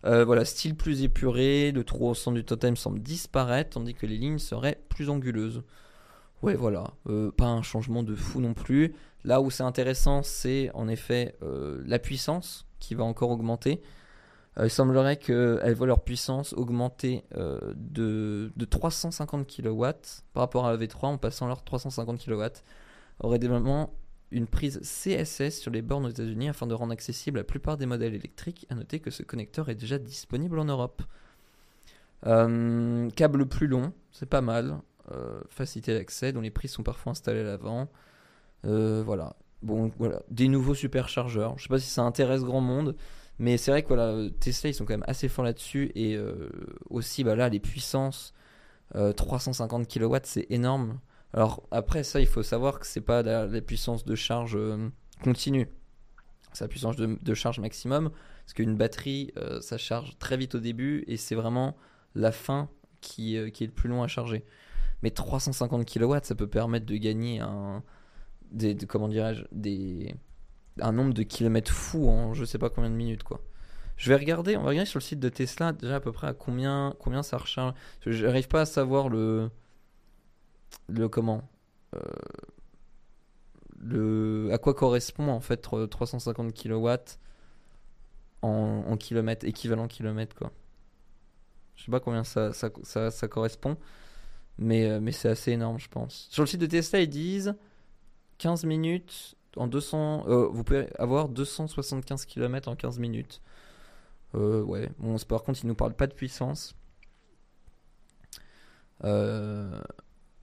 voilà, 0.03 0.45
style 0.45 0.75
plus 0.75 1.03
épuré, 1.03 1.71
le 1.71 1.83
trou 1.83 2.09
au 2.09 2.13
centre 2.13 2.35
du 2.35 2.45
totem 2.45 2.75
semble 2.75 2.99
disparaître, 2.99 3.71
tandis 3.71 3.93
que 3.93 4.05
les 4.05 4.17
lignes 4.17 4.39
seraient 4.39 4.81
plus 4.89 5.09
anguleuses. 5.09 5.63
Ouais, 6.41 6.55
voilà. 6.55 6.91
Euh, 7.07 7.31
pas 7.31 7.47
un 7.47 7.61
changement 7.61 8.03
de 8.03 8.15
fou 8.15 8.39
non 8.41 8.53
plus. 8.53 8.95
Là 9.25 9.41
où 9.41 9.51
c'est 9.51 9.63
intéressant, 9.63 10.23
c'est 10.23 10.71
en 10.73 10.87
effet 10.87 11.35
euh, 11.43 11.81
la 11.85 11.99
puissance 11.99 12.65
qui 12.79 12.95
va 12.95 13.03
encore 13.03 13.29
augmenter. 13.31 13.81
Euh, 14.57 14.65
il 14.65 14.69
semblerait 14.69 15.17
qu'elles 15.17 15.73
voient 15.73 15.87
leur 15.87 16.03
puissance 16.03 16.53
augmenter 16.53 17.23
de, 17.35 18.51
de, 18.55 18.65
350 18.65 19.47
kW 19.47 19.83
par 20.33 20.41
rapport 20.41 20.65
à 20.65 20.71
la 20.71 20.77
V3 20.77 21.07
en 21.07 21.17
passant 21.17 21.47
leur 21.47 21.63
350 21.63 22.23
kW. 22.23 22.43
Aurait 23.19 23.39
développement 23.39 23.93
une 24.31 24.47
prise 24.47 24.79
CSS 24.81 25.59
sur 25.59 25.71
les 25.71 25.81
bornes 25.81 26.05
aux 26.05 26.09
États-Unis 26.09 26.49
afin 26.49 26.67
de 26.67 26.73
rendre 26.73 26.93
accessible 26.93 27.39
la 27.39 27.43
plupart 27.43 27.77
des 27.77 27.85
modèles 27.85 28.13
électriques. 28.13 28.65
À 28.69 28.75
noter 28.75 28.99
que 28.99 29.11
ce 29.11 29.23
connecteur 29.23 29.69
est 29.69 29.75
déjà 29.75 29.97
disponible 29.97 30.59
en 30.59 30.65
Europe. 30.65 31.01
câble 32.21 33.45
plus 33.47 33.67
long, 33.67 33.93
c'est 34.11 34.29
pas 34.29 34.41
mal. 34.41 34.79
Euh, 35.11 35.41
facilité 35.49 35.95
d'accès, 35.95 36.31
dont 36.31 36.41
les 36.41 36.51
prix 36.51 36.67
sont 36.67 36.83
parfois 36.83 37.11
installés 37.11 37.39
à 37.39 37.43
l'avant. 37.43 37.89
Euh, 38.65 39.01
voilà. 39.03 39.35
Bon, 39.63 39.91
voilà. 39.97 40.21
Des 40.29 40.47
nouveaux 40.47 40.75
superchargeurs. 40.75 41.57
Je 41.57 41.63
sais 41.63 41.69
pas 41.69 41.79
si 41.79 41.89
ça 41.89 42.03
intéresse 42.03 42.43
grand 42.43 42.61
monde. 42.61 42.95
Mais 43.39 43.57
c'est 43.57 43.71
vrai 43.71 43.81
que 43.81 43.87
voilà, 43.87 44.29
Tesla, 44.39 44.69
ils 44.69 44.73
sont 44.73 44.85
quand 44.85 44.93
même 44.93 45.05
assez 45.07 45.27
forts 45.27 45.45
là-dessus. 45.45 45.91
Et 45.95 46.15
euh, 46.15 46.49
aussi, 46.89 47.23
bah 47.23 47.35
là, 47.35 47.49
les 47.49 47.59
puissances, 47.59 48.33
350 48.93 49.87
kW, 49.87 50.17
c'est 50.23 50.45
énorme. 50.49 50.99
Alors 51.33 51.63
après, 51.71 52.03
ça, 52.03 52.19
il 52.19 52.27
faut 52.27 52.43
savoir 52.43 52.79
que 52.79 52.87
c'est 52.87 53.01
pas 53.01 53.21
la, 53.21 53.47
puissance 53.61 54.05
de 54.05 54.15
charge 54.15 54.57
continue. 55.23 55.67
C'est 56.53 56.63
la 56.63 56.67
puissance 56.67 56.95
de, 56.95 57.33
charge 57.33 57.59
maximum. 57.59 58.09
Parce 58.45 58.53
qu'une 58.53 58.75
batterie, 58.75 59.31
ça 59.61 59.77
charge 59.77 60.17
très 60.17 60.37
vite 60.37 60.55
au 60.55 60.59
début. 60.59 61.03
Et 61.07 61.17
c'est 61.17 61.35
vraiment 61.35 61.77
la 62.15 62.31
fin 62.31 62.69
qui, 63.01 63.37
qui 63.51 63.63
est 63.63 63.67
le 63.67 63.73
plus 63.73 63.89
long 63.89 64.01
à 64.01 64.07
charger. 64.07 64.43
Mais 65.03 65.11
350 65.11 65.85
kW, 65.85 66.15
ça 66.23 66.35
peut 66.35 66.47
permettre 66.47 66.85
de 66.85 66.95
gagner 66.95 67.39
un, 67.39 67.83
des, 68.51 68.75
comment 68.87 69.07
nombre 70.91 71.13
de 71.13 71.23
kilomètres 71.23 71.71
fou 71.71 72.09
en 72.09 72.33
je 72.33 72.45
sais 72.45 72.57
pas 72.57 72.69
combien 72.69 72.89
de 72.89 72.95
minutes 72.95 73.23
quoi. 73.23 73.41
Je 73.97 74.09
vais 74.09 74.15
regarder, 74.15 74.55
on 74.55 74.61
va 74.61 74.69
regarder 74.69 74.89
sur 74.89 74.99
le 74.99 75.03
site 75.03 75.19
de 75.19 75.27
Tesla 75.27 75.73
déjà 75.73 75.97
à 75.97 75.99
peu 75.99 76.13
près 76.13 76.27
à 76.27 76.33
combien, 76.33 76.95
combien 76.99 77.21
ça 77.21 77.37
recharge. 77.37 77.73
Je 78.05 78.25
n'arrive 78.25 78.47
pas 78.47 78.61
à 78.61 78.65
savoir 78.65 79.09
le. 79.09 79.49
Le 80.87 81.07
comment 81.07 81.49
euh, 81.95 81.99
le, 83.79 84.49
À 84.51 84.57
quoi 84.57 84.73
correspond 84.73 85.29
en 85.29 85.39
fait 85.39 85.57
350 85.57 86.53
kW 86.53 86.89
en, 88.41 88.83
en 88.87 88.97
kilomètres, 88.97 89.45
équivalent 89.45 89.87
kilomètre 89.87 90.35
quoi. 90.35 90.51
Je 91.79 91.85
sais 91.85 91.91
pas 91.91 92.01
combien 92.01 92.25
ça, 92.25 92.51
ça, 92.51 93.27
correspond, 93.29 93.77
mais, 94.57 94.89
euh, 94.89 94.99
mais 94.99 95.13
c'est 95.13 95.29
assez 95.29 95.53
énorme, 95.53 95.79
je 95.79 95.87
pense. 95.87 96.27
Sur 96.29 96.43
le 96.43 96.47
site 96.47 96.59
de 96.59 96.65
Tesla, 96.65 96.99
ils 96.99 97.09
disent 97.09 97.55
15 98.39 98.65
minutes 98.65 99.35
en 99.55 99.67
200. 99.67 100.25
Euh, 100.27 100.47
vous 100.51 100.65
pouvez 100.65 100.89
avoir 100.99 101.29
275 101.29 102.25
km 102.25 102.67
en 102.67 102.75
15 102.75 102.99
minutes. 102.99 103.41
Euh, 104.35 104.61
ouais, 104.61 104.89
bon, 104.97 105.15
par 105.19 105.43
contre, 105.43 105.61
ils 105.63 105.67
nous 105.67 105.75
parlent 105.75 105.93
pas 105.95 106.07
de 106.07 106.13
puissance. 106.13 106.75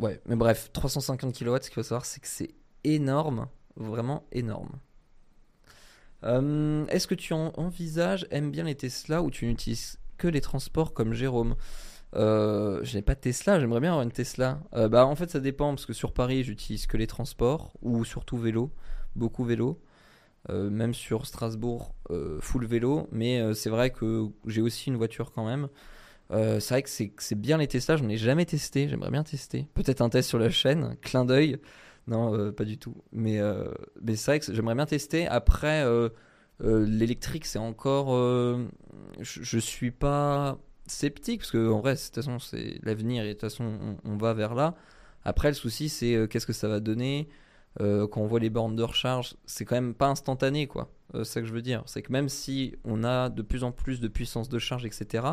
Ouais, 0.00 0.20
mais 0.26 0.36
bref, 0.36 0.70
350 0.72 1.38
kW, 1.38 1.56
ce 1.56 1.68
qu'il 1.68 1.74
faut 1.74 1.82
savoir, 1.82 2.04
c'est 2.04 2.20
que 2.20 2.28
c'est 2.28 2.54
énorme, 2.84 3.48
vraiment 3.76 4.24
énorme. 4.32 4.78
Est-ce 6.22 7.06
que 7.06 7.14
tu 7.14 7.34
envisages, 7.34 8.26
aimes 8.32 8.50
bien 8.50 8.64
les 8.64 8.74
Tesla 8.74 9.22
ou 9.22 9.30
tu 9.30 9.46
n'utilises 9.46 10.00
que 10.18 10.26
les 10.26 10.40
transports 10.40 10.92
comme 10.92 11.12
Jérôme? 11.12 11.54
Euh, 12.14 12.80
je 12.82 12.96
n'ai 12.96 13.02
pas 13.02 13.14
de 13.14 13.20
Tesla, 13.20 13.60
j'aimerais 13.60 13.80
bien 13.80 13.90
avoir 13.90 14.02
une 14.02 14.12
Tesla. 14.12 14.60
Euh, 14.74 14.88
bah, 14.88 15.06
en 15.06 15.16
fait, 15.16 15.30
ça 15.30 15.40
dépend 15.40 15.70
parce 15.70 15.86
que 15.86 15.92
sur 15.92 16.12
Paris, 16.12 16.44
j'utilise 16.44 16.86
que 16.86 16.96
les 16.96 17.06
transports 17.06 17.72
ou 17.82 18.04
surtout 18.04 18.38
vélo, 18.38 18.72
beaucoup 19.14 19.44
vélo. 19.44 19.80
Euh, 20.48 20.70
même 20.70 20.94
sur 20.94 21.26
Strasbourg, 21.26 21.94
full 22.40 22.66
vélo. 22.66 23.08
Mais 23.10 23.54
c'est 23.54 23.70
vrai 23.70 23.90
que 23.90 24.28
j'ai 24.46 24.62
aussi 24.62 24.88
une 24.88 24.96
voiture 24.96 25.32
quand 25.32 25.44
même. 25.44 25.68
C'est 26.30 26.68
vrai 26.70 26.82
que 26.82 26.90
c'est 26.90 27.34
bien 27.34 27.58
les 27.58 27.68
je 27.68 28.02
n'en 28.02 28.08
ai 28.08 28.16
jamais 28.16 28.44
testé, 28.44 28.88
j'aimerais 28.88 29.10
bien 29.10 29.24
tester. 29.24 29.66
Peut-être 29.74 30.00
un 30.00 30.08
test 30.08 30.28
sur 30.28 30.38
la 30.38 30.50
chaîne, 30.50 30.96
clin 31.02 31.24
d'œil. 31.24 31.58
Non, 32.08 32.52
pas 32.52 32.64
du 32.64 32.78
tout. 32.78 32.94
Mais, 33.12 33.40
mais 34.02 34.16
c'est 34.16 34.30
vrai 34.30 34.40
que 34.40 34.52
j'aimerais 34.52 34.74
bien 34.74 34.86
tester. 34.86 35.26
Après, 35.26 35.84
l'électrique, 36.60 37.46
c'est 37.46 37.58
encore. 37.58 38.08
je, 39.20 39.42
je 39.42 39.58
suis 39.58 39.90
pas 39.90 40.58
sceptique 40.86 41.40
parce 41.40 41.50
que 41.50 41.70
en 41.70 41.80
vrai, 41.80 41.94
de 41.94 41.98
toute 41.98 42.14
façon, 42.14 42.38
c'est 42.38 42.78
l'avenir 42.82 43.24
et 43.24 43.28
de 43.28 43.32
toute 43.32 43.42
façon, 43.42 43.96
on, 44.04 44.16
va 44.16 44.34
vers 44.34 44.54
là. 44.54 44.74
Après, 45.24 45.48
le 45.48 45.54
souci, 45.54 45.88
c'est 45.88 46.14
euh, 46.14 46.26
qu'est-ce 46.26 46.46
que 46.46 46.52
ça 46.52 46.68
va 46.68 46.80
donner? 46.80 47.28
Euh, 47.80 48.06
quand 48.06 48.22
on 48.22 48.26
voit 48.26 48.40
les 48.40 48.48
bornes 48.48 48.74
de 48.74 48.82
recharge. 48.82 49.34
C'est 49.44 49.64
quand 49.64 49.74
même 49.74 49.94
pas 49.94 50.08
instantané, 50.08 50.66
quoi. 50.66 50.90
Euh, 51.14 51.24
c'est 51.24 51.34
ça 51.34 51.40
que 51.42 51.46
je 51.46 51.52
veux 51.52 51.62
dire. 51.62 51.82
C'est 51.86 52.02
que 52.02 52.10
même 52.10 52.28
si 52.28 52.74
on 52.84 53.04
a 53.04 53.28
de 53.28 53.42
plus 53.42 53.64
en 53.64 53.72
plus 53.72 54.00
de 54.00 54.08
puissance 54.08 54.48
de 54.48 54.58
charge, 54.58 54.86
etc. 54.86 55.26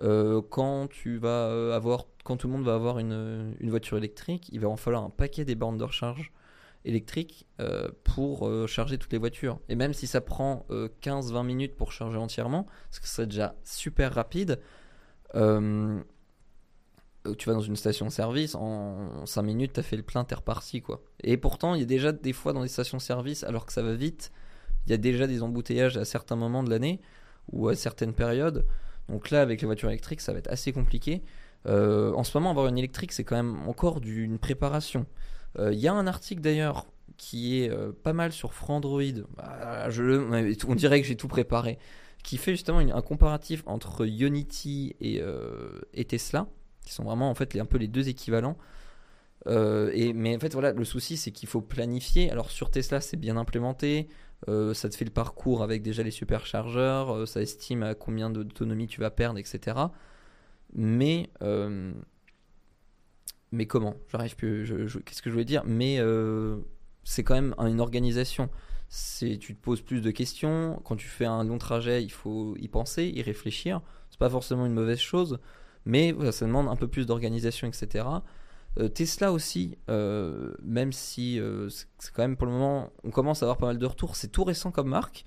quand 0.00 0.88
tu 0.88 1.18
vas 1.18 1.74
avoir, 1.74 2.06
quand 2.24 2.36
tout 2.36 2.48
le 2.48 2.52
monde 2.52 2.64
va 2.64 2.74
avoir 2.74 2.98
une, 2.98 3.54
une, 3.60 3.70
voiture 3.70 3.96
électrique, 3.96 4.48
il 4.52 4.60
va 4.60 4.68
en 4.68 4.76
falloir 4.76 5.02
un 5.02 5.10
paquet 5.10 5.44
des 5.44 5.54
bornes 5.54 5.78
de 5.78 5.84
recharge 5.84 6.32
électriques 6.84 7.46
pour 8.04 8.50
charger 8.68 8.98
toutes 8.98 9.12
les 9.12 9.18
voitures. 9.18 9.58
Et 9.68 9.74
même 9.74 9.94
si 9.94 10.06
ça 10.06 10.20
prend 10.20 10.66
15-20 11.02 11.44
minutes 11.44 11.76
pour 11.76 11.92
charger 11.92 12.18
entièrement, 12.18 12.66
parce 12.90 13.00
que 13.00 13.08
c'est 13.08 13.26
déjà 13.26 13.54
super 13.64 14.14
rapide, 14.14 14.60
euh, 15.34 16.00
tu 17.38 17.48
vas 17.48 17.54
dans 17.54 17.60
une 17.60 17.76
station-service, 17.76 18.54
en 18.54 19.26
5 19.26 19.42
minutes, 19.42 19.72
tu 19.72 19.80
as 19.80 19.82
fait 19.82 19.96
le 19.96 20.04
plein, 20.04 20.24
t'es 20.24 20.36
reparti. 20.36 20.80
Quoi. 20.80 21.02
Et 21.22 21.36
pourtant, 21.36 21.74
il 21.74 21.80
y 21.80 21.82
a 21.82 21.86
déjà 21.86 22.12
des 22.12 22.32
fois 22.32 22.52
dans 22.52 22.62
les 22.62 22.68
stations-service, 22.68 23.42
alors 23.42 23.66
que 23.66 23.72
ça 23.72 23.82
va 23.82 23.94
vite, 23.94 24.30
il 24.86 24.90
y 24.90 24.94
a 24.94 24.96
déjà 24.96 25.26
des 25.26 25.42
embouteillages 25.42 25.96
à 25.96 26.04
certains 26.04 26.36
moments 26.36 26.62
de 26.62 26.70
l'année 26.70 27.00
ou 27.50 27.68
à 27.68 27.74
certaines 27.74 28.12
périodes. 28.12 28.64
Donc 29.08 29.30
là, 29.30 29.42
avec 29.42 29.60
les 29.60 29.66
voitures 29.66 29.88
électriques, 29.88 30.20
ça 30.20 30.32
va 30.32 30.38
être 30.38 30.50
assez 30.50 30.72
compliqué. 30.72 31.22
Euh, 31.66 32.12
en 32.12 32.24
ce 32.24 32.36
moment, 32.36 32.50
avoir 32.50 32.66
une 32.66 32.78
électrique, 32.78 33.12
c'est 33.12 33.24
quand 33.24 33.36
même 33.36 33.68
encore 33.68 34.00
d'une 34.00 34.38
préparation. 34.38 35.06
Euh, 35.58 35.72
il 35.72 35.78
y 35.78 35.88
a 35.88 35.92
un 35.92 36.06
article 36.06 36.40
d'ailleurs 36.40 36.86
qui 37.16 37.62
est 37.62 37.70
pas 38.02 38.12
mal 38.12 38.32
sur 38.32 38.52
Frandroid. 38.52 39.02
Bah, 39.36 39.88
je, 39.90 40.64
on 40.68 40.74
dirait 40.74 41.00
que 41.00 41.06
j'ai 41.06 41.16
tout 41.16 41.28
préparé 41.28 41.78
qui 42.26 42.38
fait 42.38 42.50
justement 42.50 42.78
un 42.78 43.02
comparatif 43.02 43.62
entre 43.66 44.04
Unity 44.04 44.96
euh, 45.00 45.80
et, 45.94 46.04
Tesla, 46.04 46.48
qui 46.84 46.92
sont 46.92 47.04
vraiment 47.04 47.30
en 47.30 47.36
fait 47.36 47.54
un 47.54 47.64
peu 47.66 47.78
les 47.78 47.86
deux 47.86 48.08
équivalents. 48.08 48.58
Euh, 49.46 49.92
et, 49.94 50.12
mais 50.12 50.34
en 50.34 50.40
fait, 50.40 50.52
voilà, 50.52 50.72
le 50.72 50.84
souci, 50.84 51.16
c'est 51.16 51.30
qu'il 51.30 51.48
faut 51.48 51.60
planifier. 51.60 52.28
Alors 52.32 52.50
sur 52.50 52.72
Tesla, 52.72 53.00
c'est 53.00 53.16
bien 53.16 53.36
implémenté. 53.36 54.08
Euh, 54.48 54.74
ça 54.74 54.88
te 54.88 54.96
fait 54.96 55.04
le 55.04 55.10
parcours 55.10 55.62
avec 55.62 55.82
déjà 55.82 56.02
les 56.02 56.10
superchargeurs. 56.10 57.26
ça 57.26 57.40
estime 57.40 57.82
à 57.82 57.94
combien 57.94 58.30
d'autonomie 58.30 58.86
tu 58.86 59.00
vas 59.00 59.10
perdre, 59.10 59.38
etc. 59.38 59.76
Mais 60.74 61.30
mais 63.52 63.66
comment? 63.66 63.94
J'arrive 64.08 64.36
plus. 64.36 64.66
Qu'est-ce 65.04 65.22
que 65.22 65.30
je 65.30 65.34
voulais 65.34 65.44
dire? 65.44 65.62
Mais 65.64 66.00
c'est 67.04 67.22
quand 67.24 67.34
même 67.34 67.54
une 67.58 67.80
organisation 67.80 68.50
tu 68.88 69.38
te 69.38 69.60
poses 69.60 69.80
plus 69.80 70.00
de 70.00 70.10
questions. 70.10 70.80
Quand 70.84 70.96
tu 70.96 71.08
fais 71.08 71.24
un 71.24 71.44
long 71.44 71.58
trajet, 71.58 72.02
il 72.02 72.10
faut 72.12 72.56
y 72.58 72.68
penser, 72.68 73.06
y 73.14 73.22
réfléchir. 73.22 73.80
C'est 74.10 74.18
pas 74.18 74.30
forcément 74.30 74.66
une 74.66 74.74
mauvaise 74.74 74.98
chose, 74.98 75.38
mais 75.84 76.14
ça 76.32 76.46
demande 76.46 76.68
un 76.68 76.76
peu 76.76 76.88
plus 76.88 77.06
d'organisation, 77.06 77.66
etc. 77.68 78.04
Euh, 78.78 78.88
Tesla 78.88 79.32
aussi, 79.32 79.78
euh, 79.88 80.52
même 80.62 80.92
si 80.92 81.40
euh, 81.40 81.68
c'est 81.70 82.12
quand 82.12 82.22
même 82.22 82.36
pour 82.36 82.46
le 82.46 82.52
moment, 82.52 82.92
on 83.04 83.10
commence 83.10 83.42
à 83.42 83.46
avoir 83.46 83.56
pas 83.56 83.66
mal 83.66 83.78
de 83.78 83.86
retours. 83.86 84.16
C'est 84.16 84.28
tout 84.28 84.44
récent 84.44 84.70
comme 84.70 84.88
marque. 84.88 85.24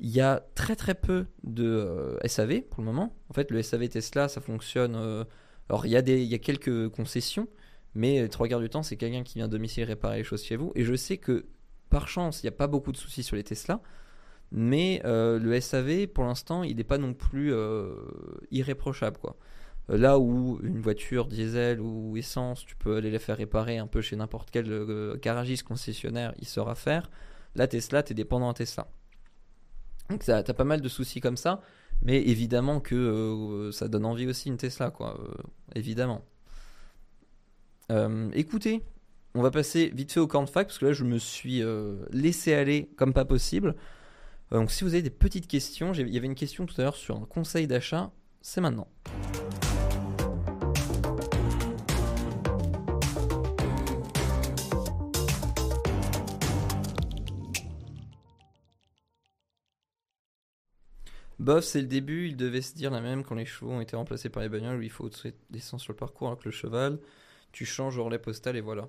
Il 0.00 0.10
y 0.10 0.20
a 0.20 0.42
très 0.54 0.76
très 0.76 0.94
peu 0.94 1.26
de 1.44 2.18
SAV 2.24 2.62
pour 2.62 2.80
le 2.80 2.86
moment. 2.86 3.14
En 3.28 3.34
fait, 3.34 3.50
le 3.50 3.62
SAV 3.62 3.88
Tesla, 3.88 4.28
ça 4.28 4.40
fonctionne. 4.40 4.94
alors 5.68 5.86
il 5.86 5.92
y, 5.92 5.96
a 5.96 6.02
des, 6.02 6.38
quelques 6.38 6.88
concessions, 6.88 7.48
mais 7.94 8.26
trois 8.28 8.48
quarts 8.48 8.60
du 8.60 8.70
temps, 8.70 8.82
c'est 8.82 8.96
quelqu'un 8.96 9.22
qui 9.22 9.34
vient 9.38 9.48
domicile 9.48 9.84
réparer 9.84 10.18
les 10.18 10.24
choses 10.24 10.42
chez 10.42 10.56
vous. 10.56 10.72
Et 10.74 10.84
je 10.84 10.94
sais 10.94 11.18
que 11.18 11.44
par 11.90 12.08
chance, 12.08 12.42
il 12.42 12.46
n'y 12.46 12.48
a 12.48 12.56
pas 12.56 12.66
beaucoup 12.66 12.92
de 12.92 12.96
soucis 12.96 13.22
sur 13.22 13.36
les 13.36 13.44
Tesla. 13.44 13.82
Mais 14.52 15.02
le 15.04 15.60
SAV, 15.60 16.06
pour 16.06 16.24
l'instant, 16.24 16.62
il 16.64 16.76
n'est 16.76 16.84
pas 16.84 16.98
non 16.98 17.12
plus 17.12 17.52
irréprochable. 18.50 19.18
Quoi. 19.18 19.36
Euh, 19.90 19.96
là 19.96 20.18
où 20.18 20.58
une 20.62 20.80
voiture 20.80 21.26
diesel 21.26 21.80
ou 21.80 22.16
essence, 22.16 22.64
tu 22.64 22.76
peux 22.76 22.96
aller 22.96 23.10
la 23.10 23.18
faire 23.18 23.36
réparer 23.36 23.78
un 23.78 23.86
peu 23.86 24.00
chez 24.00 24.16
n'importe 24.16 24.50
quel 24.50 25.18
garagiste 25.20 25.64
concessionnaire, 25.64 26.34
il 26.38 26.46
saura 26.46 26.74
faire. 26.74 27.10
La 27.54 27.66
Tesla, 27.66 28.02
tu 28.02 28.12
es 28.12 28.14
dépendant 28.14 28.50
à 28.50 28.54
Tesla. 28.54 28.88
Donc 30.08 30.24
tu 30.24 30.30
as 30.30 30.42
pas 30.42 30.64
mal 30.64 30.80
de 30.80 30.88
soucis 30.88 31.20
comme 31.20 31.36
ça. 31.36 31.60
Mais 32.02 32.22
évidemment 32.22 32.80
que 32.80 33.70
ça 33.72 33.88
donne 33.88 34.06
envie 34.06 34.26
aussi 34.26 34.48
une 34.48 34.56
Tesla, 34.56 34.90
quoi. 34.90 35.20
évidemment. 35.74 36.24
écoutez, 38.32 38.82
on 39.34 39.42
va 39.42 39.50
passer 39.50 39.90
vite 39.94 40.12
fait 40.12 40.20
au 40.20 40.26
camp 40.26 40.42
de 40.42 40.50
fac 40.50 40.66
parce 40.66 40.78
que 40.78 40.86
là 40.86 40.92
je 40.92 41.04
me 41.04 41.18
suis 41.18 41.62
euh, 41.62 41.96
laissé 42.10 42.54
aller 42.54 42.90
comme 42.96 43.12
pas 43.12 43.24
possible. 43.24 43.76
Euh, 44.52 44.58
donc 44.58 44.70
si 44.70 44.84
vous 44.84 44.94
avez 44.94 45.02
des 45.02 45.10
petites 45.10 45.46
questions, 45.46 45.92
il 45.92 46.08
y 46.08 46.16
avait 46.16 46.26
une 46.26 46.34
question 46.34 46.66
tout 46.66 46.74
à 46.80 46.84
l'heure 46.84 46.96
sur 46.96 47.16
un 47.16 47.26
conseil 47.26 47.66
d'achat, 47.66 48.10
c'est 48.40 48.60
maintenant. 48.60 48.88
Bof, 61.40 61.64
c'est 61.64 61.80
le 61.80 61.86
début, 61.86 62.28
il 62.28 62.36
devait 62.36 62.60
se 62.60 62.74
dire 62.74 62.90
la 62.90 63.00
même 63.00 63.24
quand 63.24 63.34
les 63.34 63.46
chevaux 63.46 63.72
ont 63.72 63.80
été 63.80 63.96
remplacés 63.96 64.28
par 64.28 64.42
les 64.42 64.50
bagnoles 64.50 64.78
où 64.78 64.82
il 64.82 64.90
faut 64.90 65.08
descendre 65.48 65.82
sur 65.82 65.94
le 65.94 65.96
parcours 65.96 66.28
avec 66.28 66.44
le 66.44 66.50
cheval, 66.50 66.98
tu 67.50 67.64
changes 67.64 67.96
au 67.96 68.04
relais 68.04 68.18
postal 68.18 68.56
et 68.56 68.60
voilà. 68.60 68.88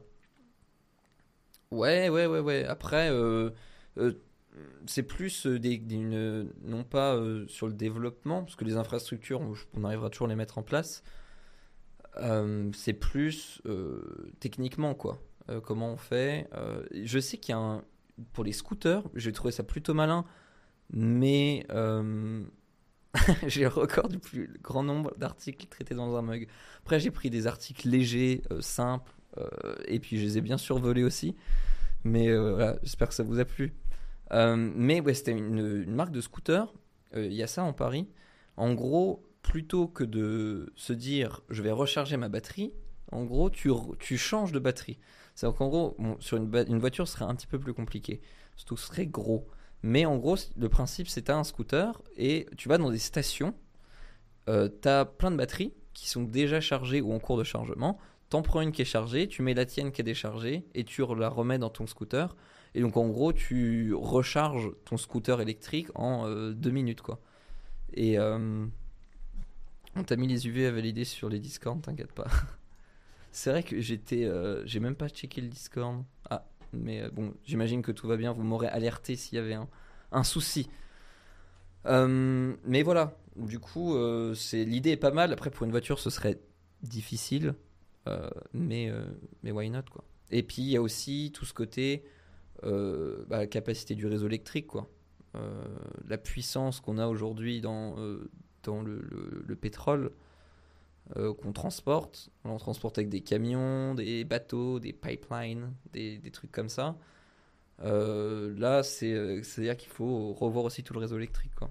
Ouais, 1.72 2.10
ouais, 2.10 2.26
ouais, 2.26 2.42
ouais. 2.42 2.66
Après, 2.66 3.10
euh, 3.10 3.52
euh, 3.98 4.12
c'est 4.86 5.04
plus 5.04 5.48
euh, 5.48 6.44
non 6.64 6.84
pas 6.84 7.18
sur 7.48 7.68
le 7.68 7.74
développement, 7.74 8.44
parce 8.44 8.58
que 8.58 8.66
les 8.66 8.76
infrastructures, 8.76 9.42
on, 9.74 9.84
arrivera 9.86 10.10
toujours 10.10 10.28
à 10.28 10.30
les 10.30 10.36
mettre 10.36 10.58
en 10.58 10.64
place. 10.64 11.04
c'est 12.74 12.94
plus 12.94 13.62
techniquement, 14.42 14.94
quoi. 14.94 15.22
comment 15.64 15.94
on 15.94 15.98
fait. 15.98 16.50
je 16.92 17.20
sais 17.20 17.38
qu'il 17.38 17.54
y 17.54 17.56
a 17.56 17.62
un. 17.62 17.84
Pour 18.34 18.44
les 18.44 18.52
scooters, 18.52 19.04
j'ai 19.16 19.32
trouvé 19.32 19.52
ça 19.52 19.64
plutôt 19.64 19.94
malin, 19.94 20.26
mais 20.92 21.66
j'ai 23.48 23.62
le 23.62 23.68
record 23.68 24.08
du 24.08 24.20
plus 24.20 24.50
grand 24.62 24.84
nombre 24.84 25.14
d'articles 25.18 25.68
traités 25.68 25.96
dans 25.96 26.16
un 26.16 26.22
mug. 26.22 26.48
Après, 26.82 27.00
j'ai 27.00 27.12
pris 27.12 27.30
des 27.30 27.48
articles 27.48 27.88
légers, 27.90 28.42
simples, 28.60 29.12
euh, 29.38 29.76
et 29.86 30.00
puis 30.00 30.18
je 30.18 30.24
les 30.24 30.38
ai 30.38 30.42
bien 30.42 30.58
survolés 30.58 31.04
aussi. 31.04 31.36
Mais 32.04 32.30
euh, 32.30 32.56
voilà, 32.56 32.78
j'espère 32.84 33.10
que 33.10 33.14
ça 33.14 33.24
vous 33.24 33.40
a 33.40 33.46
plu. 33.46 33.74
Euh, 34.32 34.56
mais 34.56 35.02
ouais, 35.02 35.14
c'était 35.14 35.32
une, 35.32 35.86
marque 35.94 36.12
de 36.12 36.22
scooter. 36.22 36.74
Il 37.16 37.34
y 37.34 37.44
a 37.44 37.48
ça 37.48 37.64
en 37.64 37.74
Paris. 37.74 38.08
En 38.56 38.74
gros, 38.74 39.24
plutôt 39.42 39.88
que 39.88 40.04
de 40.04 40.72
se 40.76 40.94
dire 40.94 41.42
je 41.50 41.62
vais 41.62 41.72
recharger 41.72 42.16
ma 42.16 42.30
batterie, 42.30 42.74
en 43.12 43.26
gros, 43.26 43.50
tu, 43.50 43.70
tu 44.00 44.18
changes 44.18 44.54
de 44.54 44.60
batterie. 44.60 44.98
C'est-à-dire 45.36 45.58
qu'en 45.58 45.68
gros, 45.68 45.98
sur 46.20 46.38
une, 46.38 46.50
une, 46.70 46.80
voiture, 46.80 47.08
ce 47.08 47.14
serait 47.16 47.26
un 47.26 47.36
petit 47.36 47.48
peu 47.48 47.60
plus 47.60 47.74
compliqué. 47.74 48.22
Surtout, 48.56 48.78
ce 48.78 48.88
serait 48.88 49.06
gros. 49.06 49.48
Mais 49.84 50.06
en 50.06 50.18
gros, 50.18 50.38
le 50.58 50.70
principe, 50.70 51.08
c'est 51.08 51.24
tu 51.24 51.32
as 51.32 51.38
un 51.38 51.44
scooter 51.44 52.02
et 52.18 52.48
tu 52.58 52.70
vas 52.70 52.78
dans 52.78 52.92
des 52.92 53.00
stations, 53.00 53.54
euh, 54.50 54.70
tu 54.82 54.88
as 54.88 55.06
plein 55.06 55.32
de 55.32 55.38
batteries 55.38 55.74
qui 55.94 56.10
sont 56.10 56.24
déjà 56.24 56.62
chargées 56.62 57.02
ou 57.02 57.14
en 57.14 57.20
cours 57.20 57.38
de 57.38 57.44
chargement. 57.44 58.00
T'en 58.30 58.42
prends 58.42 58.62
une 58.62 58.72
qui 58.72 58.82
est 58.82 58.86
chargée, 58.86 59.28
tu 59.28 59.42
mets 59.42 59.54
la 59.54 59.66
tienne 59.66 59.92
qui 59.92 60.02
est 60.02 60.06
déchargée 60.06 60.66
et 60.74 60.84
tu 60.84 61.04
la 61.18 61.30
remets 61.30 61.60
dans 61.60 61.70
ton 61.70 61.86
scooter. 61.86 62.36
Et 62.74 62.82
donc 62.82 62.96
en 62.96 63.08
gros, 63.10 63.34
tu 63.34 63.94
recharges 63.94 64.72
ton 64.86 64.98
scooter 64.98 65.42
électrique 65.42 65.88
en 65.96 66.28
euh, 66.28 66.54
deux 66.54 66.72
minutes. 66.72 67.02
Et 67.94 68.18
euh, 68.18 68.66
on 69.96 70.04
t'a 70.04 70.16
mis 70.16 70.28
les 70.28 70.48
UV 70.48 70.68
à 70.68 70.72
valider 70.72 71.04
sur 71.04 71.30
les 71.30 71.40
Discord, 71.40 71.82
t'inquiète 71.82 72.14
pas. 72.14 72.28
C'est 73.34 73.50
vrai 73.50 73.64
que 73.64 73.80
j'étais, 73.80 74.26
euh, 74.26 74.66
j'ai 74.66 74.80
même 74.80 74.96
pas 74.96 75.10
checké 75.10 75.42
le 75.42 75.48
Discord. 75.48 76.04
Mais 76.74 77.10
bon, 77.10 77.34
j'imagine 77.44 77.82
que 77.82 77.92
tout 77.92 78.08
va 78.08 78.18
bien. 78.18 78.32
Vous 78.34 78.44
m'aurez 78.44 78.68
alerté 78.68 79.16
s'il 79.16 79.36
y 79.36 79.40
avait 79.40 79.58
un, 80.12 80.24
souci. 80.24 80.70
mais 81.86 82.84
voilà, 82.84 83.18
du 83.36 83.60
coup, 83.60 83.96
c'est 84.36 84.66
l'idée 84.66 84.92
est 84.92 84.98
pas 84.98 85.12
mal. 85.12 85.34
Après, 85.34 85.50
pour 85.50 85.66
une 85.66 85.72
voiture, 85.72 86.00
ce 86.00 86.10
serait 86.10 86.40
difficile, 86.82 87.56
mais 88.54 88.92
why 89.44 89.70
not 89.70 89.84
quoi? 89.92 90.04
Et 90.32 90.44
puis 90.44 90.62
il 90.62 90.70
y 90.70 90.78
a 90.78 90.82
aussi 90.82 91.32
tout 91.34 91.46
ce 91.46 91.54
côté 91.54 92.06
euh, 92.64 93.26
bah, 93.28 93.48
capacité 93.48 93.96
du 93.96 94.06
réseau 94.06 94.28
électrique, 94.28 94.68
quoi. 94.68 94.88
Euh, 95.36 95.64
la 96.08 96.18
puissance 96.18 96.80
qu'on 96.80 96.98
a 96.98 97.08
aujourd'hui 97.08 97.62
dans, 97.62 97.98
euh, 97.98 98.30
dans 98.64 98.82
le, 98.82 99.56
pétrole 99.60 100.12
qu'on 101.16 101.52
transporte. 101.52 102.30
On 102.44 102.58
transporte 102.58 102.98
avec 102.98 103.10
des 103.10 103.22
camions, 103.22 103.96
des 103.96 104.24
bateaux, 104.24 104.80
des 104.80 104.94
pipelines, 104.94 105.74
des, 105.94 106.20
trucs 106.32 106.52
comme 106.52 106.70
ça. 106.70 106.96
là, 107.80 108.84
c'est-à-dire 108.84 109.78
qu'il 109.78 109.92
faut 109.92 110.34
revoir 110.34 110.66
aussi 110.66 110.84
tout 110.84 110.94
le 110.94 111.00
réseau 111.00 111.18
électrique. 111.18 111.54
Quoi. 111.56 111.70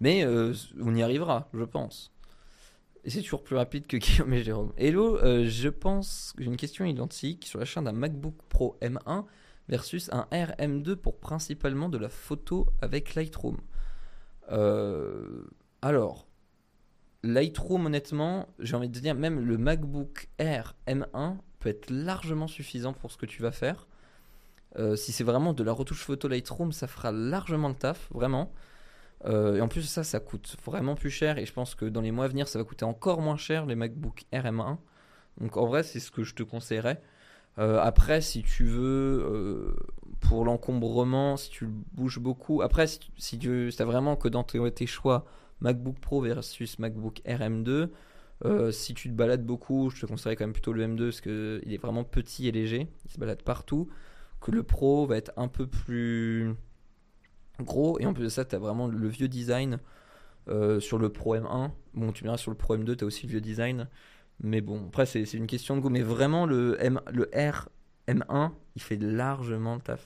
Mais 0.00 0.24
on 0.26 0.94
y 0.94 1.02
arrivera, 1.02 1.48
je 1.54 1.64
pense. 1.64 2.12
Et 3.04 3.10
c'est 3.10 3.22
toujours 3.22 3.42
plus 3.42 3.56
rapide 3.56 3.86
que 3.86 3.96
Guillaume 3.98 4.32
et 4.32 4.42
Jérôme. 4.42 4.72
Hello, 4.76 5.18
euh, 5.18 5.46
je 5.46 5.68
pense 5.68 6.32
que 6.36 6.42
j'ai 6.42 6.48
une 6.48 6.56
question 6.56 6.84
identique 6.84 7.46
sur 7.46 7.58
la 7.58 7.64
chaîne 7.64 7.84
d'un 7.84 7.92
MacBook 7.92 8.36
Pro 8.48 8.76
M1 8.80 9.24
versus 9.68 10.08
un 10.12 10.26
RM2 10.30 10.96
pour 10.96 11.18
principalement 11.18 11.88
de 11.88 11.98
la 11.98 12.08
photo 12.08 12.68
avec 12.80 13.14
Lightroom. 13.14 13.58
Euh, 14.50 15.44
alors, 15.80 16.26
Lightroom, 17.24 17.86
honnêtement, 17.86 18.48
j'ai 18.58 18.74
envie 18.74 18.88
de 18.88 18.98
dire, 18.98 19.14
même 19.14 19.40
le 19.40 19.58
MacBook 19.58 20.28
Air 20.38 20.74
M1 20.88 21.36
peut 21.60 21.68
être 21.68 21.90
largement 21.90 22.48
suffisant 22.48 22.92
pour 22.92 23.12
ce 23.12 23.16
que 23.16 23.26
tu 23.26 23.42
vas 23.42 23.52
faire. 23.52 23.86
Euh, 24.78 24.96
si 24.96 25.12
c'est 25.12 25.24
vraiment 25.24 25.52
de 25.52 25.62
la 25.62 25.72
retouche 25.72 26.02
photo 26.02 26.28
Lightroom, 26.28 26.72
ça 26.72 26.86
fera 26.86 27.12
largement 27.12 27.68
le 27.68 27.74
taf, 27.74 28.08
vraiment. 28.12 28.52
Euh, 29.24 29.56
et 29.56 29.60
en 29.60 29.68
plus, 29.68 29.82
ça, 29.82 30.02
ça 30.02 30.18
coûte 30.18 30.56
vraiment 30.64 30.94
plus 30.94 31.10
cher. 31.10 31.38
Et 31.38 31.46
je 31.46 31.52
pense 31.52 31.74
que 31.74 31.84
dans 31.84 32.00
les 32.00 32.10
mois 32.10 32.24
à 32.24 32.28
venir, 32.28 32.48
ça 32.48 32.58
va 32.58 32.64
coûter 32.64 32.84
encore 32.84 33.20
moins 33.20 33.36
cher 33.36 33.66
les 33.66 33.76
MacBook 33.76 34.24
RM1. 34.32 34.78
Donc 35.40 35.56
en 35.56 35.66
vrai, 35.66 35.82
c'est 35.82 36.00
ce 36.00 36.10
que 36.10 36.24
je 36.24 36.34
te 36.34 36.42
conseillerais. 36.42 37.00
Euh, 37.58 37.78
après, 37.80 38.20
si 38.20 38.42
tu 38.42 38.64
veux, 38.64 39.76
pour 40.20 40.44
l'encombrement, 40.44 41.36
si 41.36 41.50
tu 41.50 41.66
bouges 41.66 42.18
beaucoup, 42.18 42.62
après, 42.62 42.86
si, 42.86 42.98
si 43.18 43.38
tu 43.38 43.70
as 43.78 43.84
vraiment 43.84 44.16
que 44.16 44.28
dans 44.28 44.42
tes, 44.42 44.86
choix 44.86 45.26
MacBook 45.60 45.98
Pro 46.00 46.20
versus 46.20 46.78
MacBook 46.78 47.20
RM2, 47.24 47.88
si 48.72 48.94
tu 48.94 49.08
te 49.08 49.14
balades 49.14 49.44
beaucoup, 49.44 49.90
je 49.90 50.00
te 50.00 50.06
conseillerais 50.06 50.36
quand 50.36 50.44
même 50.44 50.52
plutôt 50.52 50.72
le 50.72 50.84
M2 50.84 51.04
parce 51.04 51.20
qu'il 51.20 51.72
est 51.72 51.80
vraiment 51.80 52.04
petit 52.04 52.48
et 52.48 52.52
léger, 52.52 52.88
il 53.04 53.10
se 53.10 53.18
balade 53.18 53.42
partout. 53.42 53.88
Que 54.40 54.50
le 54.50 54.64
Pro 54.64 55.06
va 55.06 55.16
être 55.16 55.32
un 55.36 55.46
peu 55.46 55.68
plus 55.68 56.56
gros. 57.60 57.98
Et 58.00 58.06
en 58.06 58.12
plus 58.12 58.24
de 58.24 58.28
ça, 58.28 58.44
tu 58.44 58.54
as 58.54 58.58
vraiment 58.58 58.88
le 58.88 59.08
vieux 59.08 59.28
design 59.28 59.78
euh, 60.48 60.80
sur 60.80 60.98
le 60.98 61.08
Pro 61.08 61.36
M1. 61.36 61.70
Bon, 61.94 62.12
tu 62.12 62.24
verras 62.24 62.36
sur 62.36 62.50
le 62.50 62.56
Pro 62.56 62.76
M2, 62.76 62.96
tu 62.96 63.04
as 63.04 63.06
aussi 63.06 63.26
le 63.26 63.30
vieux 63.30 63.40
design. 63.40 63.88
Mais 64.40 64.60
bon, 64.60 64.86
après, 64.88 65.06
c'est 65.06 65.32
une 65.34 65.46
question 65.46 65.76
de 65.76 65.80
goût. 65.80 65.90
Mais 65.90 66.02
vraiment, 66.02 66.46
le, 66.46 66.76
M, 66.80 67.00
le 67.12 67.30
R 67.34 67.68
M1, 68.08 68.50
il 68.74 68.82
fait 68.82 68.96
largement 68.96 69.76
le 69.76 69.80
taf. 69.80 70.04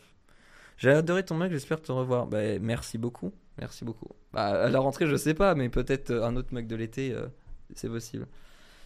J'ai 0.76 0.90
adoré 0.90 1.24
ton 1.24 1.36
mec, 1.36 1.52
j'espère 1.52 1.80
te 1.80 1.90
revoir. 1.90 2.26
Bah, 2.26 2.58
merci 2.60 2.98
beaucoup. 2.98 3.32
Merci 3.58 3.84
beaucoup. 3.84 4.08
Bah, 4.32 4.64
à 4.64 4.68
la 4.68 4.78
rentrée, 4.78 5.06
je 5.06 5.16
sais 5.16 5.34
pas, 5.34 5.54
mais 5.54 5.68
peut-être 5.68 6.12
un 6.12 6.36
autre 6.36 6.52
mec 6.52 6.66
de 6.66 6.76
l'été, 6.76 7.12
euh, 7.12 7.26
c'est 7.74 7.88
possible. 7.88 8.26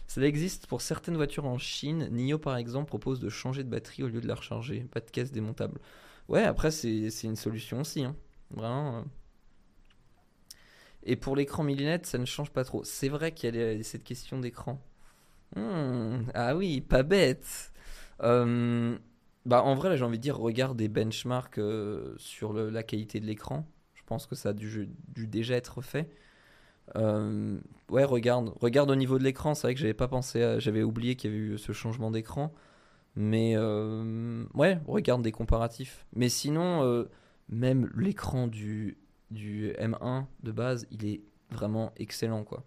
Ça 0.07 0.21
existe 0.21 0.67
pour 0.67 0.81
certaines 0.81 1.15
voitures 1.15 1.45
en 1.45 1.57
Chine. 1.57 2.09
NIO, 2.11 2.37
par 2.37 2.57
exemple, 2.57 2.87
propose 2.87 3.19
de 3.19 3.29
changer 3.29 3.63
de 3.63 3.69
batterie 3.69 4.03
au 4.03 4.07
lieu 4.07 4.21
de 4.21 4.27
la 4.27 4.35
recharger. 4.35 4.81
Pas 4.91 4.99
de 4.99 5.09
caisse 5.09 5.31
démontable. 5.31 5.79
Ouais, 6.27 6.43
après, 6.43 6.71
c'est 6.71 7.23
une 7.23 7.35
solution 7.35 7.81
aussi. 7.81 8.03
Hein. 8.03 8.15
Vraiment. 8.51 8.97
Euh. 8.97 9.01
Et 11.03 11.15
pour 11.15 11.35
l'écran 11.35 11.63
millinette, 11.63 12.05
ça 12.05 12.17
ne 12.17 12.25
change 12.25 12.51
pas 12.51 12.63
trop. 12.63 12.83
C'est 12.83 13.09
vrai 13.09 13.31
qu'il 13.31 13.55
y 13.55 13.61
a 13.61 13.83
cette 13.83 14.03
question 14.03 14.39
d'écran. 14.39 14.81
Hmm, 15.55 16.23
ah 16.33 16.55
oui, 16.55 16.81
pas 16.81 17.03
bête. 17.03 17.71
Euh, 18.21 18.97
bah 19.45 19.63
en 19.63 19.75
vrai, 19.75 19.89
là, 19.89 19.95
j'ai 19.95 20.03
envie 20.05 20.17
de 20.17 20.23
dire, 20.23 20.37
regarde 20.37 20.77
des 20.77 20.87
benchmarks 20.87 21.57
euh, 21.57 22.15
sur 22.17 22.53
la 22.53 22.83
qualité 22.83 23.19
de 23.19 23.25
l'écran. 23.25 23.65
Pense 24.11 24.27
que 24.27 24.35
ça 24.35 24.49
a 24.49 24.53
dû, 24.53 24.89
déjà 25.15 25.55
être 25.55 25.81
fait. 25.81 26.09
ouais, 26.95 28.03
regarde, 28.03 28.53
regarde 28.59 28.91
au 28.91 28.95
niveau 28.95 29.17
de 29.17 29.23
l'écran. 29.23 29.53
C'est 29.55 29.67
vrai 29.67 29.73
que 29.73 29.79
j'avais 29.79 29.93
pas 29.93 30.09
pensé, 30.09 30.57
j'avais 30.59 30.83
oublié 30.83 31.15
qu'il 31.15 31.31
y 31.31 31.33
avait 31.33 31.43
eu 31.43 31.57
ce 31.57 31.71
changement 31.71 32.11
d'écran. 32.11 32.53
Mais 33.15 33.57
ouais, 33.57 34.79
regarde 34.85 35.21
des 35.21 35.31
comparatifs. 35.31 36.05
Mais 36.13 36.27
sinon, 36.27 37.05
même 37.47 37.89
l'écran 37.95 38.47
du, 38.47 38.97
du 39.29 39.71
M1 39.79 40.25
de 40.43 40.51
base, 40.51 40.85
il 40.91 41.05
est 41.05 41.21
vraiment 41.51 41.93
excellent. 41.95 42.43
quoi. 42.43 42.65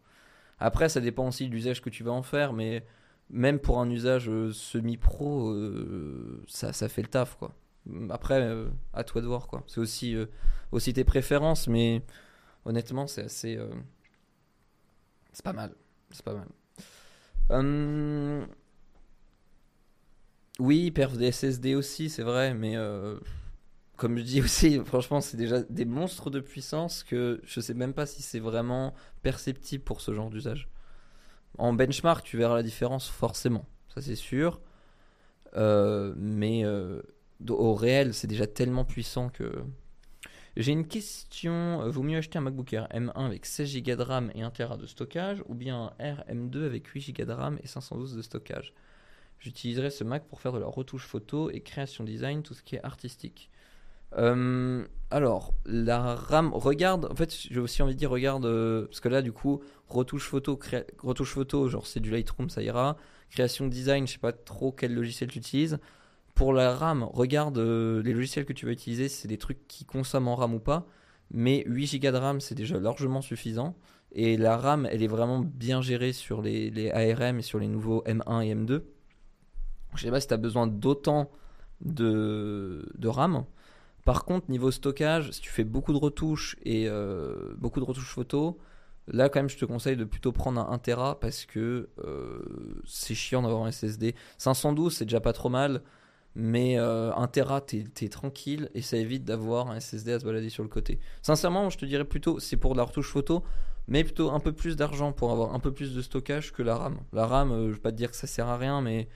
Après, 0.58 0.88
ça 0.88 1.02
dépend 1.02 1.28
aussi 1.28 1.46
de 1.46 1.52
l'usage 1.52 1.82
que 1.82 1.90
tu 1.90 2.04
vas 2.04 2.12
en 2.12 2.22
faire, 2.22 2.54
mais 2.54 2.86
même 3.30 3.58
pour 3.58 3.80
un 3.80 3.90
usage 3.90 4.28
euh, 4.28 4.52
semi-pro, 4.52 5.50
euh, 5.50 6.42
ça, 6.46 6.72
ça 6.72 6.88
fait 6.88 7.02
le 7.02 7.08
taf. 7.08 7.36
quoi. 7.36 7.54
Après, 8.11 8.40
euh, 8.40 8.69
à 8.93 9.05
toi 9.05 9.20
de 9.20 9.27
voir. 9.27 9.47
quoi. 9.47 9.65
C'est 9.66 9.81
aussi, 9.81 10.16
aussi 10.73 10.93
tes 10.93 11.05
préférences, 11.05 11.69
mais 11.69 12.02
honnêtement, 12.65 13.06
c'est 13.06 13.24
assez. 13.24 13.59
c'est 15.32 15.44
pas 15.44 15.52
mal. 15.52 15.74
C'est 16.11 16.24
pas 16.24 16.35
mal. 16.35 16.48
Hum, 17.51 18.47
oui, 20.59 20.90
perf 20.90 21.16
des 21.16 21.32
SSD 21.32 21.74
aussi, 21.74 22.09
c'est 22.09 22.23
vrai, 22.23 22.55
mais 22.55 22.77
comme 23.97 24.19
je 24.19 24.23
dis 24.23 24.40
aussi, 24.40 24.81
franchement, 24.85 25.20
c'est 25.20 25.36
déjà 25.36 25.62
des 25.62 25.85
monstres 25.85 26.31
de 26.31 26.40
puissance 26.40 27.05
que 27.05 27.40
je 27.44 27.61
sais 27.61 27.74
même 27.74 27.94
pas 27.94 28.06
si 28.06 28.23
c'est 28.23 28.40
vraiment 28.40 28.94
perceptible 29.23 29.85
pour 29.85 30.01
ce 30.01 30.12
genre 30.12 30.31
d'usage. 30.31 30.69
En 31.59 31.73
benchmark, 31.73 32.24
tu 32.24 32.36
verras 32.36 32.56
la 32.56 32.62
différence 32.62 33.09
forcément, 33.09 33.66
ça 33.94 34.01
c'est 34.01 34.16
sûr. 34.16 34.61
Euh, 35.56 36.15
mais 36.16 36.65
euh, 36.65 37.02
au 37.48 37.74
réel, 37.74 38.14
c'est 38.14 38.26
déjà 38.26 38.46
tellement 38.46 38.84
puissant 38.84 39.28
que. 39.28 39.52
J'ai 40.56 40.72
une 40.72 40.86
question. 40.86 41.82
Euh, 41.82 41.90
vaut 41.90 42.02
mieux 42.02 42.18
acheter 42.18 42.38
un 42.38 42.42
MacBook 42.42 42.72
Air 42.72 42.86
M1 42.94 43.26
avec 43.26 43.44
16 43.44 43.82
Go 43.82 43.96
de 43.96 44.02
RAM 44.02 44.30
et 44.34 44.42
1 44.42 44.50
Tera 44.50 44.76
de 44.76 44.86
stockage 44.86 45.42
ou 45.48 45.54
bien 45.54 45.92
un 45.98 46.04
Air 46.04 46.24
M2 46.28 46.64
avec 46.64 46.86
8 46.86 47.12
Go 47.12 47.24
de 47.24 47.32
RAM 47.32 47.58
et 47.62 47.66
512 47.66 48.16
de 48.16 48.22
stockage? 48.22 48.72
J'utiliserai 49.40 49.90
ce 49.90 50.04
Mac 50.04 50.26
pour 50.26 50.40
faire 50.40 50.52
de 50.52 50.58
la 50.58 50.66
retouche 50.66 51.06
photo 51.06 51.50
et 51.50 51.60
création 51.60 52.04
design, 52.04 52.42
tout 52.42 52.54
ce 52.54 52.62
qui 52.62 52.76
est 52.76 52.84
artistique. 52.84 53.50
Euh, 54.16 54.86
alors, 55.10 55.54
la 55.66 56.14
RAM, 56.14 56.52
regarde, 56.54 57.06
en 57.10 57.14
fait, 57.14 57.36
j'ai 57.50 57.60
aussi 57.60 57.82
envie 57.82 57.94
de 57.94 57.98
dire, 57.98 58.10
regarde, 58.10 58.46
euh, 58.46 58.86
parce 58.86 59.00
que 59.00 59.08
là, 59.08 59.22
du 59.22 59.32
coup, 59.32 59.62
retouche 59.88 60.28
photo, 60.28 60.58
retouche 61.02 61.32
photo, 61.32 61.68
genre 61.68 61.86
c'est 61.86 62.00
du 62.00 62.10
Lightroom, 62.10 62.48
ça 62.48 62.62
ira. 62.62 62.96
Création 63.30 63.66
design, 63.66 64.06
je 64.06 64.12
sais 64.12 64.18
pas 64.18 64.32
trop 64.32 64.70
quel 64.72 64.94
logiciel 64.94 65.30
tu 65.30 65.38
utilises. 65.38 65.78
Pour 66.35 66.52
la 66.52 66.74
RAM, 66.74 67.05
regarde 67.05 67.59
euh, 67.59 68.02
les 68.02 68.12
logiciels 68.12 68.44
que 68.44 68.52
tu 68.52 68.66
vas 68.66 68.73
utiliser, 68.73 69.09
c'est 69.09 69.28
des 69.28 69.39
trucs 69.39 69.69
qui 69.69 69.85
consomment 69.85 70.28
en 70.28 70.35
RAM 70.35 70.55
ou 70.55 70.61
pas. 70.61 70.86
Mais 71.31 71.65
8 71.66 72.01
Go 72.01 72.11
de 72.11 72.16
RAM, 72.16 72.40
c'est 72.40 72.55
déjà 72.55 72.78
largement 72.78 73.20
suffisant. 73.20 73.77
Et 74.12 74.36
la 74.36 74.56
RAM, 74.56 74.86
elle 74.90 75.02
est 75.02 75.09
vraiment 75.09 75.40
bien 75.40 75.81
gérée 75.81 76.12
sur 76.12 76.43
les, 76.43 76.90
ARM 76.90 77.39
et 77.39 77.43
sur 77.43 77.59
les 77.59 77.69
nouveaux 77.69 78.02
M1 78.05 78.44
et 78.44 78.55
M2. 78.55 78.82
Je 79.94 80.02
sais 80.02 80.11
pas 80.11 80.20
si 80.20 80.28
tu 80.28 80.35
as 80.35 80.39
besoin 80.39 80.66
d'autant 80.66 81.31
de, 81.81 82.85
RAM. 83.05 83.44
Par 84.05 84.24
contre, 84.24 84.51
niveau 84.51 84.70
stockage, 84.70 85.31
si 85.32 85.40
tu 85.40 85.51
fais 85.51 85.65
beaucoup 85.65 85.93
de 85.93 85.98
retouches 85.98 86.56
et 86.65 86.89
euh, 86.89 87.55
beaucoup 87.59 87.81
de 87.81 87.85
retouches 87.85 88.12
photos, 88.12 88.55
là 89.09 89.28
quand 89.28 89.40
même 89.40 89.48
je 89.48 89.59
te 89.59 89.65
conseille 89.65 89.97
de 89.97 90.05
plutôt 90.05 90.32
prendre 90.32 90.61
un 90.61 90.73
1 90.73 90.78
Tera 90.78 91.20
parce 91.20 91.44
que 91.44 91.89
euh, 92.05 92.43
c'est 92.86 93.15
chiant 93.15 93.43
d'avoir 93.43 93.65
un 93.65 93.70
SSD. 93.70 94.15
512 94.39 94.94
c'est 94.94 95.05
déjà 95.05 95.20
pas 95.20 95.32
trop 95.32 95.48
mal, 95.48 95.82
mais 96.35 96.78
euh, 96.78 97.15
1 97.15 97.27
Tera 97.28 97.61
t'es 97.61 97.85
es 98.01 98.09
tranquille 98.09 98.70
et 98.74 98.82
ça 98.82 98.97
évite 98.97 99.24
d'avoir 99.24 99.70
un 99.70 99.78
SSD 99.78 100.12
à 100.12 100.20
se 100.20 100.24
balader 100.24 100.51
sur 100.51 100.62
le 100.62 100.69
côté. 100.69 100.98
Sincèrement, 101.23 101.70
je 101.70 101.78
te 101.78 101.85
dirais 101.85 102.05
plutôt 102.05 102.40
c'est 102.40 102.56
pour 102.56 102.73
de 102.73 102.78
la 102.78 102.85
retouche 102.85 103.11
photo, 103.11 103.44
mais 103.86 104.05
plutôt 104.05 104.31
un 104.31 104.40
peu 104.40 104.52
plus 104.52 104.77
d'argent 104.77 105.12
pour 105.12 105.31
avoir 105.31 105.55
un 105.55 105.61
peu 105.61 105.73
plus 105.73 105.94
de 105.94 106.02
stockage 106.02 106.52
que 106.52 106.62
la 106.62 106.77
RAM. 106.77 106.98
La 107.12 107.27
RAM, 107.27 107.52
euh, 107.52 107.69
je 107.69 107.74
vais 107.74 107.81
pas 107.81 107.93
te 107.93 107.97
dire 107.97 108.11
que 108.11 108.16
ça 108.16 108.27
sert 108.27 108.48
à 108.48 108.56
rien, 108.56 108.81
mais 108.81 109.09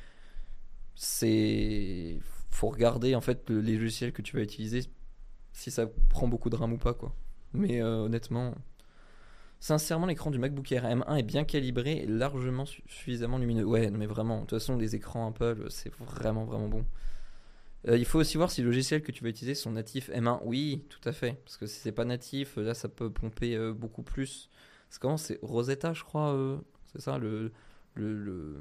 c'est 0.95 2.19
faut 2.51 2.69
regarder 2.69 3.15
en 3.15 3.21
fait 3.21 3.51
les 3.51 3.77
logiciels 3.77 4.13
que 4.13 4.23
tu 4.23 4.37
vas 4.37 4.43
utiliser 4.43 4.83
si 5.53 5.71
ça 5.71 5.87
prend 6.09 6.29
beaucoup 6.29 6.51
de 6.51 6.57
RAM 6.57 6.73
ou 6.73 6.79
pas, 6.79 6.95
quoi. 6.95 7.15
Mais 7.53 7.83
euh, 7.83 8.05
honnêtement, 8.05 8.55
sincèrement, 9.61 10.07
l'écran 10.07 10.31
du 10.31 10.39
MacBook 10.39 10.71
Air 10.73 10.85
M1 10.85 11.19
est 11.19 11.23
bien 11.23 11.45
calibré 11.45 11.99
et 11.99 12.07
largement 12.07 12.67
suffisamment 12.67 13.39
lumineux. 13.39 13.65
Ouais, 13.65 13.91
mais 13.91 14.07
vraiment, 14.07 14.37
de 14.37 14.41
toute 14.43 14.59
façon, 14.59 14.77
les 14.77 14.95
écrans 14.95 15.29
Apple, 15.29 15.67
c'est 15.71 15.93
vraiment, 15.93 16.45
vraiment 16.45 16.69
bon. 16.69 16.85
Euh, 17.87 17.97
il 17.97 18.05
faut 18.05 18.19
aussi 18.19 18.37
voir 18.37 18.51
si 18.51 18.61
les 18.61 18.67
logiciels 18.67 19.03
que 19.03 19.13
tu 19.13 19.23
vas 19.23 19.31
utiliser 19.31 19.55
sont 19.55 19.71
natifs 19.73 20.11
M1. 20.11 20.41
Oui, 20.45 20.85
tout 20.89 21.07
à 21.09 21.13
fait. 21.13 21.41
Parce 21.45 21.57
que 21.57 21.67
si 21.67 21.79
c'est 21.81 21.93
pas 21.93 22.05
natif, 22.05 22.57
là, 22.57 22.75
ça 22.75 22.89
peut 22.89 23.11
pomper 23.11 23.57
euh, 23.57 23.73
beaucoup 23.73 24.03
plus. 24.03 24.51
C'est 24.91 25.01
comment? 25.01 25.17
C'est 25.17 25.39
Rosetta, 25.43 25.93
je 25.93 26.03
crois. 26.03 26.61
c'est 26.93 27.01
ça, 27.01 27.19
le, 27.19 27.53
le, 27.95 28.61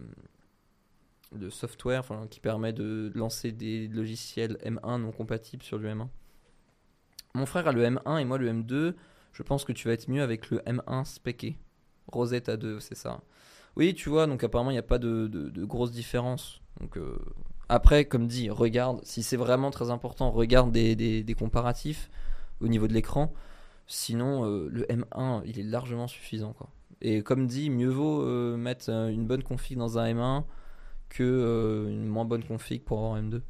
le, 1.37 1.49
software 1.49 2.03
qui 2.29 2.39
permet 2.39 2.73
de 2.73 3.11
lancer 3.15 3.51
des 3.51 3.87
logiciels 3.87 4.57
M1 4.63 5.01
non 5.01 5.11
compatibles 5.11 5.63
sur 5.63 5.79
du 5.79 5.85
M1. 5.85 6.07
Mon 7.33 7.45
frère 7.45 7.67
a 7.67 7.71
le 7.71 7.83
M1 7.83 8.19
et 8.19 8.25
moi 8.25 8.37
le 8.37 8.51
M2. 8.51 8.93
Je 9.37 9.43
pense 9.43 9.65
que 9.65 9.71
tu 9.71 9.87
vas 9.87 9.93
être 9.93 10.07
mieux 10.07 10.23
avec 10.23 10.49
le 10.49 10.57
M1 10.61 11.05
spéqué. 11.05 11.57
Rosetta 12.07 12.57
2, 12.57 12.79
c'est 12.79 12.95
ça. 12.95 13.21
Oui, 13.75 13.93
tu 13.93 14.09
vois, 14.09 14.25
donc 14.25 14.43
apparemment 14.43 14.71
il 14.71 14.73
n'y 14.73 14.79
a 14.79 14.83
pas 14.83 14.97
de, 14.97 15.27
de, 15.27 15.63
grosses 15.63 15.91
différences. 15.91 16.59
Donc, 16.81 16.97
euh, 16.97 17.19
après, 17.69 18.05
comme 18.05 18.25
dit, 18.25 18.49
regarde, 18.49 18.99
si 19.03 19.21
c'est 19.21 19.37
vraiment 19.37 19.69
très 19.69 19.91
important, 19.91 20.31
regarde 20.31 20.71
des, 20.71 20.95
des, 20.95 21.33
comparatifs 21.35 22.09
au 22.61 22.67
niveau 22.67 22.87
de 22.87 22.93
l'écran. 22.93 23.31
Sinon, 23.85 24.43
euh, 24.43 24.69
le 24.71 24.85
M1, 24.85 25.43
il 25.45 25.59
est 25.59 25.63
largement 25.63 26.07
suffisant. 26.07 26.53
Quoi. 26.53 26.71
Et 27.01 27.21
comme 27.21 27.45
dit, 27.45 27.69
mieux 27.69 27.89
vaut 27.89 28.23
euh, 28.23 28.57
mettre 28.57 28.89
une 28.89 29.27
bonne 29.27 29.43
config 29.43 29.77
dans 29.77 29.99
un 29.99 30.15
M1 30.15 30.45
que 31.09 31.85
une 31.87 32.07
moins 32.07 32.25
bonne 32.25 32.43
config 32.43 32.83
pour 32.83 32.97
avoir 32.97 33.13
un 33.13 33.21
M2. 33.21 33.41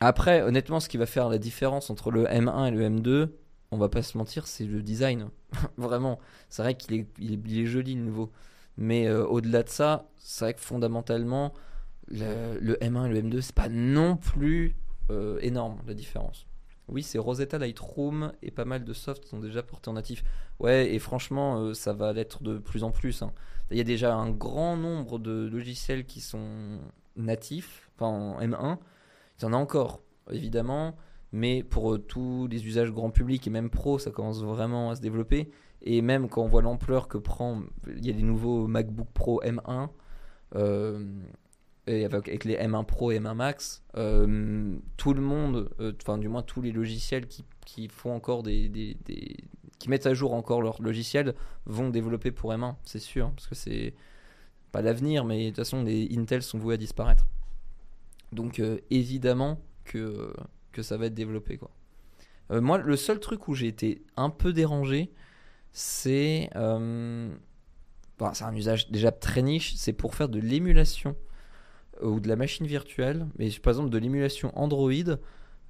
Après, 0.00 0.40
honnêtement, 0.40 0.80
ce 0.80 0.88
qui 0.88 0.96
va 0.96 1.04
faire 1.04 1.28
la 1.28 1.36
différence 1.36 1.90
entre 1.90 2.10
le 2.10 2.24
M1 2.24 2.68
et 2.68 2.70
le 2.70 2.88
M2, 2.88 3.30
on 3.70 3.76
va 3.76 3.90
pas 3.90 4.02
se 4.02 4.16
mentir, 4.16 4.46
c'est 4.46 4.64
le 4.64 4.82
design. 4.82 5.28
Vraiment. 5.76 6.18
C'est 6.48 6.62
vrai 6.62 6.74
qu'il 6.74 6.94
est, 6.94 7.66
joli 7.66 7.94
le 7.94 8.00
nouveau. 8.00 8.32
Mais 8.78 9.06
euh, 9.06 9.26
au-delà 9.26 9.62
de 9.62 9.68
ça, 9.68 10.08
c'est 10.16 10.46
vrai 10.46 10.54
que 10.54 10.60
fondamentalement, 10.60 11.52
le, 12.08 12.76
M1 12.80 13.06
et 13.06 13.20
le 13.20 13.28
M2, 13.28 13.42
c'est 13.42 13.54
pas 13.54 13.68
non 13.68 14.16
plus 14.16 14.74
euh, 15.10 15.38
énorme 15.42 15.78
la 15.86 15.92
différence. 15.92 16.46
Oui, 16.88 17.02
c'est 17.02 17.18
Rosetta 17.18 17.58
Lightroom 17.58 18.32
et 18.42 18.50
pas 18.50 18.64
mal 18.64 18.84
de 18.84 18.92
softs 18.94 19.26
sont 19.26 19.38
déjà 19.38 19.62
portés 19.62 19.90
en 19.90 19.92
natif. 19.92 20.24
Ouais, 20.60 20.92
et 20.92 20.98
franchement, 20.98 21.60
euh, 21.60 21.74
ça 21.74 21.92
va 21.92 22.14
l'être 22.14 22.42
de 22.42 22.58
plus 22.58 22.84
en 22.84 22.90
plus. 22.90 23.22
Hein. 23.22 23.32
Il 23.70 23.76
y 23.76 23.80
a 23.80 23.84
déjà 23.84 24.16
un 24.16 24.30
grand 24.30 24.78
nombre 24.78 25.18
de 25.18 25.46
logiciels 25.46 26.06
qui 26.06 26.20
sont 26.22 26.78
natifs, 27.16 27.90
enfin 27.94 28.06
en 28.06 28.40
M1 28.40 28.78
il 29.40 29.44
y 29.44 29.46
en 29.46 29.52
a 29.52 29.56
encore, 29.56 30.02
évidemment, 30.30 30.94
mais 31.32 31.62
pour 31.62 31.94
euh, 31.94 31.98
tous 31.98 32.46
les 32.48 32.66
usages 32.66 32.90
grand 32.90 33.10
public 33.10 33.46
et 33.46 33.50
même 33.50 33.70
pro, 33.70 33.98
ça 33.98 34.10
commence 34.10 34.42
vraiment 34.42 34.90
à 34.90 34.96
se 34.96 35.00
développer. 35.00 35.50
Et 35.82 36.02
même 36.02 36.28
quand 36.28 36.42
on 36.42 36.46
voit 36.46 36.62
l'ampleur 36.62 37.08
que 37.08 37.16
prend, 37.16 37.62
il 37.88 38.04
y 38.04 38.10
a 38.10 38.12
des 38.12 38.22
nouveaux 38.22 38.66
MacBook 38.66 39.08
Pro 39.14 39.42
M1, 39.42 39.88
euh, 40.56 41.06
avec, 41.86 42.44
les 42.44 42.56
M1 42.56 42.84
Pro 42.84 43.12
et 43.12 43.18
M1 43.18 43.34
Max, 43.34 43.82
euh, 43.96 44.76
tout 44.96 45.14
le 45.14 45.22
monde, 45.22 45.70
enfin 46.00 46.18
du 46.18 46.28
moins 46.28 46.42
tous 46.42 46.60
les 46.60 46.70
logiciels 46.70 47.26
qui, 47.26 47.88
font 47.88 48.14
encore 48.14 48.42
des, 48.42 48.68
des, 48.68 48.96
qui 49.78 49.88
mettent 49.88 50.06
à 50.06 50.14
jour 50.14 50.34
encore 50.34 50.60
leur 50.60 50.80
logiciel 50.82 51.34
vont 51.66 51.88
développer 51.88 52.30
pour 52.30 52.52
M1, 52.52 52.74
c'est 52.84 52.98
sûr, 52.98 53.30
parce 53.32 53.46
que 53.46 53.54
c'est 53.54 53.94
pas 54.70 54.82
l'avenir, 54.82 55.24
mais 55.24 55.44
de 55.44 55.48
toute 55.48 55.56
façon 55.56 55.82
les 55.82 56.08
Intel 56.16 56.42
sont 56.42 56.58
voués 56.58 56.74
à 56.74 56.76
disparaître. 56.76 57.26
Donc 58.32 58.60
euh, 58.60 58.78
évidemment 58.90 59.60
que, 59.84 60.32
que 60.72 60.82
ça 60.82 60.96
va 60.96 61.06
être 61.06 61.14
développé. 61.14 61.56
Quoi. 61.58 61.70
Euh, 62.50 62.60
moi, 62.60 62.78
le 62.78 62.96
seul 62.96 63.20
truc 63.20 63.48
où 63.48 63.54
j'ai 63.54 63.66
été 63.66 64.02
un 64.16 64.30
peu 64.30 64.52
dérangé, 64.52 65.12
c'est... 65.72 66.50
Euh, 66.56 67.34
c'est 68.34 68.44
un 68.44 68.54
usage 68.54 68.90
déjà 68.90 69.12
très 69.12 69.40
niche, 69.40 69.74
c'est 69.76 69.94
pour 69.94 70.14
faire 70.14 70.28
de 70.28 70.38
l'émulation 70.38 71.16
ou 72.02 72.20
de 72.20 72.28
la 72.28 72.36
machine 72.36 72.66
virtuelle, 72.66 73.26
mais 73.38 73.48
par 73.62 73.70
exemple 73.70 73.88
de 73.88 73.96
l'émulation 73.96 74.52
Android, 74.58 75.16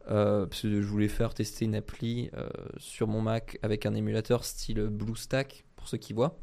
parce 0.04 0.62
que 0.62 0.82
je 0.82 0.86
voulais 0.88 1.06
faire 1.06 1.32
tester 1.32 1.66
une 1.66 1.76
appli 1.76 2.28
sur 2.76 3.06
mon 3.06 3.20
Mac 3.20 3.56
avec 3.62 3.86
un 3.86 3.94
émulateur 3.94 4.44
style 4.44 4.88
BlueStack, 4.88 5.64
pour 5.76 5.86
ceux 5.86 5.98
qui 5.98 6.12
voient. 6.12 6.40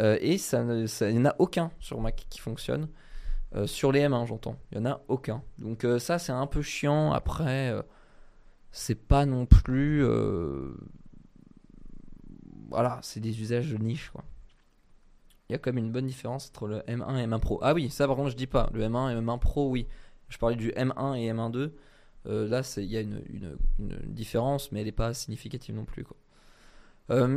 et 0.00 0.36
ça, 0.36 0.88
ça 0.88 1.08
il 1.08 1.14
n'y 1.14 1.20
en 1.20 1.26
a 1.26 1.36
aucun 1.38 1.70
sur 1.78 2.00
Mac 2.00 2.26
qui 2.28 2.40
fonctionne. 2.40 2.88
Euh, 3.56 3.66
sur 3.66 3.92
les 3.92 4.00
M1, 4.00 4.26
j'entends. 4.26 4.56
Il 4.72 4.80
n'y 4.80 4.86
en 4.86 4.90
a 4.90 5.00
aucun. 5.08 5.42
Donc 5.58 5.84
euh, 5.84 5.98
ça, 5.98 6.18
c'est 6.18 6.32
un 6.32 6.46
peu 6.46 6.62
chiant. 6.62 7.12
Après, 7.12 7.70
euh, 7.70 7.82
c'est 8.72 8.94
pas 8.94 9.26
non 9.26 9.46
plus... 9.46 10.04
Voilà, 12.70 12.98
c'est 13.02 13.20
des 13.20 13.40
usages 13.40 13.70
de 13.70 13.76
niche, 13.76 14.10
quoi. 14.10 14.24
Il 15.48 15.52
y 15.52 15.54
a 15.54 15.58
comme 15.58 15.76
une 15.78 15.92
bonne 15.92 16.06
différence 16.06 16.48
entre 16.48 16.66
le 16.66 16.78
M1 16.80 17.18
et 17.18 17.26
M1 17.26 17.38
Pro. 17.38 17.60
Ah 17.62 17.74
oui, 17.74 17.90
ça 17.90 18.06
par 18.08 18.16
contre, 18.16 18.30
je 18.30 18.36
dis 18.36 18.46
pas. 18.46 18.70
Le 18.72 18.82
M1 18.82 19.12
et 19.12 19.20
M1 19.20 19.38
Pro, 19.38 19.68
oui. 19.68 19.86
Je 20.28 20.38
parlais 20.38 20.56
du 20.56 20.70
M1 20.70 21.16
et 21.16 21.30
M1 21.32 21.50
2. 21.52 21.76
là, 22.24 22.62
il 22.78 22.84
y 22.84 22.96
a 22.96 23.00
une, 23.00 23.56
différence, 24.06 24.72
mais 24.72 24.80
elle 24.80 24.86
n'est 24.86 24.92
pas 24.92 25.14
significative 25.14 25.76
non 25.76 25.84
plus. 25.84 26.04
Quoi. 26.04 26.16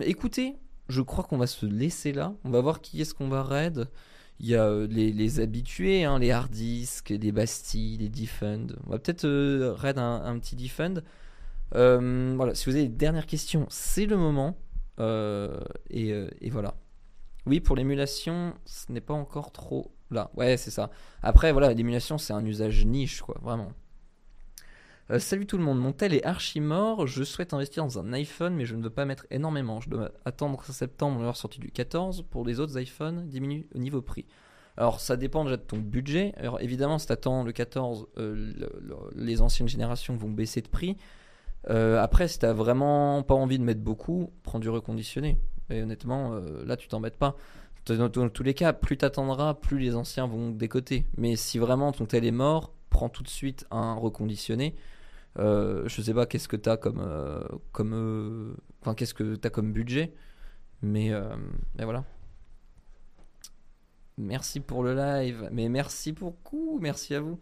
écoutez, 0.02 0.56
je 0.90 1.02
crois 1.02 1.26
qu'on 1.26 1.38
va 1.38 1.48
se 1.48 1.66
laisser 1.66 2.14
là. 2.14 2.34
On 2.46 2.50
va 2.50 2.62
voir 2.62 2.82
qui 2.82 3.00
est-ce 3.02 3.14
qu'on 3.14 3.28
va 3.28 3.44
raid. 3.44 3.88
Il 4.40 4.48
y 4.48 4.56
a 4.56 4.66
euh, 4.66 4.88
les, 4.88 5.40
habitués, 5.40 6.04
hein, 6.04 6.20
les 6.20 6.32
hard 6.32 6.52
disks, 6.52 7.10
les 7.10 7.32
bastilles, 7.32 7.98
les 7.98 8.10
defend. 8.10 8.68
On 8.86 8.92
va 8.92 9.00
peut-être 9.00 9.26
euh, 9.26 9.74
raid 9.74 9.98
un, 9.98 10.38
petit 10.40 10.56
defend. 10.56 11.02
Euh, 11.76 12.34
voilà, 12.36 12.54
si 12.54 12.70
vous 12.70 12.76
avez 12.76 12.88
des 12.88 12.96
dernières 12.96 13.26
questions, 13.26 13.66
c'est 13.70 14.06
le 14.06 14.18
moment. 14.18 14.56
Et, 15.90 16.50
voilà. 16.52 16.76
Oui, 17.46 17.62
pour 17.62 17.76
l'émulation, 17.76 18.54
ce 18.66 18.92
n'est 18.92 19.02
pas 19.02 19.14
encore 19.14 19.52
trop 19.52 19.92
là. 20.12 20.30
Ouais, 20.36 20.58
c'est 20.58 20.72
ça. 20.72 20.92
Après, 21.24 21.52
voilà, 21.52 21.74
l'émulation, 21.74 22.18
c'est 22.18 22.34
un 22.34 22.46
usage 22.46 22.86
niche, 22.86 23.22
quoi, 23.22 23.38
vraiment. 23.42 23.72
Salut 25.20 25.46
tout 25.46 25.58
le 25.58 25.64
monde, 25.64 25.80
mon 25.80 25.94
tel 25.94 26.14
est 26.14 26.26
archi 26.26 26.60
mort. 26.60 27.08
Je 27.08 27.24
souhaite 27.24 27.54
investir 27.54 27.84
dans 27.84 28.00
un 28.00 28.12
iPhone, 28.14 28.54
mais 28.56 28.66
je 28.66 28.76
ne 28.76 28.84
veux 28.84 28.90
pas 28.90 29.06
mettre 29.06 29.26
énormément. 29.32 29.80
Je 29.80 29.90
dois 29.90 30.12
attendre 30.26 30.62
septembre 30.66 31.24
la 31.24 31.34
sortie 31.34 31.60
du 31.60 31.72
14. 31.72 32.26
Pour 32.30 32.46
les 32.46 32.60
autres 32.60 32.78
iPhones, 32.78 33.28
diminue 33.28 33.68
au 33.74 33.78
niveau 33.78 34.02
prix. 34.02 34.26
Alors 34.76 35.00
ça 35.00 35.16
dépend 35.16 35.44
déjà 35.44 35.58
de 35.58 35.62
ton 35.62 35.78
budget. 35.78 36.34
Alors 36.38 36.62
évidemment, 36.62 37.00
si 37.00 37.08
tu 37.08 37.14
attends 37.14 37.44
le 37.44 37.52
14, 37.52 38.08
euh, 38.18 38.54
les 39.16 39.42
anciennes 39.42 39.70
générations 39.70 40.16
vont 40.16 40.30
baisser 40.30 40.62
de 40.62 40.68
prix. 40.68 40.98
Euh, 41.70 42.02
après, 42.02 42.28
si 42.28 42.40
tu 42.40 42.46
vraiment 42.48 43.24
pas 43.24 43.34
envie 43.34 43.60
de 43.60 43.64
mettre 43.64 43.82
beaucoup, 43.82 44.32
prends 44.44 44.60
du 44.60 44.70
reconditionné. 44.70 45.38
Et 45.70 45.82
honnêtement, 45.82 46.34
euh, 46.34 46.64
là, 46.66 46.78
tu 46.78 46.88
t'embêtes 46.88 47.18
pas. 47.18 47.36
Dans, 47.88 48.10
tous 48.10 48.44
les 48.44 48.54
cas, 48.54 48.74
plus 48.74 48.98
tu 48.98 49.06
plus 49.62 49.80
les 49.80 49.96
anciens 49.96 50.28
vont 50.28 50.52
décoter. 50.52 51.06
Mais 51.18 51.38
si 51.38 51.58
vraiment 51.58 51.94
ton 51.94 52.06
tel 52.06 52.26
est 52.26 52.32
mort, 52.32 52.74
prends 52.90 53.08
tout 53.08 53.24
de 53.24 53.30
suite 53.30 53.66
un 53.72 53.94
reconditionné. 53.96 54.76
Je 55.38 56.02
sais 56.02 56.14
pas 56.14 56.26
qu'est-ce 56.26 56.48
que 56.48 56.58
tu 56.58 56.70
as 56.70 56.78
comme, 56.78 57.02
comme 57.72 58.56
enfin 58.82 58.96
qu'est-ce 58.96 59.14
que 59.14 59.36
tu 59.36 59.50
comme 59.50 59.74
budget, 59.74 60.14
mais, 60.82 61.12
voilà. 61.80 62.04
Merci 64.18 64.60
pour 64.60 64.84
le 64.84 64.96
live. 64.96 65.48
Mais 65.52 65.70
merci 65.70 66.12
beaucoup. 66.12 66.80
Merci 66.82 67.14
à 67.14 67.22
vous. 67.22 67.40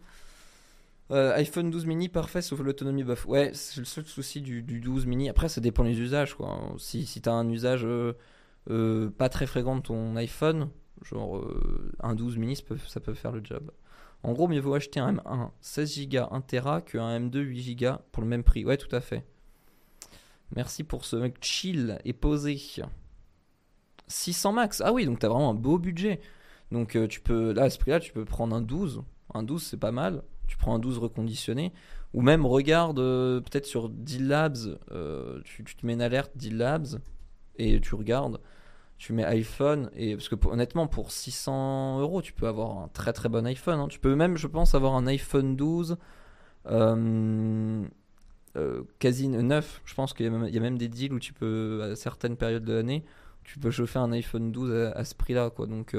Euh, 1.12 1.32
iPhone 1.34 1.70
12 1.70 1.86
mini 1.86 2.08
parfait 2.08 2.42
sauf 2.42 2.60
l'autonomie 2.60 3.04
buff. 3.04 3.26
Ouais, 3.26 3.52
c'est 3.54 3.78
le 3.78 3.84
seul 3.84 4.04
souci 4.04 4.40
du, 4.40 4.62
12 4.62 5.06
mini. 5.06 5.28
Après, 5.28 5.48
ça 5.48 5.60
dépend 5.60 5.84
des 5.84 5.98
usages. 6.00 6.34
Quoi. 6.34 6.74
Si, 6.78 7.06
si 7.06 7.22
tu 7.22 7.28
as 7.28 7.32
un 7.32 7.48
usage 7.48 7.84
euh, 7.84 8.14
euh, 8.70 9.10
pas 9.10 9.28
très 9.28 9.46
fréquent 9.46 9.76
de 9.76 9.82
ton 9.82 10.16
iPhone, 10.16 10.68
genre 11.02 11.44
un 12.00 12.14
12 12.14 12.36
mini, 12.38 12.56
ça 12.56 13.00
peut, 13.00 13.14
faire 13.14 13.32
le 13.32 13.40
job. 13.42 13.70
En 14.22 14.32
gros, 14.32 14.48
mieux 14.48 14.60
vaut 14.60 14.74
acheter 14.74 15.00
un 15.00 15.14
M1 15.14 15.50
16 15.60 16.08
Go 16.08 16.26
1 16.30 16.40
Tera 16.42 16.80
qu'un 16.80 17.20
M2 17.20 17.38
8 17.38 17.76
Go 17.76 17.90
pour 18.12 18.22
le 18.22 18.28
même 18.28 18.42
prix. 18.42 18.64
Ouais, 18.64 18.76
tout 18.76 18.94
à 18.94 19.00
fait. 19.00 19.24
Merci 20.54 20.84
pour 20.84 21.04
ce 21.04 21.16
mec 21.16 21.36
chill 21.40 21.98
et 22.04 22.12
posé. 22.12 22.60
600 24.08 24.52
max. 24.52 24.82
Ah 24.84 24.92
oui, 24.92 25.06
donc 25.06 25.18
t'as 25.18 25.28
vraiment 25.28 25.50
un 25.50 25.54
beau 25.54 25.78
budget. 25.78 26.20
Donc 26.72 26.96
euh, 26.96 27.06
tu 27.06 27.20
peux, 27.20 27.52
là 27.52 27.64
à 27.64 27.70
ce 27.70 27.78
prix-là, 27.78 28.00
tu 28.00 28.12
peux 28.12 28.24
prendre 28.24 28.54
un 28.54 28.60
12. 28.60 29.02
Un 29.34 29.42
12 29.42 29.62
c'est 29.62 29.76
pas 29.76 29.92
mal. 29.92 30.22
Tu 30.46 30.56
prends 30.56 30.74
un 30.74 30.78
12 30.78 30.98
reconditionné. 30.98 31.72
Ou 32.14 32.22
même 32.22 32.46
regarde 32.46 32.98
euh, 32.98 33.40
peut-être 33.40 33.66
sur 33.66 33.88
Deal 33.88 34.28
Labs, 34.28 34.78
euh, 34.92 35.40
tu, 35.44 35.64
te 35.64 35.84
mets 35.84 35.94
une 35.94 36.02
alerte 36.02 36.32
Deal 36.36 36.56
Labs 36.56 37.00
et 37.56 37.80
tu 37.80 37.94
regardes. 37.94 38.40
Tu 38.98 39.12
mets 39.12 39.24
iPhone 39.24 39.90
et 39.94 40.16
parce 40.16 40.28
que 40.28 40.36
honnêtement 40.46 40.86
pour 40.86 41.10
600 41.12 42.00
euros 42.00 42.22
tu 42.22 42.32
peux 42.32 42.46
avoir 42.48 42.78
un 42.78 42.88
très 42.88 43.12
très 43.12 43.28
bon 43.28 43.46
iPhone. 43.46 43.78
Hein. 43.78 43.88
Tu 43.88 43.98
peux 43.98 44.14
même 44.14 44.36
je 44.36 44.46
pense 44.46 44.74
avoir 44.74 44.94
un 44.94 45.06
iPhone 45.06 45.56
12 45.56 45.98
quasi 48.98 49.28
neuf. 49.28 49.82
Je 49.84 49.94
pense 49.94 50.14
qu'il 50.14 50.24
y, 50.26 50.56
a 50.56 50.60
même 50.60 50.78
des 50.78 50.88
deals 50.88 51.12
où 51.12 51.18
tu 51.18 51.32
peux 51.32 51.82
à 51.82 51.96
certaines 51.96 52.36
périodes 52.36 52.64
de 52.64 52.72
l'année 52.72 53.04
tu 53.44 53.60
peux 53.60 53.70
chauffer 53.70 54.00
un 54.00 54.10
iPhone 54.10 54.50
12 54.50 54.92
à, 54.94 55.04
ce 55.04 55.14
prix-là 55.14 55.50
quoi. 55.50 55.66
Donc 55.66 55.94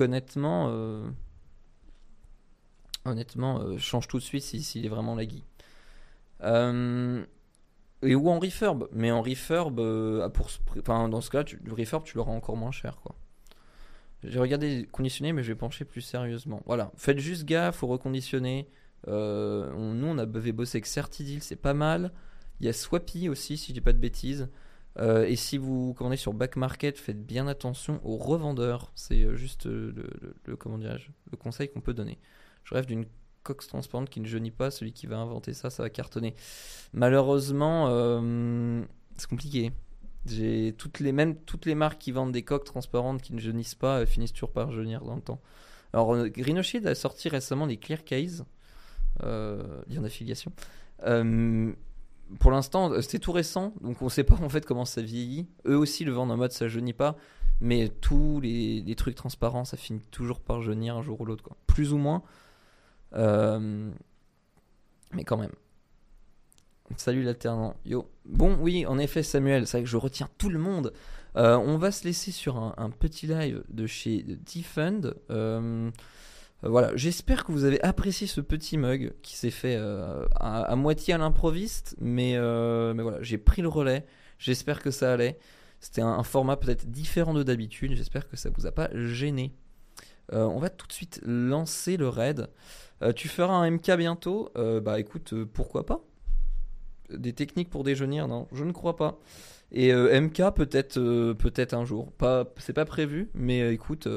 honnêtement, 0.00 0.68
euh, 0.70 1.08
Honnêtement, 3.04 3.60
euh, 3.60 3.78
change 3.78 4.06
tout 4.06 4.18
de 4.18 4.22
suite 4.22 4.42
s'il 4.42 4.62
si, 4.62 4.84
est 4.84 4.88
vraiment 4.88 5.14
laggy. 5.14 5.44
Euh, 6.42 7.24
et 8.02 8.14
ou 8.14 8.28
en 8.28 8.38
refurb, 8.38 8.88
mais 8.92 9.10
en 9.10 9.22
refurb, 9.22 9.80
euh, 9.80 10.28
pour, 10.28 10.48
enfin, 10.78 11.08
dans 11.08 11.20
ce 11.20 11.30
cas, 11.30 11.44
tu, 11.44 11.58
le 11.64 11.72
refurb, 11.72 12.04
tu 12.04 12.16
l'auras 12.16 12.32
encore 12.32 12.56
moins 12.56 12.70
cher, 12.70 13.00
quoi. 13.02 13.14
J'ai 14.24 14.40
regardé 14.40 14.88
conditionner, 14.90 15.32
mais 15.32 15.42
je 15.44 15.52
vais 15.52 15.58
pencher 15.58 15.84
plus 15.84 16.00
sérieusement. 16.00 16.62
Voilà, 16.66 16.90
faites 16.96 17.18
juste 17.18 17.44
gaffe, 17.44 17.76
faut 17.76 17.86
reconditionner. 17.86 18.68
Euh, 19.06 19.72
on, 19.76 19.94
nous, 19.94 20.08
on 20.08 20.18
avait 20.18 20.52
bossé 20.52 20.78
avec 20.78 20.86
Certidil, 20.86 21.42
c'est 21.42 21.56
pas 21.56 21.74
mal. 21.74 22.12
Il 22.60 22.66
y 22.66 22.68
a 22.68 22.72
Swappy 22.72 23.28
aussi, 23.28 23.56
si 23.56 23.68
je 23.68 23.74
dis 23.74 23.80
pas 23.80 23.92
de 23.92 23.98
bêtises. 23.98 24.48
Euh, 24.98 25.24
et 25.24 25.36
si 25.36 25.58
vous 25.58 25.94
commandez 25.94 26.16
sur 26.16 26.34
Back 26.34 26.56
Market, 26.56 26.98
faites 26.98 27.24
bien 27.24 27.46
attention 27.46 28.00
aux 28.02 28.16
revendeurs. 28.16 28.90
C'est 28.96 29.22
euh, 29.22 29.36
juste 29.36 29.66
le, 29.66 29.94
le, 30.44 30.56
comment 30.56 30.76
le 30.78 31.36
conseil 31.36 31.68
qu'on 31.68 31.80
peut 31.80 31.94
donner. 31.94 32.18
Je 32.64 32.74
rêve 32.74 32.86
d'une 32.86 33.06
coque 33.54 33.66
transparente 33.66 34.10
qui 34.10 34.20
ne 34.20 34.26
jaunit 34.26 34.50
pas. 34.50 34.70
Celui 34.70 34.92
qui 34.92 35.06
va 35.06 35.18
inventer 35.18 35.54
ça, 35.54 35.70
ça 35.70 35.82
va 35.82 35.90
cartonner. 35.90 36.34
Malheureusement, 36.92 37.88
c'est 39.16 39.28
compliqué. 39.28 39.72
J'ai 40.26 40.74
toutes 40.76 41.00
les 41.00 41.12
mêmes 41.12 41.36
toutes 41.36 41.66
les 41.66 41.74
marques 41.74 41.98
qui 41.98 42.12
vendent 42.12 42.32
des 42.32 42.42
coques 42.42 42.64
transparentes 42.64 43.22
qui 43.22 43.32
ne 43.32 43.40
jaunissent 43.40 43.74
pas 43.74 44.04
finissent 44.04 44.32
toujours 44.32 44.52
par 44.52 44.72
jaunir 44.72 45.04
dans 45.04 45.16
le 45.16 45.22
temps. 45.22 45.40
Alors 45.92 46.10
Rhinoshield 46.10 46.86
a 46.86 46.94
sorti 46.94 47.28
récemment 47.28 47.66
des 47.66 47.76
clear 47.76 48.04
case, 48.04 48.44
euh, 49.22 49.82
lien 49.88 50.02
d'affiliation. 50.02 50.52
Euh, 51.04 51.72
pour 52.40 52.50
l'instant, 52.50 52.90
euh, 52.90 53.00
c'était 53.00 53.20
tout 53.20 53.32
récent, 53.32 53.72
donc 53.80 54.02
on 54.02 54.08
sait 54.08 54.24
pas 54.24 54.36
en 54.42 54.48
fait 54.48 54.66
comment 54.66 54.84
ça 54.84 55.00
vieillit. 55.00 55.46
Eux 55.66 55.76
aussi 55.76 56.04
le 56.04 56.12
vendent 56.12 56.32
en 56.32 56.36
mode 56.36 56.52
ça 56.52 56.68
jaunit 56.68 56.92
pas, 56.92 57.16
mais 57.60 57.88
tous 57.88 58.40
les, 58.40 58.82
les, 58.82 58.94
trucs 58.96 59.14
transparents, 59.14 59.64
ça 59.64 59.76
finit 59.76 60.02
toujours 60.10 60.40
par 60.40 60.60
jaunir 60.60 60.96
un 60.96 61.02
jour 61.02 61.20
ou 61.20 61.24
l'autre. 61.24 61.48
Plus 61.66 61.92
ou 61.92 61.98
moins. 61.98 62.22
Mais 63.12 63.92
quand 65.24 65.36
même. 65.36 65.52
Salut 66.96 67.22
l'alternant. 67.22 67.76
Yo. 67.84 68.10
Bon, 68.24 68.56
oui, 68.60 68.86
en 68.86 68.98
effet, 68.98 69.22
Samuel, 69.22 69.66
c'est 69.66 69.78
vrai 69.78 69.84
que 69.84 69.90
je 69.90 69.96
retiens 69.96 70.28
tout 70.38 70.48
le 70.48 70.58
monde. 70.58 70.92
Euh, 71.36 71.56
on 71.56 71.76
va 71.76 71.92
se 71.92 72.04
laisser 72.04 72.32
sur 72.32 72.56
un, 72.56 72.90
petit 72.90 73.26
live 73.26 73.62
de 73.68 73.86
chez 73.86 74.22
Defund. 74.22 75.14
Euh, 75.30 75.90
voilà, 76.62 76.90
j'espère 76.96 77.44
que 77.44 77.52
vous 77.52 77.64
avez 77.64 77.80
apprécié 77.82 78.26
ce 78.26 78.40
petit 78.40 78.78
mug 78.78 79.12
qui 79.22 79.36
s'est 79.36 79.50
fait 79.50 79.76
euh, 79.76 80.24
à, 80.40 80.74
moitié 80.76 81.14
à 81.14 81.18
l'improviste, 81.18 81.94
mais, 82.00 82.32
mais 82.32 83.02
voilà, 83.02 83.18
j'ai 83.20 83.38
pris 83.38 83.62
le 83.62 83.68
relais. 83.68 84.06
J'espère 84.38 84.82
que 84.82 84.90
ça 84.90 85.12
allait. 85.12 85.38
C'était 85.80 86.02
un, 86.02 86.24
format 86.24 86.56
peut-être 86.56 86.90
différent 86.90 87.34
de 87.34 87.42
d'habitude. 87.42 87.94
J'espère 87.94 88.28
que 88.28 88.36
ça 88.36 88.50
vous 88.50 88.66
a 88.66 88.72
pas 88.72 88.88
gêné. 88.94 89.52
on 90.32 90.58
va 90.58 90.70
tout 90.70 90.86
de 90.86 90.92
suite 90.92 91.20
lancer 91.24 91.96
le 91.96 92.08
raid. 92.08 92.48
Tu 93.14 93.28
feras 93.28 93.54
un 93.54 93.70
MK 93.70 93.96
bientôt 93.96 94.50
Bah 94.54 94.98
écoute, 94.98 95.34
pourquoi 95.52 95.86
pas? 95.86 96.00
Des 97.10 97.32
techniques 97.32 97.70
pour 97.70 97.84
déjeuner 97.84 98.18
Non, 98.26 98.46
je 98.52 98.64
ne 98.64 98.72
crois 98.72 98.96
pas. 98.96 99.18
Et 99.70 99.92
euh, 99.92 100.20
MK 100.20 100.54
peut-être 100.54 100.98
euh, 100.98 101.34
peut-être 101.34 101.74
un 101.74 101.84
jour. 101.84 102.12
Pas 102.12 102.46
c'est 102.58 102.72
pas 102.72 102.84
prévu, 102.84 103.30
mais 103.34 103.62
euh, 103.62 103.72
écoute 103.72 104.08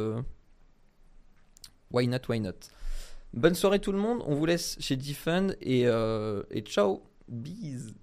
why 1.91 2.07
not 2.07 2.19
why 2.29 2.39
not? 2.39 2.51
Bonne 3.33 3.55
soirée 3.55 3.79
tout 3.79 3.91
le 3.91 3.97
monde, 3.97 4.21
on 4.25 4.35
vous 4.35 4.45
laisse 4.45 4.77
chez 4.79 4.97
Defund 4.97 5.55
et, 5.61 5.83
et 5.83 6.61
ciao. 6.61 7.03
Bise. 7.29 7.93